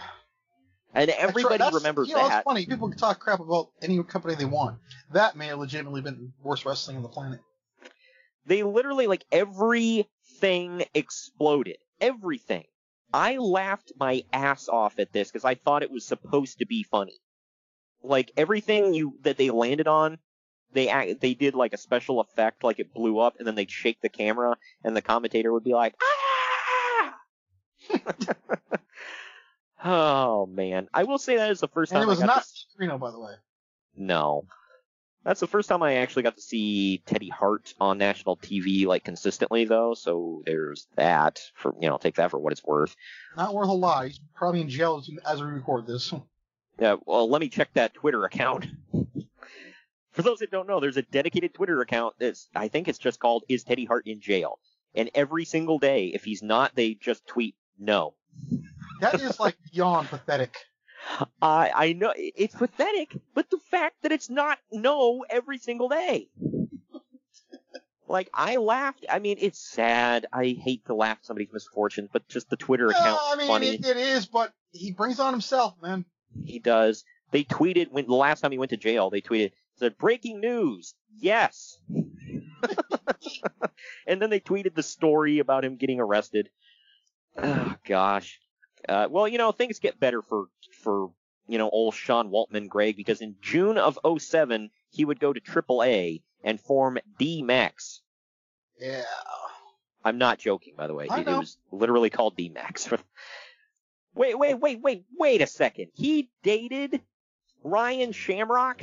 and 0.93 1.09
everybody 1.11 1.57
that's- 1.59 1.73
remembers 1.73 2.09
you 2.09 2.15
know, 2.15 2.27
that. 2.27 2.39
It's 2.39 2.43
funny. 2.45 2.65
People 2.65 2.89
can 2.89 2.97
talk 2.97 3.19
crap 3.19 3.39
about 3.39 3.69
any 3.81 4.01
company 4.03 4.35
they 4.35 4.45
want. 4.45 4.79
That 5.13 5.35
may 5.37 5.47
have 5.47 5.59
legitimately 5.59 6.01
been 6.01 6.15
the 6.15 6.31
worst 6.43 6.65
wrestling 6.65 6.97
on 6.97 7.03
the 7.03 7.09
planet. 7.09 7.39
they 8.45 8.63
literally 8.63 9.07
like 9.07 9.23
everything 9.31 10.83
exploded. 10.93 11.77
Everything. 11.99 12.63
I 13.13 13.37
laughed 13.37 13.91
my 13.99 14.23
ass 14.33 14.67
off 14.69 14.97
at 14.99 15.11
this 15.13 15.29
because 15.31 15.45
I 15.45 15.55
thought 15.55 15.83
it 15.83 15.91
was 15.91 16.05
supposed 16.07 16.59
to 16.59 16.65
be 16.65 16.83
funny. 16.83 17.19
Like 18.03 18.31
everything 18.37 18.93
you 18.93 19.17
that 19.21 19.37
they 19.37 19.51
landed 19.51 19.87
on, 19.87 20.17
they 20.73 20.89
act, 20.89 21.21
they 21.21 21.33
did 21.33 21.55
like 21.55 21.73
a 21.73 21.77
special 21.77 22.19
effect, 22.19 22.63
like 22.63 22.79
it 22.79 22.93
blew 22.93 23.19
up, 23.19 23.35
and 23.37 23.47
then 23.47 23.55
they'd 23.55 23.71
shake 23.71 24.01
the 24.01 24.09
camera, 24.09 24.55
and 24.83 24.95
the 24.95 25.01
commentator 25.01 25.51
would 25.51 25.63
be 25.63 25.73
like, 25.73 25.95
"Ah!" 26.01 27.15
oh 29.83 30.45
man, 30.45 30.87
I 30.93 31.03
will 31.03 31.17
say 31.17 31.37
that 31.37 31.51
is 31.51 31.59
the 31.59 31.67
first 31.67 31.91
And 31.91 31.99
time 31.99 32.07
it 32.07 32.11
was 32.11 32.19
not 32.19 32.43
to 32.43 32.49
Reno, 32.77 32.97
by 32.97 33.11
the 33.11 33.19
way. 33.19 33.33
no. 33.95 34.45
That's 35.23 35.39
the 35.39 35.45
first 35.45 35.69
time 35.69 35.83
I 35.83 35.97
actually 35.97 36.23
got 36.23 36.35
to 36.37 36.41
see 36.41 37.03
Teddy 37.05 37.29
Hart 37.29 37.75
on 37.79 37.99
national 37.99 38.37
TV 38.37 38.87
like 38.87 39.03
consistently 39.03 39.65
though, 39.65 39.93
so 39.93 40.41
there's 40.47 40.87
that 40.95 41.39
for 41.53 41.75
you 41.79 41.87
know, 41.89 41.99
take 41.99 42.15
that 42.15 42.31
for 42.31 42.39
what 42.39 42.51
it's 42.53 42.63
worth. 42.63 42.95
Not 43.37 43.53
worth 43.53 43.69
a 43.69 43.73
lot. 43.73 44.07
He's 44.07 44.19
probably 44.33 44.61
in 44.61 44.69
jail 44.69 44.97
as, 44.97 45.09
as 45.23 45.39
we 45.39 45.47
record 45.47 45.85
this. 45.85 46.11
Yeah, 46.79 46.95
well 47.05 47.29
let 47.29 47.39
me 47.39 47.49
check 47.49 47.71
that 47.75 47.93
Twitter 47.93 48.25
account. 48.25 48.65
for 50.11 50.21
those 50.21 50.39
that 50.39 50.51
don't 50.51 50.67
know, 50.67 50.79
there's 50.79 50.97
a 50.97 51.01
dedicated 51.03 51.53
Twitter 51.53 51.81
account 51.81 52.15
that's 52.19 52.47
I 52.55 52.67
think 52.67 52.87
it's 52.87 52.99
just 52.99 53.19
called 53.19 53.43
Is 53.49 53.63
Teddy 53.63 53.85
Hart 53.85 54.07
in 54.07 54.19
Jail? 54.21 54.59
And 54.93 55.09
every 55.15 55.45
single 55.45 55.79
day, 55.79 56.07
if 56.07 56.23
he's 56.23 56.43
not, 56.43 56.75
they 56.75 56.93
just 56.95 57.25
tweet 57.25 57.55
no. 57.79 58.13
That 58.99 59.21
is 59.21 59.39
like 59.39 59.55
beyond 59.73 60.09
pathetic. 60.09 60.55
I 61.41 61.71
I 61.73 61.93
know 61.93 62.13
it's 62.15 62.55
pathetic, 62.55 63.15
but 63.33 63.49
the 63.49 63.57
fact 63.69 63.95
that 64.03 64.11
it's 64.11 64.29
not 64.29 64.59
no 64.71 65.25
every 65.29 65.57
single 65.57 65.89
day. 65.89 66.27
like 68.07 68.29
I 68.33 68.57
laughed. 68.57 69.05
I 69.09 69.19
mean, 69.19 69.37
it's 69.39 69.59
sad. 69.59 70.25
I 70.33 70.57
hate 70.61 70.85
to 70.85 70.93
laugh 70.93 71.19
at 71.19 71.25
somebody's 71.25 71.53
misfortune, 71.53 72.09
but 72.11 72.27
just 72.27 72.49
the 72.49 72.57
Twitter 72.57 72.91
Yeah, 72.91 72.99
account 72.99 73.19
I 73.23 73.35
mean, 73.37 73.47
funny. 73.47 73.67
it, 73.75 73.85
it 73.85 73.97
is, 73.97 74.25
but 74.25 74.53
he 74.71 74.91
brings 74.91 75.19
on 75.19 75.33
himself, 75.33 75.75
man. 75.81 76.05
He 76.45 76.59
does. 76.59 77.03
They 77.31 77.45
tweeted 77.45 77.91
when 77.91 78.05
the 78.05 78.13
last 78.13 78.41
time 78.41 78.51
he 78.51 78.57
went 78.57 78.71
to 78.71 78.77
jail. 78.77 79.09
They 79.09 79.21
tweeted 79.21 79.53
said 79.81 79.97
breaking 79.97 80.39
news. 80.39 80.93
Yes. 81.17 81.77
and 84.07 84.21
then 84.21 84.29
they 84.29 84.39
tweeted 84.39 84.75
the 84.75 84.83
story 84.83 85.39
about 85.39 85.65
him 85.65 85.75
getting 85.75 85.99
arrested. 85.99 86.49
Oh 87.35 87.75
gosh. 87.85 88.39
Uh, 88.87 89.07
well, 89.09 89.27
you 89.27 89.39
know, 89.39 89.51
things 89.51 89.79
get 89.79 89.99
better 89.99 90.21
for 90.21 90.45
for 90.83 91.11
you 91.47 91.57
know 91.57 91.69
old 91.69 91.95
Sean 91.95 92.29
Waltman, 92.29 92.69
Greg, 92.69 92.95
because 92.95 93.21
in 93.21 93.35
June 93.41 93.79
of 93.79 93.97
07, 94.19 94.69
he 94.91 95.03
would 95.03 95.19
go 95.19 95.33
to 95.33 95.41
AAA 95.41 96.21
and 96.43 96.61
form 96.61 96.99
D 97.17 97.41
Max. 97.41 98.01
Yeah. 98.79 99.03
I'm 100.03 100.17
not 100.19 100.39
joking, 100.39 100.73
by 100.77 100.87
the 100.87 100.93
way. 100.93 101.05
It, 101.05 101.27
it 101.27 101.37
was 101.37 101.57
literally 101.71 102.09
called 102.11 102.35
D 102.35 102.49
Max. 102.49 102.89
Wait, 104.13 104.37
wait, 104.39 104.59
wait, 104.59 104.79
wait, 104.81 105.05
wait 105.17 105.41
a 105.41 105.47
second. 105.47 105.87
He 105.93 106.29
dated 106.43 107.01
Ryan 107.63 108.11
Shamrock? 108.11 108.81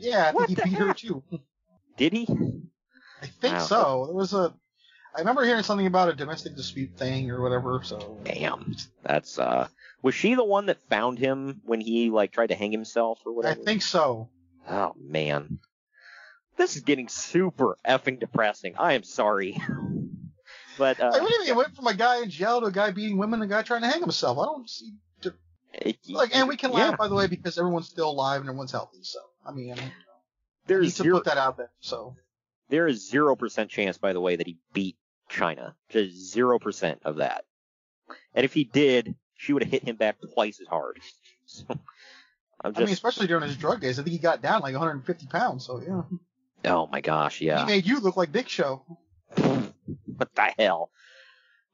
Yeah, 0.00 0.28
I 0.28 0.32
What 0.32 0.46
think 0.48 0.58
he 0.62 0.70
beat 0.70 0.78
her 0.78 0.94
too. 0.94 1.22
Did 1.96 2.12
he? 2.12 2.26
I 3.22 3.26
think 3.26 3.54
Wow. 3.54 3.58
so. 3.66 4.04
It 4.08 4.14
was 4.14 4.32
a. 4.32 4.54
I 5.14 5.18
remember 5.18 5.44
hearing 5.44 5.62
something 5.62 5.86
about 5.86 6.08
a 6.08 6.14
domestic 6.14 6.56
dispute 6.56 6.96
thing 6.96 7.30
or 7.30 7.42
whatever. 7.42 7.80
So 7.84 8.18
Damn. 8.24 8.76
That's 9.02 9.38
uh 9.38 9.68
was 10.02 10.14
she 10.14 10.34
the 10.34 10.44
one 10.44 10.66
that 10.66 10.80
found 10.88 11.18
him 11.18 11.60
when 11.64 11.80
he 11.80 12.10
like 12.10 12.32
tried 12.32 12.48
to 12.48 12.54
hang 12.54 12.72
himself 12.72 13.20
or 13.26 13.32
whatever? 13.32 13.60
I 13.60 13.64
think 13.64 13.82
so. 13.82 14.28
Oh 14.68 14.92
man. 14.98 15.58
This 16.56 16.76
is 16.76 16.82
getting 16.82 17.08
super 17.08 17.76
effing 17.86 18.20
depressing. 18.20 18.74
I 18.78 18.92
am 18.94 19.02
sorry. 19.02 19.60
but 20.78 21.00
uh 21.00 21.10
I 21.12 21.20
mean, 21.20 21.48
it 21.48 21.56
went 21.56 21.74
from 21.74 21.88
a 21.88 21.94
guy 21.94 22.22
in 22.22 22.30
jail 22.30 22.60
to 22.60 22.66
a 22.66 22.72
guy 22.72 22.90
beating 22.92 23.18
women 23.18 23.40
to 23.40 23.46
a 23.46 23.48
guy 23.48 23.62
trying 23.62 23.82
to 23.82 23.88
hang 23.88 24.00
himself. 24.00 24.38
I 24.38 24.44
don't 24.44 24.68
see. 24.70 24.92
it- 25.72 25.98
Like, 26.08 26.34
and 26.34 26.48
we 26.48 26.56
can 26.56 26.70
yeah. 26.70 26.90
laugh 26.90 26.98
by 26.98 27.08
the 27.08 27.14
way 27.14 27.26
because 27.26 27.58
everyone's 27.58 27.88
still 27.88 28.10
alive 28.10 28.40
and 28.40 28.48
everyone's 28.48 28.72
healthy. 28.72 29.02
So 29.02 29.18
I 29.46 29.52
mean, 29.52 29.68
need 29.68 29.92
There's 30.66 30.96
to 30.96 31.02
zero, 31.02 31.18
put 31.18 31.26
that 31.26 31.38
out 31.38 31.56
there. 31.56 31.70
So 31.80 32.16
there 32.68 32.86
is 32.86 33.08
zero 33.08 33.36
percent 33.36 33.70
chance, 33.70 33.98
by 33.98 34.12
the 34.12 34.20
way, 34.20 34.36
that 34.36 34.46
he 34.46 34.58
beat 34.72 34.96
Chyna. 35.30 35.74
Just 35.88 36.16
zero 36.32 36.58
percent 36.58 37.00
of 37.04 37.16
that. 37.16 37.44
And 38.34 38.44
if 38.44 38.52
he 38.52 38.64
did, 38.64 39.14
she 39.36 39.52
would 39.52 39.62
have 39.62 39.72
hit 39.72 39.84
him 39.84 39.96
back 39.96 40.16
twice 40.34 40.60
as 40.60 40.68
hard. 40.68 40.98
So 41.52 41.64
I'm 42.60 42.72
I 42.76 42.78
mean, 42.78 42.90
especially 42.90 43.26
during 43.26 43.42
his 43.42 43.56
drug 43.56 43.80
days, 43.80 43.98
I 43.98 44.04
think 44.04 44.12
he 44.12 44.18
got 44.18 44.40
down 44.40 44.60
like 44.60 44.72
150 44.72 45.26
pounds. 45.26 45.66
So 45.66 45.80
yeah, 45.80 46.70
oh 46.70 46.86
my 46.86 47.00
gosh, 47.00 47.40
yeah. 47.40 47.58
he 47.58 47.66
made 47.66 47.86
you 47.86 47.98
look 47.98 48.16
like 48.16 48.30
Big 48.30 48.48
Show. 48.48 48.84
What 50.16 50.34
the 50.34 50.52
hell? 50.58 50.90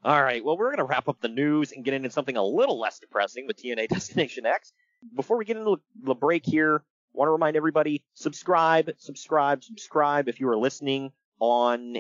All 0.04 0.22
right, 0.22 0.44
well, 0.44 0.56
we're 0.56 0.68
going 0.68 0.78
to 0.78 0.84
wrap 0.84 1.08
up 1.08 1.20
the 1.20 1.28
news 1.28 1.72
and 1.72 1.84
get 1.84 1.94
into 1.94 2.10
something 2.10 2.36
a 2.36 2.44
little 2.44 2.78
less 2.78 3.00
depressing 3.00 3.48
with 3.48 3.60
TNA 3.60 3.88
Destination 3.88 4.46
X. 4.46 4.72
Before 5.14 5.36
we 5.36 5.44
get 5.44 5.56
into 5.56 5.80
the 6.00 6.14
break 6.14 6.46
here, 6.46 6.84
want 7.16 7.28
to 7.28 7.32
remind 7.32 7.56
everybody 7.56 8.04
subscribe, 8.14 8.90
subscribe, 8.98 9.64
subscribe 9.64 10.28
if 10.28 10.38
you 10.38 10.48
are 10.48 10.56
listening 10.56 11.12
on 11.38 11.96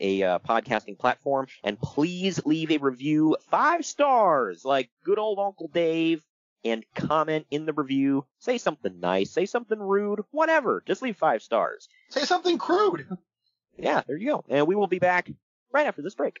a 0.00 0.22
uh, 0.22 0.38
podcasting 0.40 0.98
platform, 0.98 1.46
and 1.62 1.80
please 1.80 2.44
leave 2.44 2.70
a 2.70 2.78
review 2.78 3.36
five 3.50 3.84
stars, 3.86 4.64
like 4.64 4.90
good 5.04 5.18
old 5.18 5.38
Uncle 5.38 5.68
Dave, 5.68 6.22
and 6.64 6.84
comment 6.94 7.46
in 7.50 7.66
the 7.66 7.72
review. 7.72 8.26
Say 8.38 8.58
something 8.58 8.98
nice, 8.98 9.30
say 9.30 9.46
something 9.46 9.78
rude, 9.78 10.20
whatever. 10.30 10.82
Just 10.86 11.02
leave 11.02 11.16
five 11.16 11.42
stars. 11.42 11.88
Say 12.08 12.24
something 12.24 12.58
crude. 12.58 13.06
Yeah, 13.78 14.02
there 14.06 14.16
you 14.16 14.26
go. 14.26 14.44
And 14.48 14.66
we 14.66 14.74
will 14.74 14.86
be 14.86 14.98
back 14.98 15.30
right 15.72 15.86
after 15.86 16.02
this 16.02 16.14
break. 16.14 16.40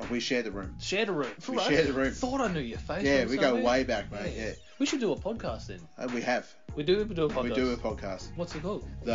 Oh, 0.00 0.06
we 0.10 0.20
share 0.20 0.42
the 0.42 0.50
room. 0.50 0.76
shared 0.80 1.08
the 1.08 1.12
room. 1.12 1.30
We 1.48 1.58
share 1.58 1.84
the 1.84 1.92
room. 1.92 2.12
Thought 2.12 2.40
I 2.40 2.48
knew 2.52 2.60
your 2.60 2.78
face. 2.78 3.04
Yeah, 3.04 3.26
we 3.26 3.36
go 3.36 3.42
somewhere. 3.42 3.64
way 3.64 3.84
back, 3.84 4.10
mate. 4.10 4.34
Yeah. 4.36 4.52
We 4.78 4.86
should 4.86 5.00
do 5.00 5.12
a 5.12 5.16
podcast 5.16 5.66
then. 5.66 5.80
Uh, 5.98 6.08
we 6.14 6.22
have. 6.22 6.46
We 6.74 6.84
do. 6.84 7.04
We 7.04 7.14
do 7.14 7.26
a 7.26 7.28
podcast. 7.28 7.42
We 7.42 7.50
do 7.50 7.70
a 7.72 7.76
podcast. 7.76 8.28
What's 8.36 8.54
it 8.54 8.62
called? 8.62 8.88
The 9.02 9.12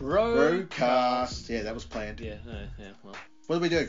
Roadcast. 0.00 0.68
Roadcast. 0.68 1.48
Yeah, 1.48 1.62
that 1.62 1.74
was 1.74 1.84
planned. 1.84 2.20
Yeah. 2.20 2.34
Yeah. 2.44 2.66
yeah 2.78 2.86
well. 3.04 3.14
What 3.46 3.56
do 3.56 3.62
we 3.62 3.68
do? 3.68 3.88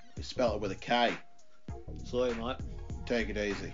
We 0.21 0.25
spell 0.25 0.53
it 0.53 0.61
with 0.61 0.71
a 0.71 0.75
K. 0.75 1.13
Sorry, 2.03 2.31
mate. 2.35 2.57
Take 3.07 3.29
it 3.29 3.37
easy. 3.39 3.73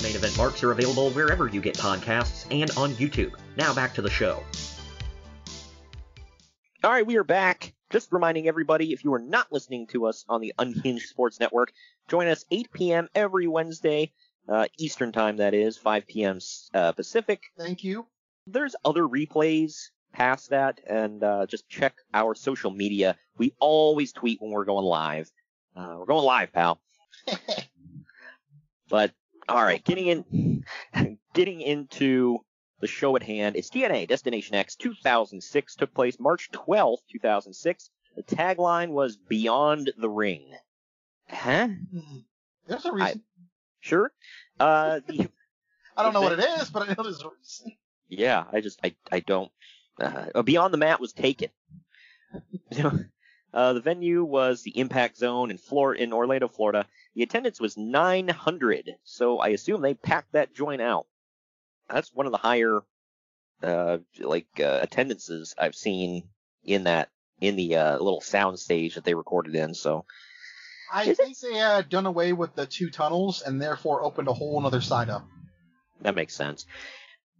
The 0.00 0.06
main 0.06 0.16
event 0.16 0.34
marks 0.38 0.62
are 0.62 0.72
available 0.72 1.10
wherever 1.10 1.46
you 1.46 1.60
get 1.60 1.76
podcasts 1.76 2.46
and 2.50 2.70
on 2.70 2.92
YouTube. 2.92 3.34
Now 3.58 3.74
back 3.74 3.92
to 3.92 4.00
the 4.00 4.08
show. 4.08 4.42
All 6.82 6.90
right, 6.90 7.06
we 7.06 7.18
are 7.18 7.24
back. 7.24 7.74
Just 7.90 8.10
reminding 8.10 8.48
everybody, 8.48 8.94
if 8.94 9.04
you 9.04 9.12
are 9.12 9.18
not 9.18 9.52
listening 9.52 9.86
to 9.88 10.06
us 10.06 10.24
on 10.26 10.40
the 10.40 10.54
Unhinged 10.58 11.06
Sports 11.06 11.38
Network, 11.38 11.74
join 12.08 12.28
us 12.28 12.46
8 12.50 12.72
p.m. 12.72 13.08
every 13.14 13.46
Wednesday, 13.46 14.10
uh, 14.48 14.68
Eastern 14.78 15.12
Time, 15.12 15.36
that 15.36 15.52
is, 15.52 15.76
5 15.76 16.06
p.m. 16.06 16.38
Uh, 16.72 16.92
Pacific. 16.92 17.42
Thank 17.58 17.84
you. 17.84 18.06
There's 18.46 18.74
other 18.86 19.02
replays 19.02 19.90
past 20.14 20.48
that, 20.48 20.80
and 20.88 21.22
uh, 21.22 21.44
just 21.44 21.68
check 21.68 21.94
our 22.14 22.34
social 22.34 22.70
media. 22.70 23.18
We 23.36 23.52
always 23.58 24.14
tweet 24.14 24.40
when 24.40 24.50
we're 24.50 24.64
going 24.64 24.86
live. 24.86 25.30
Uh, 25.76 25.96
we're 25.98 26.06
going 26.06 26.24
live, 26.24 26.54
pal. 26.54 26.80
but 28.88 29.12
all 29.50 29.62
right, 29.62 29.84
getting 29.84 30.06
in, 30.06 30.64
getting 31.34 31.60
into 31.60 32.38
the 32.80 32.86
show 32.86 33.14
at 33.16 33.22
hand 33.22 33.56
It's 33.56 33.68
TNA 33.70 34.08
Destination 34.08 34.54
X 34.54 34.74
2006. 34.76 35.74
Took 35.76 35.94
place 35.94 36.18
March 36.18 36.50
12th, 36.52 36.98
2006. 37.12 37.90
The 38.16 38.22
tagline 38.22 38.90
was 38.90 39.16
Beyond 39.16 39.92
the 39.98 40.08
Ring. 40.08 40.50
Huh? 41.28 41.68
There's 42.66 42.86
a 42.86 42.92
reason. 42.92 43.22
Sure. 43.80 44.10
Uh, 44.58 45.00
the, 45.06 45.28
I, 45.96 46.02
don't 46.02 46.12
know 46.12 46.22
what 46.22 46.38
it 46.38 46.44
is, 46.60 46.70
but 46.70 46.88
I 46.88 46.94
know 46.94 47.02
there's 47.02 47.22
a 47.22 47.28
reason. 47.28 47.72
yeah, 48.08 48.44
I 48.52 48.60
just 48.60 48.80
I 48.82 48.94
I 49.12 49.20
don't. 49.20 49.50
Uh, 50.00 50.42
Beyond 50.42 50.72
the 50.72 50.78
Mat 50.78 51.00
was 51.00 51.12
taken. 51.12 51.50
uh, 53.52 53.72
the 53.72 53.80
venue 53.80 54.24
was 54.24 54.62
the 54.62 54.78
Impact 54.78 55.18
Zone 55.18 55.50
in 55.50 55.58
Florida, 55.58 56.02
in 56.02 56.12
Orlando, 56.12 56.48
Florida. 56.48 56.86
The 57.14 57.22
attendance 57.22 57.60
was 57.60 57.76
900, 57.76 58.96
so 59.04 59.38
I 59.38 59.48
assume 59.48 59.80
they 59.80 59.94
packed 59.94 60.32
that 60.32 60.54
joint 60.54 60.80
out. 60.80 61.06
That's 61.88 62.14
one 62.14 62.26
of 62.26 62.32
the 62.32 62.38
higher, 62.38 62.80
uh, 63.62 63.98
like 64.20 64.46
uh, 64.60 64.78
attendances 64.80 65.54
I've 65.58 65.74
seen 65.74 66.28
in 66.64 66.84
that 66.84 67.10
in 67.40 67.56
the 67.56 67.76
uh, 67.76 67.92
little 67.98 68.20
sound 68.20 68.58
stage 68.58 68.94
that 68.94 69.04
they 69.04 69.14
recorded 69.14 69.54
in. 69.56 69.74
So 69.74 70.04
I 70.92 71.14
think 71.14 71.38
they 71.38 71.54
had 71.54 71.88
done 71.88 72.06
away 72.06 72.32
with 72.32 72.54
the 72.54 72.66
two 72.66 72.90
tunnels 72.90 73.42
and 73.42 73.60
therefore 73.60 74.04
opened 74.04 74.28
a 74.28 74.32
whole 74.32 74.64
other 74.64 74.80
side 74.80 75.08
up. 75.08 75.26
that 76.02 76.14
makes 76.14 76.34
sense. 76.34 76.66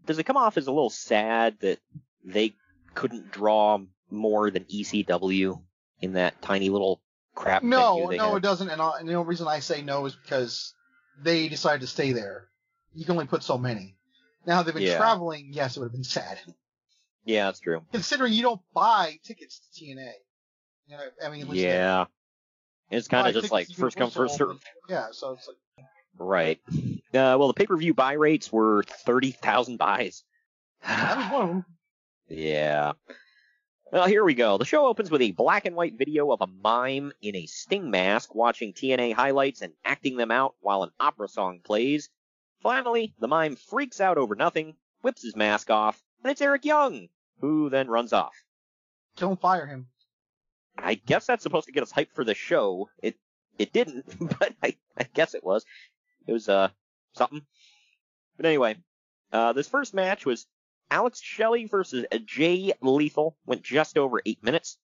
Does 0.06 0.18
it 0.18 0.24
come 0.24 0.36
off 0.36 0.56
as 0.56 0.66
a 0.66 0.72
little 0.72 0.90
sad 0.90 1.58
that 1.60 1.78
they 2.24 2.54
couldn't 2.94 3.30
draw 3.30 3.78
more 4.10 4.50
than 4.50 4.64
ECW 4.64 5.62
in 6.00 6.14
that 6.14 6.42
tiny 6.42 6.70
little 6.70 7.00
crap 7.40 7.62
No, 7.62 8.08
they 8.10 8.16
no, 8.18 8.28
had? 8.30 8.36
it 8.36 8.42
doesn't. 8.42 8.68
And, 8.68 8.80
I, 8.80 8.98
and 9.00 9.08
the 9.08 9.14
only 9.14 9.28
reason 9.28 9.48
I 9.48 9.60
say 9.60 9.82
no 9.82 10.04
is 10.06 10.14
because 10.14 10.74
they 11.22 11.48
decided 11.48 11.80
to 11.80 11.86
stay 11.86 12.12
there. 12.12 12.48
You 12.94 13.04
can 13.04 13.12
only 13.12 13.26
put 13.26 13.42
so 13.42 13.56
many. 13.58 13.96
Now 14.46 14.62
they've 14.62 14.74
been 14.74 14.82
Yeah. 14.82 14.96
traveling. 14.98 15.50
Yes, 15.52 15.76
it 15.76 15.80
would 15.80 15.86
have 15.86 15.92
been 15.92 16.04
sad. 16.18 16.38
Yeah, 17.24 17.46
that's 17.46 17.60
true. 17.60 17.82
Considering 17.92 18.32
you 18.32 18.42
don't 18.42 18.60
buy 18.74 19.18
tickets 19.24 19.60
to 19.60 19.84
TNA. 19.84 20.12
You 20.86 20.96
know, 20.96 21.02
I 21.24 21.30
mean, 21.30 21.46
Yeah. 21.52 22.06
It's 22.90 23.06
kind 23.08 23.26
of 23.28 23.34
just 23.34 23.52
like 23.52 23.68
first 23.68 23.96
come, 23.96 24.10
first 24.10 24.36
serve. 24.36 24.60
Yeah, 24.88 25.08
so 25.12 25.32
it's 25.32 25.46
like 25.48 25.86
Right. 26.18 26.60
Uh, 26.68 27.36
well, 27.38 27.46
the 27.46 27.54
pay-per-view 27.54 27.94
buy 27.94 28.12
rates 28.14 28.52
were 28.52 28.82
30,000 28.82 29.76
buys. 29.78 30.24
That 30.86 31.16
was 31.16 31.30
one 31.30 31.42
of 31.42 31.48
them. 31.48 31.64
Yeah. 32.28 32.92
Well, 33.92 34.06
here 34.06 34.22
we 34.22 34.34
go. 34.34 34.56
The 34.56 34.64
show 34.64 34.86
opens 34.86 35.10
with 35.10 35.20
a 35.20 35.32
black 35.32 35.64
and 35.64 35.74
white 35.74 35.98
video 35.98 36.30
of 36.30 36.40
a 36.40 36.46
mime 36.46 37.12
in 37.22 37.34
a 37.34 37.46
sting 37.46 37.90
mask 37.90 38.36
watching 38.36 38.72
TNA 38.72 39.14
highlights 39.14 39.62
and 39.62 39.72
acting 39.84 40.16
them 40.16 40.30
out 40.30 40.54
while 40.60 40.84
an 40.84 40.92
opera 41.00 41.26
song 41.26 41.58
plays. 41.64 42.08
Finally, 42.60 43.14
the 43.18 43.26
mime 43.26 43.56
freaks 43.56 44.00
out 44.00 44.16
over 44.16 44.36
nothing, 44.36 44.76
whips 45.02 45.22
his 45.22 45.34
mask 45.34 45.70
off, 45.70 46.00
and 46.22 46.30
it's 46.30 46.40
Eric 46.40 46.64
Young, 46.64 47.08
who 47.40 47.68
then 47.68 47.88
runs 47.88 48.12
off. 48.12 48.34
Don't 49.16 49.40
fire 49.40 49.66
him. 49.66 49.88
I 50.78 50.94
guess 50.94 51.26
that's 51.26 51.42
supposed 51.42 51.66
to 51.66 51.72
get 51.72 51.82
us 51.82 51.92
hyped 51.92 52.12
for 52.14 52.22
the 52.22 52.34
show. 52.34 52.88
It 53.02 53.16
it 53.58 53.72
didn't, 53.72 54.04
but 54.38 54.54
I, 54.62 54.76
I 54.96 55.02
guess 55.14 55.34
it 55.34 55.42
was. 55.42 55.64
It 56.28 56.32
was 56.32 56.48
uh 56.48 56.68
something. 57.14 57.42
But 58.36 58.46
anyway, 58.46 58.76
uh 59.32 59.52
this 59.52 59.68
first 59.68 59.94
match 59.94 60.24
was 60.24 60.46
Alex 60.90 61.20
Shelley 61.20 61.66
versus 61.66 62.06
Jay 62.24 62.72
Lethal. 62.80 63.36
Went 63.46 63.62
just 63.62 63.96
over 63.96 64.20
eight 64.26 64.42
minutes. 64.42 64.78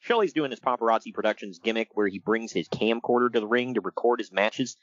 Shelley's 0.00 0.32
doing 0.32 0.50
his 0.50 0.60
paparazzi 0.60 1.12
productions 1.12 1.58
gimmick 1.58 1.88
where 1.94 2.06
he 2.06 2.18
brings 2.18 2.52
his 2.52 2.68
camcorder 2.68 3.32
to 3.32 3.40
the 3.40 3.46
ring 3.46 3.74
to 3.74 3.80
record 3.80 4.20
his 4.20 4.32
matches. 4.32 4.76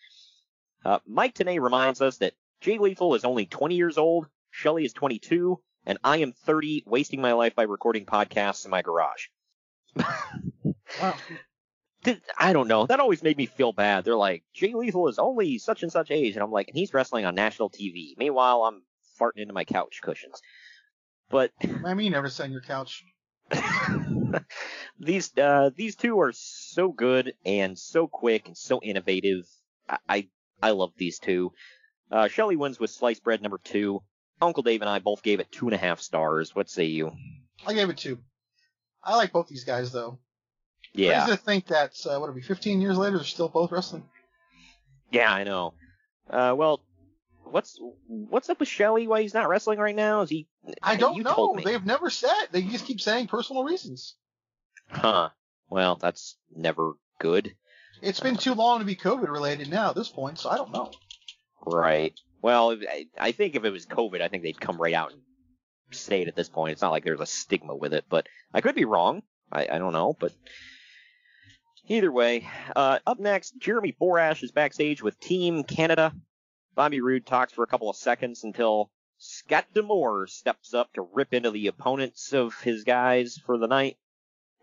Uh, 0.84 1.00
Mike 1.08 1.36
Tenay 1.36 1.62
reminds 1.62 2.02
us 2.02 2.18
that 2.18 2.34
Jay 2.60 2.78
Lethal 2.78 3.16
is 3.16 3.24
only 3.24 3.46
20 3.46 3.76
years 3.76 3.98
old, 3.98 4.28
Shelley 4.52 4.84
is 4.86 4.94
22, 4.94 5.60
and 5.86 5.98
I 6.04 6.18
am 6.18 6.34
30, 6.34 6.84
wasting 6.86 7.22
my 7.22 7.34
life 7.34 7.56
by 7.56 7.64
recording 7.64 8.06
podcasts 8.06 8.66
in 8.66 8.72
my 8.72 8.82
garage. 8.82 9.28
Wow. 11.02 11.16
I 12.38 12.52
don't 12.52 12.68
know. 12.68 12.86
That 12.86 13.00
always 13.00 13.24
made 13.24 13.38
me 13.38 13.46
feel 13.46 13.72
bad. 13.72 14.04
They're 14.04 14.16
like, 14.18 14.44
Jay 14.54 14.74
Lethal 14.74 15.08
is 15.08 15.20
only 15.20 15.58
such 15.58 15.84
and 15.84 15.92
such 15.92 16.12
age, 16.12 16.34
and 16.34 16.44
I'm 16.44 16.52
like, 16.52 16.68
and 16.68 16.76
he's 16.76 16.94
wrestling 16.94 17.24
on 17.24 17.34
national 17.34 17.70
TV. 17.70 18.18
Meanwhile, 18.18 18.64
I'm 18.64 18.82
farting 19.24 19.42
into 19.42 19.54
my 19.54 19.64
couch 19.64 20.00
cushions. 20.02 20.42
But 21.30 21.52
I 21.86 21.94
mean, 21.94 22.12
never 22.12 22.30
sit 22.30 22.44
on 22.44 22.52
your 22.52 22.62
couch. 22.62 23.04
these 25.00 25.36
uh, 25.38 25.72
these 25.76 25.96
two 25.96 26.20
are 26.20 26.32
so 26.34 26.92
good 26.92 27.34
and 27.46 27.78
so 27.78 28.08
quick 28.08 28.48
and 28.48 28.58
so 28.58 28.80
innovative. 28.82 29.46
I 29.90 29.98
I, 30.08 30.28
I 30.62 30.72
love 30.72 30.92
these 30.98 31.20
two. 31.20 31.52
Uh, 32.12 32.28
Shelley 32.28 32.56
wins 32.56 32.80
with 32.80 32.92
sliced 32.92 33.24
bread 33.24 33.42
number 33.42 33.60
two. 33.64 34.02
Uncle 34.42 34.64
Dave 34.64 34.82
and 34.82 34.90
I 34.90 35.00
both 35.00 35.24
gave 35.24 35.40
it 35.40 35.52
two 35.52 35.68
and 35.68 35.74
a 35.74 35.78
half 35.78 36.02
stars. 36.02 36.56
What 36.56 36.70
say 36.70 36.86
you? 36.86 37.12
I 37.66 37.74
gave 37.74 37.90
it 37.90 37.98
two. 37.98 38.20
I 39.04 39.16
like 39.16 39.32
both 39.32 39.48
these 39.48 39.64
guys 39.64 39.92
though. 39.92 40.20
Yeah. 40.94 41.24
Crazy 41.26 41.38
to 41.38 41.44
think 41.44 41.68
that 41.68 41.94
uh, 42.06 42.20
what 42.20 42.30
it 42.30 42.36
be 42.36 42.42
15 42.42 42.82
years 42.82 42.98
later 42.98 43.18
they're 43.18 43.26
still 43.26 43.50
both 43.50 43.72
wrestling. 43.72 44.04
Yeah, 45.12 45.32
I 45.32 45.44
know. 45.44 45.74
Uh, 46.30 46.54
well, 46.58 46.82
what's 47.54 47.80
what's 48.08 48.50
up 48.50 48.60
with 48.60 48.68
Shelly? 48.68 49.08
Why 49.08 49.22
he's 49.22 49.34
not 49.34 49.48
wrestling 49.48 49.80
right 49.80 49.96
now? 49.96 50.22
Is 50.22 50.30
he? 50.30 50.48
I 50.82 50.96
don't 50.96 51.16
you 51.16 51.24
know. 51.24 51.56
They've 51.64 51.86
never 51.86 52.10
said. 52.10 52.48
They 52.52 52.64
just 52.64 52.86
keep 52.86 53.00
saying 53.00 53.28
personal 53.28 53.64
reasons. 53.64 54.16
Huh. 54.90 55.30
Well, 55.70 55.96
that's 55.96 56.38
never 56.54 56.94
good. 57.20 57.56
It's 58.02 58.20
been 58.20 58.36
too 58.36 58.54
long 58.54 58.80
to 58.80 58.86
be 58.86 58.96
COVID 58.96 59.30
related 59.30 59.70
now 59.70 59.90
at 59.90 59.96
this 59.96 60.10
point, 60.10 60.40
so 60.40 60.50
I 60.50 60.58
don't 60.58 60.74
know. 60.74 60.92
Right. 61.66 62.20
Well, 62.42 62.76
I, 62.90 63.06
I 63.18 63.32
think 63.32 63.56
if 63.56 63.64
it 63.64 63.70
was 63.70 63.86
COVID, 63.86 64.22
I 64.22 64.28
think 64.28 64.44
they'd 64.44 64.60
come 64.60 64.78
right 64.78 64.94
out 64.94 65.14
and 65.14 65.22
say 65.92 66.22
it 66.22 66.28
at 66.28 66.36
this 66.36 66.50
point. 66.50 66.74
It's 66.74 66.82
not 66.82 66.92
like 66.92 67.06
there's 67.06 67.22
a 67.22 67.26
stigma 67.26 67.76
with 67.76 67.94
it, 67.94 68.06
but 68.10 68.28
I 68.54 68.62
could 68.62 68.76
be 68.76 68.86
wrong. 68.86 69.22
I, 69.52 69.68
I 69.72 69.78
don't 69.78 69.94
know, 69.94 70.18
but 70.20 70.34
either 71.88 72.12
way. 72.12 72.48
Uh, 72.76 73.00
up 73.08 73.20
next, 73.20 73.54
Jeremy 73.60 73.96
Borash 74.00 74.44
is 74.44 74.52
backstage 74.52 75.02
with 75.02 75.20
Team 75.20 75.64
Canada. 75.64 76.14
Bobby 76.76 77.02
Roode 77.02 77.26
talks 77.26 77.54
for 77.54 77.64
a 77.64 77.68
couple 77.68 77.90
of 77.90 77.96
seconds 77.96 78.44
until 78.44 78.90
Scott 79.18 79.66
D'Amore 79.74 80.28
steps 80.28 80.74
up 80.74 80.94
to 80.94 81.08
rip 81.14 81.34
into 81.34 81.52
the 81.52 81.68
opponents 81.68 82.34
of 82.34 82.60
his 82.62 82.84
guys 82.84 83.38
for 83.38 83.58
the 83.58 83.68
night. 83.68 83.98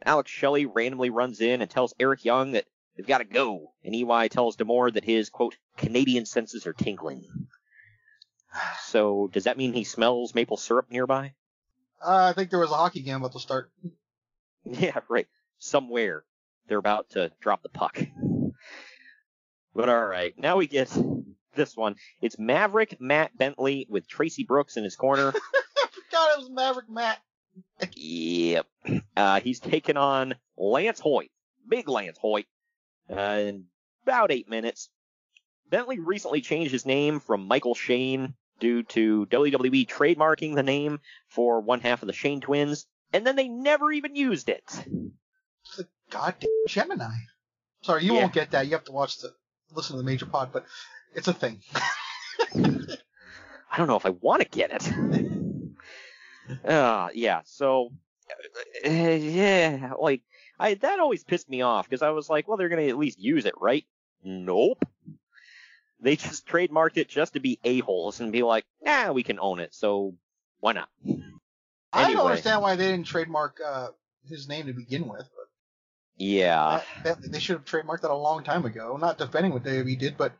Alex 0.04 0.30
Shelley 0.30 0.66
randomly 0.66 1.10
runs 1.10 1.40
in 1.40 1.60
and 1.60 1.70
tells 1.70 1.94
Eric 2.00 2.24
Young 2.24 2.52
that 2.52 2.66
they've 2.96 3.06
got 3.06 3.18
to 3.18 3.24
go, 3.24 3.72
and 3.84 3.94
EY 3.94 4.28
tells 4.28 4.56
D'Amore 4.56 4.90
that 4.92 5.04
his, 5.04 5.30
quote, 5.30 5.56
Canadian 5.76 6.26
senses 6.26 6.66
are 6.66 6.72
tingling. 6.72 7.48
So, 8.82 9.28
does 9.32 9.44
that 9.44 9.56
mean 9.56 9.72
he 9.72 9.84
smells 9.84 10.34
maple 10.34 10.56
syrup 10.56 10.90
nearby? 10.90 11.34
Uh, 12.02 12.30
I 12.30 12.32
think 12.32 12.50
there 12.50 12.58
was 12.58 12.70
a 12.70 12.74
hockey 12.74 13.02
game 13.02 13.16
about 13.16 13.32
to 13.32 13.40
start. 13.40 13.70
Yeah, 14.62 15.00
right. 15.08 15.26
Somewhere 15.58 16.22
they're 16.68 16.76
about 16.76 17.08
to 17.10 17.32
drop 17.40 17.62
the 17.62 17.70
puck. 17.70 17.98
But 19.74 19.88
alright, 19.88 20.38
now 20.38 20.56
we 20.58 20.66
get 20.66 20.94
this 21.54 21.76
one. 21.76 21.96
It's 22.20 22.38
Maverick 22.38 23.00
Matt 23.00 23.36
Bentley 23.36 23.86
with 23.88 24.08
Tracy 24.08 24.44
Brooks 24.44 24.76
in 24.76 24.84
his 24.84 24.96
corner. 24.96 25.28
I 25.76 25.86
forgot 25.92 26.30
it 26.32 26.38
was 26.40 26.50
Maverick 26.50 26.88
Matt. 26.90 27.18
Yep. 27.94 28.66
Uh, 29.16 29.40
he's 29.40 29.60
taking 29.60 29.96
on 29.96 30.34
Lance 30.56 31.00
Hoyt, 31.00 31.30
big 31.68 31.88
Lance 31.88 32.18
Hoyt, 32.20 32.46
uh, 33.10 33.14
in 33.20 33.64
about 34.04 34.30
eight 34.30 34.48
minutes. 34.48 34.88
Bentley 35.68 35.98
recently 35.98 36.40
changed 36.40 36.72
his 36.72 36.86
name 36.86 37.20
from 37.20 37.46
Michael 37.46 37.74
Shane 37.74 38.34
due 38.60 38.82
to 38.84 39.26
WWE 39.26 39.86
trademarking 39.88 40.54
the 40.54 40.62
name 40.62 41.00
for 41.28 41.60
one 41.60 41.80
half 41.80 42.02
of 42.02 42.06
the 42.06 42.12
Shane 42.12 42.40
twins, 42.40 42.86
and 43.12 43.26
then 43.26 43.36
they 43.36 43.48
never 43.48 43.90
even 43.92 44.14
used 44.16 44.48
it. 44.48 44.62
It's 45.64 45.76
the 45.76 45.88
goddamn 46.10 46.48
Gymini. 46.68 47.14
Sorry, 47.82 48.04
you 48.04 48.14
Yeah. 48.14 48.20
won't 48.22 48.32
get 48.32 48.50
that. 48.50 48.66
You 48.66 48.72
have 48.72 48.84
to 48.84 48.92
watch 48.92 49.18
the 49.18 49.32
listen 49.72 49.94
to 49.96 49.98
the 50.02 50.06
major 50.06 50.26
pod, 50.26 50.50
but 50.52 50.66
it's 51.14 51.28
a 51.28 51.32
thing. 51.34 51.60
I 53.72 53.76
don't 53.76 53.86
know 53.86 53.96
if 53.96 54.06
I 54.06 54.10
want 54.10 54.42
to 54.42 54.48
get 54.48 54.70
it. 54.72 56.64
uh, 56.64 57.08
yeah, 57.14 57.40
so, 57.44 57.92
uh, 58.84 58.90
yeah, 58.90 59.92
like, 60.00 60.22
I, 60.58 60.74
that 60.74 60.98
always 60.98 61.22
pissed 61.24 61.48
me 61.48 61.62
off, 61.62 61.88
because 61.88 62.02
I 62.02 62.10
was 62.10 62.28
like, 62.28 62.48
well, 62.48 62.56
they're 62.56 62.68
gonna 62.68 62.82
at 62.88 62.98
least 62.98 63.18
use 63.20 63.44
it, 63.46 63.54
right? 63.60 63.84
Nope. 64.24 64.84
They 66.00 66.16
just 66.16 66.46
trademarked 66.46 66.96
it 66.96 67.08
just 67.08 67.34
to 67.34 67.40
be 67.40 67.58
a-holes 67.62 68.20
and 68.20 68.32
be 68.32 68.42
like, 68.42 68.64
nah, 68.82 69.12
we 69.12 69.22
can 69.22 69.38
own 69.38 69.60
it, 69.60 69.74
so 69.74 70.14
why 70.60 70.72
not? 70.72 70.88
I 71.92 72.12
don't 72.12 72.24
understand 72.24 72.62
why 72.62 72.76
they 72.76 72.90
didn't 72.90 73.06
trademark 73.06 73.58
uh, 73.64 73.88
his 74.28 74.48
name 74.48 74.66
to 74.66 74.72
begin 74.72 75.06
with. 75.08 75.28
But 75.36 75.46
Yeah. 76.16 76.82
that, 77.02 77.20
that- 77.20 77.32
they 77.32 77.38
should 77.38 77.56
have 77.56 77.64
trademarked 77.64 78.00
that 78.02 78.10
a 78.10 78.14
long 78.14 78.44
time 78.44 78.64
ago. 78.64 78.96
Not 79.00 79.18
defending 79.18 79.52
what 79.52 79.62
WWE 79.64 79.98
did, 79.98 80.16
but 80.16 80.32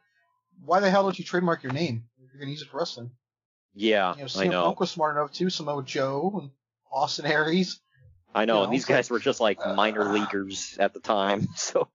why 0.65 0.81
the 0.81 0.91
hell 0.91 1.03
don't 1.03 1.19
you 1.19 1.25
trademark 1.25 1.63
your 1.63 1.73
name? 1.73 2.05
You're 2.19 2.41
gonna 2.41 2.51
use 2.51 2.63
it 2.63 2.69
for 2.69 2.79
wrestling. 2.79 3.11
Yeah, 3.75 4.17
You 4.17 4.25
know, 4.25 4.29
I 4.37 4.45
know. 4.49 4.63
Punk 4.65 4.81
was 4.81 4.91
smart 4.91 5.17
enough 5.17 5.33
too. 5.33 5.49
Samoa 5.49 5.85
Joe 5.85 6.39
and 6.43 6.51
Austin 6.91 7.27
Aries. 7.27 7.81
I 8.35 8.45
know, 8.45 8.59
you 8.59 8.65
and 8.65 8.73
these 8.73 8.85
guys 8.85 9.11
were 9.11 9.19
just 9.21 9.41
like 9.41 9.59
minor 9.65 10.13
leaguers 10.13 10.77
at 10.79 10.93
the 10.95 11.01
time, 11.01 11.49
so 11.57 11.89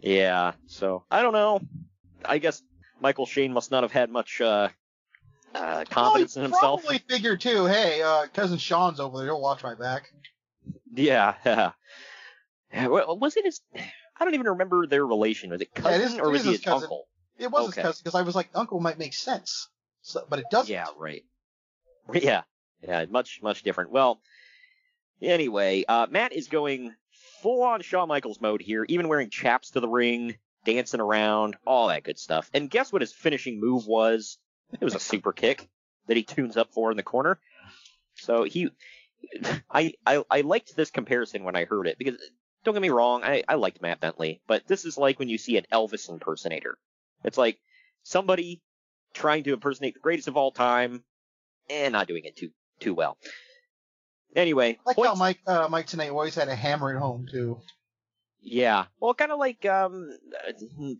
yeah. 0.00 0.52
So 0.66 1.04
I 1.10 1.22
don't 1.22 1.32
know. 1.32 1.60
I 2.24 2.38
guess 2.38 2.62
Michael 3.00 3.26
Shane 3.26 3.52
must 3.52 3.70
not 3.70 3.82
have 3.82 3.92
had 3.92 4.10
much 4.10 4.40
uh, 4.40 4.68
uh, 5.54 5.84
confidence 5.88 6.36
well, 6.36 6.44
in 6.44 6.50
himself. 6.50 6.80
Probably 6.82 6.98
figured 7.08 7.40
too. 7.40 7.66
Hey, 7.66 8.02
uh, 8.02 8.26
cousin 8.32 8.58
Sean's 8.58 9.00
over 9.00 9.18
there. 9.18 9.26
He'll 9.26 9.40
watch 9.40 9.62
my 9.62 9.74
back. 9.74 10.12
Yeah. 10.94 11.34
yeah. 12.74 12.86
Was 12.88 13.36
it 13.36 13.44
his? 13.44 13.60
I 13.74 14.24
don't 14.24 14.34
even 14.34 14.46
remember 14.48 14.86
their 14.86 15.06
relation. 15.06 15.50
Was 15.50 15.60
it 15.60 15.68
Yeah, 15.76 15.82
cousin 15.82 16.00
it 16.00 16.04
is- 16.04 16.18
or 16.18 16.30
was 16.30 16.42
he 16.44 16.50
his 16.50 16.58
his 16.58 16.64
cousin. 16.64 16.84
uncle? 16.84 17.06
It 17.40 17.50
was 17.50 17.68
Okay. 17.68 17.80
his 17.80 17.86
cousin 17.86 18.00
because 18.04 18.14
I 18.14 18.22
was 18.22 18.34
like, 18.34 18.50
uncle 18.54 18.80
might 18.80 18.98
make 18.98 19.14
sense, 19.14 19.68
so, 20.02 20.24
but 20.28 20.38
it 20.38 20.46
doesn't. 20.50 20.70
Yeah, 20.72 20.86
right. 20.96 21.24
Yeah, 22.12 22.42
yeah, 22.82 23.04
much 23.08 23.40
much 23.42 23.62
different. 23.62 23.90
Well, 23.90 24.20
anyway, 25.22 25.84
uh, 25.86 26.06
Matt 26.10 26.32
is 26.32 26.48
going 26.48 26.94
full 27.42 27.62
on 27.62 27.82
Shawn 27.82 28.08
Michaels 28.08 28.40
mode 28.40 28.62
here, 28.62 28.84
even 28.88 29.08
wearing 29.08 29.30
chaps 29.30 29.70
to 29.70 29.80
the 29.80 29.88
ring, 29.88 30.36
dancing 30.64 31.00
around, 31.00 31.56
all 31.66 31.88
that 31.88 32.02
good 32.02 32.18
stuff. 32.18 32.50
And 32.52 32.68
guess 32.70 32.92
what 32.92 33.02
his 33.02 33.12
finishing 33.12 33.60
move 33.60 33.86
was? 33.86 34.38
It 34.72 34.84
was 34.84 34.94
a 34.94 35.00
super 35.00 35.32
kick 35.32 35.68
that 36.06 36.16
he 36.16 36.22
tunes 36.22 36.56
up 36.56 36.72
for 36.72 36.90
in 36.90 36.96
the 36.96 37.02
corner. 37.02 37.38
So 38.16 38.44
he, 38.44 38.70
I, 39.70 39.94
I, 40.04 40.24
I 40.30 40.40
liked 40.42 40.76
this 40.76 40.90
comparison 40.90 41.44
when 41.44 41.56
I 41.56 41.64
heard 41.64 41.86
it 41.86 41.98
because 41.98 42.16
don't 42.64 42.74
get 42.74 42.82
me 42.82 42.90
wrong, 42.90 43.22
I, 43.24 43.42
I 43.48 43.54
liked 43.54 43.80
Matt 43.80 44.00
Bentley, 44.00 44.40
but 44.46 44.66
this 44.66 44.84
is 44.84 44.98
like 44.98 45.18
when 45.18 45.28
you 45.28 45.38
see 45.38 45.56
an 45.56 45.66
Elvis 45.72 46.08
impersonator. 46.08 46.78
It's 47.24 47.38
like 47.38 47.58
somebody 48.02 48.62
trying 49.14 49.44
to 49.44 49.52
impersonate 49.52 49.94
the 49.94 50.00
greatest 50.00 50.28
of 50.28 50.36
all 50.36 50.52
time 50.52 51.04
and 51.68 51.92
not 51.92 52.08
doing 52.08 52.24
it 52.24 52.36
too 52.36 52.50
too 52.80 52.94
well. 52.94 53.16
Anyway, 54.36 54.78
I 54.86 54.94
like 54.96 55.06
how 55.06 55.14
Mike 55.14 55.40
uh, 55.46 55.68
Mike 55.68 55.86
Tenay 55.86 56.10
always 56.10 56.34
had 56.34 56.48
a 56.48 56.54
hammer 56.54 56.94
at 56.94 57.00
home 57.00 57.26
too. 57.30 57.60
yeah, 58.40 58.84
well, 59.00 59.12
kind 59.14 59.32
of 59.32 59.38
like 59.38 59.66
um, 59.66 60.10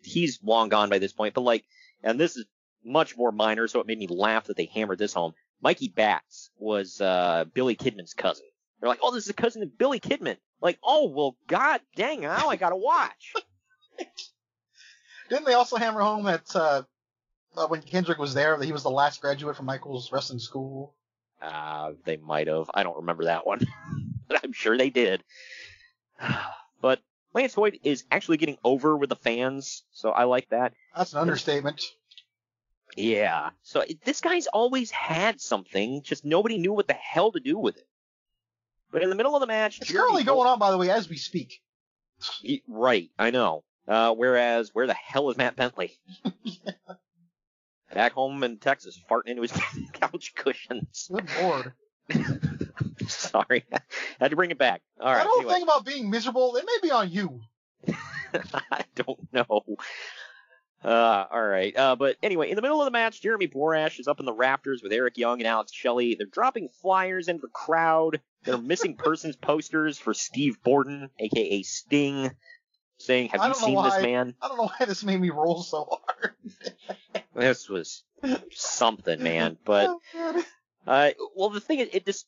he's 0.03 0.41
long 0.43 0.69
gone 0.69 0.91
by 0.91 0.99
this 0.99 1.13
point, 1.13 1.35
but 1.35 1.43
like, 1.43 1.65
and 2.03 2.19
this 2.19 2.37
is 2.37 2.45
much 2.85 3.17
more 3.17 3.31
minor, 3.31 3.69
so 3.69 3.81
it 3.81 3.87
made 3.87 3.99
me 3.99 4.09
laugh 4.09 4.47
that 4.47 4.57
they 4.57 4.65
hammered 4.67 4.99
this 4.99 5.13
home. 5.15 5.33
Mikey 5.63 5.89
Batts 5.89 6.51
was 6.59 7.01
uh 7.01 7.45
Billy 7.55 7.77
Kidman's 7.77 8.15
cousin. 8.15 8.47
They're 8.81 8.89
like, 8.89 9.01
oh, 9.03 9.13
this 9.15 9.25
is 9.25 9.31
a 9.31 9.35
cousin 9.35 9.63
of 9.63 9.77
Billy 9.79 10.01
Kidman. 10.01 10.39
Like, 10.61 10.79
oh, 10.83 11.11
well, 11.15 11.37
god 11.47 11.83
dang, 11.97 12.23
now 12.23 12.49
I 12.49 12.57
gotta 12.57 12.77
watch. 12.77 13.35
Didn't 15.31 15.47
they 15.47 15.55
also 15.55 15.77
hammer 15.77 16.01
home 16.01 16.25
that 16.25 16.55
uh, 16.55 16.83
uh, 17.57 17.67
when 17.69 17.81
Kendrick 17.83 18.19
was 18.19 18.35
there, 18.35 18.59
that 18.59 18.65
he 18.65 18.73
was 18.73 18.83
the 18.83 18.91
last 18.91 19.21
graduate 19.21 19.57
from 19.57 19.67
Michael's 19.67 20.13
wrestling 20.13 20.41
school? 20.41 20.95
Uh, 21.41 21.93
they 22.05 22.17
might 22.17 22.49
have. 22.49 22.69
I 22.75 22.83
don't 22.83 22.99
remember 22.99 23.25
that 23.25 23.47
one. 23.47 23.61
but 24.29 24.41
I'm 24.45 24.53
sure 24.53 24.77
they 24.77 24.91
did. 24.91 25.25
But 26.83 27.03
Lance 27.35 27.53
Hoyt 27.53 27.79
is 27.85 28.05
actually 28.11 28.39
getting 28.39 28.57
over 28.65 28.97
with 28.97 29.11
the 29.11 29.17
fans, 29.17 29.85
so 29.93 30.13
I 30.13 30.25
like 30.25 30.49
that. 30.49 30.73
That's 30.97 31.13
an 31.13 31.19
understatement. 31.19 31.83
Yeah. 32.97 33.51
So 33.63 33.85
this 34.07 34.23
guy's 34.23 34.47
always 34.47 34.91
had 34.91 35.43
something, 35.43 36.03
just 36.03 36.25
nobody 36.25 36.57
knew 36.57 36.73
what 36.73 36.89
the 36.89 36.95
hell 36.95 37.33
to 37.33 37.41
do 37.41 37.59
with 37.59 37.77
it. 37.77 37.87
But 38.91 39.03
in 39.03 39.11
the 39.11 39.15
middle 39.15 39.37
of 39.37 39.41
the 39.41 39.47
match, 39.47 39.79
It's 39.83 39.93
currently 39.93 40.25
going 40.25 40.49
on, 40.49 40.59
by 40.59 40.71
the 40.71 40.79
way, 40.79 40.89
as 40.91 41.07
we 41.07 41.19
speak. 41.19 41.61
Right, 42.67 43.11
I 43.19 43.31
know. 43.31 43.63
Uh, 43.91 44.15
whereas, 44.15 44.71
where 44.73 44.87
the 44.87 44.95
hell 44.95 45.31
is 45.31 45.37
Matt 45.37 45.57
Bentley? 45.57 45.99
Back 47.93 48.13
home 48.13 48.45
in 48.45 48.59
Texas, 48.59 48.97
farting 49.11 49.31
into 49.31 49.43
his 49.43 49.53
couch 49.93 50.33
cushions. 50.37 51.11
Good 51.13 51.29
lord. 51.43 51.73
Sorry, 53.09 53.65
had 54.21 54.31
to 54.31 54.37
bring 54.37 54.53
it 54.53 54.59
back. 54.59 54.83
All 55.01 55.13
right. 55.13 55.17
that 55.19 55.27
whole 55.27 55.41
anyway. 55.41 55.55
thing 55.55 55.63
about 55.65 55.85
being 55.85 56.09
miserable, 56.09 56.55
it 56.55 56.65
may 56.65 56.89
be 56.89 56.93
on 56.93 57.11
you. 57.11 57.41
I 58.71 58.85
don't 58.95 59.33
know. 59.33 59.63
Uh, 60.85 61.25
all 61.31 61.43
right. 61.43 61.77
Uh, 61.77 61.97
but 61.97 62.17
anyway, 62.23 62.51
in 62.51 62.57
the 62.57 62.63
middle 62.63 62.81
of 62.81 62.85
the 62.85 62.93
match, 62.93 63.21
Jeremy 63.21 63.49
Borash 63.49 63.99
is 63.99 64.07
up 64.07 64.21
in 64.21 64.27
the 64.27 64.33
rafters 64.33 64.83
with 64.85 64.93
Eric 64.93 65.19
Young 65.19 65.41
and 65.41 65.49
Alex 65.49 65.73
Shelley. 65.73 66.15
They're 66.15 66.27
dropping 66.27 66.69
flyers 66.81 67.27
into 67.27 67.43
the 67.43 67.49
crowd. 67.49 68.21
They're 68.45 68.57
missing 68.57 68.97
persons 68.97 69.35
posters 69.35 69.99
for 69.99 70.15
Steve 70.15 70.63
Borden, 70.63 71.11
aka 71.19 71.63
Sting, 71.63 72.31
saying, 73.01 73.31
"Have 73.31 73.45
you 73.47 73.55
seen 73.55 73.75
why, 73.75 73.91
this 73.91 74.03
man?" 74.03 74.35
I 74.41 74.49
don't 74.49 74.57
know 74.57 74.71
why 74.79 74.87
this 74.87 75.05
made 75.05 75.21
me 75.21 75.31
roll 75.31 75.63
so 75.63 75.99
hard. 76.07 76.35
This 77.35 77.71
was 77.71 78.03
something, 78.51 79.23
man. 79.23 79.57
But 79.65 79.97
uh, 80.87 81.11
well, 81.35 81.49
the 81.49 81.61
thing 81.61 81.79
is, 81.79 81.89
it 81.93 82.05
just 82.05 82.27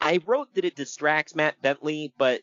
I 0.00 0.20
wrote 0.24 0.54
that 0.54 0.64
it 0.64 0.76
distracts 0.76 1.34
Matt 1.34 1.60
Bentley, 1.60 2.12
but 2.16 2.42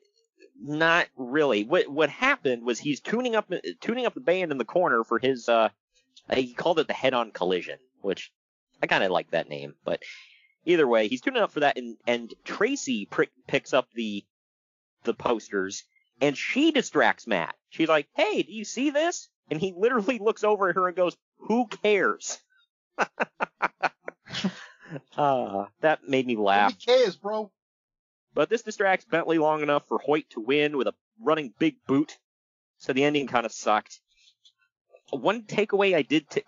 not 0.60 1.08
really. 1.16 1.64
What 1.64 1.88
what 1.88 2.10
happened 2.10 2.66
was 2.66 2.78
he's 2.78 3.00
tuning 3.00 3.36
up 3.36 3.50
tuning 3.80 4.06
up 4.06 4.16
the 4.16 4.20
band 4.20 4.52
in 4.52 4.58
the 4.58 4.66
corner 4.66 5.04
for 5.06 5.18
his 5.18 5.48
uh 5.48 5.70
he 6.34 6.54
called 6.54 6.80
it 6.80 6.88
the 6.88 6.94
head-on 6.94 7.32
collision, 7.32 7.80
which 8.02 8.32
I 8.82 8.88
kind 8.88 9.04
of 9.04 9.12
like 9.12 9.32
that 9.32 9.50
name, 9.50 9.76
but 9.84 10.02
either 10.66 10.88
way, 10.88 11.08
he's 11.08 11.22
tuning 11.22 11.42
up 11.42 11.52
for 11.52 11.62
that, 11.62 11.78
and 11.78 11.98
and 12.08 12.34
Tracy 12.44 13.06
prick, 13.06 13.32
picks 13.48 13.74
up 13.74 13.88
the 13.94 14.26
the 15.04 15.14
posters, 15.14 15.84
and 16.22 16.38
she 16.38 16.72
distracts 16.72 17.28
Matt. 17.28 17.56
She's 17.70 17.90
like, 17.90 18.08
"Hey, 18.16 18.44
do 18.44 18.52
you 18.52 18.66
see 18.66 18.90
this?" 18.90 19.30
And 19.50 19.60
he 19.60 19.74
literally 19.76 20.20
looks 20.20 20.44
over 20.44 20.70
at 20.70 20.76
her 20.76 20.88
and 20.88 20.96
goes, 20.96 21.18
"Who 21.48 21.68
cares?" 21.68 22.40
uh, 25.18 25.66
that 25.82 26.08
made 26.08 26.28
me 26.28 26.36
laugh. 26.36 26.74
Who 26.74 26.94
cares, 26.94 27.16
bro? 27.16 27.52
But 28.34 28.50
this 28.50 28.62
distracts 28.62 29.06
Bentley 29.06 29.38
long 29.38 29.62
enough 29.62 29.88
for 29.88 29.98
Hoyt 29.98 30.30
to 30.32 30.40
win 30.40 30.78
with 30.78 30.88
a 30.88 30.94
running 31.22 31.54
big 31.58 31.76
boot. 31.88 32.18
So 32.78 32.94
the 32.94 33.04
ending 33.04 33.28
kind 33.28 33.46
of 33.46 33.52
sucked. 33.52 34.00
One 35.12 35.44
takeaway 35.44 35.96
I 35.96 36.04
did 36.04 36.30
t- 36.30 36.44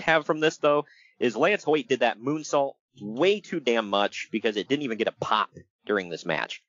have 0.00 0.26
from 0.26 0.40
this 0.40 0.56
though 0.56 0.86
is 1.18 1.36
Lance 1.36 1.64
Hoyt 1.64 1.88
did 1.88 2.00
that 2.00 2.18
moonsault 2.18 2.74
way 3.00 3.40
too 3.40 3.60
damn 3.60 3.88
much 3.88 4.28
because 4.32 4.56
it 4.56 4.68
didn't 4.68 4.82
even 4.82 4.98
get 4.98 5.08
a 5.08 5.12
pop 5.12 5.50
during 5.86 6.08
this 6.08 6.24
match. 6.24 6.62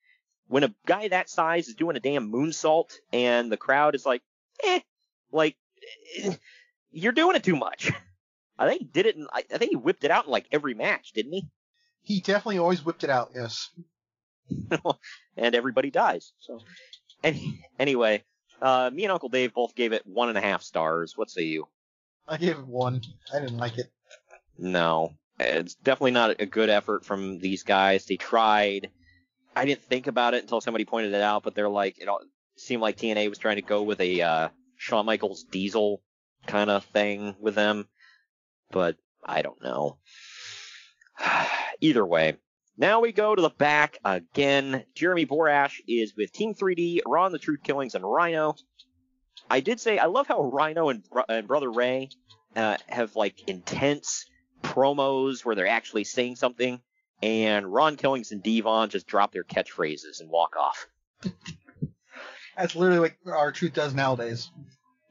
When 0.49 0.63
a 0.63 0.73
guy 0.85 1.07
that 1.07 1.29
size 1.29 1.67
is 1.67 1.75
doing 1.75 1.95
a 1.95 1.99
damn 1.99 2.31
moonsault 2.31 2.91
and 3.13 3.51
the 3.51 3.57
crowd 3.57 3.95
is 3.95 4.05
like, 4.05 4.23
eh, 4.65 4.79
like, 5.31 5.55
eh, 6.17 6.33
you're 6.91 7.11
doing 7.13 7.35
it 7.35 7.43
too 7.43 7.55
much. 7.55 7.91
I 8.57 8.67
think 8.67 8.81
he 8.81 8.87
did 8.87 9.05
it. 9.05 9.15
In, 9.15 9.27
I 9.31 9.43
I 9.53 9.57
think 9.57 9.69
he 9.69 9.77
whipped 9.77 10.03
it 10.03 10.11
out 10.11 10.25
in 10.25 10.31
like 10.31 10.47
every 10.51 10.73
match, 10.73 11.13
didn't 11.13 11.33
he? 11.33 11.47
He 12.01 12.19
definitely 12.19 12.57
always 12.57 12.83
whipped 12.83 13.03
it 13.03 13.09
out, 13.09 13.31
yes. 13.35 13.69
and 15.37 15.55
everybody 15.55 15.91
dies. 15.91 16.33
So, 16.39 16.59
any, 17.23 17.63
anyway, 17.77 18.23
uh, 18.61 18.89
me 18.91 19.03
and 19.03 19.11
Uncle 19.11 19.29
Dave 19.29 19.53
both 19.53 19.75
gave 19.75 19.93
it 19.93 20.05
one 20.05 20.29
and 20.29 20.37
a 20.37 20.41
half 20.41 20.63
stars. 20.63 21.15
What 21.15 21.29
say 21.29 21.43
you? 21.43 21.67
I 22.27 22.37
gave 22.37 22.57
it 22.57 22.67
one. 22.67 23.01
I 23.33 23.39
didn't 23.39 23.57
like 23.57 23.77
it. 23.77 23.91
No, 24.57 25.13
it's 25.39 25.75
definitely 25.75 26.11
not 26.11 26.41
a 26.41 26.45
good 26.45 26.69
effort 26.69 27.05
from 27.05 27.39
these 27.39 27.63
guys. 27.63 28.05
They 28.05 28.17
tried. 28.17 28.89
I 29.55 29.65
didn't 29.65 29.83
think 29.83 30.07
about 30.07 30.33
it 30.33 30.43
until 30.43 30.61
somebody 30.61 30.85
pointed 30.85 31.13
it 31.13 31.21
out, 31.21 31.43
but 31.43 31.55
they're 31.55 31.69
like, 31.69 31.99
it 31.99 32.07
all 32.07 32.21
seemed 32.55 32.81
like 32.81 32.97
TNA 32.97 33.29
was 33.29 33.37
trying 33.37 33.55
to 33.55 33.61
go 33.61 33.83
with 33.83 33.99
a 33.99 34.21
uh, 34.21 34.49
Shawn 34.77 35.05
Michaels 35.05 35.43
Diesel 35.43 36.01
kind 36.45 36.69
of 36.69 36.85
thing 36.85 37.35
with 37.39 37.55
them, 37.55 37.87
but 38.71 38.97
I 39.25 39.41
don't 39.41 39.61
know. 39.61 39.97
Either 41.81 42.05
way, 42.05 42.37
now 42.77 43.01
we 43.01 43.11
go 43.11 43.35
to 43.35 43.41
the 43.41 43.49
back 43.49 43.97
again. 44.05 44.85
Jeremy 44.95 45.25
Borash 45.25 45.81
is 45.87 46.15
with 46.15 46.31
Team 46.31 46.53
3D, 46.53 47.01
Ron 47.05 47.31
the 47.31 47.39
Truth 47.39 47.61
Killings, 47.63 47.95
and 47.95 48.09
Rhino. 48.09 48.55
I 49.49 49.59
did 49.59 49.79
say 49.79 49.97
I 49.97 50.05
love 50.05 50.27
how 50.27 50.43
Rhino 50.43 50.89
and, 50.89 51.03
and 51.27 51.47
Brother 51.47 51.71
Ray 51.71 52.09
uh, 52.55 52.77
have 52.87 53.15
like 53.15 53.49
intense 53.49 54.25
promos 54.63 55.43
where 55.43 55.55
they're 55.55 55.67
actually 55.67 56.03
saying 56.03 56.35
something, 56.35 56.81
and 57.21 57.71
Ron 57.71 57.95
Killings 57.95 58.31
and 58.31 58.41
Devon 58.41 58.89
just 58.89 59.07
drop 59.07 59.31
their 59.31 59.43
catchphrases 59.43 60.21
and 60.21 60.29
walk 60.29 60.55
off. 60.57 60.87
That's 62.57 62.75
literally 62.75 62.99
what 63.23 63.33
R-Truth 63.33 63.73
does 63.73 63.93
nowadays. 63.93 64.51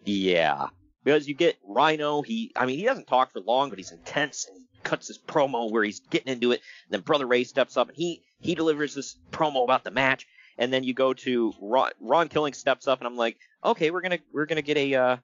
Yeah, 0.04 0.68
because 1.04 1.26
you 1.26 1.34
get 1.34 1.56
Rhino. 1.66 2.22
He, 2.22 2.52
I 2.56 2.66
mean, 2.66 2.78
he 2.78 2.84
doesn't 2.84 3.06
talk 3.06 3.32
for 3.32 3.40
long, 3.40 3.70
but 3.70 3.78
he's 3.78 3.92
intense 3.92 4.46
and 4.46 4.56
he 4.56 4.66
cuts 4.82 5.08
his 5.08 5.18
promo 5.18 5.70
where 5.70 5.84
he's 5.84 6.00
getting 6.00 6.32
into 6.32 6.52
it. 6.52 6.60
And 6.86 6.92
then 6.92 7.00
Brother 7.00 7.26
Ray 7.26 7.44
steps 7.44 7.76
up 7.76 7.88
and 7.88 7.96
he 7.96 8.22
he 8.40 8.54
delivers 8.54 8.94
this 8.94 9.16
promo 9.32 9.64
about 9.64 9.84
the 9.84 9.90
match. 9.90 10.26
And 10.56 10.72
then 10.72 10.84
you 10.84 10.92
go 10.92 11.14
to 11.14 11.52
Ron, 11.60 11.90
Ron 12.00 12.28
Killing 12.28 12.52
steps 12.52 12.88
up 12.88 13.00
and 13.00 13.06
I'm 13.06 13.16
like, 13.16 13.38
okay, 13.64 13.90
we're 13.90 14.00
gonna 14.00 14.18
we're 14.32 14.46
gonna 14.46 14.62
get 14.62 14.76
a 14.76 14.94
uh, 14.94 15.16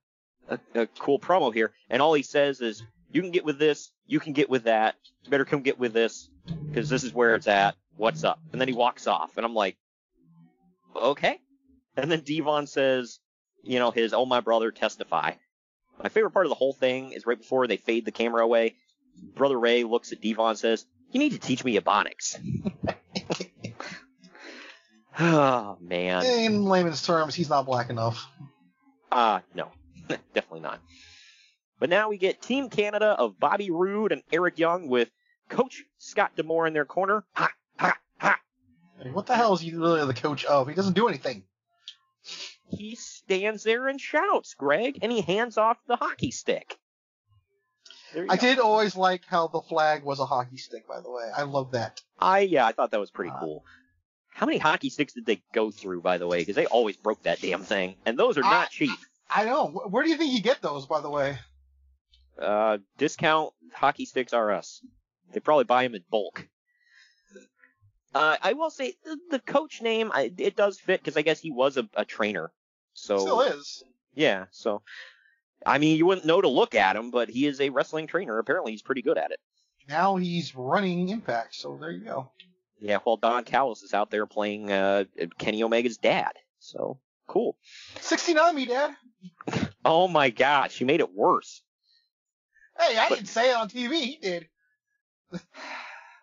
a, 0.48 0.58
a 0.74 0.86
cool 0.86 1.18
promo 1.18 1.52
here. 1.52 1.72
And 1.90 2.00
all 2.00 2.14
he 2.14 2.22
says 2.22 2.60
is, 2.60 2.82
you 3.14 3.22
can 3.22 3.30
get 3.30 3.44
with 3.44 3.60
this, 3.60 3.92
you 4.06 4.18
can 4.18 4.32
get 4.32 4.50
with 4.50 4.64
that. 4.64 4.96
You 5.22 5.30
better 5.30 5.44
come 5.44 5.62
get 5.62 5.78
with 5.78 5.92
this 5.92 6.28
because 6.66 6.88
this 6.88 7.04
is 7.04 7.14
where 7.14 7.36
it's 7.36 7.46
at. 7.46 7.76
What's 7.96 8.24
up? 8.24 8.40
And 8.50 8.60
then 8.60 8.66
he 8.66 8.74
walks 8.74 9.06
off, 9.06 9.36
and 9.36 9.46
I'm 9.46 9.54
like, 9.54 9.76
okay. 10.96 11.38
And 11.96 12.10
then 12.10 12.22
Devon 12.22 12.66
says, 12.66 13.20
you 13.62 13.78
know, 13.78 13.92
his 13.92 14.12
"Oh 14.12 14.26
my 14.26 14.40
brother, 14.40 14.72
testify." 14.72 15.34
My 16.02 16.08
favorite 16.08 16.32
part 16.32 16.46
of 16.46 16.50
the 16.50 16.56
whole 16.56 16.72
thing 16.72 17.12
is 17.12 17.24
right 17.24 17.38
before 17.38 17.68
they 17.68 17.76
fade 17.76 18.04
the 18.04 18.10
camera 18.10 18.42
away. 18.42 18.74
Brother 19.36 19.60
Ray 19.60 19.84
looks 19.84 20.10
at 20.10 20.20
Devon 20.20 20.50
and 20.50 20.58
says, 20.58 20.84
"You 21.12 21.20
need 21.20 21.32
to 21.32 21.38
teach 21.38 21.64
me 21.64 21.78
ebonics." 21.78 22.36
oh 25.20 25.78
man. 25.80 26.24
In 26.24 26.64
layman's 26.64 27.06
terms, 27.06 27.36
he's 27.36 27.48
not 27.48 27.64
black 27.64 27.90
enough. 27.90 28.26
Uh, 29.12 29.38
no, 29.54 29.68
definitely 30.34 30.60
not. 30.60 30.80
But 31.78 31.90
now 31.90 32.08
we 32.08 32.18
get 32.18 32.40
Team 32.40 32.70
Canada 32.70 33.16
of 33.18 33.38
Bobby 33.38 33.70
Roode 33.70 34.12
and 34.12 34.22
Eric 34.32 34.58
Young 34.58 34.88
with 34.88 35.10
Coach 35.48 35.84
Scott 35.98 36.32
D'Amore 36.36 36.66
in 36.66 36.72
their 36.72 36.84
corner. 36.84 37.24
Ha, 37.34 37.50
ha, 37.78 37.98
ha. 38.18 38.38
What 39.12 39.26
the 39.26 39.36
hell 39.36 39.54
is 39.54 39.60
he 39.60 39.74
really 39.74 40.06
the 40.06 40.14
coach 40.14 40.44
of? 40.44 40.68
He 40.68 40.74
doesn't 40.74 40.94
do 40.94 41.08
anything. 41.08 41.44
He 42.68 42.94
stands 42.94 43.62
there 43.62 43.88
and 43.88 44.00
shouts, 44.00 44.54
Greg, 44.54 44.98
and 45.02 45.12
he 45.12 45.20
hands 45.20 45.58
off 45.58 45.76
the 45.86 45.96
hockey 45.96 46.30
stick. 46.30 46.78
I 48.16 48.36
go. 48.36 48.40
did 48.40 48.58
always 48.58 48.96
like 48.96 49.22
how 49.26 49.48
the 49.48 49.60
flag 49.60 50.04
was 50.04 50.20
a 50.20 50.26
hockey 50.26 50.56
stick, 50.56 50.86
by 50.86 51.00
the 51.00 51.10
way. 51.10 51.28
I 51.36 51.42
love 51.42 51.72
that. 51.72 52.00
I 52.18 52.40
yeah, 52.40 52.64
I 52.64 52.72
thought 52.72 52.92
that 52.92 53.00
was 53.00 53.10
pretty 53.10 53.32
uh, 53.32 53.40
cool. 53.40 53.64
How 54.28 54.46
many 54.46 54.58
hockey 54.58 54.88
sticks 54.88 55.12
did 55.12 55.26
they 55.26 55.42
go 55.52 55.70
through, 55.70 56.00
by 56.00 56.18
the 56.18 56.26
way? 56.26 56.38
Because 56.38 56.56
they 56.56 56.66
always 56.66 56.96
broke 56.96 57.22
that 57.24 57.40
damn 57.40 57.62
thing, 57.62 57.96
and 58.06 58.18
those 58.18 58.38
are 58.38 58.42
not 58.42 58.70
cheap. 58.70 58.98
I 59.28 59.44
know. 59.44 59.66
Where 59.88 60.04
do 60.04 60.10
you 60.10 60.16
think 60.16 60.32
you 60.32 60.42
get 60.42 60.62
those, 60.62 60.86
by 60.86 61.00
the 61.00 61.10
way? 61.10 61.38
Uh, 62.40 62.78
discount 62.98 63.52
hockey 63.72 64.04
sticks 64.04 64.32
R 64.32 64.52
Us. 64.52 64.80
They 65.32 65.40
probably 65.40 65.64
buy 65.64 65.84
them 65.84 65.94
in 65.94 66.04
bulk. 66.10 66.46
Uh, 68.14 68.36
I 68.40 68.52
will 68.52 68.70
say 68.70 68.94
the, 69.04 69.18
the 69.30 69.38
coach 69.40 69.82
name, 69.82 70.12
I, 70.14 70.32
it 70.38 70.54
does 70.54 70.78
fit 70.78 71.00
because 71.00 71.16
I 71.16 71.22
guess 71.22 71.40
he 71.40 71.50
was 71.50 71.76
a, 71.76 71.88
a 71.94 72.04
trainer. 72.04 72.52
So 72.92 73.18
Still 73.18 73.40
is. 73.40 73.82
yeah. 74.14 74.44
So 74.52 74.82
I 75.66 75.78
mean, 75.78 75.96
you 75.96 76.06
wouldn't 76.06 76.26
know 76.26 76.40
to 76.40 76.48
look 76.48 76.74
at 76.74 76.96
him, 76.96 77.10
but 77.10 77.28
he 77.28 77.46
is 77.46 77.60
a 77.60 77.70
wrestling 77.70 78.06
trainer. 78.06 78.38
Apparently, 78.38 78.72
he's 78.72 78.82
pretty 78.82 79.02
good 79.02 79.18
at 79.18 79.30
it. 79.32 79.40
Now 79.88 80.16
he's 80.16 80.54
running 80.54 81.08
Impact, 81.08 81.54
so 81.54 81.76
there 81.80 81.90
you 81.90 82.04
go. 82.04 82.30
Yeah. 82.80 82.98
Well, 83.04 83.16
Don 83.16 83.44
Callis 83.44 83.82
is 83.82 83.94
out 83.94 84.10
there 84.10 84.26
playing 84.26 84.70
uh, 84.70 85.04
Kenny 85.38 85.62
Omega's 85.62 85.98
dad. 85.98 86.32
So 86.58 86.98
cool. 87.26 87.56
69 88.00 88.54
me, 88.54 88.66
Dad. 88.66 88.96
Oh 89.86 90.08
my 90.08 90.30
gosh, 90.30 90.80
you 90.80 90.86
made 90.86 91.00
it 91.00 91.12
worse. 91.12 91.60
Hey, 92.78 92.96
I 92.98 93.08
didn't 93.08 93.26
say 93.26 93.50
it 93.50 93.56
on 93.56 93.68
TV. 93.68 94.00
He 94.00 94.18
did. 94.20 94.48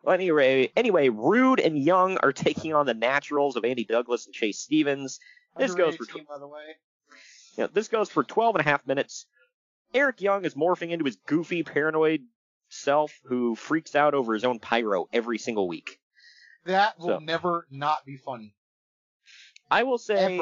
Well, 0.03 0.15
anyway, 0.15 0.71
anyway, 0.75 1.09
Roode 1.09 1.59
and 1.59 1.77
Young 1.77 2.17
are 2.23 2.33
taking 2.33 2.73
on 2.73 2.87
the 2.87 2.93
Naturals 2.95 3.55
of 3.55 3.63
Andy 3.63 3.83
Douglas 3.85 4.25
and 4.25 4.33
Chase 4.33 4.57
Stevens. 4.57 5.19
This 5.55 5.75
goes 5.75 5.95
for 5.95 6.05
team, 6.05 6.25
by 6.27 6.39
the 6.39 6.47
way. 6.47 6.63
you 7.55 7.63
know, 7.65 7.69
this 7.71 7.87
goes 7.87 8.09
for 8.09 8.23
12 8.23 8.55
and 8.55 8.65
a 8.65 8.67
half 8.67 8.87
minutes. 8.87 9.27
Eric 9.93 10.19
Young 10.19 10.43
is 10.43 10.55
morphing 10.55 10.89
into 10.89 11.05
his 11.05 11.17
goofy, 11.27 11.61
paranoid 11.61 12.21
self 12.69 13.19
who 13.25 13.53
freaks 13.53 13.93
out 13.93 14.15
over 14.15 14.33
his 14.33 14.43
own 14.43 14.57
pyro 14.57 15.07
every 15.13 15.37
single 15.37 15.67
week. 15.67 15.99
That 16.65 16.97
will 16.97 17.07
So- 17.07 17.19
never 17.19 17.67
not 17.69 18.03
be 18.03 18.17
funny. 18.17 18.55
I 19.69 19.83
will 19.83 19.99
say, 19.99 20.39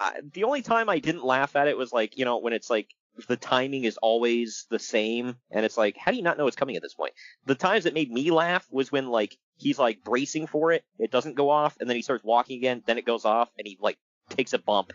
I, 0.00 0.20
the 0.32 0.42
only 0.42 0.62
time 0.62 0.88
I 0.88 0.98
didn't 0.98 1.24
laugh 1.24 1.54
at 1.54 1.68
it 1.68 1.76
was 1.76 1.92
like, 1.92 2.18
you 2.18 2.24
know, 2.24 2.38
when 2.38 2.52
it's 2.52 2.68
like 2.68 2.88
the 3.28 3.36
timing 3.36 3.84
is 3.84 3.98
always 3.98 4.66
the 4.70 4.78
same, 4.78 5.36
and 5.50 5.64
it's 5.64 5.76
like, 5.76 5.96
how 5.96 6.10
do 6.10 6.16
you 6.16 6.22
not 6.22 6.38
know 6.38 6.46
it's 6.46 6.56
coming 6.56 6.76
at 6.76 6.82
this 6.82 6.94
point? 6.94 7.12
The 7.46 7.54
times 7.54 7.84
that 7.84 7.94
made 7.94 8.10
me 8.10 8.30
laugh 8.30 8.66
was 8.70 8.90
when 8.90 9.08
like 9.08 9.36
he's 9.56 9.78
like 9.78 10.02
bracing 10.02 10.46
for 10.46 10.72
it, 10.72 10.84
it 10.98 11.10
doesn't 11.10 11.36
go 11.36 11.50
off, 11.50 11.76
and 11.80 11.88
then 11.88 11.96
he 11.96 12.02
starts 12.02 12.24
walking 12.24 12.58
again, 12.58 12.82
then 12.86 12.98
it 12.98 13.04
goes 13.04 13.24
off, 13.24 13.50
and 13.58 13.66
he 13.66 13.78
like 13.80 13.98
takes 14.30 14.52
a 14.52 14.58
bump. 14.58 14.92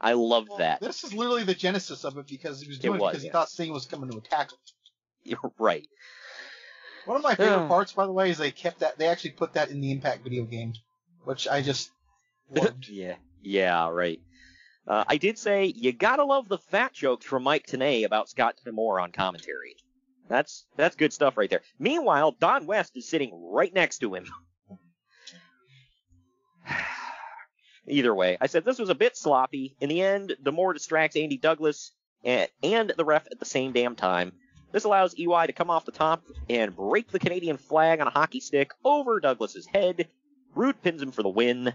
I 0.00 0.14
loved 0.14 0.50
that. 0.58 0.80
This 0.80 1.04
is 1.04 1.14
literally 1.14 1.44
the 1.44 1.54
genesis 1.54 2.04
of 2.04 2.18
it 2.18 2.26
because 2.26 2.60
he 2.60 2.68
was 2.68 2.78
doing 2.78 2.96
it, 2.96 3.02
was, 3.02 3.12
because 3.12 3.22
he 3.22 3.30
thought 3.30 3.48
Sting 3.48 3.72
was 3.72 3.86
coming 3.86 4.10
to 4.10 4.18
attack 4.18 4.50
him. 4.50 4.58
You're 5.22 5.52
right. 5.58 5.86
One 7.04 7.16
of 7.16 7.22
my 7.22 7.36
favorite 7.36 7.68
parts, 7.68 7.92
by 7.92 8.06
the 8.06 8.12
way, 8.12 8.30
is 8.30 8.38
they 8.38 8.50
kept 8.50 8.80
that. 8.80 8.98
They 8.98 9.06
actually 9.06 9.30
put 9.30 9.52
that 9.52 9.70
in 9.70 9.80
the 9.80 9.92
Impact 9.92 10.24
video 10.24 10.44
game, 10.44 10.74
which 11.24 11.46
I 11.46 11.62
just 11.62 11.92
yeah, 12.88 13.14
yeah, 13.42 13.88
right. 13.88 14.20
Uh, 14.86 15.04
I 15.06 15.16
did 15.16 15.38
say 15.38 15.66
you 15.66 15.92
gotta 15.92 16.24
love 16.24 16.48
the 16.48 16.58
fat 16.58 16.92
jokes 16.92 17.24
from 17.24 17.44
Mike 17.44 17.66
Tenay 17.66 18.04
about 18.04 18.28
Scott 18.28 18.56
D'Amore 18.64 19.00
on 19.00 19.12
commentary. 19.12 19.76
That's 20.28 20.64
that's 20.76 20.96
good 20.96 21.12
stuff 21.12 21.36
right 21.36 21.50
there. 21.50 21.62
Meanwhile, 21.78 22.36
Don 22.40 22.66
West 22.66 22.96
is 22.96 23.08
sitting 23.08 23.30
right 23.32 23.72
next 23.72 23.98
to 23.98 24.14
him. 24.14 24.26
Either 27.86 28.14
way, 28.14 28.38
I 28.40 28.46
said 28.46 28.64
this 28.64 28.78
was 28.78 28.88
a 28.88 28.94
bit 28.94 29.16
sloppy. 29.16 29.76
In 29.80 29.88
the 29.88 30.02
end, 30.02 30.36
D'Amore 30.42 30.72
distracts 30.72 31.16
Andy 31.16 31.36
Douglas 31.36 31.92
and, 32.24 32.48
and 32.62 32.92
the 32.96 33.04
ref 33.04 33.26
at 33.30 33.38
the 33.38 33.44
same 33.44 33.72
damn 33.72 33.96
time. 33.96 34.32
This 34.72 34.84
allows 34.84 35.14
EY 35.18 35.46
to 35.46 35.52
come 35.52 35.70
off 35.70 35.84
the 35.84 35.92
top 35.92 36.24
and 36.48 36.74
break 36.74 37.10
the 37.10 37.18
Canadian 37.18 37.58
flag 37.58 38.00
on 38.00 38.06
a 38.06 38.10
hockey 38.10 38.40
stick 38.40 38.72
over 38.84 39.20
Douglas's 39.20 39.66
head. 39.66 40.08
Roode 40.54 40.80
pins 40.82 41.02
him 41.02 41.12
for 41.12 41.22
the 41.22 41.28
win. 41.28 41.74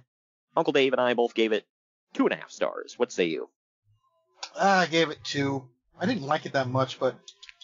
Uncle 0.56 0.74
Dave 0.74 0.94
and 0.94 1.02
I 1.02 1.14
both 1.14 1.36
gave 1.36 1.52
it 1.52 1.66
two 2.14 2.26
and 2.26 2.34
a 2.34 2.38
half 2.38 2.52
stars. 2.52 2.98
What 2.98 3.12
say 3.12 3.26
you? 3.26 3.50
I 4.60 4.86
gave 4.88 5.10
it 5.10 5.24
two. 5.24 5.68
I 6.00 6.06
didn't 6.06 6.24
like 6.24 6.46
it 6.46 6.54
that 6.54 6.70
much, 6.70 7.00
but 7.00 7.16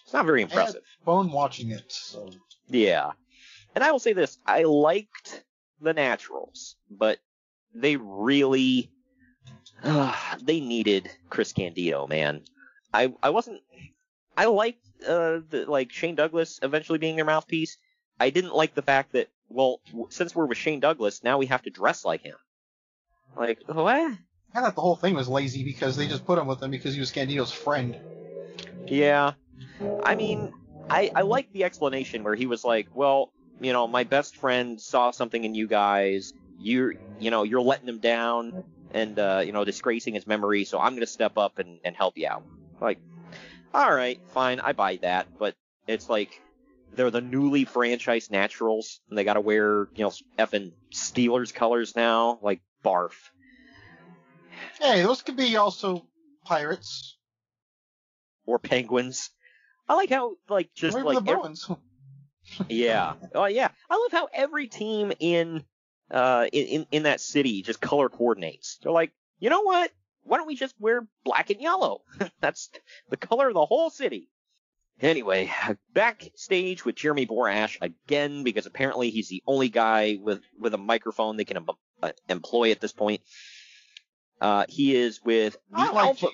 It's 0.03 0.13
not 0.13 0.25
very 0.25 0.41
impressive. 0.41 0.81
fun 1.05 1.31
watching 1.31 1.71
it. 1.71 1.91
So 1.91 2.29
Yeah. 2.67 3.11
And 3.75 3.83
I 3.83 3.91
will 3.91 3.99
say 3.99 4.13
this, 4.13 4.37
I 4.45 4.63
liked 4.63 5.43
the 5.81 5.93
naturals, 5.93 6.75
but 6.89 7.19
they 7.73 7.95
really 7.97 8.91
they 9.83 10.59
needed 10.59 11.09
Chris 11.29 11.53
Candido, 11.53 12.07
man. 12.07 12.41
I 12.93 13.13
I 13.21 13.29
wasn't 13.31 13.61
I 14.37 14.45
liked 14.45 14.85
uh 15.07 15.39
the, 15.49 15.65
like 15.67 15.91
Shane 15.91 16.15
Douglas 16.15 16.59
eventually 16.61 16.99
being 16.99 17.15
their 17.15 17.25
mouthpiece. 17.25 17.77
I 18.19 18.29
didn't 18.29 18.55
like 18.55 18.75
the 18.75 18.81
fact 18.81 19.13
that 19.13 19.29
well, 19.49 19.81
since 20.09 20.35
we're 20.35 20.45
with 20.45 20.57
Shane 20.57 20.79
Douglas, 20.79 21.23
now 21.23 21.37
we 21.37 21.45
have 21.47 21.61
to 21.63 21.69
dress 21.69 22.03
like 22.05 22.21
him. 22.21 22.35
Like, 23.35 23.59
what? 23.67 24.17
I 24.53 24.61
thought 24.61 24.75
the 24.75 24.81
whole 24.81 24.95
thing 24.95 25.15
was 25.15 25.27
lazy 25.27 25.63
because 25.63 25.97
they 25.97 26.07
just 26.07 26.25
put 26.25 26.37
him 26.37 26.47
with 26.47 26.59
them 26.59 26.71
because 26.71 26.93
he 26.93 26.99
was 26.99 27.11
Candido's 27.11 27.51
friend. 27.51 27.97
Yeah. 28.85 29.33
I 30.03 30.15
mean, 30.15 30.53
I 30.89 31.11
I 31.15 31.21
like 31.21 31.51
the 31.53 31.63
explanation 31.63 32.23
where 32.23 32.35
he 32.35 32.45
was 32.45 32.63
like, 32.63 32.87
well, 32.93 33.31
you 33.59 33.73
know, 33.73 33.87
my 33.87 34.03
best 34.03 34.35
friend 34.35 34.79
saw 34.79 35.11
something 35.11 35.43
in 35.43 35.55
you 35.55 35.67
guys. 35.67 36.33
You're, 36.59 36.93
you 37.19 37.31
know, 37.31 37.43
you're 37.43 37.61
letting 37.61 37.87
him 37.87 37.99
down 37.99 38.53
and 38.91 39.17
uh, 39.17 39.41
you 39.43 39.51
know, 39.51 39.65
disgracing 39.65 40.13
his 40.13 40.27
memory, 40.27 40.65
so 40.65 40.79
I'm 40.79 40.93
gonna 40.93 41.07
step 41.07 41.37
up 41.37 41.57
and, 41.57 41.79
and 41.83 41.95
help 41.95 42.17
you 42.17 42.27
out. 42.27 42.43
Like, 42.79 42.99
all 43.73 43.93
right, 43.93 44.19
fine, 44.29 44.59
I 44.59 44.73
buy 44.73 44.97
that, 44.97 45.27
but 45.39 45.55
it's 45.87 46.09
like 46.09 46.39
they're 46.95 47.09
the 47.09 47.21
newly 47.21 47.65
franchised 47.65 48.29
Naturals, 48.29 48.99
and 49.09 49.17
they 49.17 49.23
gotta 49.23 49.41
wear, 49.41 49.87
you 49.95 50.03
know, 50.03 50.11
effing 50.37 50.73
Steelers 50.93 51.53
colors 51.53 51.95
now. 51.95 52.37
Like, 52.41 52.61
barf. 52.85 53.13
Hey, 54.79 55.01
those 55.01 55.21
could 55.21 55.37
be 55.37 55.55
also 55.55 56.05
pirates. 56.45 57.17
Or 58.45 58.59
penguins. 58.59 59.29
I 59.87 59.95
like 59.95 60.09
how, 60.09 60.35
like, 60.49 60.73
just 60.73 60.97
Or 60.97 61.03
like 61.03 61.23
the 61.23 61.31
ev- 61.31 61.39
Bruins. 61.41 61.69
Yeah. 62.67 63.13
Oh 63.33 63.45
yeah. 63.45 63.69
I 63.89 63.95
love 63.95 64.11
how 64.11 64.27
every 64.33 64.67
team 64.67 65.13
in 65.19 65.63
uh 66.11 66.45
in, 66.51 66.65
in 66.67 66.87
in 66.91 67.03
that 67.03 67.21
city 67.21 67.61
just 67.61 67.79
color 67.79 68.09
coordinates. 68.09 68.79
They're 68.83 68.91
like, 68.91 69.11
you 69.39 69.49
know 69.49 69.61
what? 69.61 69.91
Why 70.23 70.37
don't 70.37 70.47
we 70.47 70.55
just 70.55 70.75
wear 70.77 71.07
black 71.23 71.49
and 71.51 71.61
yellow? 71.61 72.01
That's 72.41 72.69
the 73.09 73.15
color 73.15 73.47
of 73.47 73.53
the 73.53 73.65
whole 73.65 73.89
city. 73.89 74.29
Anyway, 75.01 75.51
backstage 75.93 76.85
with 76.85 76.95
Jeremy 76.95 77.25
Borash 77.25 77.77
again 77.81 78.43
because 78.43 78.65
apparently 78.65 79.09
he's 79.09 79.29
the 79.29 79.41
only 79.47 79.69
guy 79.69 80.17
with 80.21 80.41
with 80.59 80.73
a 80.73 80.77
microphone 80.77 81.37
they 81.37 81.45
can 81.45 81.57
em- 81.57 81.67
uh, 82.01 82.11
employ 82.29 82.71
at 82.71 82.81
this 82.81 82.91
point. 82.93 83.21
Uh, 84.43 84.65
he 84.67 84.93
is 84.93 85.23
with 85.23 85.53
the 85.71 85.79
I 85.79 85.91
like 85.91 86.21
Alpha. 86.21 86.27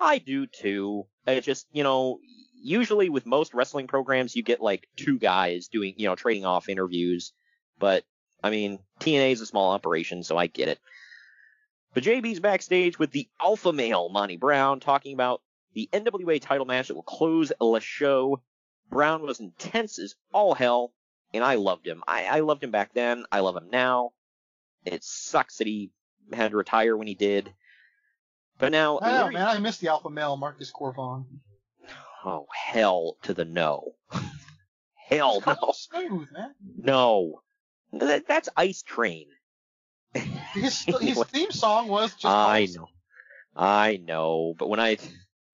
I 0.00 0.18
do 0.18 0.48
too. 0.48 1.06
It 1.28 1.42
just, 1.42 1.64
you 1.70 1.84
know, 1.84 2.18
usually 2.60 3.08
with 3.08 3.24
most 3.24 3.54
wrestling 3.54 3.86
programs, 3.86 4.34
you 4.34 4.42
get 4.42 4.60
like 4.60 4.88
two 4.96 5.16
guys 5.16 5.68
doing, 5.68 5.94
you 5.96 6.08
know, 6.08 6.16
trading 6.16 6.44
off 6.44 6.68
interviews. 6.68 7.32
But, 7.78 8.02
I 8.42 8.50
mean, 8.50 8.80
TNA 8.98 9.30
is 9.30 9.40
a 9.42 9.46
small 9.46 9.70
operation, 9.70 10.24
so 10.24 10.36
I 10.36 10.48
get 10.48 10.66
it. 10.66 10.80
But 11.94 12.02
JB's 12.02 12.40
backstage 12.40 12.98
with 12.98 13.12
the 13.12 13.28
alpha 13.40 13.72
male, 13.72 14.08
Monty 14.08 14.36
Brown, 14.36 14.80
talking 14.80 15.14
about 15.14 15.40
the 15.74 15.88
NWA 15.92 16.40
title 16.40 16.66
match 16.66 16.88
that 16.88 16.96
will 16.96 17.04
close 17.04 17.52
the 17.60 17.80
show. 17.80 18.42
Brown 18.90 19.22
was 19.22 19.38
intense 19.38 20.00
as 20.00 20.16
all 20.32 20.54
hell, 20.56 20.92
and 21.32 21.44
I 21.44 21.54
loved 21.54 21.86
him. 21.86 22.02
I, 22.08 22.24
I 22.24 22.40
loved 22.40 22.64
him 22.64 22.72
back 22.72 22.92
then. 22.92 23.24
I 23.30 23.38
love 23.38 23.56
him 23.56 23.68
now. 23.70 24.10
It 24.84 25.04
sucks 25.04 25.58
that 25.58 25.68
he 25.68 25.92
had 26.32 26.52
to 26.52 26.56
retire 26.56 26.96
when 26.96 27.06
he 27.06 27.14
did. 27.14 27.52
But 28.58 28.72
now, 28.72 28.98
oh, 28.98 29.04
I 29.04 29.18
know, 29.18 29.30
man. 29.30 29.48
I 29.48 29.58
miss 29.58 29.78
the 29.78 29.88
alpha 29.88 30.10
male 30.10 30.36
Marcus 30.36 30.70
Cor 30.70 30.92
Von. 30.92 31.26
Oh, 32.24 32.46
hell 32.54 33.16
to 33.22 33.32
the 33.32 33.46
no. 33.46 33.94
hell 35.08 35.42
no. 35.46 35.72
Smooth, 35.72 36.28
man. 36.32 36.54
No. 36.76 37.42
That, 37.92 38.28
that's 38.28 38.50
Ice 38.56 38.82
Train. 38.82 39.26
His, 40.52 40.82
his 40.82 41.22
theme 41.26 41.52
song 41.52 41.86
was 41.86 42.12
just. 42.12 42.24
I 42.26 42.64
awesome. 42.64 42.82
know. 42.82 42.88
I 43.56 44.00
know. 44.04 44.54
But 44.58 44.68
when 44.68 44.80
I, 44.80 44.98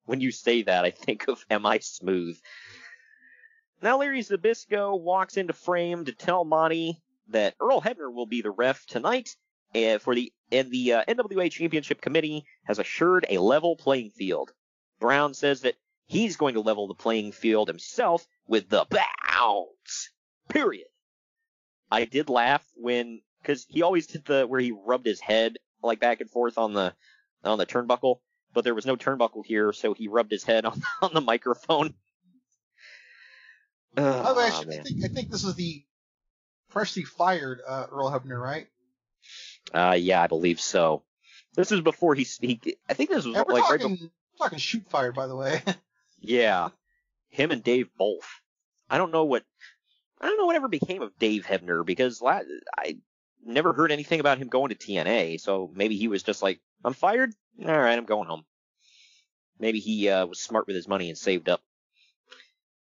when 0.07 0.21
you 0.23 0.33
say 0.33 0.63
that, 0.63 0.85
I 0.87 0.91
think 0.91 1.29
of 1.29 1.45
Am 1.51 1.67
I 1.67 1.79
Smooth? 1.81 2.39
Now 3.83 3.99
Larry 3.99 4.23
Zbyszko 4.23 4.99
walks 4.99 5.37
into 5.37 5.53
frame 5.53 6.07
to 6.07 6.13
tell 6.13 6.45
Monty 6.45 7.03
that 7.29 7.55
Earl 7.61 7.83
Hebner 7.83 8.13
will 8.13 8.27
be 8.27 8.41
the 8.41 8.51
ref 8.51 8.87
tonight 8.87 9.37
and 9.77 10.01
for 10.01 10.15
the 10.15 10.33
and 10.51 10.71
the 10.71 10.95
uh, 10.95 11.05
NWA 11.07 11.51
Championship 11.51 12.01
Committee 12.01 12.45
has 12.65 12.79
assured 12.79 13.27
a 13.29 13.39
level 13.39 13.77
playing 13.77 14.11
field. 14.11 14.53
Brown 15.01 15.35
says 15.35 15.61
that 15.63 15.75
he's 16.07 16.37
going 16.37 16.55
to 16.55 16.61
level 16.61 16.89
the 16.89 16.95
playing 16.95 17.33
field 17.33 17.69
himself 17.69 18.27
with 18.49 18.69
the 18.71 18.87
Pounce. 19.27 20.11
Period. 20.49 20.87
I 21.91 22.05
did 22.07 22.29
laugh 22.31 22.65
when 22.75 23.21
because 23.43 23.67
he 23.69 23.83
always 23.83 24.07
did 24.07 24.25
the 24.25 24.47
where 24.47 24.61
he 24.61 24.73
rubbed 24.73 25.07
his 25.07 25.21
head 25.21 25.57
like 25.83 26.01
back 26.01 26.21
and 26.21 26.31
forth 26.31 26.57
on 26.59 26.73
the 26.73 26.95
on 27.45 27.59
the 27.59 27.67
turnbuckle, 27.67 28.21
but 28.55 28.65
there 28.65 28.75
was 28.75 28.87
no 28.87 28.97
turnbuckle 28.97 29.45
here, 29.45 29.73
so 29.73 29.93
he 29.93 30.09
rubbed 30.09 30.31
his 30.33 30.43
head 30.45 30.65
on 30.65 30.81
on 31.03 31.13
the 31.13 31.21
microphone. 31.21 31.93
By 33.95 34.03
the 34.03 34.35
way, 34.35 34.45
I, 34.45 34.51
Oh, 34.53 34.61
should- 34.63 34.71
I 34.73 34.83
think, 34.83 35.05
I 35.05 35.09
think 35.09 35.31
this 35.31 35.45
is 35.45 35.55
the 35.55 35.85
freshly 36.69 37.05
fired 37.05 37.61
uh, 37.67 37.87
Earl 37.91 38.11
Hebner, 38.11 38.41
right? 38.41 38.69
Uh, 39.73 39.97
yeah, 39.99 40.23
I 40.23 40.27
believe 40.27 40.61
so. 40.61 41.03
This 41.55 41.73
is 41.73 41.81
before 41.81 42.15
he, 42.15 42.27
he 42.41 42.61
I 42.89 42.95
think 42.95 43.11
this 43.11 43.25
was 43.25 43.35
Yeah, 43.35 43.43
like 43.43 43.69
right 43.69 43.81
talking, 43.81 43.97
before, 43.97 44.11
talking 44.39 44.59
shoot 44.59 44.89
fired, 44.89 45.15
by 45.15 45.27
the 45.27 45.37
way. 45.37 45.63
yeah, 46.21 46.69
him 47.29 47.51
and 47.51 47.63
Dave 47.63 47.89
both. 47.99 48.29
I 48.89 48.99
don't 48.99 49.13
know 49.13 49.25
what, 49.25 49.43
I 50.21 50.27
don't 50.27 50.39
know 50.39 50.47
whatever 50.47 50.69
became 50.69 51.03
of 51.03 51.19
Dave 51.19 51.45
Hebner 51.47 51.85
because 51.85 52.21
la- 52.21 52.41
I 52.79 52.99
never 53.45 53.73
heard 53.73 53.91
anything 53.93 54.21
about 54.21 54.39
him 54.39 54.49
going 54.49 54.69
to 54.69 54.75
TNA. 54.75 55.41
So 55.41 55.71
maybe 55.75 55.97
he 55.97 56.09
was 56.09 56.23
just 56.23 56.43
like, 56.43 56.61
I'm 56.85 56.93
fired. 56.95 57.33
All 57.65 57.67
right, 57.79 57.97
I'm 57.97 58.05
going 58.05 58.29
home. 58.29 58.45
Maybe 59.59 59.81
he 59.81 60.09
uh, 60.09 60.27
was 60.27 60.41
smart 60.41 60.67
with 60.67 60.77
his 60.77 60.89
money 60.89 61.09
and 61.09 61.19
saved 61.19 61.49
up. 61.49 61.63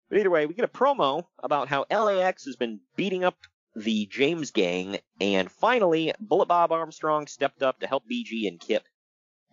But 0.09 0.19
either 0.19 0.29
way, 0.29 0.45
we 0.45 0.53
get 0.53 0.65
a 0.65 0.67
promo 0.67 1.25
about 1.41 1.67
how 1.67 1.85
LAX 1.89 2.45
has 2.45 2.55
been 2.55 2.79
beating 2.95 3.23
up 3.23 3.37
the 3.75 4.05
James 4.05 4.51
gang, 4.51 4.99
and 5.19 5.51
finally, 5.51 6.13
Bullet 6.19 6.47
Bob 6.47 6.71
Armstrong 6.71 7.27
stepped 7.27 7.61
up 7.61 7.79
to 7.79 7.87
help 7.87 8.03
BG 8.09 8.47
and 8.47 8.59
Kip, 8.59 8.83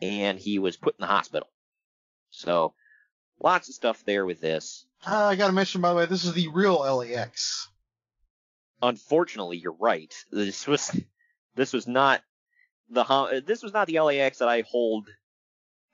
and 0.00 0.38
he 0.38 0.58
was 0.58 0.76
put 0.76 0.94
in 0.98 1.02
the 1.02 1.06
hospital. 1.06 1.48
So, 2.30 2.74
lots 3.40 3.68
of 3.68 3.74
stuff 3.74 4.04
there 4.04 4.24
with 4.24 4.40
this. 4.40 4.86
Uh, 5.06 5.26
I 5.26 5.36
gotta 5.36 5.52
mention, 5.52 5.80
by 5.80 5.90
the 5.90 5.96
way, 5.96 6.06
this 6.06 6.24
is 6.24 6.32
the 6.32 6.48
real 6.48 6.76
LAX. 6.76 7.68
Unfortunately, 8.80 9.58
you're 9.58 9.76
right. 9.78 10.14
This 10.30 10.66
was 10.66 10.96
this 11.54 11.72
was 11.72 11.86
not 11.86 12.22
the 12.88 13.42
this 13.44 13.62
was 13.62 13.72
not 13.72 13.86
the 13.86 14.00
LAX 14.00 14.38
that 14.38 14.48
I 14.48 14.62
hold 14.62 15.08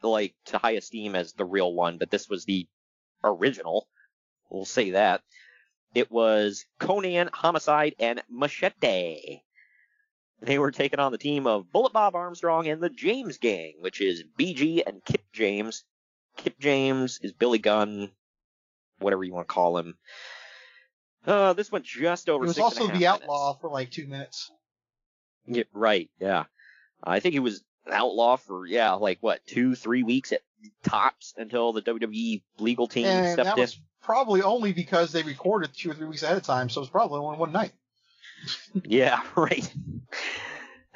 like 0.03 0.35
to 0.47 0.59
high 0.59 0.73
esteem 0.73 1.15
as 1.15 1.33
the 1.33 1.45
real 1.45 1.73
one, 1.73 1.99
but 1.99 2.11
this 2.11 2.29
was 2.29 2.45
the 2.45 2.67
original. 3.25 3.89
We'll 4.51 4.65
say 4.65 4.91
that. 4.91 5.23
It 5.95 6.11
was 6.11 6.65
Konnan, 6.79 7.31
Homicide, 7.33 7.95
and 7.99 8.23
Machete. 8.29 9.41
They 10.41 10.59
were 10.59 10.71
taking 10.71 11.01
on 11.01 11.13
the 11.13 11.19
team 11.19 11.47
of 11.47 11.73
Bullet 11.73 11.93
Bob 11.93 12.15
Armstrong 12.15 12.69
and 12.69 12.81
the 12.81 12.91
James 12.91 13.39
Gang, 13.39 13.75
which 13.81 14.01
is 14.01 14.23
BG 14.39 14.83
and 14.87 15.05
Kip 15.05 15.25
James. 15.33 15.85
Kip 16.37 16.59
James 16.61 17.19
is 17.23 17.33
Billy 17.33 17.59
Gunn, 17.59 18.11
whatever 19.01 19.25
you 19.25 19.33
want 19.33 19.49
to 19.49 19.53
call 19.53 19.79
him. 19.79 19.97
Uh, 21.27 21.53
this 21.55 21.73
went 21.73 21.85
just 21.85 22.29
over. 22.29 22.45
He 22.45 22.49
was 22.49 22.57
six 22.57 22.71
and 22.73 22.79
a 22.79 22.83
also 22.83 22.87
the 22.87 23.01
minutes. 23.01 23.23
outlaw 23.23 23.55
for 23.55 23.69
like 23.69 23.91
two 23.91 24.07
minutes. 24.07 24.51
Yeah, 25.47 25.65
right. 25.73 26.09
Yeah, 26.21 26.45
I 27.03 27.21
think 27.21 27.33
he 27.33 27.41
was 27.41 27.65
an 27.87 27.95
outlaw 27.95 28.37
for 28.37 28.65
yeah, 28.67 28.93
like 28.93 29.19
what 29.21 29.45
two, 29.47 29.75
three 29.75 30.05
weeks 30.05 30.33
at 30.33 30.43
tops 30.83 31.35
until 31.37 31.73
the 31.73 31.83
WWE 31.83 32.43
legal 32.59 32.89
team 32.89 33.07
and 33.07 33.33
stepped 33.33 33.45
that 33.45 33.57
in. 33.57 33.63
was 33.63 33.79
probably 34.03 34.43
only 34.43 34.73
because 34.73 35.13
they 35.13 35.23
recorded 35.23 35.71
two 35.75 35.91
or 35.91 35.95
three 35.95 36.07
weeks 36.07 36.23
ahead 36.23 36.37
of 36.37 36.43
time, 36.43 36.69
so 36.69 36.81
it 36.81 36.83
was 36.83 36.91
probably 36.91 37.21
only 37.21 37.39
one 37.39 37.53
night. 37.53 37.73
Yeah, 38.85 39.23
right. 39.37 39.71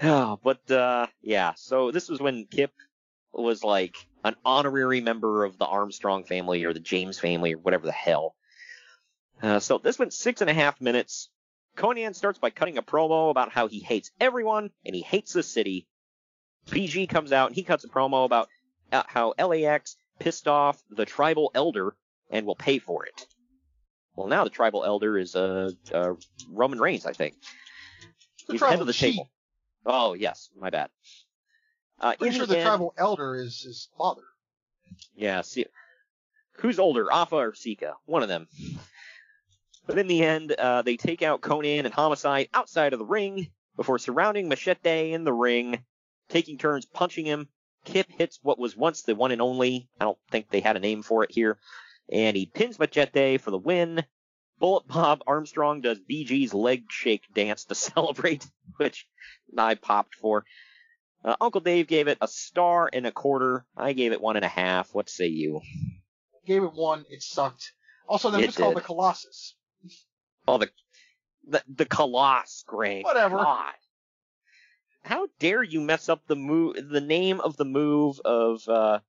Oh, 0.02 0.38
but 0.42 0.70
uh, 0.70 1.06
yeah, 1.20 1.52
so 1.56 1.90
this 1.90 2.08
was 2.08 2.20
when 2.20 2.46
Kip 2.46 2.72
was 3.32 3.62
like 3.64 3.96
an 4.24 4.36
honorary 4.44 5.00
member 5.00 5.44
of 5.44 5.58
the 5.58 5.64
Armstrong 5.64 6.24
family 6.24 6.64
or 6.64 6.72
the 6.72 6.80
James 6.80 7.18
family 7.18 7.54
or 7.54 7.58
whatever 7.58 7.86
the 7.86 7.92
hell. 7.92 8.34
Uh, 9.42 9.58
so 9.58 9.78
this 9.78 9.98
went 9.98 10.12
six 10.12 10.40
and 10.40 10.50
a 10.50 10.54
half 10.54 10.80
minutes. 10.80 11.28
Konnan 11.76 12.14
starts 12.14 12.38
by 12.38 12.50
cutting 12.50 12.78
a 12.78 12.82
promo 12.82 13.30
about 13.30 13.50
how 13.50 13.66
he 13.66 13.80
hates 13.80 14.10
everyone 14.20 14.70
and 14.84 14.94
he 14.94 15.02
hates 15.02 15.32
the 15.32 15.42
city. 15.42 15.86
BG 16.66 17.08
comes 17.08 17.32
out 17.32 17.48
and 17.48 17.56
he 17.56 17.62
cuts 17.62 17.84
a 17.84 17.88
promo 17.88 18.24
about 18.24 18.48
how 18.92 19.34
LAX 19.38 19.96
pissed 20.18 20.46
off 20.48 20.82
the 20.90 21.04
tribal 21.04 21.50
elder 21.54 21.94
and 22.30 22.46
will 22.46 22.56
pay 22.56 22.78
for 22.78 23.04
it. 23.06 23.26
Well, 24.14 24.26
now 24.26 24.44
the 24.44 24.50
tribal 24.50 24.84
elder 24.84 25.18
is 25.18 25.34
uh, 25.34 25.70
uh 25.92 26.14
Roman 26.50 26.78
Reigns, 26.78 27.06
I 27.06 27.12
think. 27.12 27.34
The 28.46 28.54
He's 28.54 28.62
head 28.62 28.80
of 28.80 28.86
the 28.86 28.92
chief. 28.92 29.14
table. 29.14 29.30
Oh 29.86 30.14
yes, 30.14 30.50
my 30.58 30.70
bad. 30.70 30.90
Uh, 32.00 32.14
Pretty 32.18 32.36
sure 32.36 32.46
the 32.46 32.58
end- 32.58 32.66
tribal 32.66 32.94
elder 32.96 33.36
is 33.36 33.62
his 33.62 33.88
father. 33.96 34.22
Yeah, 35.14 35.40
see, 35.42 35.66
who's 36.58 36.78
older, 36.78 37.10
Afa 37.12 37.36
or 37.36 37.54
Sika? 37.54 37.94
One 38.04 38.22
of 38.22 38.28
them. 38.28 38.48
But 39.86 39.98
in 39.98 40.06
the 40.06 40.22
end, 40.22 40.52
uh, 40.52 40.82
they 40.82 40.96
take 40.96 41.22
out 41.22 41.40
Konnan 41.40 41.84
and 41.84 41.94
Homicide 41.94 42.48
outside 42.54 42.92
of 42.92 42.98
the 42.98 43.04
ring 43.04 43.50
before 43.76 43.98
surrounding 43.98 44.48
Machete 44.48 45.12
in 45.12 45.24
the 45.24 45.32
ring, 45.32 45.82
taking 46.28 46.58
turns 46.58 46.84
punching 46.86 47.24
him. 47.26 47.48
Kip 47.84 48.10
hits 48.10 48.38
what 48.42 48.58
was 48.58 48.76
once 48.76 49.02
the 49.02 49.14
one 49.14 49.32
and 49.32 49.42
only. 49.42 49.88
I 50.00 50.04
don't 50.04 50.18
think 50.30 50.48
they 50.48 50.60
had 50.60 50.76
a 50.76 50.80
name 50.80 51.02
for 51.02 51.24
it 51.24 51.32
here. 51.32 51.58
And 52.10 52.36
he 52.36 52.46
pins 52.46 52.78
Machete 52.78 53.38
for 53.38 53.50
the 53.50 53.58
win. 53.58 54.04
Bullet 54.58 54.86
Bob 54.86 55.22
Armstrong 55.26 55.80
does 55.80 55.98
BG's 55.98 56.54
leg 56.54 56.84
shake 56.90 57.24
dance 57.34 57.64
to 57.64 57.74
celebrate, 57.74 58.46
which 58.76 59.06
I 59.56 59.74
popped 59.74 60.14
for. 60.14 60.44
Uh, 61.24 61.36
Uncle 61.40 61.60
Dave 61.60 61.86
gave 61.86 62.08
it 62.08 62.18
a 62.20 62.28
star 62.28 62.90
and 62.92 63.06
a 63.06 63.12
quarter. 63.12 63.64
I 63.76 63.92
gave 63.92 64.12
it 64.12 64.20
one 64.20 64.36
and 64.36 64.44
a 64.44 64.48
half. 64.48 64.94
What 64.94 65.08
say 65.08 65.26
you? 65.28 65.60
Gave 66.46 66.64
it 66.64 66.72
one, 66.72 67.04
it 67.08 67.22
sucked. 67.22 67.72
Also, 68.08 68.30
then 68.30 68.40
It 68.40 68.48
it's 68.48 68.56
called 68.56 68.76
the 68.76 68.80
Khallas. 68.80 69.52
Oh, 70.48 70.58
the 70.58 70.68
the 71.46 71.62
the 71.68 71.86
Khallas, 71.86 72.64
Greg. 72.66 73.04
Whatever. 73.04 73.38
God. 73.38 73.74
How 75.04 75.28
dare 75.38 75.62
you 75.62 75.80
mess 75.80 76.08
up 76.08 76.26
the 76.26 76.36
move, 76.36 76.76
the 76.90 77.00
name 77.00 77.40
of 77.40 77.56
the 77.56 77.64
move 77.64 78.20
of, 78.24 78.66
uh, 78.68 79.00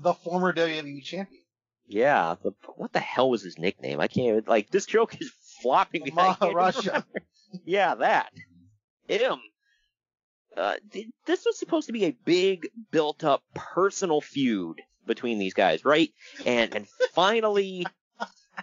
The 0.00 0.14
former 0.14 0.52
WWE 0.52 1.02
champion. 1.04 1.42
yeah, 1.86 2.36
the, 2.42 2.52
what 2.76 2.92
the 2.92 3.00
hell 3.00 3.28
was 3.30 3.42
his 3.42 3.58
nickname? 3.58 4.00
I 4.00 4.06
can't, 4.08 4.28
even- 4.28 4.44
like, 4.46 4.70
this 4.70 4.86
joke 4.86 5.20
is 5.20 5.30
flopping. 5.62 6.02
me. 6.04 6.12
I 6.16 6.34
can't 6.34 6.40
Maharaja. 6.54 7.02
yeah, 7.64 7.94
that. 7.96 8.32
Him. 9.08 9.40
Uh, 10.56 10.74
th- 10.92 11.08
this 11.26 11.44
was 11.44 11.58
supposed 11.58 11.86
to 11.86 11.92
be 11.92 12.04
a 12.04 12.16
big, 12.24 12.68
built-up 12.90 13.42
personal 13.54 14.20
feud 14.20 14.80
between 15.06 15.38
these 15.38 15.54
guys, 15.54 15.84
right? 15.84 16.10
And 16.46 16.74
and 16.74 16.86
finally, 17.14 17.86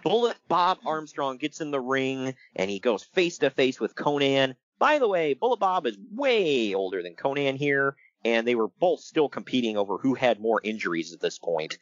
Bullet 0.04 0.36
Bob 0.48 0.78
Armstrong 0.86 1.36
gets 1.36 1.60
in 1.60 1.70
the 1.72 1.80
ring 1.80 2.34
and 2.56 2.70
he 2.70 2.78
goes 2.78 3.02
face 3.02 3.38
to 3.38 3.50
face 3.50 3.78
with 3.80 3.94
Konnan. 3.96 4.54
By 4.80 4.98
the 4.98 5.06
way, 5.06 5.34
Bullet 5.34 5.60
Bob 5.60 5.86
is 5.86 5.98
way 6.10 6.74
older 6.74 7.02
than 7.02 7.14
Konnan 7.14 7.56
here, 7.56 7.96
and 8.24 8.46
they 8.48 8.54
were 8.54 8.68
both 8.68 9.00
still 9.00 9.28
competing 9.28 9.76
over 9.76 9.98
who 9.98 10.14
had 10.14 10.40
more 10.40 10.58
injuries 10.64 11.12
at 11.12 11.20
this 11.20 11.38
point. 11.38 11.78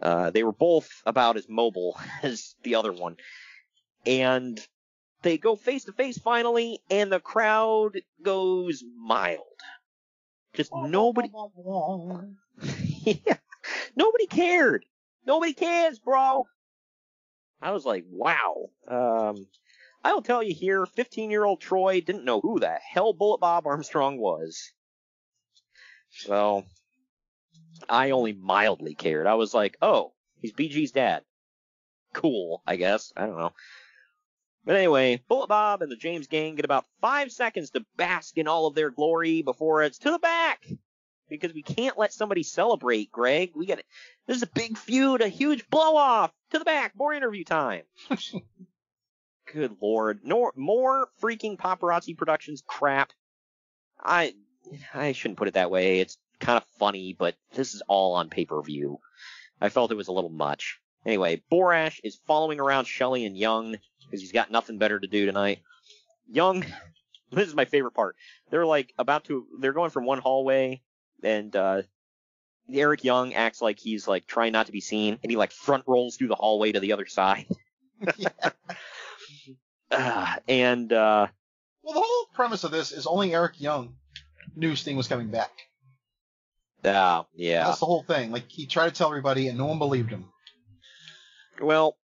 Uh, 0.00 0.30
they 0.30 0.42
were 0.42 0.52
both 0.52 1.02
about 1.04 1.36
as 1.36 1.46
mobile 1.46 2.00
as 2.22 2.54
the 2.62 2.74
other 2.74 2.92
one. 2.92 3.16
And 4.06 4.58
they 5.20 5.36
go 5.36 5.56
face 5.56 5.84
to 5.84 5.92
face 5.92 6.16
finally, 6.16 6.80
and 6.90 7.12
the 7.12 7.20
crowd 7.20 8.00
goes 8.22 8.82
mild. 8.96 9.44
Just 10.54 10.72
nobody. 10.74 11.30
yeah, 13.04 13.36
nobody 13.94 14.26
cared. 14.26 14.86
Nobody 15.26 15.52
cares, 15.52 15.98
bro. 15.98 16.46
I 17.60 17.72
was 17.72 17.84
like, 17.84 18.04
wow. 18.08 18.70
Um, 18.88 19.46
I 20.04 20.12
will 20.12 20.22
tell 20.22 20.42
you 20.42 20.54
here, 20.54 20.86
15 20.86 21.30
year 21.30 21.44
old 21.44 21.60
Troy 21.60 22.00
didn't 22.00 22.24
know 22.24 22.40
who 22.40 22.60
the 22.60 22.74
hell 22.74 23.12
Bullet 23.12 23.38
Bob 23.38 23.66
Armstrong 23.66 24.18
was. 24.18 24.72
So, 26.10 26.64
I 27.88 28.10
only 28.10 28.32
mildly 28.32 28.94
cared. 28.94 29.26
I 29.26 29.34
was 29.34 29.52
like, 29.52 29.76
oh, 29.82 30.12
he's 30.40 30.52
BG's 30.52 30.92
dad. 30.92 31.24
Cool, 32.12 32.62
I 32.66 32.76
guess. 32.76 33.12
I 33.16 33.26
don't 33.26 33.36
know. 33.36 33.52
But 34.64 34.76
anyway, 34.76 35.22
Bullet 35.28 35.48
Bob 35.48 35.82
and 35.82 35.92
the 35.92 35.96
James 35.96 36.26
Gang 36.26 36.56
get 36.56 36.64
about 36.64 36.86
five 37.00 37.30
seconds 37.30 37.70
to 37.70 37.84
bask 37.96 38.36
in 38.36 38.48
all 38.48 38.66
of 38.66 38.74
their 38.74 38.90
glory 38.90 39.42
before 39.42 39.82
it's 39.82 39.98
to 39.98 40.10
the 40.10 40.18
back. 40.18 40.66
Because 41.28 41.52
we 41.52 41.62
can't 41.62 41.98
let 41.98 42.12
somebody 42.12 42.42
celebrate, 42.42 43.10
Greg. 43.10 43.52
We 43.54 43.66
got 43.66 43.80
this 44.26 44.36
is 44.36 44.42
a 44.42 44.48
big 44.48 44.78
feud, 44.78 45.20
a 45.20 45.28
huge 45.28 45.68
blow 45.68 45.96
off. 45.96 46.32
To 46.50 46.58
the 46.58 46.64
back, 46.64 46.92
more 46.96 47.12
interview 47.12 47.44
time. 47.44 47.82
Good 49.56 49.78
lord, 49.80 50.20
more 50.22 51.08
freaking 51.22 51.56
paparazzi 51.56 52.14
productions 52.14 52.62
crap. 52.66 53.14
I 53.98 54.34
I 54.92 55.12
shouldn't 55.12 55.38
put 55.38 55.48
it 55.48 55.54
that 55.54 55.70
way. 55.70 56.00
It's 56.00 56.18
kind 56.40 56.58
of 56.58 56.64
funny, 56.78 57.16
but 57.18 57.36
this 57.54 57.72
is 57.74 57.82
all 57.88 58.12
on 58.12 58.28
pay 58.28 58.44
per 58.44 58.60
view. 58.60 58.98
I 59.58 59.70
felt 59.70 59.92
it 59.92 59.96
was 59.96 60.08
a 60.08 60.12
little 60.12 60.28
much. 60.28 60.78
Anyway, 61.06 61.42
Borash 61.50 62.00
is 62.04 62.20
following 62.26 62.60
around 62.60 62.84
Shelley 62.84 63.24
and 63.24 63.34
Young 63.34 63.78
because 64.04 64.20
he's 64.20 64.32
got 64.32 64.50
nothing 64.50 64.76
better 64.76 65.00
to 65.00 65.06
do 65.06 65.24
tonight. 65.24 65.60
Young, 66.30 66.62
this 67.32 67.48
is 67.48 67.54
my 67.54 67.64
favorite 67.64 67.94
part. 67.94 68.16
They're 68.50 68.66
like 68.66 68.92
about 68.98 69.24
to, 69.24 69.46
they're 69.58 69.72
going 69.72 69.88
from 69.88 70.04
one 70.04 70.18
hallway, 70.18 70.82
and 71.22 71.56
uh, 71.56 71.80
Eric 72.70 73.04
Young 73.04 73.32
acts 73.32 73.62
like 73.62 73.78
he's 73.78 74.06
like 74.06 74.26
trying 74.26 74.52
not 74.52 74.66
to 74.66 74.72
be 74.72 74.82
seen, 74.82 75.18
and 75.22 75.30
he 75.30 75.38
like 75.38 75.52
front 75.52 75.84
rolls 75.86 76.16
through 76.16 76.28
the 76.28 76.34
hallway 76.34 76.72
to 76.72 76.80
the 76.80 76.92
other 76.92 77.06
side. 77.06 77.46
Ah, 79.90 80.38
and 80.48 80.92
uh, 80.92 81.28
Well, 81.82 81.94
the 81.94 82.00
whole 82.00 82.26
premise 82.34 82.64
of 82.64 82.70
this 82.70 82.92
is 82.92 83.06
only 83.06 83.34
Eric 83.34 83.60
Young 83.60 83.94
knew 84.54 84.74
Sting 84.76 84.96
was 84.96 85.08
coming 85.08 85.28
back. 85.28 85.50
uh, 86.84 87.22
yeah. 87.34 87.64
That's 87.64 87.80
the 87.80 87.86
whole 87.86 88.02
thing. 88.02 88.30
Like 88.32 88.50
he 88.50 88.66
tried 88.66 88.88
to 88.88 88.94
tell 88.94 89.08
everybody, 89.08 89.48
and 89.48 89.58
no 89.58 89.66
one 89.66 89.78
believed 89.78 90.10
him. 90.10 90.26
Well, 91.60 91.96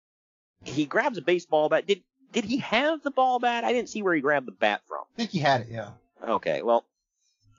he 0.64 0.86
grabs 0.86 1.18
a 1.18 1.22
baseball 1.22 1.70
bat. 1.70 1.88
Did 1.88 2.04
did 2.32 2.46
he 2.46 2.58
have 2.60 3.02
the 3.04 3.12
ball 3.12 3.40
bat? 3.40 3.64
I 3.64 3.74
didn't 3.74 3.90
see 3.90 4.02
where 4.02 4.14
he 4.14 4.22
grabbed 4.22 4.48
the 4.48 4.52
bat 4.54 4.82
from. 4.88 5.02
I 5.14 5.18
think 5.18 5.32
he 5.32 5.40
had 5.40 5.62
it. 5.62 5.68
Yeah. 5.70 5.90
Okay, 6.26 6.62
well, 6.62 6.86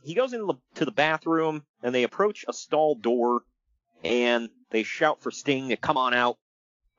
he 0.03 0.15
goes 0.15 0.33
into 0.33 0.47
the, 0.47 0.55
to 0.77 0.85
the 0.85 0.93
bathroom 0.93 1.65
and 1.83 1.95
they 1.95 2.05
approach 2.05 2.45
a 2.49 2.53
stall 2.53 2.95
door 2.95 3.43
and 4.05 4.49
they 4.71 4.83
shout 4.85 5.21
for 5.21 5.31
Sting 5.31 5.69
to 5.69 5.77
come 5.77 5.97
on 5.97 6.15
out. 6.15 6.39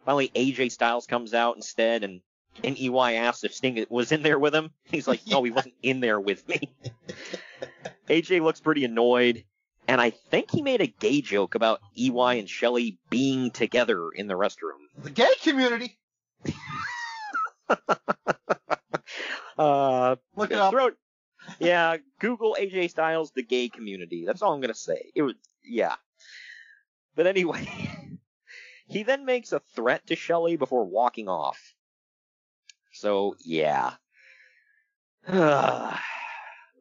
Finally, 0.06 0.30
AJ 0.36 0.72
Styles 0.72 1.08
comes 1.08 1.34
out 1.34 1.56
instead 1.56 2.04
and, 2.04 2.22
and 2.64 2.78
EY 2.78 3.16
asks 3.16 3.44
if 3.44 3.54
Sting 3.54 3.86
was 3.90 4.12
in 4.12 4.24
there 4.24 4.38
with 4.40 4.54
him. 4.54 4.72
He's 4.84 5.08
like, 5.08 5.22
no, 5.28 5.44
he 5.44 5.52
wasn't 5.58 5.76
in 5.82 6.00
there 6.00 6.20
with 6.20 6.48
me. 6.48 6.74
AJ 8.10 8.42
looks 8.42 8.60
pretty 8.62 8.84
annoyed 8.86 9.44
and 9.88 10.00
I 10.00 10.12
think 10.12 10.52
he 10.52 10.62
made 10.62 10.82
a 10.82 10.88
gay 10.88 11.22
joke 11.22 11.56
about 11.56 11.82
EY 11.98 12.40
and 12.40 12.50
Shelley 12.50 12.98
being 13.10 13.52
together 13.52 14.10
in 14.16 14.28
the 14.28 14.34
restroom. 14.36 14.80
The 14.98 15.10
gay 15.10 15.34
community. 15.42 15.98
Uh, 19.58 20.16
Look 20.36 20.50
it 20.52 20.58
up. 20.58 20.72
throw 20.72 20.88
it- 20.88 20.98
yeah, 21.60 21.98
Google 22.20 22.56
AJ 22.60 22.90
Styles, 22.90 23.32
the 23.32 23.44
gay 23.44 23.70
community. 23.70 24.26
That's 24.26 24.42
all 24.42 24.54
I'm 24.54 24.62
gonna 24.62 24.74
say. 24.74 25.12
It 25.14 25.22
was, 25.22 25.36
yeah. 25.64 25.96
But 27.16 27.28
anyway, 27.28 27.68
he 28.88 29.04
then 29.04 29.26
makes 29.26 29.52
a 29.52 29.62
threat 29.76 30.08
to 30.08 30.16
Shelley 30.16 30.56
before 30.56 30.86
walking 30.86 31.28
off. 31.30 31.73
So 32.94 33.36
yeah. 33.44 33.94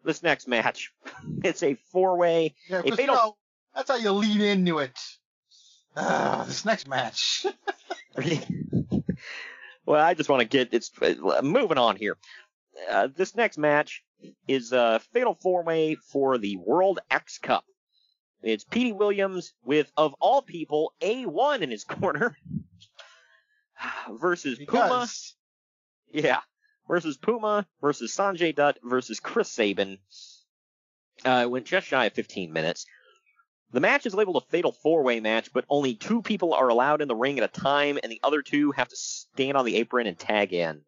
this 0.05 0.23
next 0.23 0.49
match, 0.49 0.93
it's 1.45 1.63
a 1.63 1.75
four-way. 1.93 2.55
Yeah, 2.69 2.79
a 2.79 2.83
because 2.83 2.99
you 2.99 3.03
fatal. 3.05 3.15
know, 3.15 3.37
That's 3.75 3.91
how 3.91 3.97
you 3.97 4.13
lead 4.13 4.41
into 4.41 4.79
it. 4.79 4.99
Ah, 5.97 6.45
this 6.47 6.65
next 6.65 6.89
match. 6.89 7.45
well, 9.87 10.03
I 10.03 10.15
just 10.15 10.31
want 10.31 10.41
to 10.41 10.49
get 10.49 10.73
it's 10.73 10.91
uh, 11.01 11.41
moving 11.43 11.79
on 11.79 11.97
here. 11.97 12.17
Uh, 12.91 13.09
this 13.15 13.37
next 13.37 13.59
match 13.59 14.03
is 14.49 14.73
a 14.73 15.01
fatal 15.13 15.37
four 15.41 15.63
way 15.63 15.95
for 15.95 16.39
the 16.39 16.57
World 16.57 17.01
X 17.11 17.39
Cup. 17.39 17.65
It's 18.43 18.65
Petey 18.65 18.93
Williams 18.93 19.53
with, 19.65 19.93
of 19.97 20.15
all 20.19 20.43
people, 20.43 20.93
A1 21.01 21.61
in 21.61 21.71
his 21.71 21.85
corner 22.01 22.37
versus 24.11 24.59
Puma. 24.67 25.07
Yeah. 26.13 26.41
Versus 26.89 27.17
Puma 27.17 27.67
versus 27.81 28.15
Sanjay 28.15 28.55
Dutt 28.55 28.79
versus 28.83 29.21
Chris 29.21 29.51
Sabin. 29.51 29.99
Uh, 31.25 31.43
it 31.43 31.51
went 31.51 31.67
just 31.67 31.87
shy 31.87 32.07
of 32.07 32.13
15 32.13 32.53
minutes. 32.53 32.87
The 33.73 33.81
match 33.81 34.05
is 34.05 34.15
labeled 34.15 34.37
a 34.37 34.51
fatal 34.51 34.73
four 34.73 35.03
way 35.03 35.21
match, 35.21 35.53
but 35.53 35.65
only 35.69 35.95
two 35.95 36.21
people 36.21 36.53
are 36.53 36.69
allowed 36.69 37.01
in 37.01 37.09
the 37.09 37.17
ring 37.17 37.39
at 37.39 37.45
a 37.45 37.61
time, 37.61 37.99
and 38.03 38.13
the 38.13 38.21
other 38.23 38.43
two 38.43 38.73
have 38.73 38.89
to 38.89 38.97
stand 38.97 39.57
on 39.57 39.65
the 39.65 39.77
apron 39.77 40.07
and 40.07 40.19
tag 40.19 40.53
in. 40.53 40.83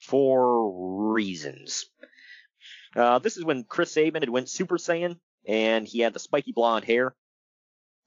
For 0.00 1.12
reasons. 1.12 1.84
Uh, 2.96 3.18
this 3.18 3.36
is 3.36 3.44
when 3.44 3.64
Chris 3.64 3.92
Sabin 3.92 4.22
had 4.22 4.30
went 4.30 4.48
Super 4.48 4.78
Saiyan, 4.78 5.18
and 5.46 5.86
he 5.86 6.00
had 6.00 6.12
the 6.12 6.18
spiky 6.18 6.52
blonde 6.52 6.84
hair. 6.84 7.14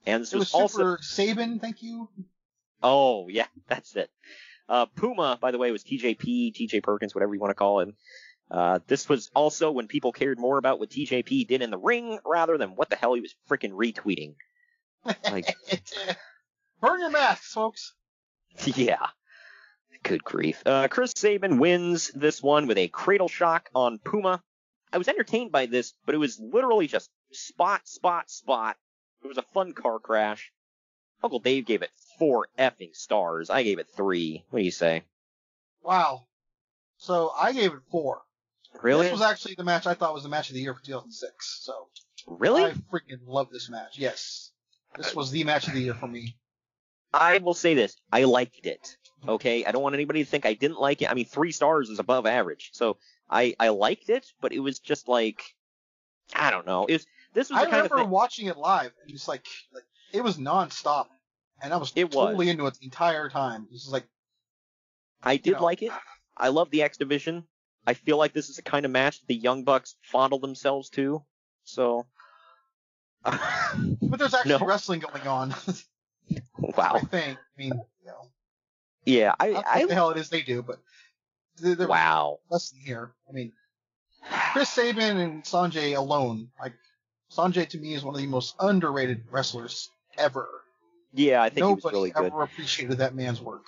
And 0.04 0.22
this 0.22 0.32
It 0.32 0.38
was 0.38 0.52
also 0.52 0.78
Super 0.78 0.98
Sabin, 1.00 1.58
thank 1.60 1.82
you. 1.82 2.10
Oh, 2.82 3.28
yeah, 3.28 3.46
that's 3.68 3.96
it. 3.96 4.10
Uh, 4.68 4.86
Puma, 4.86 5.38
by 5.40 5.50
the 5.50 5.58
way, 5.58 5.70
was 5.70 5.84
TJP, 5.84 6.54
TJ 6.54 6.82
Perkins, 6.82 7.14
whatever 7.14 7.34
you 7.34 7.40
want 7.40 7.50
to 7.50 7.54
call 7.54 7.80
him. 7.80 7.94
Uh, 8.50 8.78
this 8.86 9.08
was 9.08 9.30
also 9.34 9.70
when 9.70 9.88
people 9.88 10.12
cared 10.12 10.38
more 10.38 10.58
about 10.58 10.78
what 10.78 10.90
TJP 10.90 11.46
did 11.46 11.62
in 11.62 11.70
the 11.70 11.78
ring 11.78 12.18
rather 12.24 12.58
than 12.58 12.70
what 12.70 12.90
the 12.90 12.96
hell 12.96 13.14
he 13.14 13.20
was 13.20 13.34
freaking 13.48 13.72
retweeting. 13.72 14.34
Like, 15.30 15.54
Burn 16.80 17.00
your 17.00 17.10
masks, 17.10 17.52
folks. 17.52 17.94
yeah. 18.64 19.06
Good 20.02 20.22
grief. 20.22 20.62
Uh, 20.66 20.86
Chris 20.88 21.12
Sabin 21.16 21.58
wins 21.58 22.10
this 22.14 22.42
one 22.42 22.66
with 22.66 22.76
a 22.76 22.88
cradle 22.88 23.28
shock 23.28 23.70
on 23.74 23.98
Puma. 23.98 24.42
I 24.92 24.98
was 24.98 25.08
entertained 25.08 25.50
by 25.50 25.64
this, 25.66 25.94
but 26.04 26.14
it 26.14 26.18
was 26.18 26.38
literally 26.38 26.86
just 26.86 27.10
spot, 27.32 27.88
spot, 27.88 28.30
spot. 28.30 28.76
It 29.24 29.28
was 29.28 29.38
a 29.38 29.44
fun 29.54 29.72
car 29.72 29.98
crash. 29.98 30.52
Uncle 31.22 31.40
Dave 31.40 31.64
gave 31.64 31.80
it 31.80 31.90
four 32.18 32.48
effing 32.58 32.94
stars. 32.94 33.50
I 33.50 33.62
gave 33.62 33.78
it 33.78 33.88
three. 33.96 34.44
What 34.50 34.60
do 34.60 34.64
you 34.64 34.70
say? 34.70 35.02
Wow. 35.82 36.26
So 36.96 37.32
I 37.36 37.52
gave 37.52 37.72
it 37.72 37.80
four. 37.90 38.22
Really? 38.82 39.04
This 39.04 39.12
was 39.12 39.22
actually 39.22 39.54
the 39.56 39.64
match 39.64 39.86
I 39.86 39.94
thought 39.94 40.14
was 40.14 40.24
the 40.24 40.28
match 40.28 40.48
of 40.48 40.54
the 40.54 40.60
year 40.60 40.74
for 40.74 40.82
2006. 40.82 41.60
So 41.62 41.88
Really? 42.26 42.64
I 42.64 42.72
freaking 42.72 43.20
love 43.26 43.50
this 43.50 43.68
match. 43.68 43.98
Yes, 43.98 44.50
this 44.96 45.14
was 45.14 45.30
the 45.30 45.44
match 45.44 45.68
of 45.68 45.74
the 45.74 45.80
year 45.80 45.94
for 45.94 46.06
me. 46.06 46.36
I 47.12 47.38
will 47.38 47.54
say 47.54 47.74
this. 47.74 47.96
I 48.10 48.24
liked 48.24 48.66
it. 48.66 48.96
Okay? 49.26 49.64
I 49.64 49.70
don't 49.70 49.82
want 49.82 49.94
anybody 49.94 50.24
to 50.24 50.28
think 50.28 50.46
I 50.46 50.54
didn't 50.54 50.80
like 50.80 51.00
it. 51.02 51.10
I 51.10 51.14
mean, 51.14 51.26
three 51.26 51.52
stars 51.52 51.88
is 51.88 51.98
above 51.98 52.26
average. 52.26 52.70
So 52.72 52.96
I, 53.30 53.54
I 53.60 53.68
liked 53.68 54.10
it, 54.10 54.26
but 54.40 54.52
it 54.52 54.58
was 54.58 54.80
just 54.80 55.06
like, 55.08 55.42
I 56.34 56.50
don't 56.50 56.66
know. 56.66 56.86
It 56.86 56.94
was, 56.94 57.06
this 57.32 57.50
was 57.50 57.58
I 57.60 57.64
the 57.64 57.70
kind 57.70 57.86
of 57.86 57.92
remember 57.92 58.10
watching 58.10 58.46
it 58.46 58.56
live 58.56 58.92
and 59.02 59.12
just 59.12 59.28
like, 59.28 59.46
like 59.72 59.84
it 60.12 60.24
was 60.24 60.38
nonstop, 60.38 61.06
and 61.62 61.72
I 61.72 61.76
was 61.76 61.92
It 61.94 62.10
totally 62.12 62.46
was. 62.46 62.48
into 62.48 62.66
it 62.66 62.74
the 62.74 62.84
entire 62.84 63.28
time. 63.28 63.66
This 63.70 63.84
is 63.84 63.92
like 63.92 64.04
I 65.22 65.36
did 65.36 65.54
know. 65.54 65.62
like 65.62 65.82
it. 65.82 65.92
I 66.36 66.48
love 66.48 66.70
the 66.70 66.82
X 66.82 66.98
Division. 66.98 67.44
I 67.86 67.94
feel 67.94 68.16
like 68.16 68.32
this 68.32 68.48
is 68.48 68.56
the 68.56 68.62
kind 68.62 68.84
of 68.84 68.90
match 68.90 69.20
that 69.20 69.26
the 69.26 69.34
Young 69.34 69.64
Bucks 69.64 69.94
fondle 70.02 70.38
themselves 70.38 70.88
to. 70.90 71.22
So, 71.64 72.06
But 73.24 74.18
there's 74.18 74.34
actually 74.34 74.58
No. 74.58 74.66
wrestling 74.66 75.00
going 75.00 75.26
on. 75.26 75.54
wow. 76.58 76.92
I 76.94 77.00
think. 77.00 77.38
I 77.38 77.58
mean, 77.62 77.72
you 78.00 78.06
know, 78.06 78.28
Yeah, 79.04 79.34
I, 79.38 79.48
I 79.52 79.62
I, 79.66 79.78
what 79.80 79.88
the 79.88 79.94
hell 79.94 80.10
it 80.10 80.18
is 80.18 80.28
they 80.30 80.42
do, 80.42 80.62
but 80.62 80.78
was 81.62 81.78
wow. 81.78 82.38
wrestling 82.50 82.82
here. 82.84 83.12
I 83.28 83.32
mean, 83.32 83.52
Chris 84.52 84.70
Sabin 84.70 85.18
and 85.18 85.44
Sanjay 85.44 85.96
alone, 85.96 86.48
like 86.60 86.72
Sanjay 87.30 87.68
to 87.68 87.78
me 87.78 87.94
is 87.94 88.02
one 88.04 88.14
of 88.14 88.20
the 88.20 88.26
most 88.26 88.54
underrated 88.58 89.24
wrestlers 89.30 89.90
ever. 90.18 90.48
Yeah, 91.14 91.42
I 91.42 91.48
think 91.48 91.66
he 91.66 91.72
was 91.74 91.84
Nobody 91.84 91.96
really 91.96 92.10
good. 92.10 92.26
ever 92.32 92.42
appreciated 92.42 92.98
that 92.98 93.14
man's 93.14 93.40
work. 93.40 93.64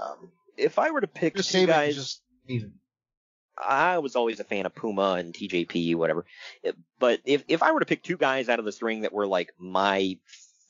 Um, 0.00 0.30
If 0.56 0.78
I 0.78 0.90
were 0.90 1.00
to 1.00 1.06
pick 1.06 1.34
Chris 1.34 1.50
two 1.50 1.66
guys, 1.66 1.94
just. 1.96 2.22
I 3.56 3.98
was 3.98 4.16
always 4.16 4.40
a 4.40 4.44
fan 4.44 4.66
of 4.66 4.74
Puma 4.74 5.12
and 5.14 5.32
TJP, 5.32 5.94
whatever. 5.94 6.24
But 6.98 7.20
if 7.24 7.44
if 7.48 7.62
I 7.62 7.70
were 7.72 7.80
to 7.80 7.86
pick 7.86 8.02
two 8.02 8.16
guys 8.16 8.48
out 8.48 8.58
of 8.58 8.64
this 8.64 8.82
ring 8.82 9.02
that 9.02 9.12
were 9.12 9.26
like 9.26 9.50
my 9.58 10.18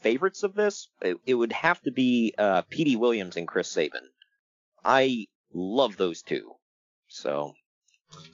favorites 0.00 0.42
of 0.42 0.54
this, 0.54 0.88
it, 1.00 1.16
it 1.24 1.34
would 1.34 1.52
have 1.52 1.80
to 1.82 1.90
be 1.90 2.34
uh, 2.36 2.62
Petey 2.68 2.96
Williams 2.96 3.36
and 3.38 3.48
Chris 3.48 3.68
Sabin. 3.70 4.02
I 4.84 5.28
love 5.54 5.96
those 5.96 6.20
two. 6.22 6.52
So 7.08 7.54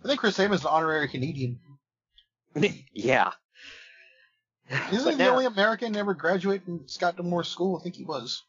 I 0.05 0.09
think 0.09 0.19
Chris 0.21 0.35
Sabin 0.37 0.55
is 0.55 0.63
an 0.63 0.69
honorary 0.71 1.07
Canadian. 1.09 1.61
yeah, 2.93 3.31
Isn't 4.93 5.05
But 5.05 5.11
he 5.13 5.17
the 5.17 5.25
now- 5.25 5.33
only 5.33 5.47
American 5.47 5.93
to 5.95 5.99
ever 5.99 6.15
graduate 6.15 6.65
from 6.65 6.87
Scott 6.87 7.17
D'Amore 7.17 7.45
School? 7.45 7.77
I 7.79 7.83
think 7.83 7.97
he 7.97 8.05
was. 8.05 8.43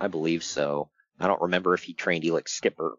I 0.00 0.08
believe 0.08 0.42
so. 0.44 0.90
I 1.20 1.26
don't 1.26 1.42
remember 1.42 1.74
if 1.74 1.82
he 1.82 1.92
trained 1.94 2.24
Elix 2.24 2.48
Skipper 2.50 2.96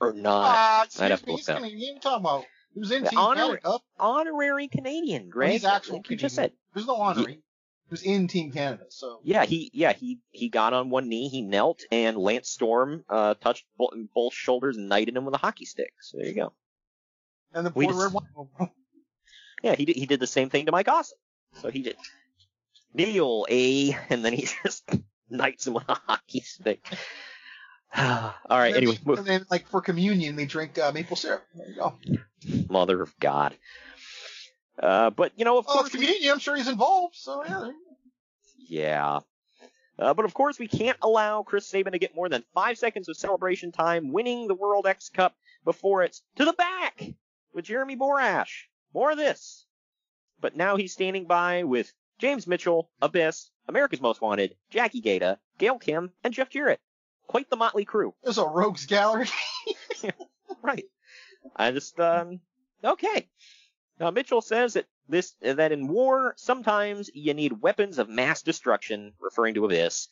or 0.00 0.12
not. 0.12 0.44
Ah, 0.46 0.86
I'd 1.00 1.10
have 1.10 1.20
to 1.20 1.26
me, 1.26 1.32
look 1.32 1.38
he's 1.40 1.46
that 1.46 1.56
up. 1.56 1.58
Canadian. 1.62 1.78
What 1.78 1.82
are 1.82 1.94
you 1.94 2.00
talking 2.00 2.20
about? 2.20 2.44
He 2.74 2.80
was 2.80 2.90
in 2.92 3.02
The 3.04 3.10
Team 3.10 3.18
honor- 3.18 3.56
Canada. 3.58 3.78
Honorary 3.98 4.68
Canadian, 4.68 5.28
Greg. 5.28 5.52
he's 5.52 5.64
actual 5.64 5.96
like 5.96 6.10
you 6.10 6.16
just 6.16 6.34
said. 6.34 6.52
There's 6.74 6.86
no 6.86 6.96
honorary. 6.96 7.34
He 7.34 7.90
was 7.90 8.02
in 8.02 8.26
Team 8.28 8.50
Canada, 8.52 8.84
so 8.88 9.20
Yeah, 9.22 9.44
he 9.44 9.70
yeah 9.72 9.92
he 9.92 10.18
he 10.30 10.48
got 10.48 10.72
on 10.74 10.90
one 10.90 11.08
knee, 11.08 11.28
he 11.28 11.40
knelt, 11.42 11.82
and 11.92 12.16
Lance 12.16 12.48
Storm 12.50 13.04
uh, 13.08 13.34
touched 13.34 13.64
bo- 13.78 13.92
both 14.14 14.34
shoulders 14.34 14.76
and 14.76 14.88
knighted 14.88 15.16
him 15.16 15.24
with 15.24 15.34
a 15.34 15.38
hockey 15.38 15.64
stick. 15.66 15.92
So 16.00 16.18
there 16.18 16.26
you 16.26 16.34
go. 16.34 16.52
and 17.54 17.64
the 17.66 17.72
We 17.74 17.86
poor 17.86 17.94
just- 17.94 18.14
red 18.14 18.22
one. 18.34 18.70
Yeah, 19.62 19.74
he 19.74 19.84
did, 19.86 19.96
he 19.96 20.04
did 20.06 20.20
the 20.20 20.26
same 20.26 20.50
thing 20.50 20.66
to 20.66 20.72
Mike 20.72 20.86
Awesome. 20.88 21.16
So 21.62 21.70
he 21.70 21.82
did 21.82 21.96
kneel 22.94 23.46
a, 23.50 23.96
and 24.10 24.24
then 24.24 24.32
he 24.32 24.48
just 24.64 24.88
knights 25.30 25.66
him 25.66 25.74
with 25.74 25.88
a 25.88 25.94
hockey 25.94 26.40
stick. 26.40 26.86
All 27.96 28.32
right. 28.50 28.74
Anyway, 28.76 28.98
move- 29.04 29.18
and 29.18 29.26
then 29.26 29.46
like 29.50 29.68
for 29.68 29.80
communion, 29.80 30.36
they 30.36 30.44
drink 30.46 30.78
uh, 30.78 30.92
maple 30.92 31.16
syrup. 31.16 31.44
There 31.54 31.68
you 31.68 31.76
go. 31.76 31.94
mother 32.68 33.00
of 33.02 33.18
God. 33.18 33.56
Uh, 34.78 35.10
but 35.10 35.32
you 35.36 35.44
know, 35.44 35.58
of 35.58 35.64
Oh, 35.68 35.72
course, 35.74 35.90
communion. 35.90 36.30
I'm 36.32 36.38
sure 36.38 36.56
he's 36.56 36.68
involved. 36.68 37.14
So 37.16 37.42
yeah. 37.44 37.58
there 37.60 37.66
you 37.68 37.72
go. 37.72 37.96
Yeah. 38.68 39.20
Uh, 39.98 40.12
but 40.12 40.26
of 40.26 40.34
course, 40.34 40.58
we 40.58 40.68
can't 40.68 40.98
allow 41.00 41.42
Chris 41.42 41.66
Sabin 41.66 41.92
to 41.92 41.98
get 41.98 42.14
more 42.14 42.28
than 42.28 42.44
five 42.52 42.76
seconds 42.76 43.08
of 43.08 43.16
celebration 43.16 43.72
time 43.72 44.12
winning 44.12 44.46
the 44.46 44.54
World 44.54 44.86
X 44.86 45.08
Cup 45.08 45.34
before 45.64 46.02
it's 46.02 46.22
to 46.36 46.44
the 46.44 46.52
back 46.52 47.02
with 47.54 47.64
Jeremy 47.64 47.96
Borash. 47.96 48.64
More 48.92 49.10
of 49.12 49.16
this. 49.16 49.65
But 50.40 50.56
now 50.56 50.76
he's 50.76 50.92
standing 50.92 51.26
by 51.26 51.64
with 51.64 51.92
James 52.18 52.46
Mitchell, 52.46 52.90
Abyss, 53.00 53.50
America's 53.68 54.00
Most 54.00 54.20
Wanted, 54.20 54.56
Jackie 54.70 55.02
Gayda, 55.02 55.38
Gail 55.58 55.78
Kim, 55.78 56.12
and 56.24 56.32
Jeff 56.32 56.50
Jarrett. 56.50 56.80
Quite 57.26 57.50
the 57.50 57.56
motley 57.56 57.84
crew. 57.84 58.14
There's 58.22 58.38
a 58.38 58.46
rogues 58.46 58.86
gallery. 58.86 59.26
Right. 60.62 60.84
I 61.54 61.70
just 61.70 61.98
um 62.00 62.40
okay. 62.82 63.28
Now 63.98 64.10
Mitchell 64.10 64.40
says 64.40 64.74
that 64.74 64.86
this 65.08 65.34
that 65.40 65.72
in 65.72 65.88
war 65.88 66.34
sometimes 66.36 67.10
you 67.14 67.34
need 67.34 67.60
weapons 67.62 67.98
of 67.98 68.08
mass 68.08 68.42
destruction, 68.42 69.12
referring 69.20 69.54
to 69.54 69.64
Abyss. 69.64 70.08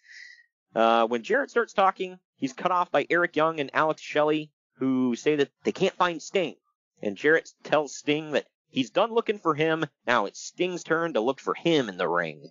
Uh, 0.75 1.07
when 1.07 1.23
Jarrett 1.23 1.51
starts 1.51 1.73
talking, 1.73 2.19
he's 2.37 2.53
cut 2.53 2.73
off 2.73 2.91
by 2.91 3.07
Eric 3.11 3.37
Young 3.37 3.61
and 3.61 3.71
Alex 3.75 4.03
Shelley, 4.03 4.51
who 4.79 5.15
say 5.15 5.37
that 5.37 5.51
they 5.65 5.73
can't 5.73 5.95
find 5.95 6.21
Sting. 6.21 6.57
And 7.03 7.17
Jarrett 7.17 7.51
tells 7.63 7.97
Sting 7.97 8.33
that 8.33 8.47
he's 8.75 8.91
done 8.91 9.13
looking 9.13 9.39
for 9.39 9.55
him. 9.55 9.87
Now 10.07 10.27
it's 10.27 10.41
Sting's 10.41 10.85
turn 10.85 11.15
to 11.15 11.21
look 11.21 11.41
for 11.41 11.55
him 11.55 11.89
in 11.89 11.97
the 11.97 12.09
ring. 12.09 12.51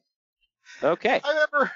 Okay. 0.82 1.22
I 1.24 1.30
remember. 1.30 1.72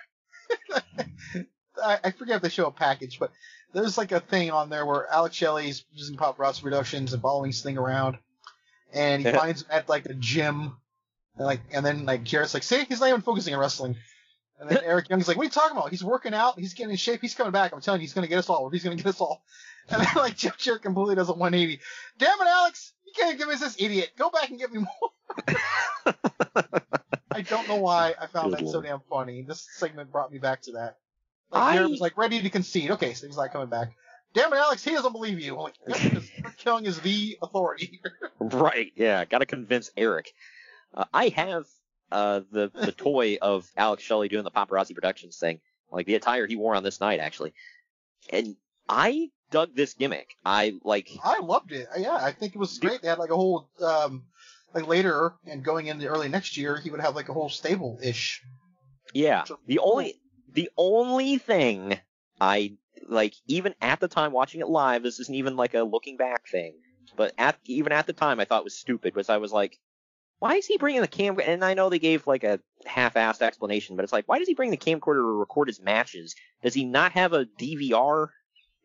I, 1.84 2.00
I 2.06 2.12
forget 2.12 2.38
if 2.38 2.42
they 2.42 2.50
show 2.50 2.68
a 2.68 2.72
package, 2.72 3.20
but 3.20 3.32
there's 3.74 3.98
like 3.98 4.12
a 4.12 4.20
thing 4.20 4.52
on 4.52 4.70
there 4.70 4.86
where 4.86 5.08
Alex 5.12 5.36
Shelley's 5.36 5.86
using 5.92 6.18
paparazzi 6.18 6.62
productions 6.62 7.14
and 7.14 7.22
following 7.22 7.50
this 7.52 7.62
thing 7.62 7.78
around, 7.78 8.18
and 8.94 9.26
he 9.26 9.32
finds 9.32 9.62
him 9.62 9.68
at 9.72 9.90
like 9.90 10.06
a 10.06 10.14
gym, 10.14 10.78
and 11.36 11.46
like, 11.46 11.62
and 11.72 11.86
then 11.86 12.06
like 12.06 12.24
Jarrett's 12.24 12.54
like, 12.54 12.64
see, 12.64 12.84
he's 12.86 13.00
not 13.00 13.10
even 13.10 13.22
focusing 13.22 13.54
on 13.54 13.60
wrestling. 13.60 13.96
And 14.60 14.70
then 14.70 14.80
Eric 14.86 15.10
Young's 15.10 15.28
like, 15.28 15.38
what 15.38 15.44
are 15.44 15.46
you 15.46 15.52
talking 15.52 15.78
about? 15.78 15.92
He's 15.92 16.04
working 16.04 16.34
out. 16.34 16.60
He's 16.60 16.74
getting 16.74 16.92
in 16.92 16.98
shape. 16.98 17.22
He's 17.22 17.36
coming 17.36 17.52
back. 17.52 17.74
I'm 17.74 17.82
telling 17.82 18.02
you, 18.02 18.06
he's 18.06 18.14
going 18.14 18.24
to 18.24 18.30
get 18.30 18.40
us 18.40 18.50
all. 18.50 18.70
He's 18.70 18.84
going 18.84 18.98
to 18.98 19.04
get 19.04 19.10
us 19.10 19.22
all. 19.22 19.44
And 19.90 20.02
then 20.02 20.16
like 20.18 20.36
Jeff 20.36 20.58
Jarrett 20.58 20.82
completely 20.82 21.16
does 21.16 21.30
a 21.30 21.32
180. 21.32 21.80
Damn 22.18 22.42
it, 22.42 22.46
Alex! 22.46 22.92
Can't 23.18 23.38
give 23.38 23.50
us 23.50 23.60
this 23.60 23.76
idiot. 23.80 24.12
Go 24.18 24.30
back 24.30 24.50
and 24.50 24.60
get 24.60 24.72
me 24.72 24.80
more. 24.80 25.12
I 27.32 27.42
don't 27.42 27.68
know 27.68 27.76
why 27.78 28.16
I 28.20 28.28
found 28.28 28.52
Good 28.52 28.60
that 28.60 28.70
so 28.70 28.82
damn 28.82 29.02
funny. 29.10 29.44
This 29.44 29.68
segment 29.78 30.12
brought 30.12 30.32
me 30.32 30.40
back 30.40 30.62
to 30.64 30.72
that. 30.74 30.98
Like 31.52 31.80
I- 31.80 31.86
was 31.86 32.00
like 32.00 32.18
ready 32.18 32.42
to 32.42 32.50
concede. 32.50 32.92
Okay, 32.92 33.14
so 33.14 33.28
he's 33.28 33.38
not 33.38 33.52
coming 33.52 33.70
back. 33.70 33.92
Damn 34.34 34.54
it, 34.54 34.58
Alex! 34.58 34.84
He 34.84 34.92
doesn't 34.92 35.14
believe 35.14 35.40
you. 35.40 35.56
I'm 35.56 35.64
like, 35.64 35.74
because 35.86 36.30
Young 36.66 36.86
is 36.86 37.00
the 37.00 37.38
authority. 37.42 38.02
Right, 38.40 38.92
yeah, 38.96 39.26
gotta 39.26 39.48
convince 39.48 39.90
Eric. 39.98 40.32
Uh, 40.94 41.06
I 41.12 41.30
have 41.30 41.66
uh, 42.12 42.42
the 42.52 42.70
the 42.72 42.92
toy 42.98 43.40
of 43.42 43.68
Alex 43.76 44.04
Shelley 44.04 44.30
doing 44.30 44.44
the 44.44 44.52
paparazzi 44.52 44.94
productions 44.94 45.38
thing, 45.38 45.60
like 45.92 46.06
the 46.06 46.14
attire 46.14 46.46
he 46.46 46.56
wore 46.56 46.76
on 46.76 46.84
this 46.84 47.02
night 47.02 47.20
actually, 47.20 47.54
and 48.30 48.56
I 48.88 49.32
dug 49.52 49.76
this 49.76 49.94
gimmick. 49.94 50.36
I 50.46 50.80
like. 50.84 51.10
I 51.24 51.40
loved 51.40 51.72
it. 51.72 51.88
Yeah, 51.98 52.16
I 52.16 52.32
think 52.32 52.56
it 52.56 52.60
was 52.60 52.78
great. 52.80 53.02
They 53.02 53.08
had 53.08 53.20
like 53.20 53.32
a 53.32 53.36
whole 53.36 53.70
um, 53.84 54.24
like 54.74 54.88
later 54.88 55.34
and 55.46 55.64
going 55.64 55.88
into 55.88 56.08
early 56.08 56.30
next 56.30 56.58
year, 56.58 56.78
he 56.78 56.90
would 56.90 57.02
have 57.02 57.16
like 57.16 57.30
a 57.30 57.34
whole 57.34 57.50
stable 57.50 58.00
ish. 58.02 58.44
Yeah. 59.14 59.44
The 59.66 59.80
only 59.80 60.20
the 60.54 60.70
only 60.78 61.38
thing 61.38 62.00
I 62.40 62.74
like 63.08 63.36
even 63.48 63.74
at 63.82 64.00
the 64.00 64.08
time 64.08 64.32
watching 64.32 64.62
it 64.62 64.68
live, 64.68 65.04
this 65.04 65.20
isn't 65.20 65.36
even 65.36 65.56
like 65.56 65.74
a 65.74 65.84
looking 65.84 66.18
back 66.18 66.48
thing, 66.48 66.76
but 67.16 67.34
at 67.38 67.58
even 67.66 67.92
at 67.92 68.08
the 68.08 68.14
time 68.14 68.40
I 68.40 68.46
thought 68.46 68.64
was 68.64 68.78
stupid 68.78 69.16
was 69.16 69.30
I 69.30 69.38
was 69.38 69.52
like, 69.52 69.80
why 70.40 70.56
is 70.56 70.66
he 70.66 70.78
bringing 70.78 71.02
the 71.02 71.08
cam? 71.08 71.40
And 71.40 71.64
I 71.64 71.74
know 71.74 71.90
they 71.90 72.00
gave 72.00 72.28
like 72.28 72.44
a 72.44 72.60
half-assed 72.86 73.42
explanation, 73.42 73.96
but 73.96 74.04
it's 74.04 74.14
like, 74.14 74.28
why 74.28 74.40
does 74.40 74.48
he 74.48 74.54
bring 74.54 74.72
the 74.72 74.78
camcorder 74.78 75.16
to 75.16 75.40
record 75.40 75.68
his 75.68 75.82
matches? 75.82 76.36
Does 76.62 76.74
he 76.74 76.86
not 76.86 77.14
have 77.14 77.34
a 77.34 77.46
DVR? 77.46 78.28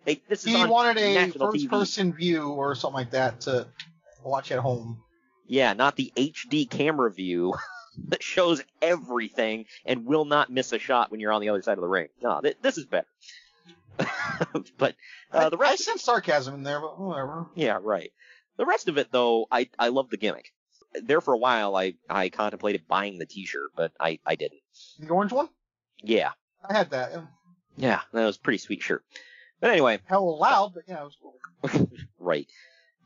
They, 0.04 0.20
this 0.28 0.40
is 0.40 0.52
He 0.52 0.56
on 0.56 0.68
wanted 0.68 0.98
a 0.98 1.30
first-person 1.30 2.12
view 2.14 2.48
or 2.50 2.74
something 2.74 2.94
like 2.94 3.10
that 3.12 3.42
to 3.42 3.68
watch 4.24 4.50
at 4.50 4.58
home. 4.58 5.02
Yeah, 5.46 5.72
not 5.74 5.96
the 5.96 6.12
HD 6.16 6.68
camera 6.68 7.10
view 7.12 7.54
that 8.08 8.22
shows 8.22 8.62
everything 8.80 9.66
and 9.84 10.06
will 10.06 10.24
not 10.24 10.50
miss 10.50 10.72
a 10.72 10.78
shot 10.78 11.10
when 11.10 11.20
you're 11.20 11.32
on 11.32 11.40
the 11.40 11.50
other 11.50 11.62
side 11.62 11.78
of 11.78 11.82
the 11.82 11.88
ring. 11.88 12.08
No, 12.22 12.40
th- 12.40 12.56
this 12.62 12.78
is 12.78 12.86
better. 12.86 13.06
but 14.78 14.94
uh, 15.32 15.50
the 15.50 15.56
I 15.58 15.60
rest, 15.60 15.84
sense 15.84 16.02
sarcasm 16.02 16.54
in 16.54 16.62
there, 16.62 16.80
but 16.80 16.98
whatever. 16.98 17.46
yeah, 17.54 17.78
right. 17.80 18.10
The 18.56 18.64
rest 18.64 18.88
of 18.88 18.98
it, 18.98 19.12
though, 19.12 19.46
I 19.50 19.68
I 19.78 19.88
love 19.88 20.10
the 20.10 20.16
gimmick. 20.16 20.52
There 20.94 21.20
for 21.20 21.34
a 21.34 21.38
while, 21.38 21.76
I 21.76 21.94
I 22.08 22.28
contemplated 22.30 22.88
buying 22.88 23.18
the 23.18 23.26
T-shirt, 23.26 23.70
but 23.76 23.92
I 24.00 24.18
I 24.24 24.34
didn't. 24.34 24.60
The 24.98 25.08
orange 25.10 25.32
one? 25.32 25.48
Yeah, 26.02 26.32
I 26.66 26.72
had 26.76 26.90
that. 26.90 27.12
yeah, 27.76 28.00
that 28.12 28.24
was 28.24 28.36
a 28.36 28.40
pretty 28.40 28.58
sweet 28.58 28.82
shirt. 28.82 29.04
But 29.62 29.70
anyway, 29.70 30.00
Hell 30.06 30.38
loud, 30.38 30.74
but 30.74 30.84
yeah, 30.88 31.02
it 31.02 31.04
was 31.06 31.18
cool. 31.22 31.88
right. 32.20 32.48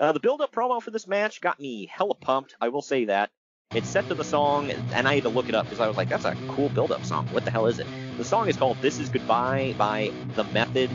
Uh, 0.01 0.13
the 0.13 0.21
build-up 0.21 0.53
promo 0.53 0.83
for 0.83 0.91
this 0.91 1.07
match 1.07 1.41
got 1.41 1.61
me 1.61 1.87
hella 1.87 2.17
pumped. 2.17 2.57
I 2.61 2.71
will 2.71 2.83
say 2.83 3.07
that. 3.07 3.31
It's 3.75 3.91
set 3.91 4.09
to 4.09 4.17
the 4.17 4.25
song, 4.25 4.73
and 4.95 5.09
I 5.09 5.17
had 5.17 5.25
to 5.25 5.31
look 5.31 5.51
it 5.51 5.55
up 5.55 5.67
because 5.67 5.81
I 5.81 5.89
was 5.89 5.97
like, 5.99 6.09
"That's 6.09 6.25
a 6.25 6.37
cool 6.49 6.71
build-up 6.71 7.05
song. 7.05 7.27
What 7.31 7.45
the 7.45 7.53
hell 7.53 7.67
is 7.67 7.79
it?" 7.79 7.89
The 8.17 8.25
song 8.25 8.49
is 8.49 8.57
called 8.57 8.81
"This 8.81 9.01
Is 9.01 9.11
Goodbye" 9.11 9.75
by 9.79 10.15
The 10.35 10.45
Method, 10.45 10.91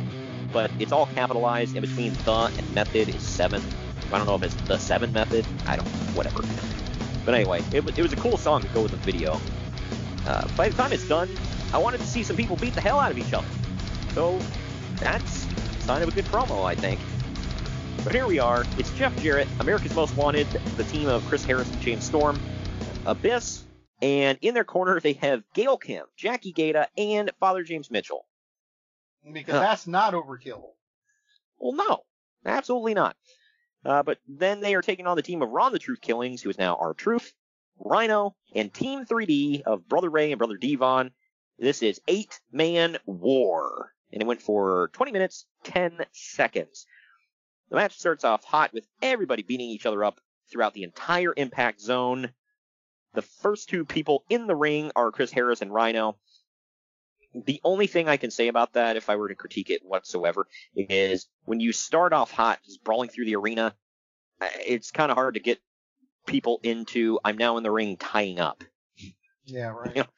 but 0.52 0.72
it's 0.80 0.92
all 0.92 1.06
capitalized. 1.08 1.76
In 1.76 1.82
between 1.82 2.14
the 2.26 2.52
and 2.58 2.74
method 2.74 3.10
is 3.10 3.24
seven. 3.24 3.62
I 4.12 4.18
don't 4.18 4.28
know 4.28 4.36
if 4.36 4.44
it's 4.44 4.56
the 4.68 4.80
seven 4.80 5.14
method. 5.14 5.46
I 5.68 5.78
don't. 5.78 5.86
know. 5.86 5.92
Whatever. 6.14 6.44
But 7.26 7.36
anyway, 7.36 7.62
it, 7.72 7.86
was- 7.86 7.96
it 7.98 8.02
was 8.02 8.14
a 8.14 8.18
cool 8.18 8.38
song 8.38 8.62
to 8.64 8.68
go 8.70 8.82
with 8.82 8.92
the 8.92 8.98
video. 8.98 9.40
Uh, 10.26 10.42
by 10.58 10.70
the 10.70 10.76
time 10.76 10.92
it's 10.94 11.06
done, 11.06 11.30
I 11.74 11.78
wanted 11.80 12.00
to 12.02 12.08
see 12.08 12.24
some 12.24 12.36
people 12.36 12.58
beat 12.58 12.76
the 12.76 12.82
hell 12.82 13.00
out 13.00 13.12
of 13.12 13.18
each 13.18 13.34
other. 13.34 13.48
So 14.16 14.40
that's 15.00 15.51
sign 15.82 16.02
of 16.02 16.10
a 16.10 16.12
good 16.12 16.26
promo, 16.26 16.68
I 16.68 16.76
think. 16.76 16.99
But 18.03 18.14
here 18.14 18.26
we 18.26 18.40
are. 18.40 18.64
It's 18.78 18.91
Jeff 18.91 19.18
Jarrett, 19.20 19.48
America's 19.60 19.95
Most 19.95 20.16
Wanted, 20.16 20.48
the 20.76 20.84
team 20.84 21.08
of 21.08 21.26
Chris 21.26 21.44
Harris 21.45 21.72
and 21.72 21.82
James 21.82 22.06
Storm, 22.06 22.38
Abyss, 23.06 23.66
and 24.02 24.38
in 24.41 24.53
their 24.53 24.64
corner 24.64 24.99
they 24.99 25.14
have 25.14 25.44
Gail 25.53 25.78
Kim, 25.78 26.06
Jackie 26.18 26.53
Gayda, 26.53 26.88
and 26.98 27.32
Father 27.40 27.64
James 27.64 27.91
Mitchell. 27.91 28.26
Because 29.32 29.53
that's 29.53 29.86
not 29.88 30.14
overkill. 30.14 30.64
Well, 31.60 31.74
no, 31.74 31.99
absolutely 32.45 32.95
not. 32.95 33.16
Uh, 33.86 34.03
but 34.03 34.18
then 34.28 34.62
they 34.62 34.74
are 34.76 34.82
taking 34.82 35.08
on 35.08 35.16
the 35.16 35.22
team 35.22 35.41
of 35.41 35.49
Ron 35.49 35.74
the 35.74 35.80
Truth 35.80 36.02
Killings, 36.02 36.41
who 36.41 36.49
is 36.49 36.58
now 36.58 36.76
R-Truth, 36.80 37.34
Rhino, 37.80 38.36
and 38.56 38.74
Team 38.74 39.06
3D 39.06 39.62
of 39.62 39.88
Brother 39.88 40.10
Ray 40.10 40.32
and 40.32 40.40
Brother 40.40 40.58
Devon. 40.58 41.12
This 41.60 41.84
is 41.84 42.02
eight 42.08 42.40
man 42.52 42.98
war, 43.06 43.94
and 44.12 44.22
it 44.22 44.26
went 44.26 44.42
for 44.42 44.90
20 44.94 45.12
minutes 45.12 45.46
10 45.64 46.00
seconds. 46.12 46.86
The 47.70 47.78
match 47.78 47.98
starts 47.98 48.24
off 48.24 48.44
hot 48.44 48.74
with 48.74 48.86
everybody 49.02 49.44
beating 49.44 49.70
each 49.70 49.86
other 49.86 50.04
up 50.04 50.20
throughout 50.52 50.74
the 50.74 50.84
entire 50.84 51.34
impact 51.36 51.80
zone. 51.82 52.32
The 53.14 53.22
first 53.22 53.70
two 53.70 53.86
people 53.86 54.26
in 54.30 54.48
the 54.48 54.56
ring 54.56 54.92
are 54.96 55.12
Chris 55.12 55.32
Harris 55.32 55.62
and 55.62 55.74
Rhino. 55.74 56.18
The 57.34 57.62
only 57.64 57.88
thing 57.88 58.10
I 58.10 58.18
can 58.18 58.30
say 58.30 58.50
about 58.50 58.74
that, 58.74 58.98
if 58.98 59.10
I 59.10 59.16
were 59.16 59.30
to 59.30 59.36
critique 59.36 59.70
it 59.70 59.86
whatsoever, 59.86 60.48
is 60.76 61.28
when 61.46 61.62
you 61.62 61.72
start 61.72 62.12
off 62.12 62.32
hot, 62.32 62.60
just 62.66 62.84
brawling 62.84 63.10
through 63.10 63.26
the 63.26 63.38
arena, 63.38 63.74
it's 64.66 64.92
kind 64.92 65.12
of 65.12 65.16
hard 65.16 65.36
to 65.36 65.40
get 65.40 65.60
people 66.26 66.60
into 66.64 67.20
I'm 67.24 67.38
now 67.38 67.58
in 67.58 67.64
the 67.64 67.72
ring 67.72 67.98
tying 67.98 68.40
up. 68.40 68.64
Yeah, 69.46 69.68
right. 69.68 69.96
You 69.96 70.02
know? 70.04 70.10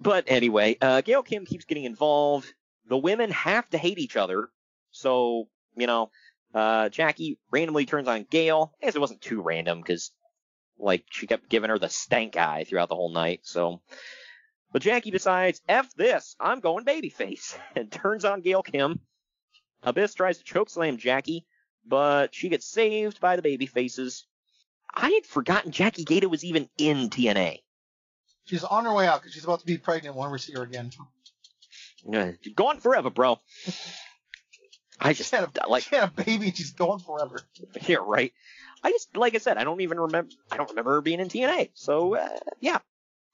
But 0.00 0.24
anyway, 0.26 0.76
uh, 0.80 1.00
Gail 1.02 1.22
Kim 1.22 1.46
keeps 1.46 1.64
getting 1.64 1.84
involved. 1.84 2.52
The 2.88 2.98
women 2.98 3.30
have 3.30 3.68
to 3.70 3.78
hate 3.78 3.98
each 3.98 4.16
other. 4.16 4.48
So, 4.90 5.48
you 5.76 5.86
know, 5.86 6.10
uh, 6.54 6.88
Jackie 6.88 7.38
randomly 7.50 7.86
turns 7.86 8.08
on 8.08 8.26
Gail. 8.30 8.72
I 8.80 8.86
guess 8.86 8.94
it 8.94 9.00
wasn't 9.00 9.22
too 9.22 9.42
random 9.42 9.80
because, 9.80 10.10
like, 10.78 11.04
she 11.10 11.26
kept 11.26 11.48
giving 11.48 11.70
her 11.70 11.78
the 11.78 11.88
stank 11.88 12.36
eye 12.36 12.64
throughout 12.64 12.88
the 12.88 12.94
whole 12.94 13.12
night. 13.12 13.40
So, 13.42 13.80
but 14.72 14.82
Jackie 14.82 15.10
decides, 15.10 15.60
F 15.68 15.92
this, 15.94 16.36
I'm 16.38 16.60
going 16.60 16.84
babyface, 16.84 17.56
and 17.76 17.90
turns 17.90 18.24
on 18.24 18.42
Gail 18.42 18.62
Kim. 18.62 19.00
Abyss 19.82 20.14
tries 20.14 20.38
to 20.38 20.44
chokeslam 20.44 20.98
Jackie, 20.98 21.44
but 21.86 22.34
she 22.34 22.48
gets 22.48 22.66
saved 22.66 23.20
by 23.20 23.36
the 23.36 23.42
baby 23.42 23.66
faces. 23.66 24.26
I 24.92 25.10
had 25.10 25.26
forgotten 25.26 25.72
Jackie 25.72 26.04
Gayda 26.04 26.30
was 26.30 26.44
even 26.44 26.68
in 26.78 27.10
TNA. 27.10 27.58
She's 28.44 28.64
on 28.64 28.84
her 28.84 28.94
way 28.94 29.06
out 29.06 29.20
because 29.20 29.34
she's 29.34 29.44
about 29.44 29.60
to 29.60 29.66
be 29.66 29.78
pregnant 29.78 30.16
when 30.16 30.30
we 30.30 30.38
see 30.38 30.52
her 30.52 30.62
again. 30.62 30.90
Uh, 32.12 32.32
Gone 32.54 32.78
forever, 32.80 33.10
bro. 33.10 33.38
I 35.00 35.12
just 35.12 35.30
She 35.30 35.36
had 35.36 35.50
a, 35.56 35.68
like 35.68 35.84
she 35.84 35.96
had 35.96 36.08
a 36.08 36.24
baby 36.24 36.52
she's 36.52 36.72
gone 36.72 37.00
forever. 37.00 37.40
yeah, 37.86 37.96
right. 38.00 38.32
I 38.82 38.90
just 38.90 39.16
like 39.16 39.34
I 39.34 39.38
said, 39.38 39.56
I 39.58 39.64
don't 39.64 39.80
even 39.80 39.98
remember. 39.98 40.30
I 40.50 40.56
don't 40.56 40.70
remember 40.70 40.92
her 40.92 41.00
being 41.00 41.20
in 41.20 41.28
TNA. 41.28 41.70
So 41.74 42.16
uh, 42.16 42.38
yeah. 42.60 42.78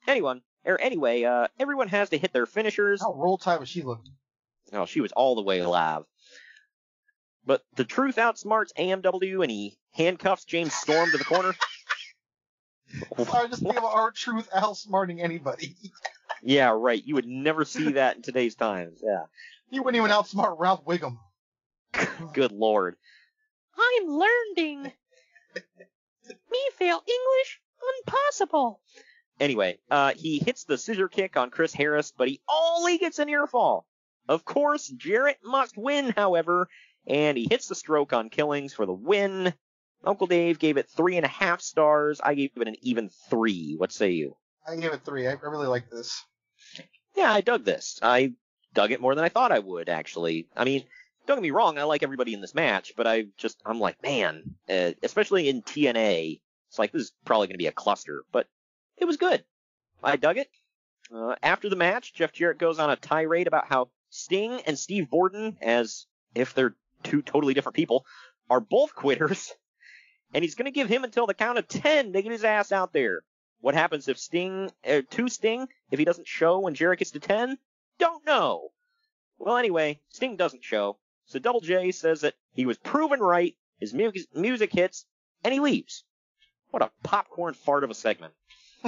Anyone 0.06 0.42
or 0.64 0.80
anyway, 0.80 1.24
uh, 1.24 1.48
everyone 1.58 1.88
has 1.88 2.10
to 2.10 2.18
hit 2.18 2.32
their 2.32 2.46
finishers. 2.46 3.00
How 3.00 3.14
roll 3.14 3.38
tide 3.38 3.60
was 3.60 3.68
she 3.68 3.82
looking? 3.82 4.12
Oh, 4.72 4.86
she 4.86 5.00
was 5.00 5.12
all 5.12 5.34
the 5.34 5.42
way 5.42 5.62
live. 5.62 6.04
But 7.44 7.62
the 7.74 7.84
truth 7.84 8.16
outsmarts 8.16 8.72
AMW 8.78 9.42
and 9.42 9.50
he 9.50 9.78
handcuffs 9.92 10.44
James 10.44 10.74
Storm 10.74 11.10
to 11.10 11.18
the 11.18 11.24
corner. 11.24 11.54
I 13.32 13.46
just 13.46 13.62
think 13.62 13.76
about 13.76 13.94
our 13.94 14.10
truth 14.10 14.48
outsmarting 14.50 15.22
anybody. 15.22 15.76
Yeah, 16.42 16.74
right. 16.76 17.02
You 17.04 17.14
would 17.16 17.26
never 17.26 17.64
see 17.64 17.92
that 17.92 18.16
in 18.16 18.22
today's 18.22 18.54
times. 18.54 19.00
Yeah. 19.02 19.24
He 19.70 19.80
wouldn't 19.80 19.96
even 19.96 20.10
outsmart 20.10 20.56
Ralph 20.58 20.84
Wiggum. 20.84 21.18
Good 22.34 22.52
lord. 22.52 22.96
I'm 23.78 24.08
learning. 24.08 24.82
Me 26.50 26.58
fail 26.76 27.02
English? 27.06 27.60
Impossible. 28.06 28.80
Anyway, 29.38 29.78
uh, 29.90 30.12
he 30.14 30.38
hits 30.38 30.64
the 30.64 30.76
scissor 30.76 31.08
kick 31.08 31.36
on 31.36 31.50
Chris 31.50 31.72
Harris, 31.72 32.12
but 32.16 32.28
he 32.28 32.40
only 32.48 32.98
gets 32.98 33.18
a 33.18 33.24
near 33.24 33.46
fall. 33.46 33.86
Of 34.28 34.44
course, 34.44 34.86
Jarrett 34.88 35.38
must 35.42 35.76
win, 35.76 36.10
however, 36.10 36.68
and 37.06 37.38
he 37.38 37.46
hits 37.48 37.66
the 37.66 37.74
stroke 37.74 38.12
on 38.12 38.28
Killings 38.28 38.74
for 38.74 38.86
the 38.86 38.92
win. 38.92 39.54
Uncle 40.04 40.26
Dave 40.26 40.58
gave 40.58 40.76
it 40.76 40.88
three 40.88 41.16
and 41.16 41.24
a 41.24 41.30
half 41.30 41.60
stars. 41.60 42.20
I 42.22 42.34
gave 42.34 42.50
it 42.56 42.68
an 42.68 42.76
even 42.82 43.10
three. 43.30 43.74
What 43.76 43.92
say 43.92 44.10
you? 44.10 44.36
I 44.66 44.76
gave 44.76 44.92
it 44.92 45.04
three. 45.04 45.26
I, 45.26 45.32
I 45.32 45.46
really 45.46 45.66
like 45.66 45.90
this. 45.90 46.22
Yeah, 47.20 47.34
I 47.34 47.42
dug 47.42 47.66
this. 47.66 48.00
I 48.02 48.32
dug 48.72 48.92
it 48.92 49.00
more 49.00 49.14
than 49.14 49.26
I 49.26 49.28
thought 49.28 49.52
I 49.52 49.58
would, 49.58 49.90
actually. 49.90 50.48
I 50.56 50.64
mean, 50.64 50.84
don't 51.26 51.36
get 51.36 51.42
me 51.42 51.50
wrong, 51.50 51.76
I 51.76 51.82
like 51.82 52.02
everybody 52.02 52.32
in 52.32 52.40
this 52.40 52.54
match, 52.54 52.94
but 52.96 53.06
I 53.06 53.26
just, 53.36 53.60
I'm 53.66 53.78
like, 53.78 54.02
man, 54.02 54.54
uh, 54.70 54.92
especially 55.02 55.50
in 55.50 55.60
TNA, 55.60 56.40
it's 56.70 56.78
like, 56.78 56.92
this 56.92 57.02
is 57.02 57.12
probably 57.26 57.48
going 57.48 57.58
to 57.58 57.62
be 57.62 57.66
a 57.66 57.72
cluster, 57.72 58.24
but 58.32 58.46
it 58.96 59.04
was 59.04 59.18
good. 59.18 59.44
I 60.02 60.16
dug 60.16 60.38
it. 60.38 60.48
Uh, 61.14 61.34
after 61.42 61.68
the 61.68 61.76
match, 61.76 62.14
Jeff 62.14 62.32
Jarrett 62.32 62.56
goes 62.56 62.78
on 62.78 62.88
a 62.88 62.96
tirade 62.96 63.48
about 63.48 63.66
how 63.68 63.90
Sting 64.08 64.62
and 64.64 64.78
Steve 64.78 65.10
Borden, 65.10 65.58
as 65.60 66.06
if 66.34 66.54
they're 66.54 66.74
two 67.02 67.20
totally 67.20 67.52
different 67.52 67.76
people, 67.76 68.06
are 68.48 68.60
both 68.60 68.94
quitters, 68.94 69.52
and 70.32 70.42
he's 70.42 70.54
going 70.54 70.72
to 70.72 70.72
give 70.72 70.88
him 70.88 71.04
until 71.04 71.26
the 71.26 71.34
count 71.34 71.58
of 71.58 71.68
10 71.68 72.14
to 72.14 72.22
get 72.22 72.32
his 72.32 72.44
ass 72.44 72.72
out 72.72 72.94
there. 72.94 73.24
What 73.60 73.74
happens 73.74 74.08
if 74.08 74.18
Sting, 74.18 74.70
uh, 74.86 75.02
to 75.10 75.28
Sting, 75.28 75.68
if 75.90 75.98
he 75.98 76.04
doesn't 76.04 76.26
show 76.26 76.60
when 76.60 76.74
Jarrett 76.74 77.00
gets 77.00 77.10
to 77.12 77.20
10? 77.20 77.58
Don't 77.98 78.24
know. 78.24 78.70
Well, 79.38 79.56
anyway, 79.56 80.00
Sting 80.08 80.36
doesn't 80.36 80.64
show, 80.64 80.98
so 81.26 81.38
Double 81.38 81.60
J 81.60 81.92
says 81.92 82.22
that 82.22 82.34
he 82.52 82.66
was 82.66 82.78
proven 82.78 83.20
right, 83.20 83.56
his 83.78 83.94
mu- 83.94 84.12
music 84.34 84.72
hits, 84.72 85.06
and 85.44 85.52
he 85.52 85.60
leaves. 85.60 86.04
What 86.70 86.82
a 86.82 86.90
popcorn 87.02 87.54
fart 87.54 87.84
of 87.84 87.90
a 87.90 87.94
segment. 87.94 88.32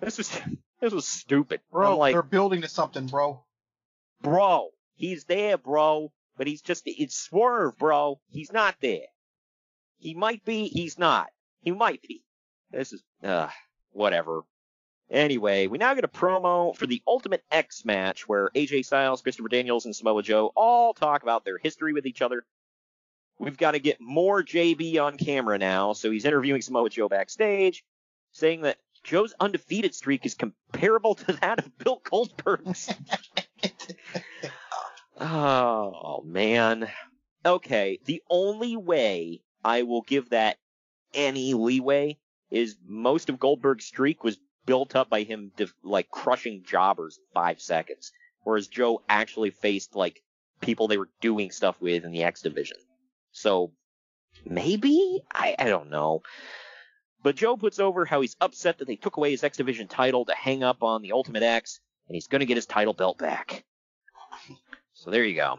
this 0.00 0.18
was 0.18 0.40
this 0.80 0.92
was 0.92 1.06
stupid. 1.06 1.60
Bro, 1.70 1.98
like, 1.98 2.14
they're 2.14 2.22
building 2.22 2.62
to 2.62 2.68
something, 2.68 3.06
bro. 3.06 3.44
bro, 4.22 4.70
he's 4.96 5.24
there, 5.24 5.56
bro, 5.56 6.12
but 6.36 6.46
he's 6.46 6.62
just 6.62 6.82
it's 6.86 7.16
swerve, 7.16 7.78
bro. 7.78 8.20
He's 8.28 8.52
not 8.52 8.76
there. 8.80 9.06
He 9.98 10.14
might 10.14 10.44
be, 10.44 10.68
he's 10.68 10.98
not. 10.98 11.28
He 11.60 11.70
might 11.70 12.02
be. 12.02 12.23
This 12.74 12.92
is 12.92 13.02
uh 13.22 13.48
whatever. 13.92 14.42
Anyway, 15.10 15.66
we 15.66 15.78
now 15.78 15.94
get 15.94 16.04
a 16.04 16.08
promo 16.08 16.74
for 16.74 16.86
the 16.86 17.02
Ultimate 17.06 17.44
X 17.50 17.84
match 17.84 18.26
where 18.26 18.50
AJ 18.54 18.86
Styles, 18.86 19.22
Christopher 19.22 19.48
Daniels, 19.48 19.84
and 19.84 19.94
Samoa 19.94 20.22
Joe 20.22 20.50
all 20.56 20.94
talk 20.94 21.22
about 21.22 21.44
their 21.44 21.58
history 21.58 21.92
with 21.92 22.06
each 22.06 22.22
other. 22.22 22.44
We've 23.38 23.56
got 23.56 23.72
to 23.72 23.78
get 23.78 24.00
more 24.00 24.42
JB 24.42 24.98
on 25.02 25.18
camera 25.18 25.58
now, 25.58 25.92
so 25.92 26.10
he's 26.10 26.24
interviewing 26.24 26.62
Samoa 26.62 26.88
Joe 26.88 27.08
backstage, 27.08 27.84
saying 28.32 28.62
that 28.62 28.78
Joe's 29.02 29.34
undefeated 29.38 29.94
streak 29.94 30.24
is 30.24 30.34
comparable 30.34 31.14
to 31.16 31.32
that 31.34 31.58
of 31.58 31.76
Bill 31.76 32.00
Goldberg's. 32.02 32.92
oh, 35.20 36.22
man. 36.24 36.88
Okay, 37.44 37.98
the 38.06 38.22
only 38.30 38.76
way 38.76 39.42
I 39.62 39.82
will 39.82 40.02
give 40.02 40.30
that 40.30 40.56
any 41.12 41.52
leeway 41.54 42.16
is 42.54 42.76
most 42.86 43.28
of 43.28 43.38
Goldberg's 43.38 43.84
streak 43.84 44.22
was 44.22 44.38
built 44.64 44.94
up 44.96 45.10
by 45.10 45.22
him 45.24 45.52
def- 45.56 45.74
like 45.82 46.10
crushing 46.10 46.62
jobbers 46.64 47.18
in 47.18 47.24
five 47.34 47.60
seconds, 47.60 48.12
whereas 48.42 48.68
Joe 48.68 49.02
actually 49.08 49.50
faced 49.50 49.94
like 49.94 50.22
people 50.60 50.88
they 50.88 50.96
were 50.96 51.10
doing 51.20 51.50
stuff 51.50 51.80
with 51.80 52.04
in 52.04 52.12
the 52.12 52.22
X 52.22 52.42
division. 52.42 52.78
So 53.32 53.72
maybe 54.44 55.22
I 55.32 55.56
I 55.58 55.64
don't 55.64 55.90
know. 55.90 56.22
But 57.22 57.36
Joe 57.36 57.56
puts 57.56 57.78
over 57.78 58.04
how 58.04 58.20
he's 58.20 58.36
upset 58.40 58.78
that 58.78 58.86
they 58.86 58.96
took 58.96 59.16
away 59.16 59.30
his 59.30 59.42
X 59.42 59.56
Division 59.56 59.88
title 59.88 60.26
to 60.26 60.34
hang 60.34 60.62
up 60.62 60.82
on 60.82 61.00
the 61.00 61.12
Ultimate 61.12 61.42
X, 61.42 61.80
and 62.06 62.14
he's 62.14 62.26
going 62.26 62.40
to 62.40 62.46
get 62.46 62.58
his 62.58 62.66
title 62.66 62.92
belt 62.92 63.16
back. 63.16 63.64
So 64.92 65.10
there 65.10 65.24
you 65.24 65.34
go. 65.34 65.58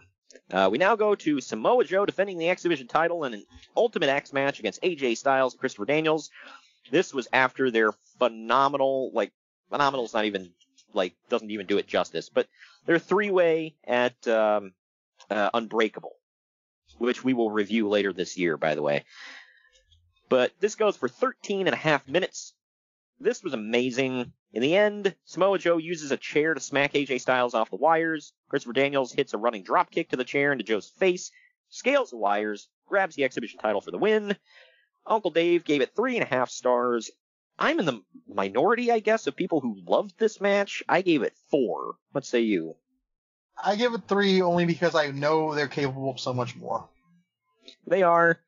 Uh, 0.51 0.69
we 0.71 0.77
now 0.77 0.95
go 0.95 1.15
to 1.15 1.41
Samoa 1.41 1.83
Joe 1.83 2.05
defending 2.05 2.37
the 2.37 2.49
X 2.49 2.61
Division 2.61 2.87
title 2.87 3.23
in 3.23 3.33
an 3.33 3.45
Ultimate 3.75 4.09
X 4.09 4.31
match 4.31 4.59
against 4.59 4.81
AJ 4.83 5.17
Styles 5.17 5.55
Christopher 5.55 5.85
Daniels. 5.85 6.29
This 6.91 7.13
was 7.13 7.27
after 7.33 7.71
their 7.71 7.91
phenomenal, 8.19 9.11
like, 9.13 9.31
phenomenal 9.69 10.05
is 10.05 10.13
not 10.13 10.25
even, 10.25 10.51
like, 10.93 11.15
doesn't 11.29 11.51
even 11.51 11.65
do 11.65 11.77
it 11.77 11.87
justice, 11.87 12.29
but 12.29 12.47
their 12.85 12.99
three 12.99 13.31
way 13.31 13.75
at 13.85 14.27
um, 14.27 14.73
uh, 15.29 15.49
Unbreakable, 15.53 16.15
which 16.97 17.23
we 17.23 17.33
will 17.33 17.51
review 17.51 17.89
later 17.89 18.13
this 18.13 18.37
year, 18.37 18.57
by 18.57 18.75
the 18.75 18.81
way. 18.81 19.03
But 20.29 20.51
this 20.59 20.75
goes 20.75 20.97
for 20.97 21.07
13 21.07 21.67
and 21.67 21.73
a 21.73 21.77
half 21.77 22.07
minutes. 22.07 22.53
This 23.19 23.43
was 23.43 23.53
amazing. 23.53 24.33
In 24.53 24.61
the 24.61 24.75
end, 24.75 25.15
Samoa 25.25 25.59
Joe 25.59 25.77
uses 25.77 26.11
a 26.11 26.17
chair 26.17 26.53
to 26.53 26.59
smack 26.59 26.93
AJ 26.93 27.21
Styles 27.21 27.53
off 27.53 27.69
the 27.69 27.75
wires. 27.75 28.33
Christopher 28.49 28.73
Daniels 28.73 29.11
hits 29.11 29.33
a 29.33 29.37
running 29.37 29.63
drop 29.63 29.91
kick 29.91 30.09
to 30.09 30.17
the 30.17 30.23
chair 30.23 30.51
into 30.51 30.63
Joe's 30.63 30.89
face, 30.89 31.31
scales 31.69 32.09
the 32.09 32.17
wires, 32.17 32.69
grabs 32.87 33.15
the 33.15 33.23
X 33.23 33.35
Division 33.35 33.59
title 33.59 33.81
for 33.81 33.91
the 33.91 33.97
win. 33.97 34.35
Uncle 35.07 35.31
Dave 35.31 35.63
gave 35.63 35.81
it 35.81 35.95
three 35.95 36.15
and 36.15 36.23
a 36.23 36.27
half 36.27 36.49
stars. 36.49 37.11
I'm 37.57 37.79
in 37.79 37.85
the 37.85 38.01
minority, 38.27 38.91
I 38.91 38.99
guess, 38.99 39.27
of 39.27 39.35
people 39.35 39.61
who 39.61 39.77
loved 39.87 40.17
this 40.17 40.41
match. 40.41 40.83
I 40.89 41.01
gave 41.01 41.23
it 41.23 41.33
four. 41.49 41.95
What 42.11 42.25
say 42.25 42.41
you? 42.41 42.75
I 43.63 43.75
give 43.75 43.93
it 43.93 44.07
three 44.07 44.41
only 44.41 44.65
because 44.65 44.95
I 44.95 45.11
know 45.11 45.55
they're 45.55 45.67
capable 45.67 46.09
of 46.09 46.19
so 46.19 46.33
much 46.33 46.55
more. 46.55 46.89
They 47.87 48.03
are. 48.03 48.39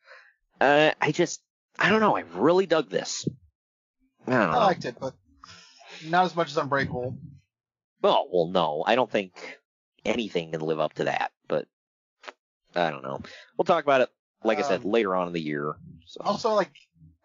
Uh, 0.59 0.91
I 0.99 1.11
just, 1.11 1.41
I 1.79 1.89
don't 1.89 2.01
know. 2.01 2.17
I 2.17 2.23
really 2.33 2.65
dug 2.65 2.89
this. 2.89 3.27
I 4.25 4.31
don't 4.31 4.51
know. 4.51 4.57
I 4.57 4.65
liked 4.65 4.85
it, 4.85 4.97
but 4.99 5.13
not 6.05 6.25
as 6.25 6.35
much 6.35 6.49
as 6.49 6.57
Unbreakable. 6.57 7.17
Well, 8.01 8.27
well, 8.31 8.47
no. 8.47 8.83
I 8.85 8.95
don't 8.95 9.09
think 9.09 9.59
anything 10.05 10.51
can 10.51 10.61
live 10.61 10.79
up 10.79 10.93
to 10.93 11.05
that, 11.05 11.31
but 11.47 11.67
I 12.75 12.89
don't 12.89 13.03
know. 13.03 13.21
We'll 13.57 13.65
talk 13.65 13.83
about 13.83 14.01
it, 14.01 14.09
like 14.43 14.59
I 14.59 14.61
said, 14.63 14.81
Um, 14.83 14.91
later 14.91 15.15
on 15.15 15.27
in 15.27 15.33
the 15.33 15.41
year. 15.41 15.75
So. 16.05 16.21
Also, 16.23 16.53
like, 16.53 16.71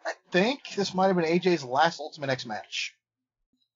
I 0.04 0.12
think 0.30 0.60
this 0.76 0.94
might 0.94 1.06
have 1.08 1.16
been 1.16 1.24
AJ's 1.24 1.64
last 1.64 2.00
Ultimate 2.00 2.30
X 2.30 2.46
match. 2.46 2.94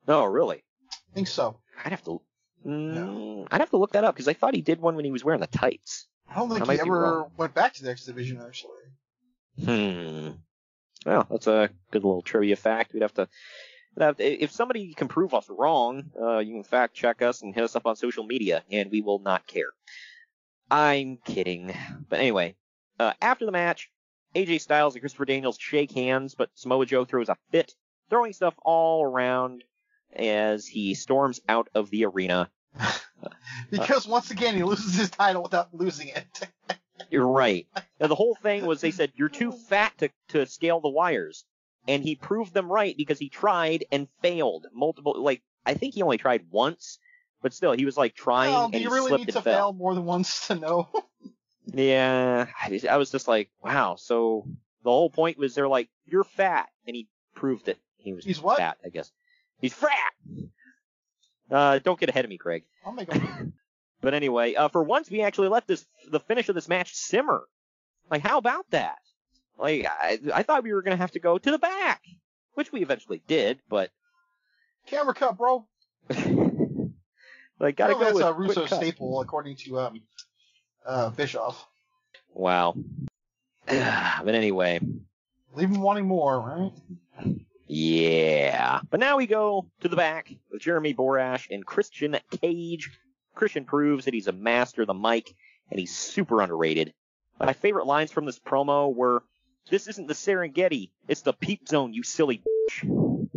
Oh, 0.09 0.25
really? 0.25 0.63
I 0.93 1.15
think 1.15 1.29
so. 1.29 1.59
I'd 1.85 1.91
have 1.93 2.05
to. 2.05 2.21
Mm, 2.65 3.47
I'd 3.51 3.61
have 3.61 3.71
to 3.71 3.77
look 3.77 3.93
that 3.93 4.03
up 4.05 4.15
because 4.15 4.27
I 4.29 4.33
thought 4.33 4.55
he 4.55 4.63
did 4.63 4.81
one 4.81 4.97
when 4.97 5.05
he 5.05 5.11
was 5.13 5.25
wearing 5.25 5.41
the 5.41 5.47
tights. 5.47 6.07
I 6.29 6.35
don't 6.37 6.49
think 6.49 6.69
I 6.69 6.75
he 6.75 6.81
ever 6.81 7.27
went 7.37 7.55
back 7.55 7.75
to 7.75 7.85
the 7.85 7.91
X 7.91 8.05
Division, 8.07 8.43
actually. 8.45 8.73
Hmm. 9.65 10.31
Well, 11.05 11.27
that's 11.31 11.47
a 11.47 11.71
good 11.93 12.03
little 12.05 12.23
trivia 12.23 12.57
fact. 12.57 12.93
We'd 12.93 13.03
have 13.03 13.15
to. 13.15 13.29
we'd 13.95 14.05
have 14.05 14.17
to- 14.17 14.43
If 14.43 14.51
somebody 14.51 14.93
can 14.95 15.07
prove 15.07 15.33
us 15.35 15.49
wrong, 15.49 16.11
uh, 16.21 16.39
you 16.39 16.55
can 16.55 16.65
fact 16.65 16.95
check 16.95 17.23
us 17.23 17.43
and 17.43 17.55
hit 17.55 17.63
us 17.63 17.77
up 17.77 17.87
on 17.87 17.95
social 17.95 18.25
media, 18.27 18.65
and 18.71 18.91
we 18.91 19.01
will 19.01 19.21
not 19.21 19.47
care. 19.47 19.71
I'm 20.71 21.19
kidding. 21.19 21.73
But 22.09 22.19
anyway, 22.19 22.57
uh, 22.99 23.13
after 23.21 23.47
the 23.47 23.53
match, 23.53 23.91
AJ 24.35 24.61
Styles 24.61 24.95
and 24.95 25.03
Christopher 25.03 25.25
Daniels 25.25 25.59
shake 25.59 25.93
hands, 25.93 26.35
but 26.35 26.51
Samoa 26.55 26.87
Joe 26.87 27.05
throws 27.05 27.29
a 27.29 27.37
fit, 27.51 27.75
throwing 28.11 28.33
stuff 28.33 28.55
all 28.63 29.03
around 29.05 29.65
as 30.15 30.67
he 30.67 30.95
storms 30.95 31.41
out 31.49 31.69
of 31.75 31.91
the 31.91 32.05
arena. 32.07 32.51
Because 33.71 34.07
once 34.07 34.31
again, 34.31 34.55
he 34.55 34.63
loses 34.63 34.95
his 34.95 35.11
title 35.11 35.43
without 35.43 35.75
losing 35.75 36.09
it. 36.09 36.49
You're 37.11 37.27
right. 37.27 37.67
Now, 38.01 38.07
the 38.07 38.15
whole 38.15 38.35
thing 38.35 38.67
was 38.67 38.81
they 38.81 38.91
said 38.91 39.13
you're 39.15 39.29
too 39.29 39.53
fat 39.53 39.93
to, 39.99 40.11
to 40.29 40.47
scale 40.47 40.81
the 40.81 40.89
wires, 40.89 41.45
and 41.89 42.03
he 42.03 42.15
proved 42.15 42.53
them 42.55 42.71
right 42.71 42.97
because 42.97 43.19
he 43.19 43.29
tried 43.29 43.85
and 43.91 44.09
failed 44.23 44.67
multiple. 44.73 45.15
Like 45.23 45.43
I 45.65 45.75
think 45.75 45.95
he 45.95 46.03
only 46.03 46.19
tried 46.19 46.47
once, 46.51 46.99
but 47.43 47.55
still 47.55 47.73
he 47.73 47.85
was 47.85 47.97
like 47.97 48.15
trying 48.15 48.53
well, 48.53 48.65
and 48.65 48.73
do 48.73 48.79
he 48.79 48.85
you 48.85 48.91
really 48.91 49.09
slipped 49.09 49.27
need 49.27 49.33
to 49.33 49.39
and 49.39 49.45
fell. 49.45 49.55
fail 49.55 49.73
more 49.73 49.95
than 49.95 50.05
once 50.05 50.47
to 50.49 50.55
know? 50.55 50.89
Yeah, 51.67 52.47
I, 52.89 52.97
was 52.97 53.11
just 53.11 53.29
like, 53.29 53.51
wow. 53.63 53.97
So 53.97 54.47
the 54.85 54.91
whole 54.91 55.11
point 55.11 55.39
was 55.39 55.55
they're 55.55 55.69
like, 55.69 55.89
you're 56.05 56.25
fat, 56.25 56.69
and 56.87 56.95
he 56.95 57.09
proved 57.35 57.69
it. 57.69 57.79
He 57.97 58.13
was 58.13 58.25
He's 58.25 58.41
what? 58.41 58.59
fat, 58.59 58.79
I 58.85 58.89
guess. 58.89 59.11
He's 59.61 59.75
fat. 59.75 59.91
Uh, 61.51 61.79
don't 61.81 61.99
get 61.99 62.09
ahead 62.09 62.25
of 62.25 62.29
me, 62.29 62.39
Craig. 62.39 62.65
I'll 62.85 62.93
make 62.93 63.13
him. 63.13 63.53
But 64.03 64.13
anyway, 64.13 64.55
uh, 64.55 64.69
for 64.69 64.83
once 64.85 65.11
we 65.11 65.23
actually 65.23 65.49
let 65.49 65.67
this 65.67 65.85
the 66.11 66.21
finish 66.21 66.49
of 66.51 66.55
this 66.55 66.69
match 66.69 66.95
simmer. 66.95 67.45
Like, 68.11 68.21
how 68.21 68.37
about 68.39 68.71
that? 68.71 68.99
Like, 69.59 69.87
I, 69.87 70.21
I 70.33 70.43
thought 70.43 70.63
we 70.63 70.75
were 70.75 70.83
gonna 70.83 70.97
have 70.99 71.13
to 71.13 71.19
go 71.19 71.39
to 71.39 71.51
the 71.51 71.59
back, 71.59 72.03
which 72.55 72.71
we 72.71 72.83
eventually 72.83 73.23
did, 73.27 73.59
but 73.71 73.91
Camera 74.87 75.15
cut, 75.15 75.39
bro. 75.39 75.67
like, 77.59 77.77
gotta 77.77 77.95
Well, 77.95 77.99
go 77.99 78.05
that's 78.05 78.15
with 78.15 78.25
a 78.27 78.33
Russo 78.35 78.67
cut. 78.67 78.77
staple, 78.77 79.21
according 79.23 79.57
to 79.65 79.79
um, 79.81 80.03
uh, 80.87 81.11
Bischoff. 81.11 81.67
Wow. 82.33 82.75
but 83.67 84.35
anyway, 84.35 84.81
Leave 85.55 85.71
him 85.71 85.81
wanting 85.81 86.07
more, 86.07 86.41
right? 86.41 87.37
yeah. 87.67 88.81
But 88.91 89.01
now 89.01 89.17
we 89.17 89.27
go 89.27 89.67
to 89.81 89.89
the 89.89 89.97
back 89.97 90.33
with 90.51 90.61
Jeremy 90.61 90.95
Borash 90.95 91.47
and 91.51 91.65
Christian 91.65 92.17
Cage. 92.43 92.91
Christian 93.35 93.65
proves 93.65 94.05
that 94.05 94.15
he's 94.15 94.29
a 94.29 94.33
master 94.33 94.83
of 94.83 94.87
the 94.87 94.95
mic 94.95 95.35
and 95.71 95.81
he's 95.81 95.97
super 95.97 96.43
underrated. 96.43 96.93
My 97.41 97.55
favorite 97.55 97.87
lines 97.87 98.13
from 98.13 98.25
this 98.25 98.39
promo 98.39 98.95
were, 98.95 99.23
"This 99.71 99.89
isn't 99.89 100.07
the 100.09 100.15
Serengeti, 100.15 100.91
it's 101.09 101.23
the 101.23 101.33
Peep 101.33 101.69
Zone, 101.69 101.93
you 101.93 102.03
silly." 102.03 102.43
bitch." 102.71 103.29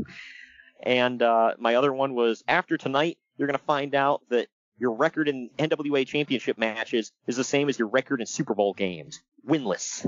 And 0.81 1.21
uh, 1.21 1.55
my 1.57 1.75
other 1.75 1.91
one 1.91 2.15
was, 2.15 2.43
"After 2.47 2.77
tonight, 2.77 3.17
you're 3.37 3.47
gonna 3.47 3.57
find 3.57 3.95
out 3.95 4.21
that 4.29 4.47
your 4.79 4.93
record 4.93 5.27
in 5.27 5.49
NWA 5.57 6.05
Championship 6.07 6.57
matches 6.57 7.11
is 7.27 7.35
the 7.37 7.43
same 7.43 7.69
as 7.69 7.77
your 7.77 7.87
record 7.89 8.21
in 8.21 8.25
Super 8.27 8.53
Bowl 8.55 8.73
games, 8.73 9.21
winless." 9.47 10.03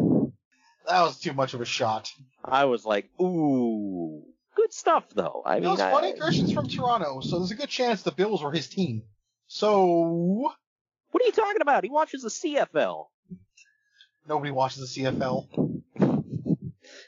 That 0.87 1.01
was 1.03 1.19
too 1.19 1.33
much 1.33 1.53
of 1.53 1.61
a 1.61 1.65
shot. 1.65 2.11
I 2.43 2.65
was 2.65 2.85
like, 2.85 3.09
"Ooh, 3.21 4.23
good 4.55 4.73
stuff, 4.73 5.05
though." 5.13 5.43
I 5.45 5.55
you 5.57 5.61
mean, 5.61 5.69
what's 5.71 5.81
I- 5.81 5.91
funny? 5.91 6.13
Christian's 6.19 6.53
from 6.53 6.67
Toronto, 6.67 7.19
so 7.21 7.37
there's 7.37 7.51
a 7.51 7.55
good 7.55 7.69
chance 7.69 8.01
the 8.01 8.11
Bills 8.11 8.41
were 8.41 8.51
his 8.51 8.67
team. 8.67 9.03
So 9.47 10.53
what 11.11 11.21
are 11.21 11.25
you 11.25 11.31
talking 11.33 11.61
about? 11.61 11.83
He 11.83 11.89
watches 11.89 12.23
the 12.23 12.29
CFL. 12.29 13.07
nobody 14.27 14.51
watches 14.51 14.93
the 14.93 15.01
CFL. 15.03 15.81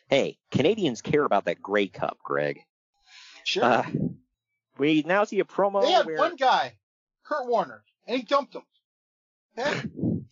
Hey, 0.08 0.38
Canadians 0.52 1.02
care 1.02 1.24
about 1.24 1.46
that 1.46 1.62
Grey 1.62 1.88
Cup, 1.88 2.18
Greg. 2.24 2.60
Sure. 3.44 3.64
Uh, 3.64 3.86
we 4.78 5.04
now 5.06 5.24
see 5.24 5.40
a 5.40 5.44
promo 5.46 5.82
they 5.82 5.92
had 5.92 6.06
where 6.06 6.18
one 6.18 6.36
guy, 6.36 6.76
Kurt 7.26 7.48
Warner, 7.48 7.84
and 8.08 8.18
he 8.18 8.24
dumped 8.24 8.56
him. 8.56 8.64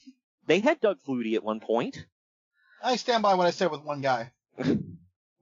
They 0.47 0.59
had 0.59 0.81
Doug 0.81 0.97
Flutie 1.07 1.35
at 1.35 1.43
one 1.43 1.59
point. 1.59 2.05
I 2.83 2.95
stand 2.97 3.23
by 3.23 3.35
what 3.35 3.47
I 3.47 3.51
said 3.51 3.71
with 3.71 3.83
one 3.83 4.01
guy. 4.01 4.31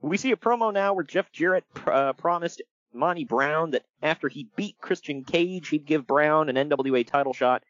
We 0.01 0.17
see 0.17 0.31
a 0.31 0.38
promo 0.38 0.71
now 0.71 0.93
where 0.93 1.03
Jeff 1.03 1.30
Jarrett 1.31 1.65
uh, 1.85 2.13
promised 2.13 2.61
Monty 2.93 3.26
Brown 3.26 3.71
that 3.71 3.84
after 4.01 4.30
he 4.30 4.47
beat 4.55 4.77
Christian 4.80 5.26
Cage, 5.26 5.67
he'd 5.67 5.85
give 5.85 6.07
Brown 6.07 6.47
an 6.47 6.69
NWA 6.69 7.05
title 7.05 7.34
shot. 7.34 7.63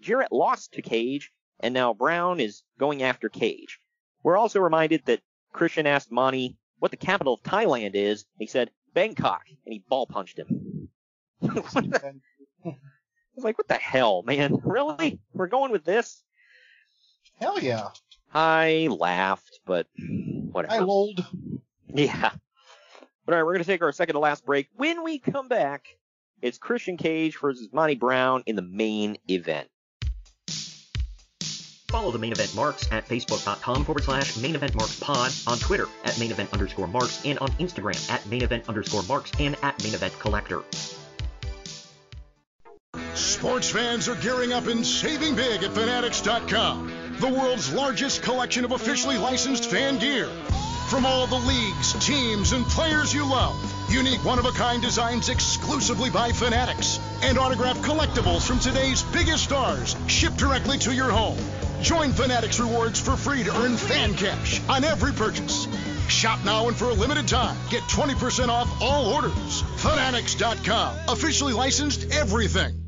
Jarrett 0.00 0.32
lost 0.32 0.72
to 0.72 0.82
Cage, 0.82 1.30
and 1.60 1.74
now 1.74 1.92
Brown 1.92 2.40
is 2.40 2.62
going 2.78 3.02
after 3.02 3.28
Cage. 3.28 3.80
We're 4.22 4.38
also 4.38 4.60
reminded 4.60 5.04
that 5.04 5.20
Christian 5.52 5.86
asked 5.86 6.10
Monty 6.10 6.56
what 6.78 6.90
the 6.90 6.96
capital 6.96 7.34
of 7.34 7.42
Thailand 7.42 7.94
is. 7.94 8.24
He 8.38 8.46
said 8.46 8.70
Bangkok, 8.94 9.42
and 9.66 9.72
he 9.74 9.84
ball 9.86 10.06
punched 10.06 10.38
him. 10.38 10.88
What 13.34 13.36
the- 13.36 13.40
I 13.40 13.40
was 13.40 13.44
like, 13.44 13.58
what 13.58 13.68
the 13.68 13.74
hell, 13.74 14.22
man? 14.22 14.60
Really? 14.64 15.18
We're 15.32 15.46
going 15.48 15.72
with 15.72 15.84
this? 15.84 16.22
Hell 17.40 17.58
yeah. 17.60 17.88
I 18.32 18.88
laughed, 18.90 19.60
but 19.66 19.86
whatever. 20.52 20.74
I 20.74 20.78
lolled. 20.80 21.24
Yeah. 21.88 22.30
But 23.26 23.32
all 23.32 23.38
right, 23.38 23.44
we're 23.44 23.52
going 23.54 23.64
to 23.64 23.66
take 23.66 23.82
our 23.82 23.92
second 23.92 24.14
to 24.14 24.18
last 24.18 24.44
break. 24.44 24.68
When 24.76 25.02
we 25.02 25.18
come 25.18 25.48
back, 25.48 25.86
it's 26.42 26.58
Christian 26.58 26.96
Cage 26.96 27.38
versus 27.40 27.68
Monty 27.72 27.94
Brown 27.94 28.42
in 28.46 28.56
the 28.56 28.62
main 28.62 29.16
event. 29.28 29.68
Follow 31.88 32.10
the 32.10 32.18
main 32.18 32.32
event 32.32 32.54
marks 32.56 32.90
at 32.90 33.06
facebook.com 33.06 33.84
forward 33.84 34.02
slash 34.02 34.36
main 34.38 34.56
event 34.56 34.74
marks 34.74 34.98
pod, 34.98 35.32
on 35.46 35.58
Twitter 35.58 35.86
at 36.04 36.18
main 36.18 36.32
event 36.32 36.52
underscore 36.52 36.88
marks, 36.88 37.24
and 37.24 37.38
on 37.38 37.48
Instagram 37.52 38.10
at 38.10 38.26
main 38.26 38.42
event 38.42 38.68
underscore 38.68 39.04
marks 39.04 39.30
and 39.38 39.56
at 39.62 39.80
main 39.84 39.94
event 39.94 40.12
collector. 40.18 40.62
Sports 43.44 43.68
fans 43.68 44.08
are 44.08 44.14
gearing 44.14 44.54
up 44.54 44.68
and 44.68 44.86
saving 44.86 45.34
big 45.34 45.62
at 45.62 45.72
Fanatics.com, 45.72 46.90
the 47.20 47.28
world's 47.28 47.70
largest 47.74 48.22
collection 48.22 48.64
of 48.64 48.72
officially 48.72 49.18
licensed 49.18 49.70
fan 49.70 49.98
gear. 49.98 50.28
From 50.88 51.04
all 51.04 51.26
the 51.26 51.36
leagues, 51.36 51.92
teams, 52.02 52.52
and 52.52 52.64
players 52.64 53.12
you 53.12 53.28
love, 53.28 53.54
unique 53.90 54.24
one 54.24 54.38
of 54.38 54.46
a 54.46 54.50
kind 54.52 54.80
designs 54.80 55.28
exclusively 55.28 56.08
by 56.08 56.32
Fanatics, 56.32 56.98
and 57.22 57.36
autographed 57.36 57.82
collectibles 57.82 58.46
from 58.46 58.60
today's 58.60 59.02
biggest 59.02 59.44
stars 59.44 59.94
shipped 60.06 60.38
directly 60.38 60.78
to 60.78 60.94
your 60.94 61.10
home. 61.10 61.36
Join 61.82 62.12
Fanatics 62.12 62.58
Rewards 62.58 62.98
for 62.98 63.14
free 63.14 63.44
to 63.44 63.54
earn 63.58 63.76
fan 63.76 64.14
cash 64.14 64.62
on 64.70 64.84
every 64.84 65.12
purchase. 65.12 65.68
Shop 66.08 66.42
now 66.46 66.68
and 66.68 66.76
for 66.76 66.86
a 66.86 66.94
limited 66.94 67.28
time, 67.28 67.58
get 67.68 67.82
20% 67.82 68.48
off 68.48 68.80
all 68.80 69.12
orders. 69.12 69.60
Fanatics.com, 69.76 70.96
officially 71.08 71.52
licensed 71.52 72.10
everything. 72.10 72.83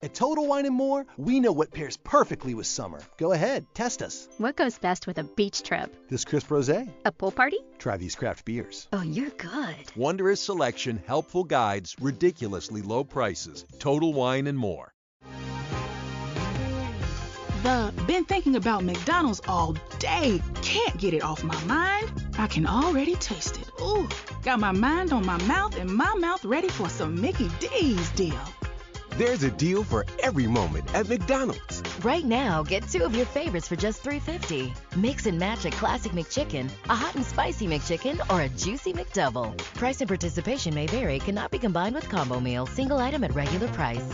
At 0.00 0.14
Total 0.14 0.46
Wine 0.46 0.64
and 0.64 0.76
More, 0.76 1.04
we 1.16 1.40
know 1.40 1.50
what 1.50 1.72
pairs 1.72 1.96
perfectly 1.96 2.54
with 2.54 2.68
summer. 2.68 3.00
Go 3.16 3.32
ahead, 3.32 3.66
test 3.74 4.00
us. 4.00 4.28
What 4.38 4.54
goes 4.54 4.78
best 4.78 5.08
with 5.08 5.18
a 5.18 5.24
beach 5.24 5.64
trip? 5.64 5.92
This 6.08 6.24
crisp 6.24 6.50
rosé. 6.50 6.88
A 7.04 7.10
pool 7.10 7.32
party? 7.32 7.58
Try 7.78 7.96
these 7.96 8.14
craft 8.14 8.44
beers. 8.44 8.86
Oh, 8.92 9.02
you're 9.02 9.30
good. 9.30 9.74
Wondrous 9.96 10.40
selection, 10.40 11.02
helpful 11.04 11.42
guides, 11.42 11.96
ridiculously 12.00 12.80
low 12.80 13.02
prices. 13.02 13.66
Total 13.80 14.12
Wine 14.12 14.46
and 14.46 14.56
More. 14.56 14.92
The 17.64 17.92
been 18.06 18.24
thinking 18.24 18.54
about 18.54 18.84
McDonald's 18.84 19.40
all 19.48 19.74
day. 19.98 20.40
Can't 20.62 20.96
get 20.96 21.12
it 21.12 21.24
off 21.24 21.42
my 21.42 21.60
mind. 21.64 22.12
I 22.38 22.46
can 22.46 22.68
already 22.68 23.16
taste 23.16 23.58
it. 23.58 23.68
Ooh, 23.82 24.08
got 24.44 24.60
my 24.60 24.70
mind 24.70 25.12
on 25.12 25.26
my 25.26 25.42
mouth 25.42 25.76
and 25.76 25.92
my 25.92 26.14
mouth 26.14 26.44
ready 26.44 26.68
for 26.68 26.88
some 26.88 27.20
Mickey 27.20 27.50
D's 27.58 28.10
deal. 28.10 28.38
There's 29.18 29.42
a 29.42 29.50
deal 29.50 29.82
for 29.82 30.06
every 30.20 30.46
moment 30.46 30.94
at 30.94 31.08
McDonald's. 31.08 31.82
Right 32.04 32.24
now, 32.24 32.62
get 32.62 32.88
two 32.88 33.02
of 33.02 33.16
your 33.16 33.26
favorites 33.26 33.66
for 33.66 33.74
just 33.74 34.04
$3.50. 34.04 34.72
Mix 34.94 35.26
and 35.26 35.36
match 35.36 35.64
a 35.64 35.70
classic 35.70 36.12
McChicken, 36.12 36.70
a 36.88 36.94
hot 36.94 37.16
and 37.16 37.24
spicy 37.24 37.66
McChicken, 37.66 38.20
or 38.32 38.42
a 38.42 38.48
juicy 38.50 38.92
McDouble. 38.92 39.58
Price 39.74 40.00
and 40.00 40.06
participation 40.06 40.72
may 40.72 40.86
vary, 40.86 41.18
cannot 41.18 41.50
be 41.50 41.58
combined 41.58 41.96
with 41.96 42.08
combo 42.08 42.38
meal, 42.38 42.64
single 42.64 42.98
item 42.98 43.24
at 43.24 43.34
regular 43.34 43.66
price. 43.70 44.08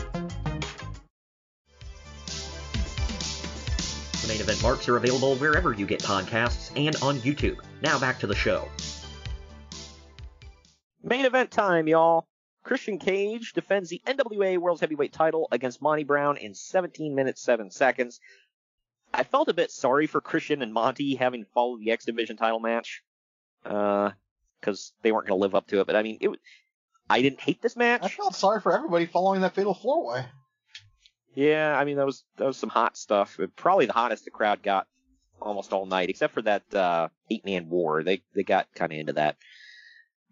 The 4.23 4.27
main 4.27 4.41
event 4.41 4.63
marks 4.63 4.89
are 4.89 4.97
available 4.97 5.35
wherever 5.35 5.71
you 5.71 5.85
get 5.85 6.01
podcasts 6.01 6.71
and 6.75 6.95
on 7.03 7.17
YouTube. 7.17 7.59
Now 7.83 7.99
back 7.99 8.17
to 8.21 8.25
the 8.25 8.33
show. 8.33 8.67
Main 11.03 11.25
event 11.25 11.51
time, 11.51 11.87
y'all. 11.87 12.25
Christian 12.65 12.97
Cage 12.97 13.53
defends 13.53 13.89
the 13.89 14.01
NWA 14.07 14.57
World 14.57 14.79
Heavyweight 14.81 15.13
title 15.13 15.47
against 15.51 15.83
Monty 15.83 16.03
Brown 16.03 16.37
in 16.37 16.55
17 16.55 17.13
minutes 17.13 17.43
7 17.43 17.69
seconds. 17.69 18.19
I 19.13 19.23
felt 19.23 19.49
a 19.49 19.53
bit 19.53 19.69
sorry 19.69 20.07
for 20.07 20.19
Christian 20.19 20.63
and 20.63 20.73
Monty 20.73 21.13
having 21.13 21.43
to 21.43 21.49
follow 21.51 21.77
the 21.77 21.91
X 21.91 22.05
Division 22.05 22.37
title 22.37 22.59
match, 22.59 23.03
because 23.61 24.13
uh, 24.67 24.97
they 25.03 25.11
weren't 25.11 25.27
going 25.27 25.37
to 25.37 25.41
live 25.43 25.53
up 25.53 25.67
to 25.67 25.79
it. 25.79 25.85
But 25.85 25.95
I 25.95 26.01
mean, 26.01 26.17
it. 26.19 26.31
I 27.07 27.21
didn't 27.21 27.39
hate 27.39 27.61
this 27.61 27.75
match. 27.75 28.01
I 28.03 28.07
felt 28.07 28.33
sorry 28.33 28.59
for 28.59 28.75
everybody 28.75 29.05
following 29.05 29.41
that 29.41 29.53
fatal 29.53 29.75
four 29.75 30.07
way. 30.07 30.25
Yeah, 31.35 31.77
I 31.77 31.85
mean 31.85 31.97
that 31.97 32.05
was 32.05 32.23
that 32.37 32.47
was 32.47 32.57
some 32.57 32.69
hot 32.69 32.97
stuff. 32.97 33.39
Probably 33.55 33.85
the 33.85 33.93
hottest 33.93 34.25
the 34.25 34.31
crowd 34.31 34.63
got 34.63 34.87
almost 35.39 35.71
all 35.71 35.85
night, 35.85 36.09
except 36.09 36.33
for 36.33 36.41
that 36.41 36.73
uh, 36.73 37.09
eight 37.29 37.45
man 37.45 37.69
war. 37.69 38.01
They 38.01 38.23
they 38.33 38.41
got 38.41 38.73
kind 38.73 38.91
of 38.91 38.97
into 38.97 39.13
that. 39.13 39.37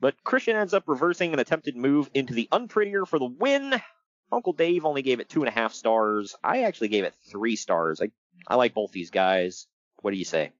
But 0.03 0.21
Christian 0.21 0.57
ends 0.57 0.73
up 0.73 0.83
reversing 0.87 1.31
an 1.31 1.39
attempted 1.39 1.77
move 1.77 2.09
into 2.13 2.33
the 2.33 2.49
unprettier 2.51 3.05
for 3.05 3.19
the 3.19 3.25
win. 3.25 3.81
Uncle 4.33 4.51
Dave 4.51 4.83
only 4.83 5.01
gave 5.01 5.21
it 5.21 5.29
two 5.29 5.39
and 5.43 5.47
a 5.47 5.51
half 5.53 5.71
stars. 5.71 6.35
I 6.43 6.63
actually 6.63 6.89
gave 6.89 7.05
it 7.05 7.15
three 7.31 7.55
stars. 7.55 8.01
I 8.01 8.11
I 8.45 8.55
like 8.55 8.73
both 8.73 8.91
these 8.91 9.11
guys. 9.11 9.65
What 10.01 10.11
do 10.11 10.17
you 10.17 10.25
say? 10.25 10.51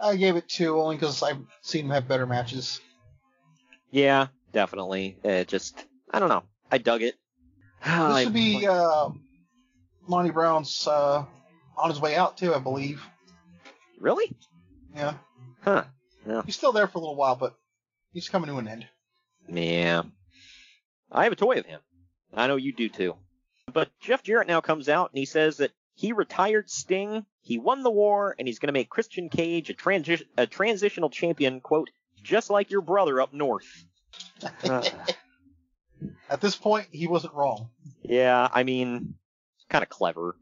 I 0.00 0.14
gave 0.14 0.36
it 0.36 0.48
two 0.48 0.80
only 0.80 0.94
because 0.94 1.24
I've 1.24 1.40
seen 1.62 1.88
them 1.88 1.94
have 1.94 2.06
better 2.06 2.24
matches. 2.24 2.80
Yeah, 3.90 4.28
definitely. 4.52 5.16
It 5.24 5.48
just 5.48 5.84
I 6.12 6.20
don't 6.20 6.28
know. 6.28 6.44
I 6.70 6.78
dug 6.78 7.02
it. 7.02 7.16
This 7.84 8.24
would 8.26 8.32
be 8.32 8.64
uh, 8.64 9.08
Monty 10.06 10.30
Brown's 10.30 10.86
uh, 10.86 11.24
on 11.76 11.90
his 11.90 12.00
way 12.00 12.14
out 12.14 12.38
too, 12.38 12.54
I 12.54 12.60
believe. 12.60 13.02
Really? 13.98 14.32
Yeah. 14.94 15.14
Huh. 15.62 15.82
Yeah. 16.24 16.42
He's 16.46 16.54
still 16.54 16.70
there 16.70 16.86
for 16.86 16.98
a 16.98 17.00
little 17.00 17.16
while, 17.16 17.34
but 17.34 17.56
he's 18.12 18.28
coming 18.28 18.50
to 18.50 18.56
an 18.58 18.68
end. 18.68 18.86
Yeah. 19.48 20.02
I 21.10 21.24
have 21.24 21.32
a 21.32 21.36
toy 21.36 21.58
of 21.58 21.66
him. 21.66 21.80
I 22.34 22.46
know 22.46 22.56
you 22.56 22.72
do 22.72 22.88
too. 22.88 23.16
But 23.72 23.90
Jeff 24.00 24.22
Jarrett 24.22 24.48
now 24.48 24.60
comes 24.60 24.88
out 24.88 25.10
and 25.10 25.18
he 25.18 25.24
says 25.24 25.58
that 25.58 25.72
he 25.94 26.12
retired 26.12 26.70
Sting, 26.70 27.26
he 27.42 27.58
won 27.58 27.82
the 27.82 27.90
war, 27.90 28.34
and 28.38 28.48
he's 28.48 28.58
going 28.58 28.68
to 28.68 28.72
make 28.72 28.88
Christian 28.88 29.28
Cage 29.28 29.68
a, 29.68 29.74
transi- 29.74 30.24
a 30.38 30.46
transitional 30.46 31.10
champion, 31.10 31.60
quote, 31.60 31.90
just 32.22 32.50
like 32.50 32.70
your 32.70 32.80
brother 32.80 33.20
up 33.20 33.34
north. 33.34 33.84
Uh, 34.64 34.82
At 36.30 36.40
this 36.40 36.56
point, 36.56 36.88
he 36.90 37.06
wasn't 37.06 37.34
wrong. 37.34 37.68
yeah, 38.02 38.48
I 38.52 38.62
mean, 38.64 39.14
kind 39.68 39.82
of 39.82 39.88
clever. 39.88 40.34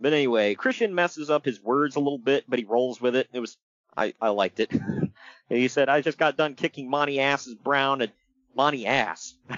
But 0.00 0.12
anyway, 0.12 0.54
Christian 0.54 0.94
messes 0.94 1.30
up 1.30 1.44
his 1.44 1.60
words 1.62 1.96
a 1.96 2.00
little 2.00 2.18
bit, 2.18 2.44
but 2.48 2.58
he 2.58 2.64
rolls 2.64 3.00
with 3.00 3.16
it. 3.16 3.28
It 3.32 3.40
was, 3.40 3.56
I, 3.96 4.14
I 4.20 4.28
liked 4.28 4.60
it. 4.60 4.70
he 5.56 5.68
said, 5.68 5.88
I 5.88 6.00
just 6.00 6.18
got 6.18 6.36
done 6.36 6.54
kicking 6.54 6.88
Monty 6.88 7.20
Ass's 7.20 7.54
Brown 7.54 8.02
at 8.02 8.12
Monty 8.54 8.86
Ass. 8.86 9.34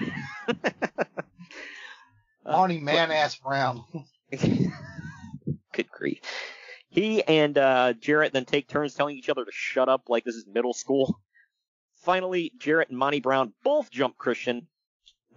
Monty 2.45 2.79
Man 2.79 3.11
Ass 3.11 3.35
Brown. 3.35 3.83
Good 4.31 5.91
grief. 5.91 6.19
He 6.89 7.23
and 7.23 7.57
uh, 7.57 7.93
Jarrett 7.93 8.33
then 8.33 8.45
take 8.45 8.67
turns 8.67 8.93
telling 8.93 9.17
each 9.17 9.29
other 9.29 9.45
to 9.45 9.51
shut 9.51 9.89
up 9.89 10.09
like 10.09 10.23
this 10.23 10.35
is 10.35 10.45
middle 10.45 10.73
school. 10.73 11.19
Finally, 11.97 12.51
Jarrett 12.59 12.89
and 12.89 12.97
Monty 12.97 13.19
Brown 13.19 13.53
both 13.63 13.89
jump 13.89 14.17
Christian, 14.17 14.67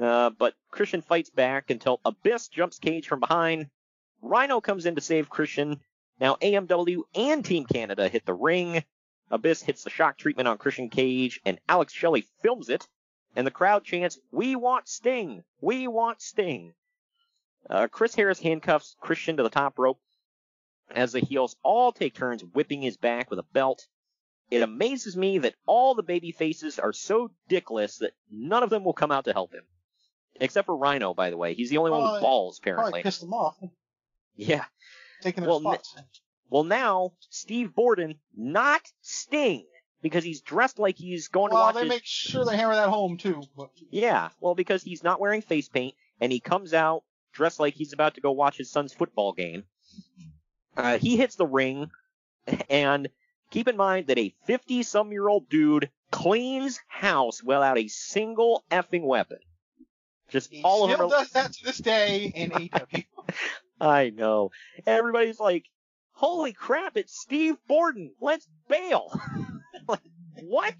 uh, 0.00 0.30
but 0.30 0.54
Christian 0.70 1.00
fights 1.00 1.30
back 1.30 1.70
until 1.70 2.00
Abyss 2.04 2.48
jumps 2.48 2.78
Cage 2.78 3.06
from 3.06 3.20
behind. 3.20 3.68
Rhino 4.20 4.60
comes 4.60 4.84
in 4.86 4.96
to 4.96 5.00
save 5.00 5.30
Christian. 5.30 5.80
Now 6.18 6.36
AMW 6.36 7.02
and 7.14 7.44
Team 7.44 7.66
Canada 7.66 8.08
hit 8.08 8.26
the 8.26 8.34
ring. 8.34 8.82
Abyss 9.30 9.62
hits 9.62 9.82
the 9.84 9.90
shock 9.90 10.18
treatment 10.18 10.48
on 10.48 10.58
Christian 10.58 10.88
Cage, 10.88 11.40
and 11.44 11.58
Alex 11.68 11.92
Shelley 11.92 12.26
films 12.42 12.68
it. 12.68 12.86
And 13.34 13.46
the 13.46 13.50
crowd 13.50 13.84
chants, 13.84 14.18
"We 14.30 14.56
want 14.56 14.88
Sting! 14.88 15.44
We 15.60 15.88
want 15.88 16.22
Sting!" 16.22 16.74
Uh, 17.68 17.88
Chris 17.88 18.14
Harris 18.14 18.38
handcuffs 18.40 18.96
Christian 19.00 19.36
to 19.36 19.42
the 19.42 19.50
top 19.50 19.78
rope 19.78 20.00
as 20.90 21.12
the 21.12 21.20
heels 21.20 21.56
all 21.62 21.90
take 21.92 22.14
turns 22.14 22.44
whipping 22.44 22.80
his 22.80 22.96
back 22.96 23.28
with 23.28 23.38
a 23.40 23.46
belt. 23.52 23.88
It 24.50 24.62
amazes 24.62 25.16
me 25.16 25.38
that 25.38 25.56
all 25.66 25.94
the 25.96 26.04
baby 26.04 26.30
faces 26.30 26.78
are 26.78 26.92
so 26.92 27.32
dickless 27.48 27.98
that 27.98 28.12
none 28.30 28.62
of 28.62 28.70
them 28.70 28.84
will 28.84 28.92
come 28.92 29.10
out 29.10 29.24
to 29.24 29.32
help 29.32 29.52
him. 29.52 29.64
Except 30.36 30.66
for 30.66 30.76
Rhino, 30.76 31.12
by 31.14 31.30
the 31.30 31.36
way. 31.36 31.54
He's 31.54 31.70
the 31.70 31.78
only 31.78 31.90
one 31.90 32.02
with 32.02 32.08
Probably- 32.10 32.20
balls, 32.22 32.60
Probably 32.60 32.72
apparently. 32.72 33.02
pissed 33.02 33.20
them 33.22 33.34
off, 33.34 33.58
Yeah. 34.36 34.64
taking 35.22 35.42
their 35.42 35.50
Well, 35.50 35.60
spots. 35.60 35.96
Well, 36.50 36.64
now, 36.64 37.12
Steve 37.30 37.74
Borden, 37.74 38.18
not 38.36 38.82
Sting, 39.02 39.66
because 40.02 40.22
he's 40.24 40.40
dressed 40.42 40.78
like 40.78 40.96
he's 40.96 41.28
going 41.28 41.50
to 41.50 41.54
watch. 41.54 41.74
well, 41.74 41.84
they 41.84 41.88
his- 41.88 41.96
make 41.96 42.04
sure 42.04 42.44
they 42.44 42.56
hammer 42.56 42.74
that 42.74 42.88
home 42.88 43.16
too. 43.18 43.42
But 43.56 43.70
Yeah, 43.90 44.28
well, 44.40 44.54
because 44.54 44.82
he's 44.82 45.02
not 45.02 45.20
wearing 45.20 45.42
face 45.42 45.68
paint, 45.68 45.94
and 46.20 46.30
he 46.30 46.40
comes 46.40 46.72
out 46.74 47.02
dressed 47.32 47.60
like 47.60 47.74
he's 47.74 47.92
about 47.92 48.14
to 48.14 48.20
go 48.20 48.32
watch 48.32 48.56
his 48.56 48.70
son's 48.70 48.94
football 48.94 49.32
game. 49.32 49.64
Uh, 50.76 50.98
he 50.98 51.16
hits 51.16 51.36
the 51.36 51.46
ring, 51.46 51.90
and 52.70 53.08
keep 53.50 53.66
in 53.68 53.76
mind 53.76 54.06
that 54.06 54.18
a 54.18 54.34
50 54.46 54.82
some 54.82 55.10
year 55.12 55.28
old 55.28 55.48
dude 55.48 55.90
cleans 56.10 56.80
house 56.86 57.42
without 57.42 57.78
a 57.78 57.88
single 57.88 58.64
effing 58.70 59.02
weapon. 59.04 59.38
Just 60.28 60.52
all 60.64 60.84
of 60.84 60.90
still 60.92 61.08
them. 61.08 61.18
are- 61.18 61.22
does 61.24 61.30
that 61.32 61.52
to 61.54 61.64
this 61.64 61.78
day 61.78 62.32
in 62.34 62.50
AEW. 62.50 63.04
I 63.80 64.10
know. 64.10 64.50
Everybody's 64.86 65.38
like, 65.40 65.64
holy 66.16 66.52
crap, 66.52 66.96
it's 66.96 67.20
Steve 67.20 67.56
Borden. 67.68 68.12
Let's 68.20 68.48
bail. 68.68 69.18
like, 69.88 70.00
what? 70.42 70.74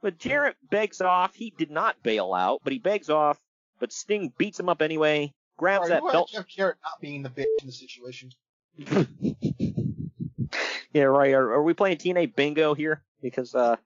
But 0.00 0.18
Jarrett 0.18 0.56
begs 0.70 1.00
off. 1.00 1.34
He 1.34 1.52
did 1.56 1.70
not 1.70 2.02
bail 2.02 2.32
out, 2.32 2.60
but 2.64 2.72
he 2.72 2.78
begs 2.78 3.10
off. 3.10 3.38
But 3.78 3.92
Sting 3.92 4.32
beats 4.38 4.58
him 4.58 4.68
up 4.68 4.82
anyway, 4.82 5.34
grabs 5.56 5.88
Sorry, 5.88 6.00
that 6.00 6.02
had 6.02 6.12
belt. 6.12 6.30
Jeff 6.32 6.48
Jarrett 6.48 6.78
not 6.82 7.00
being 7.00 7.22
the 7.22 7.30
bitch 7.30 7.46
in 7.60 7.66
the 7.66 7.72
situation. 7.72 8.30
Yeah, 10.92 11.04
right. 11.04 11.34
Are, 11.34 11.52
are 11.52 11.62
we 11.62 11.74
playing 11.74 11.98
TNA 11.98 12.34
bingo 12.34 12.74
here? 12.74 13.02
Because, 13.22 13.54
uh, 13.54 13.76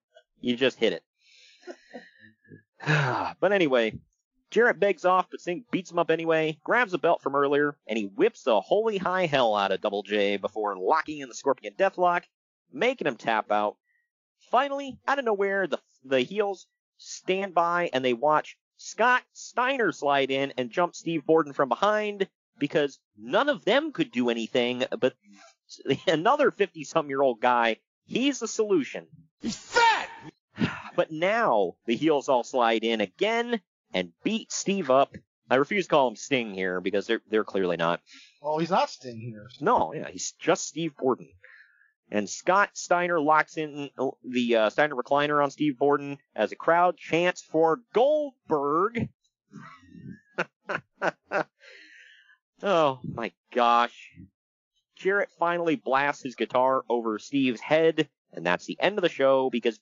You 0.41 0.57
just 0.57 0.79
hit 0.79 0.93
it. 0.93 1.03
but 3.41 3.53
anyway, 3.53 3.99
Jarrett 4.53 4.79
begs 4.79 5.07
off, 5.07 5.29
but 5.31 5.41
Sting 5.41 5.65
beats 5.71 5.91
him 5.91 5.99
up 5.99 6.11
anyway, 6.11 6.59
grabs 6.63 6.93
a 6.93 6.99
belt 6.99 7.23
from 7.23 7.35
earlier, 7.35 7.75
and 7.87 7.97
he 7.99 8.05
whips 8.05 8.43
the 8.43 8.61
holy 8.61 8.99
high 8.99 9.25
hell 9.25 9.57
out 9.57 9.73
of 9.73 9.81
Double 9.81 10.03
J 10.03 10.37
before 10.37 10.77
locking 10.77 11.21
in 11.21 11.31
the 11.31 11.35
Scorpion 11.35 11.73
Deathlock, 11.73 12.25
making 12.71 13.07
him 13.07 13.17
tap 13.17 13.51
out. 13.51 13.79
Finally, 14.51 14.99
out 15.09 15.19
of 15.19 15.25
nowhere, 15.25 15.67
the 15.67 15.79
the 16.05 16.21
heels 16.21 16.67
stand 16.99 17.55
by 17.55 17.89
and 17.95 18.05
they 18.05 18.13
watch 18.13 18.59
Scott 18.77 19.23
Steiner 19.33 19.91
slide 19.91 20.31
in 20.31 20.53
and 20.59 20.71
jump 20.71 20.95
Steve 20.95 21.25
Borden 21.25 21.55
from 21.55 21.71
behind 21.71 22.29
because 22.59 22.99
none 23.17 23.49
of 23.49 23.65
them 23.65 23.91
could 23.91 24.13
do 24.13 24.29
anything, 24.29 24.85
but 25.01 25.15
another 26.07 26.51
50 26.51 26.85
some 26.85 27.09
year 27.09 27.23
old 27.23 27.41
guy, 27.41 27.79
he's 28.05 28.41
the 28.41 28.49
solution. 28.49 29.07
He's 29.41 29.57
fat! 29.57 30.11
But 30.95 31.11
now 31.11 31.77
the 31.87 31.97
heels 31.97 32.29
all 32.29 32.45
slide 32.45 32.85
in 32.85 33.01
again 33.01 33.63
and 33.93 34.13
beat 34.23 34.53
Steve 34.53 34.91
up. 34.91 35.15
I 35.51 35.57
refuse 35.57 35.87
to 35.87 35.91
call 35.91 36.09
him 36.09 36.17
Sting 36.17 36.55
here 36.55 36.81
because 36.81 37.07
they're 37.07 37.23
they're 37.29 37.45
clearly 37.45 37.77
not. 37.77 38.01
Oh, 38.43 38.59
he's 38.59 38.71
not 38.71 38.91
Sting 38.91 39.21
here. 39.21 39.49
No, 39.61 39.93
yeah, 39.95 40.09
he's 40.11 40.33
just 40.39 40.67
Steve 40.67 40.97
Borden. 40.97 41.29
And 42.11 42.29
Scott 42.29 42.71
Steiner 42.75 43.21
locks 43.21 43.57
in 43.57 43.91
the 44.23 44.57
uh, 44.57 44.71
Steiner 44.71 44.95
recliner 44.95 45.43
on 45.43 45.51
Steve 45.51 45.79
Borden 45.79 46.19
as 46.35 46.53
a 46.53 46.57
crowd 46.57 46.99
chants 46.99 47.43
for 47.43 47.81
Goldberg. 47.95 49.09
oh 52.63 53.01
my 53.03 53.33
gosh. 53.55 54.11
Jarrett 54.97 55.31
finally 55.39 55.77
blasts 55.77 56.23
his 56.23 56.35
guitar 56.35 56.83
over 56.89 57.19
Steve's 57.19 57.61
head, 57.61 58.09
and 58.33 58.45
that's 58.47 58.67
the 58.67 58.79
end 58.81 58.99
of 58.99 59.03
the 59.03 59.09
show 59.09 59.51
because 59.51 59.81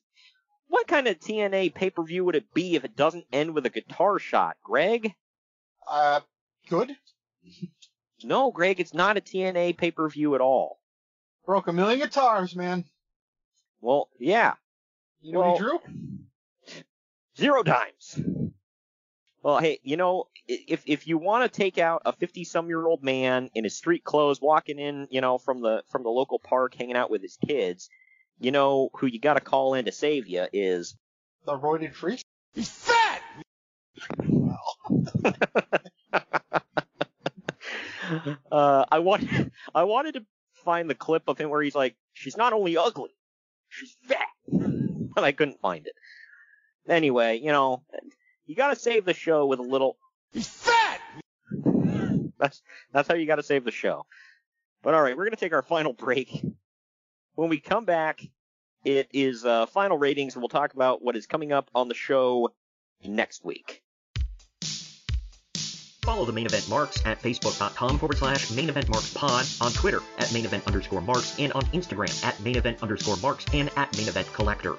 what 0.71 0.87
kind 0.87 1.09
of 1.09 1.19
TNA 1.19 1.75
pay 1.75 1.91
per 1.91 2.03
view 2.03 2.25
would 2.25 2.37
it 2.37 2.55
be 2.55 2.77
if 2.77 2.85
it 2.85 2.97
doesn't 2.97 3.27
end 3.33 3.55
with 3.55 3.67
a 3.67 3.71
guitar 3.71 4.19
shot, 4.19 4.57
Greg? 4.63 5.13
Uh, 5.87 6.21
good. 6.69 6.97
No, 8.23 8.51
Greg, 8.51 8.81
it's 8.81 8.95
not 8.95 9.17
a 9.17 9.21
TNA 9.21 9.77
pay 9.77 9.91
per 9.91 10.09
view 10.09 10.35
at 10.35 10.41
all. 10.41 10.79
Broke 11.45 11.67
a 11.67 11.73
million 11.73 11.99
guitars, 11.99 12.55
man. 12.55 12.85
Well, 13.81 14.09
yeah. 14.19 14.55
You 15.21 15.33
know 15.33 15.41
well, 15.41 15.49
what 15.53 15.59
he 15.59 15.65
drew? 15.65 16.83
Zero 17.37 17.63
times. 17.63 18.21
Well, 19.43 19.59
hey, 19.59 19.81
you 19.83 19.97
know, 19.97 20.29
if 20.47 20.83
if 20.87 21.07
you 21.09 21.17
want 21.17 21.51
to 21.51 21.57
take 21.57 21.79
out 21.79 22.03
a 22.05 22.13
50 22.13 22.45
some 22.45 22.69
year 22.69 22.87
old 22.87 23.03
man 23.03 23.51
in 23.55 23.65
his 23.65 23.77
street 23.77 24.05
clothes 24.05 24.41
walking 24.41 24.79
in, 24.79 25.09
you 25.11 25.21
know, 25.23 25.39
from 25.39 25.63
the 25.63 25.83
from 25.91 26.03
the 26.03 26.11
local 26.11 26.39
park 26.39 26.75
hanging 26.75 26.97
out 26.97 27.11
with 27.11 27.23
his 27.23 27.39
kids, 27.47 27.89
you 28.41 28.51
know 28.51 28.91
who 28.95 29.07
you 29.07 29.21
got 29.21 29.35
to 29.35 29.41
call 29.41 29.75
in 29.75 29.85
to 29.85 29.93
save 29.93 30.27
you 30.27 30.47
is 30.53 30.97
the 31.45 31.53
roided 31.53 31.95
freak. 31.95 32.25
He's 32.55 32.71
fat. 32.71 33.23
uh, 38.51 38.85
I 38.91 38.99
want 38.99 39.25
I 39.75 39.85
wanted 39.85 40.15
to 40.15 40.25
find 40.65 40.91
the 40.91 40.95
clip 40.95 41.25
of 41.29 41.39
him 41.39 41.51
where 41.51 41.63
he's 41.63 41.75
like, 41.75 41.97
she's 42.13 42.37
not 42.37 42.53
only 42.53 42.77
ugly, 42.77 43.11
she's 43.69 43.97
fat, 44.07 44.27
but 44.49 45.25
I 45.25 45.33
couldn't 45.33 45.61
find 45.61 45.87
it. 45.87 45.95
Anyway, 46.89 47.39
you 47.39 47.53
know, 47.53 47.83
you 48.47 48.57
got 48.57 48.69
to 48.69 48.77
save 48.77 49.05
the 49.05 49.15
show 49.15 49.47
with 49.47 49.59
a 49.59 49.63
little. 49.63 49.97
He's 50.33 50.49
fat. 50.49 51.01
That's 52.39 52.63
that's 52.93 53.09
how 53.09 53.15
you 53.15 53.27
got 53.27 53.37
to 53.37 53.43
save 53.43 53.65
the 53.65 53.71
show. 53.71 54.07
But 54.83 54.95
all 54.95 55.03
right, 55.03 55.17
we're 55.17 55.25
gonna 55.25 55.37
take 55.37 55.53
our 55.53 55.63
final 55.63 55.93
break. 55.93 56.43
When 57.41 57.49
we 57.49 57.59
come 57.59 57.87
back, 57.87 58.21
it 58.85 59.09
is 59.15 59.47
uh, 59.47 59.65
final 59.65 59.97
ratings, 59.97 60.35
and 60.35 60.43
we'll 60.43 60.51
talk 60.51 60.75
about 60.75 61.01
what 61.01 61.17
is 61.17 61.27
coming 61.27 61.53
up 61.53 61.71
on 61.75 61.89
the 61.89 61.95
show 61.95 62.51
next 63.03 63.47
week. 63.47 63.83
Follow 66.03 66.27
the 66.27 66.35
main 66.35 66.45
event 66.45 66.69
marks 66.69 67.03
at 67.07 67.19
facebook.com 67.23 67.99
forward 67.99 68.19
slash 68.19 68.51
main 68.51 68.69
event 68.69 68.91
marks 68.91 69.15
pod, 69.15 69.47
on 69.63 69.73
Twitter 69.73 70.03
at 70.19 70.31
main 70.35 70.45
event 70.45 70.67
underscore 70.67 71.01
marks, 71.01 71.35
and 71.39 71.51
on 71.55 71.63
Instagram 71.69 72.13
at 72.27 72.39
main 72.41 72.59
event 72.59 72.83
underscore 72.83 73.17
marks 73.23 73.47
and 73.55 73.71
at 73.75 73.97
main 73.97 74.09
event 74.09 74.31
collector. 74.35 74.77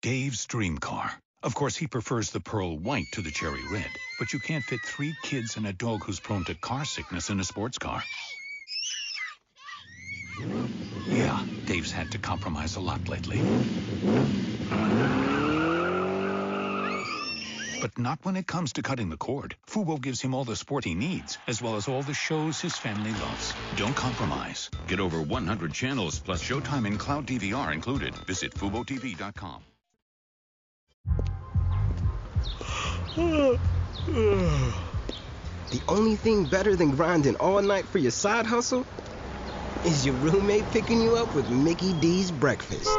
Dave's 0.00 0.46
dream 0.46 0.78
car. 0.78 1.12
Of 1.42 1.54
course, 1.54 1.76
he 1.76 1.86
prefers 1.86 2.30
the 2.30 2.40
pearl 2.40 2.78
white 2.78 3.12
to 3.12 3.20
the 3.20 3.30
cherry 3.30 3.60
red, 3.70 3.90
but 4.18 4.32
you 4.32 4.38
can't 4.38 4.64
fit 4.64 4.80
three 4.86 5.14
kids 5.22 5.58
and 5.58 5.66
a 5.66 5.74
dog 5.74 6.02
who's 6.02 6.18
prone 6.18 6.46
to 6.46 6.54
car 6.54 6.86
sickness 6.86 7.28
in 7.28 7.40
a 7.40 7.44
sports 7.44 7.76
car. 7.76 8.02
Yeah, 11.08 11.44
Dave's 11.66 11.92
had 11.92 12.12
to 12.12 12.18
compromise 12.18 12.76
a 12.76 12.80
lot 12.80 13.08
lately. 13.08 13.40
But 17.80 17.98
not 17.98 18.18
when 18.24 18.36
it 18.36 18.46
comes 18.46 18.74
to 18.74 18.82
cutting 18.82 19.08
the 19.08 19.16
cord. 19.16 19.56
Fubo 19.66 20.00
gives 20.00 20.20
him 20.20 20.34
all 20.34 20.44
the 20.44 20.54
sport 20.54 20.84
he 20.84 20.94
needs, 20.94 21.38
as 21.46 21.62
well 21.62 21.76
as 21.76 21.88
all 21.88 22.02
the 22.02 22.12
shows 22.14 22.60
his 22.60 22.76
family 22.76 23.12
loves. 23.12 23.54
Don't 23.76 23.96
compromise. 23.96 24.70
Get 24.86 25.00
over 25.00 25.22
100 25.22 25.72
channels 25.72 26.18
plus 26.18 26.42
Showtime 26.42 26.86
and 26.86 26.98
Cloud 26.98 27.26
DVR 27.26 27.72
included. 27.72 28.14
Visit 28.26 28.52
FuboTV.com. 28.54 29.62
The 35.70 35.80
only 35.88 36.16
thing 36.16 36.44
better 36.44 36.76
than 36.76 36.90
grinding 36.90 37.36
all 37.36 37.62
night 37.62 37.86
for 37.86 37.98
your 37.98 38.10
side 38.10 38.46
hustle 38.46 38.84
is 39.84 40.04
your 40.04 40.14
roommate 40.16 40.70
picking 40.70 41.00
you 41.00 41.16
up 41.16 41.34
with 41.34 41.48
Mickey 41.48 41.92
D's 41.94 42.30
breakfast. 42.30 42.90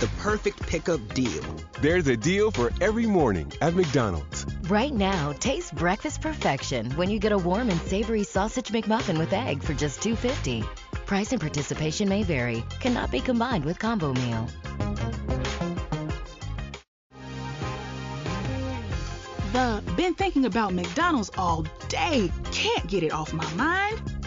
The 0.00 0.08
perfect 0.18 0.64
pickup 0.64 1.00
deal. 1.14 1.42
There's 1.80 2.06
a 2.06 2.16
deal 2.16 2.52
for 2.52 2.72
every 2.80 3.06
morning 3.06 3.52
at 3.60 3.74
McDonald's. 3.74 4.46
Right 4.68 4.92
now, 4.92 5.32
taste 5.32 5.74
breakfast 5.74 6.20
perfection 6.20 6.92
when 6.92 7.10
you 7.10 7.18
get 7.18 7.32
a 7.32 7.38
warm 7.38 7.70
and 7.70 7.80
savory 7.80 8.22
sausage 8.22 8.68
McMuffin 8.68 9.18
with 9.18 9.32
egg 9.32 9.62
for 9.62 9.74
just 9.74 10.00
$2.50. 10.00 10.62
Price 11.06 11.32
and 11.32 11.40
participation 11.40 12.08
may 12.08 12.22
vary. 12.22 12.62
Cannot 12.78 13.10
be 13.10 13.20
combined 13.20 13.64
with 13.64 13.78
combo 13.80 14.12
meal. 14.12 14.48
The 19.52 19.82
been 19.96 20.14
thinking 20.14 20.44
about 20.44 20.72
McDonald's 20.72 21.30
all 21.36 21.66
day. 21.88 22.30
Can't 22.52 22.86
get 22.86 23.02
it 23.02 23.12
off 23.12 23.32
my 23.32 23.52
mind. 23.54 24.17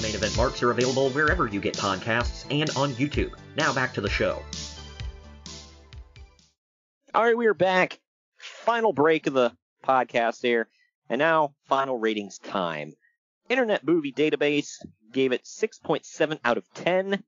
The 0.00 0.06
main 0.06 0.14
event 0.14 0.34
marks 0.34 0.62
are 0.62 0.70
available 0.70 1.10
wherever 1.10 1.46
you 1.46 1.60
get 1.60 1.74
podcasts 1.74 2.46
and 2.50 2.70
on 2.70 2.94
YouTube. 2.94 3.34
Now 3.54 3.74
back 3.74 3.92
to 3.92 4.00
the 4.00 4.08
show. 4.08 4.42
All 7.14 7.22
right, 7.22 7.36
we 7.36 7.46
are 7.46 7.52
back. 7.52 8.00
Final 8.38 8.94
break 8.94 9.26
of 9.26 9.34
the 9.34 9.52
podcast 9.84 10.40
here. 10.40 10.68
And 11.10 11.18
now, 11.18 11.54
final 11.66 11.98
ratings 11.98 12.38
time. 12.38 12.94
Internet 13.50 13.84
Movie 13.84 14.10
Database 14.10 14.70
gave 15.12 15.32
it 15.32 15.44
6.7 15.44 16.38
out 16.46 16.56
of 16.56 16.64
10. 16.72 17.22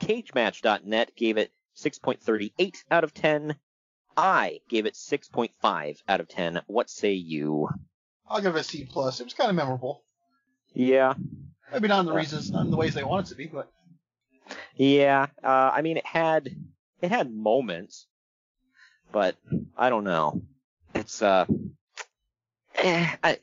CageMatch.net 0.00 1.12
gave 1.16 1.36
it 1.36 1.52
6.38 1.76 2.78
out 2.90 3.04
of 3.04 3.14
10. 3.14 3.54
I 4.16 4.58
gave 4.68 4.86
it 4.86 4.94
6.5 4.94 5.98
out 6.08 6.20
of 6.20 6.26
10. 6.26 6.62
What 6.66 6.90
say 6.90 7.12
you? 7.12 7.68
I'll 8.28 8.40
give 8.40 8.56
it 8.56 8.60
a 8.60 8.64
C 8.64 8.88
plus. 8.90 9.20
It 9.20 9.24
was 9.24 9.34
kind 9.34 9.50
of 9.50 9.54
memorable. 9.54 10.02
Yeah. 10.74 11.14
Maybe 11.72 11.88
not 11.88 12.00
in 12.00 12.06
the 12.06 12.12
reasons, 12.12 12.50
not 12.50 12.64
in 12.64 12.70
the 12.70 12.76
ways 12.76 12.94
they 12.94 13.04
want 13.04 13.26
it 13.26 13.30
to 13.30 13.34
be, 13.36 13.46
but 13.46 13.70
Yeah. 14.76 15.26
Uh, 15.42 15.70
I 15.74 15.82
mean, 15.82 15.96
it 15.96 16.06
had 16.06 16.48
it 17.00 17.10
had 17.10 17.32
moments, 17.32 18.06
but 19.12 19.36
I 19.76 19.90
don't 19.90 20.04
know. 20.04 20.42
It's 20.94 21.22
uh, 21.22 21.46
eh, 22.76 23.16
I 23.22 23.38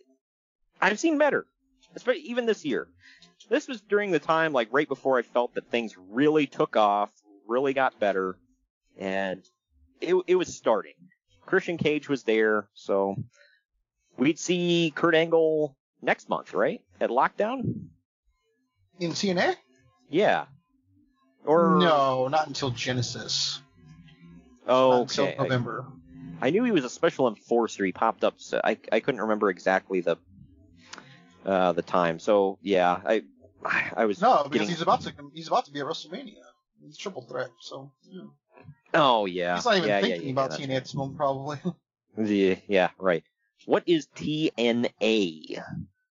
I've 0.81 0.99
seen 0.99 1.17
better, 1.17 1.45
especially 1.95 2.21
even 2.23 2.45
this 2.45 2.65
year. 2.65 2.87
This 3.49 3.67
was 3.67 3.81
during 3.81 4.11
the 4.11 4.19
time, 4.19 4.53
like 4.53 4.69
right 4.71 4.87
before 4.87 5.19
I 5.19 5.21
felt 5.21 5.53
that 5.53 5.69
things 5.69 5.95
really 5.97 6.47
took 6.47 6.75
off, 6.75 7.11
really 7.47 7.73
got 7.73 7.99
better, 7.99 8.37
and 8.97 9.43
it 10.01 10.15
it 10.27 10.35
was 10.35 10.55
starting. 10.55 10.93
Christian 11.45 11.77
Cage 11.77 12.09
was 12.09 12.23
there, 12.23 12.67
so 12.73 13.15
we'd 14.17 14.39
see 14.39 14.91
Kurt 14.95 15.13
Angle 15.13 15.77
next 16.01 16.27
month, 16.27 16.53
right? 16.53 16.81
At 16.99 17.11
Lockdown? 17.11 17.89
In 18.99 19.11
TNA? 19.11 19.55
Yeah. 20.09 20.45
Or 21.45 21.77
no, 21.79 22.27
not 22.27 22.47
until 22.47 22.71
Genesis. 22.71 23.61
Oh, 24.67 24.89
Not 24.91 25.01
until 25.01 25.25
okay. 25.25 25.35
November. 25.39 25.85
I 26.41 26.49
knew 26.49 26.63
he 26.63 26.71
was 26.71 26.83
a 26.83 26.89
special 26.89 27.27
enforcer. 27.27 27.85
He 27.85 27.91
popped 27.91 28.23
up. 28.23 28.35
So 28.37 28.59
I 28.63 28.77
I 28.91 28.99
couldn't 28.99 29.21
remember 29.21 29.49
exactly 29.49 30.01
the 30.01 30.17
uh, 31.45 31.73
the 31.73 31.83
time. 31.83 32.19
So 32.19 32.57
yeah, 32.61 32.99
I 33.05 33.23
I 33.95 34.05
was 34.05 34.21
No, 34.21 34.43
because 34.43 34.51
getting- 34.51 34.69
he's 34.69 34.81
about 34.81 35.01
to 35.01 35.13
he's 35.33 35.47
about 35.47 35.65
to 35.65 35.71
be 35.71 35.79
at 35.81 35.85
WrestleMania. 35.85 36.33
He's 36.83 36.97
triple 36.97 37.21
threat, 37.21 37.49
so 37.61 37.91
yeah. 38.09 38.21
Oh 38.93 39.25
yeah. 39.25 39.55
he's 39.55 39.65
not 39.65 39.77
even 39.77 39.89
yeah, 39.89 40.01
thinking 40.01 40.23
yeah, 40.25 40.31
about 40.31 40.51
TNA 40.51 40.75
at 40.75 40.83
this 40.83 40.95
moment, 40.95 41.17
probably. 41.17 41.57
Yeah, 42.17 42.55
yeah, 42.69 42.89
right. 42.97 43.25
What 43.65 43.83
is 43.87 44.07
TNA? 44.15 45.61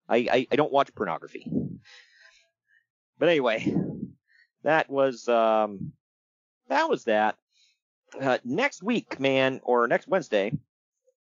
I, 0.09 0.17
I, 0.17 0.47
I 0.51 0.55
don't 0.57 0.71
watch 0.71 0.93
pornography. 0.93 1.49
But 3.19 3.29
anyway, 3.29 3.73
that 4.63 4.89
was 4.89 5.27
um 5.27 5.93
that 6.69 6.89
was 6.89 7.05
that. 7.05 7.37
Uh, 8.19 8.37
next 8.43 8.83
week, 8.83 9.19
man, 9.19 9.59
or 9.63 9.87
next 9.87 10.07
Wednesday, 10.07 10.51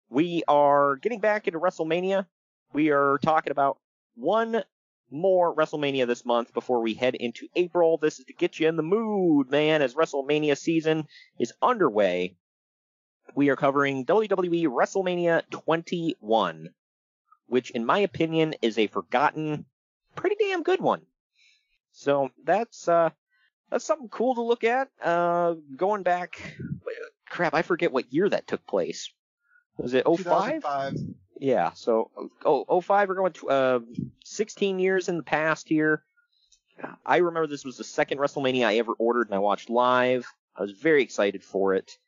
we 0.09 0.45
are 0.47 0.97
getting 0.97 1.19
back 1.21 1.49
into 1.49 1.59
WrestleMania. 1.59 2.27
We 2.73 2.91
are 2.91 3.19
talking 3.19 3.51
about 3.51 3.79
one 4.15 4.63
more 5.11 5.55
WrestleMania 5.55 6.07
this 6.07 6.25
month 6.25 6.55
before 6.55 6.81
we 6.81 6.95
head 6.95 7.17
into 7.17 7.49
April. 7.57 7.99
This 7.99 8.21
is 8.21 8.27
to 8.27 8.33
get 8.33 8.61
you 8.61 8.69
in 8.69 8.77
the 8.77 8.83
mood, 8.83 9.51
man, 9.51 9.83
as 9.83 9.95
WrestleMania 9.95 10.57
season 10.57 11.07
is 11.39 11.53
underway 11.61 12.37
we 13.35 13.51
are 13.51 13.57
covering 13.57 14.05
WWE 14.07 14.67
WrestleMania 14.67 15.43
21, 15.51 16.71
which, 17.47 17.71
in 17.71 17.85
my 17.85 17.99
opinion, 18.01 18.55
is 18.63 18.79
a 18.79 18.87
forgotten, 18.87 19.67
pretty 20.15 20.37
damn 20.39 20.63
good 20.63 20.81
one. 20.81 21.03
So 21.99 22.31
that's 22.45 22.87
uh, 22.87 23.11
that's 23.71 23.85
something 23.85 24.09
cool 24.09 24.37
to 24.37 24.43
look 24.43 24.63
at. 24.63 24.89
Uh, 25.03 25.55
going 25.77 26.05
back, 26.05 26.57
crap, 27.29 27.55
I 27.55 27.63
forget 27.63 27.93
what 27.93 28.13
year 28.13 28.29
that 28.29 28.47
took 28.47 28.65
place. 28.67 29.11
Was 29.79 29.95
it 29.95 30.07
05? 30.07 30.63
Yeah, 31.41 31.73
so 31.73 32.11
oh, 32.45 32.81
05, 32.81 33.09
we're 33.09 33.15
going 33.15 33.33
to, 33.35 33.49
uh, 33.49 33.81
16 34.25 34.79
years 34.79 35.09
in 35.09 35.17
the 35.17 35.23
past 35.23 35.69
here. 35.69 36.03
I 37.05 37.17
remember 37.17 37.49
this 37.49 37.65
was 37.65 37.77
the 37.77 37.85
second 37.85 38.19
WrestleMania 38.19 38.67
I 38.67 38.77
ever 38.79 38.93
ordered 38.93 39.29
and 39.29 39.35
I 39.35 39.39
watched 39.39 39.69
live. 39.69 40.27
I 40.57 40.63
was 40.63 40.73
very 40.73 41.03
excited 41.03 41.43
for 41.43 41.75
it. 41.75 41.99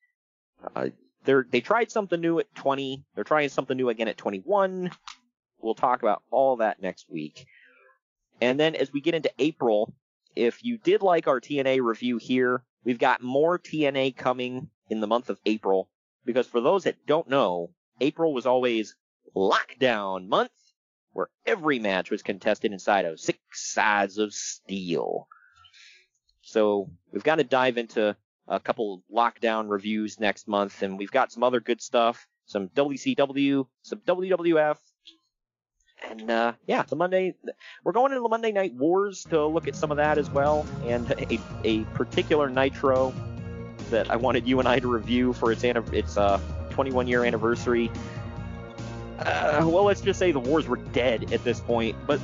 Uh, 0.74 0.88
they 1.24 1.60
tried 1.60 1.90
something 1.90 2.20
new 2.20 2.38
at 2.38 2.52
20. 2.54 3.04
They're 3.14 3.24
trying 3.24 3.48
something 3.48 3.76
new 3.76 3.88
again 3.88 4.08
at 4.08 4.16
21. 4.16 4.90
We'll 5.60 5.74
talk 5.74 6.02
about 6.02 6.22
all 6.30 6.56
that 6.56 6.80
next 6.80 7.10
week. 7.10 7.46
And 8.40 8.58
then 8.58 8.74
as 8.74 8.92
we 8.92 9.00
get 9.00 9.14
into 9.14 9.32
April, 9.38 9.94
if 10.34 10.64
you 10.64 10.78
did 10.78 11.02
like 11.02 11.26
our 11.26 11.40
TNA 11.40 11.82
review 11.82 12.16
here, 12.16 12.62
we've 12.84 12.98
got 12.98 13.22
more 13.22 13.58
TNA 13.58 14.16
coming 14.16 14.70
in 14.88 15.00
the 15.00 15.06
month 15.06 15.30
of 15.30 15.38
April. 15.44 15.88
Because 16.24 16.46
for 16.46 16.60
those 16.60 16.84
that 16.84 17.06
don't 17.06 17.28
know, 17.28 17.70
April 18.00 18.32
was 18.32 18.46
always 18.46 18.94
lockdown 19.34 20.28
month 20.28 20.50
where 21.12 21.28
every 21.46 21.78
match 21.78 22.10
was 22.10 22.22
contested 22.22 22.72
inside 22.72 23.04
of 23.04 23.20
six 23.20 23.38
sides 23.52 24.18
of 24.18 24.32
steel. 24.32 25.26
So 26.42 26.90
we've 27.12 27.24
got 27.24 27.36
to 27.36 27.44
dive 27.44 27.78
into 27.78 28.16
a 28.48 28.60
couple 28.60 29.02
lockdown 29.12 29.68
reviews 29.68 30.18
next 30.18 30.48
month, 30.48 30.82
and 30.82 30.98
we've 30.98 31.10
got 31.10 31.32
some 31.32 31.42
other 31.42 31.60
good 31.60 31.80
stuff, 31.80 32.26
some 32.46 32.68
WCW, 32.68 33.66
some 33.82 34.00
WWF, 34.00 34.76
and 36.08 36.30
uh, 36.30 36.52
yeah, 36.66 36.82
the 36.82 36.96
Monday 36.96 37.34
we're 37.84 37.92
going 37.92 38.12
into 38.12 38.22
the 38.22 38.28
Monday 38.28 38.52
Night 38.52 38.74
Wars 38.74 39.24
to 39.26 39.46
look 39.46 39.68
at 39.68 39.76
some 39.76 39.90
of 39.90 39.96
that 39.96 40.18
as 40.18 40.30
well, 40.30 40.66
and 40.84 41.10
a, 41.10 41.38
a 41.64 41.84
particular 41.94 42.48
Nitro 42.48 43.14
that 43.90 44.10
I 44.10 44.16
wanted 44.16 44.46
you 44.46 44.58
and 44.58 44.68
I 44.68 44.78
to 44.78 44.88
review 44.88 45.32
for 45.32 45.52
its 45.52 45.64
its 45.64 46.16
uh, 46.16 46.40
21 46.70 47.06
year 47.06 47.24
anniversary. 47.24 47.90
Uh, 49.18 49.66
well, 49.66 49.84
let's 49.84 50.00
just 50.00 50.18
say 50.18 50.32
the 50.32 50.40
wars 50.40 50.66
were 50.66 50.76
dead 50.76 51.32
at 51.32 51.44
this 51.44 51.60
point, 51.60 51.94
but 52.06 52.20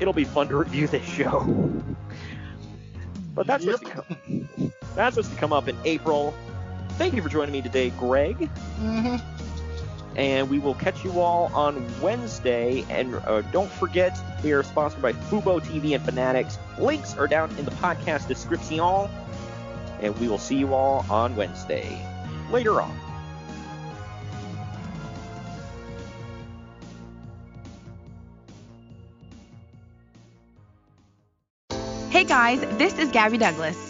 it'll 0.00 0.12
be 0.12 0.24
fun 0.24 0.48
to 0.48 0.56
review 0.56 0.86
this 0.88 1.04
show. 1.04 1.82
But 3.34 3.46
that's 3.46 3.64
what's 3.64 3.80
to 3.80 3.86
come. 3.86 4.48
That's 4.96 5.16
what's 5.16 5.28
to 5.28 5.36
come 5.36 5.52
up 5.52 5.68
in 5.68 5.76
April. 5.84 6.34
Thank 6.92 7.14
you 7.14 7.22
for 7.22 7.28
joining 7.28 7.52
me 7.52 7.62
today, 7.62 7.90
Greg. 7.90 8.36
Mm-hmm. 8.80 9.49
And 10.16 10.50
we 10.50 10.58
will 10.58 10.74
catch 10.74 11.04
you 11.04 11.20
all 11.20 11.50
on 11.54 11.86
Wednesday. 12.00 12.84
And 12.90 13.14
uh, 13.14 13.42
don't 13.52 13.70
forget, 13.70 14.18
we 14.42 14.52
are 14.52 14.62
sponsored 14.62 15.02
by 15.02 15.12
Fubo 15.12 15.60
TV 15.60 15.94
and 15.94 16.04
Fanatics. 16.04 16.58
Links 16.78 17.16
are 17.16 17.28
down 17.28 17.50
in 17.58 17.64
the 17.64 17.70
podcast 17.72 18.28
description. 18.28 18.80
And 20.00 20.18
we 20.18 20.28
will 20.28 20.38
see 20.38 20.56
you 20.56 20.74
all 20.74 21.04
on 21.10 21.36
Wednesday. 21.36 22.04
Later 22.50 22.80
on. 22.80 22.94
Hey 32.10 32.24
guys, 32.24 32.60
this 32.76 32.98
is 32.98 33.10
Gabby 33.12 33.38
Douglas. 33.38 33.89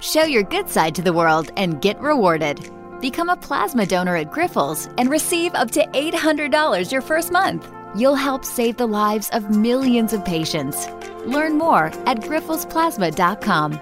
Show 0.00 0.24
your 0.24 0.42
good 0.42 0.68
side 0.68 0.94
to 0.96 1.02
the 1.02 1.12
world 1.12 1.50
and 1.56 1.80
get 1.80 2.00
rewarded. 2.00 2.70
Become 3.00 3.28
a 3.28 3.36
plasma 3.36 3.86
donor 3.86 4.16
at 4.16 4.30
Grifols 4.30 4.92
and 4.98 5.10
receive 5.10 5.54
up 5.54 5.70
to 5.72 5.86
$800 5.86 6.92
your 6.92 7.02
first 7.02 7.32
month. 7.32 7.70
You'll 7.94 8.14
help 8.14 8.44
save 8.44 8.76
the 8.76 8.86
lives 8.86 9.30
of 9.30 9.56
millions 9.56 10.12
of 10.12 10.24
patients. 10.24 10.86
Learn 11.26 11.58
more 11.58 11.86
at 12.06 12.20
grifolsplasma.com. 12.20 13.80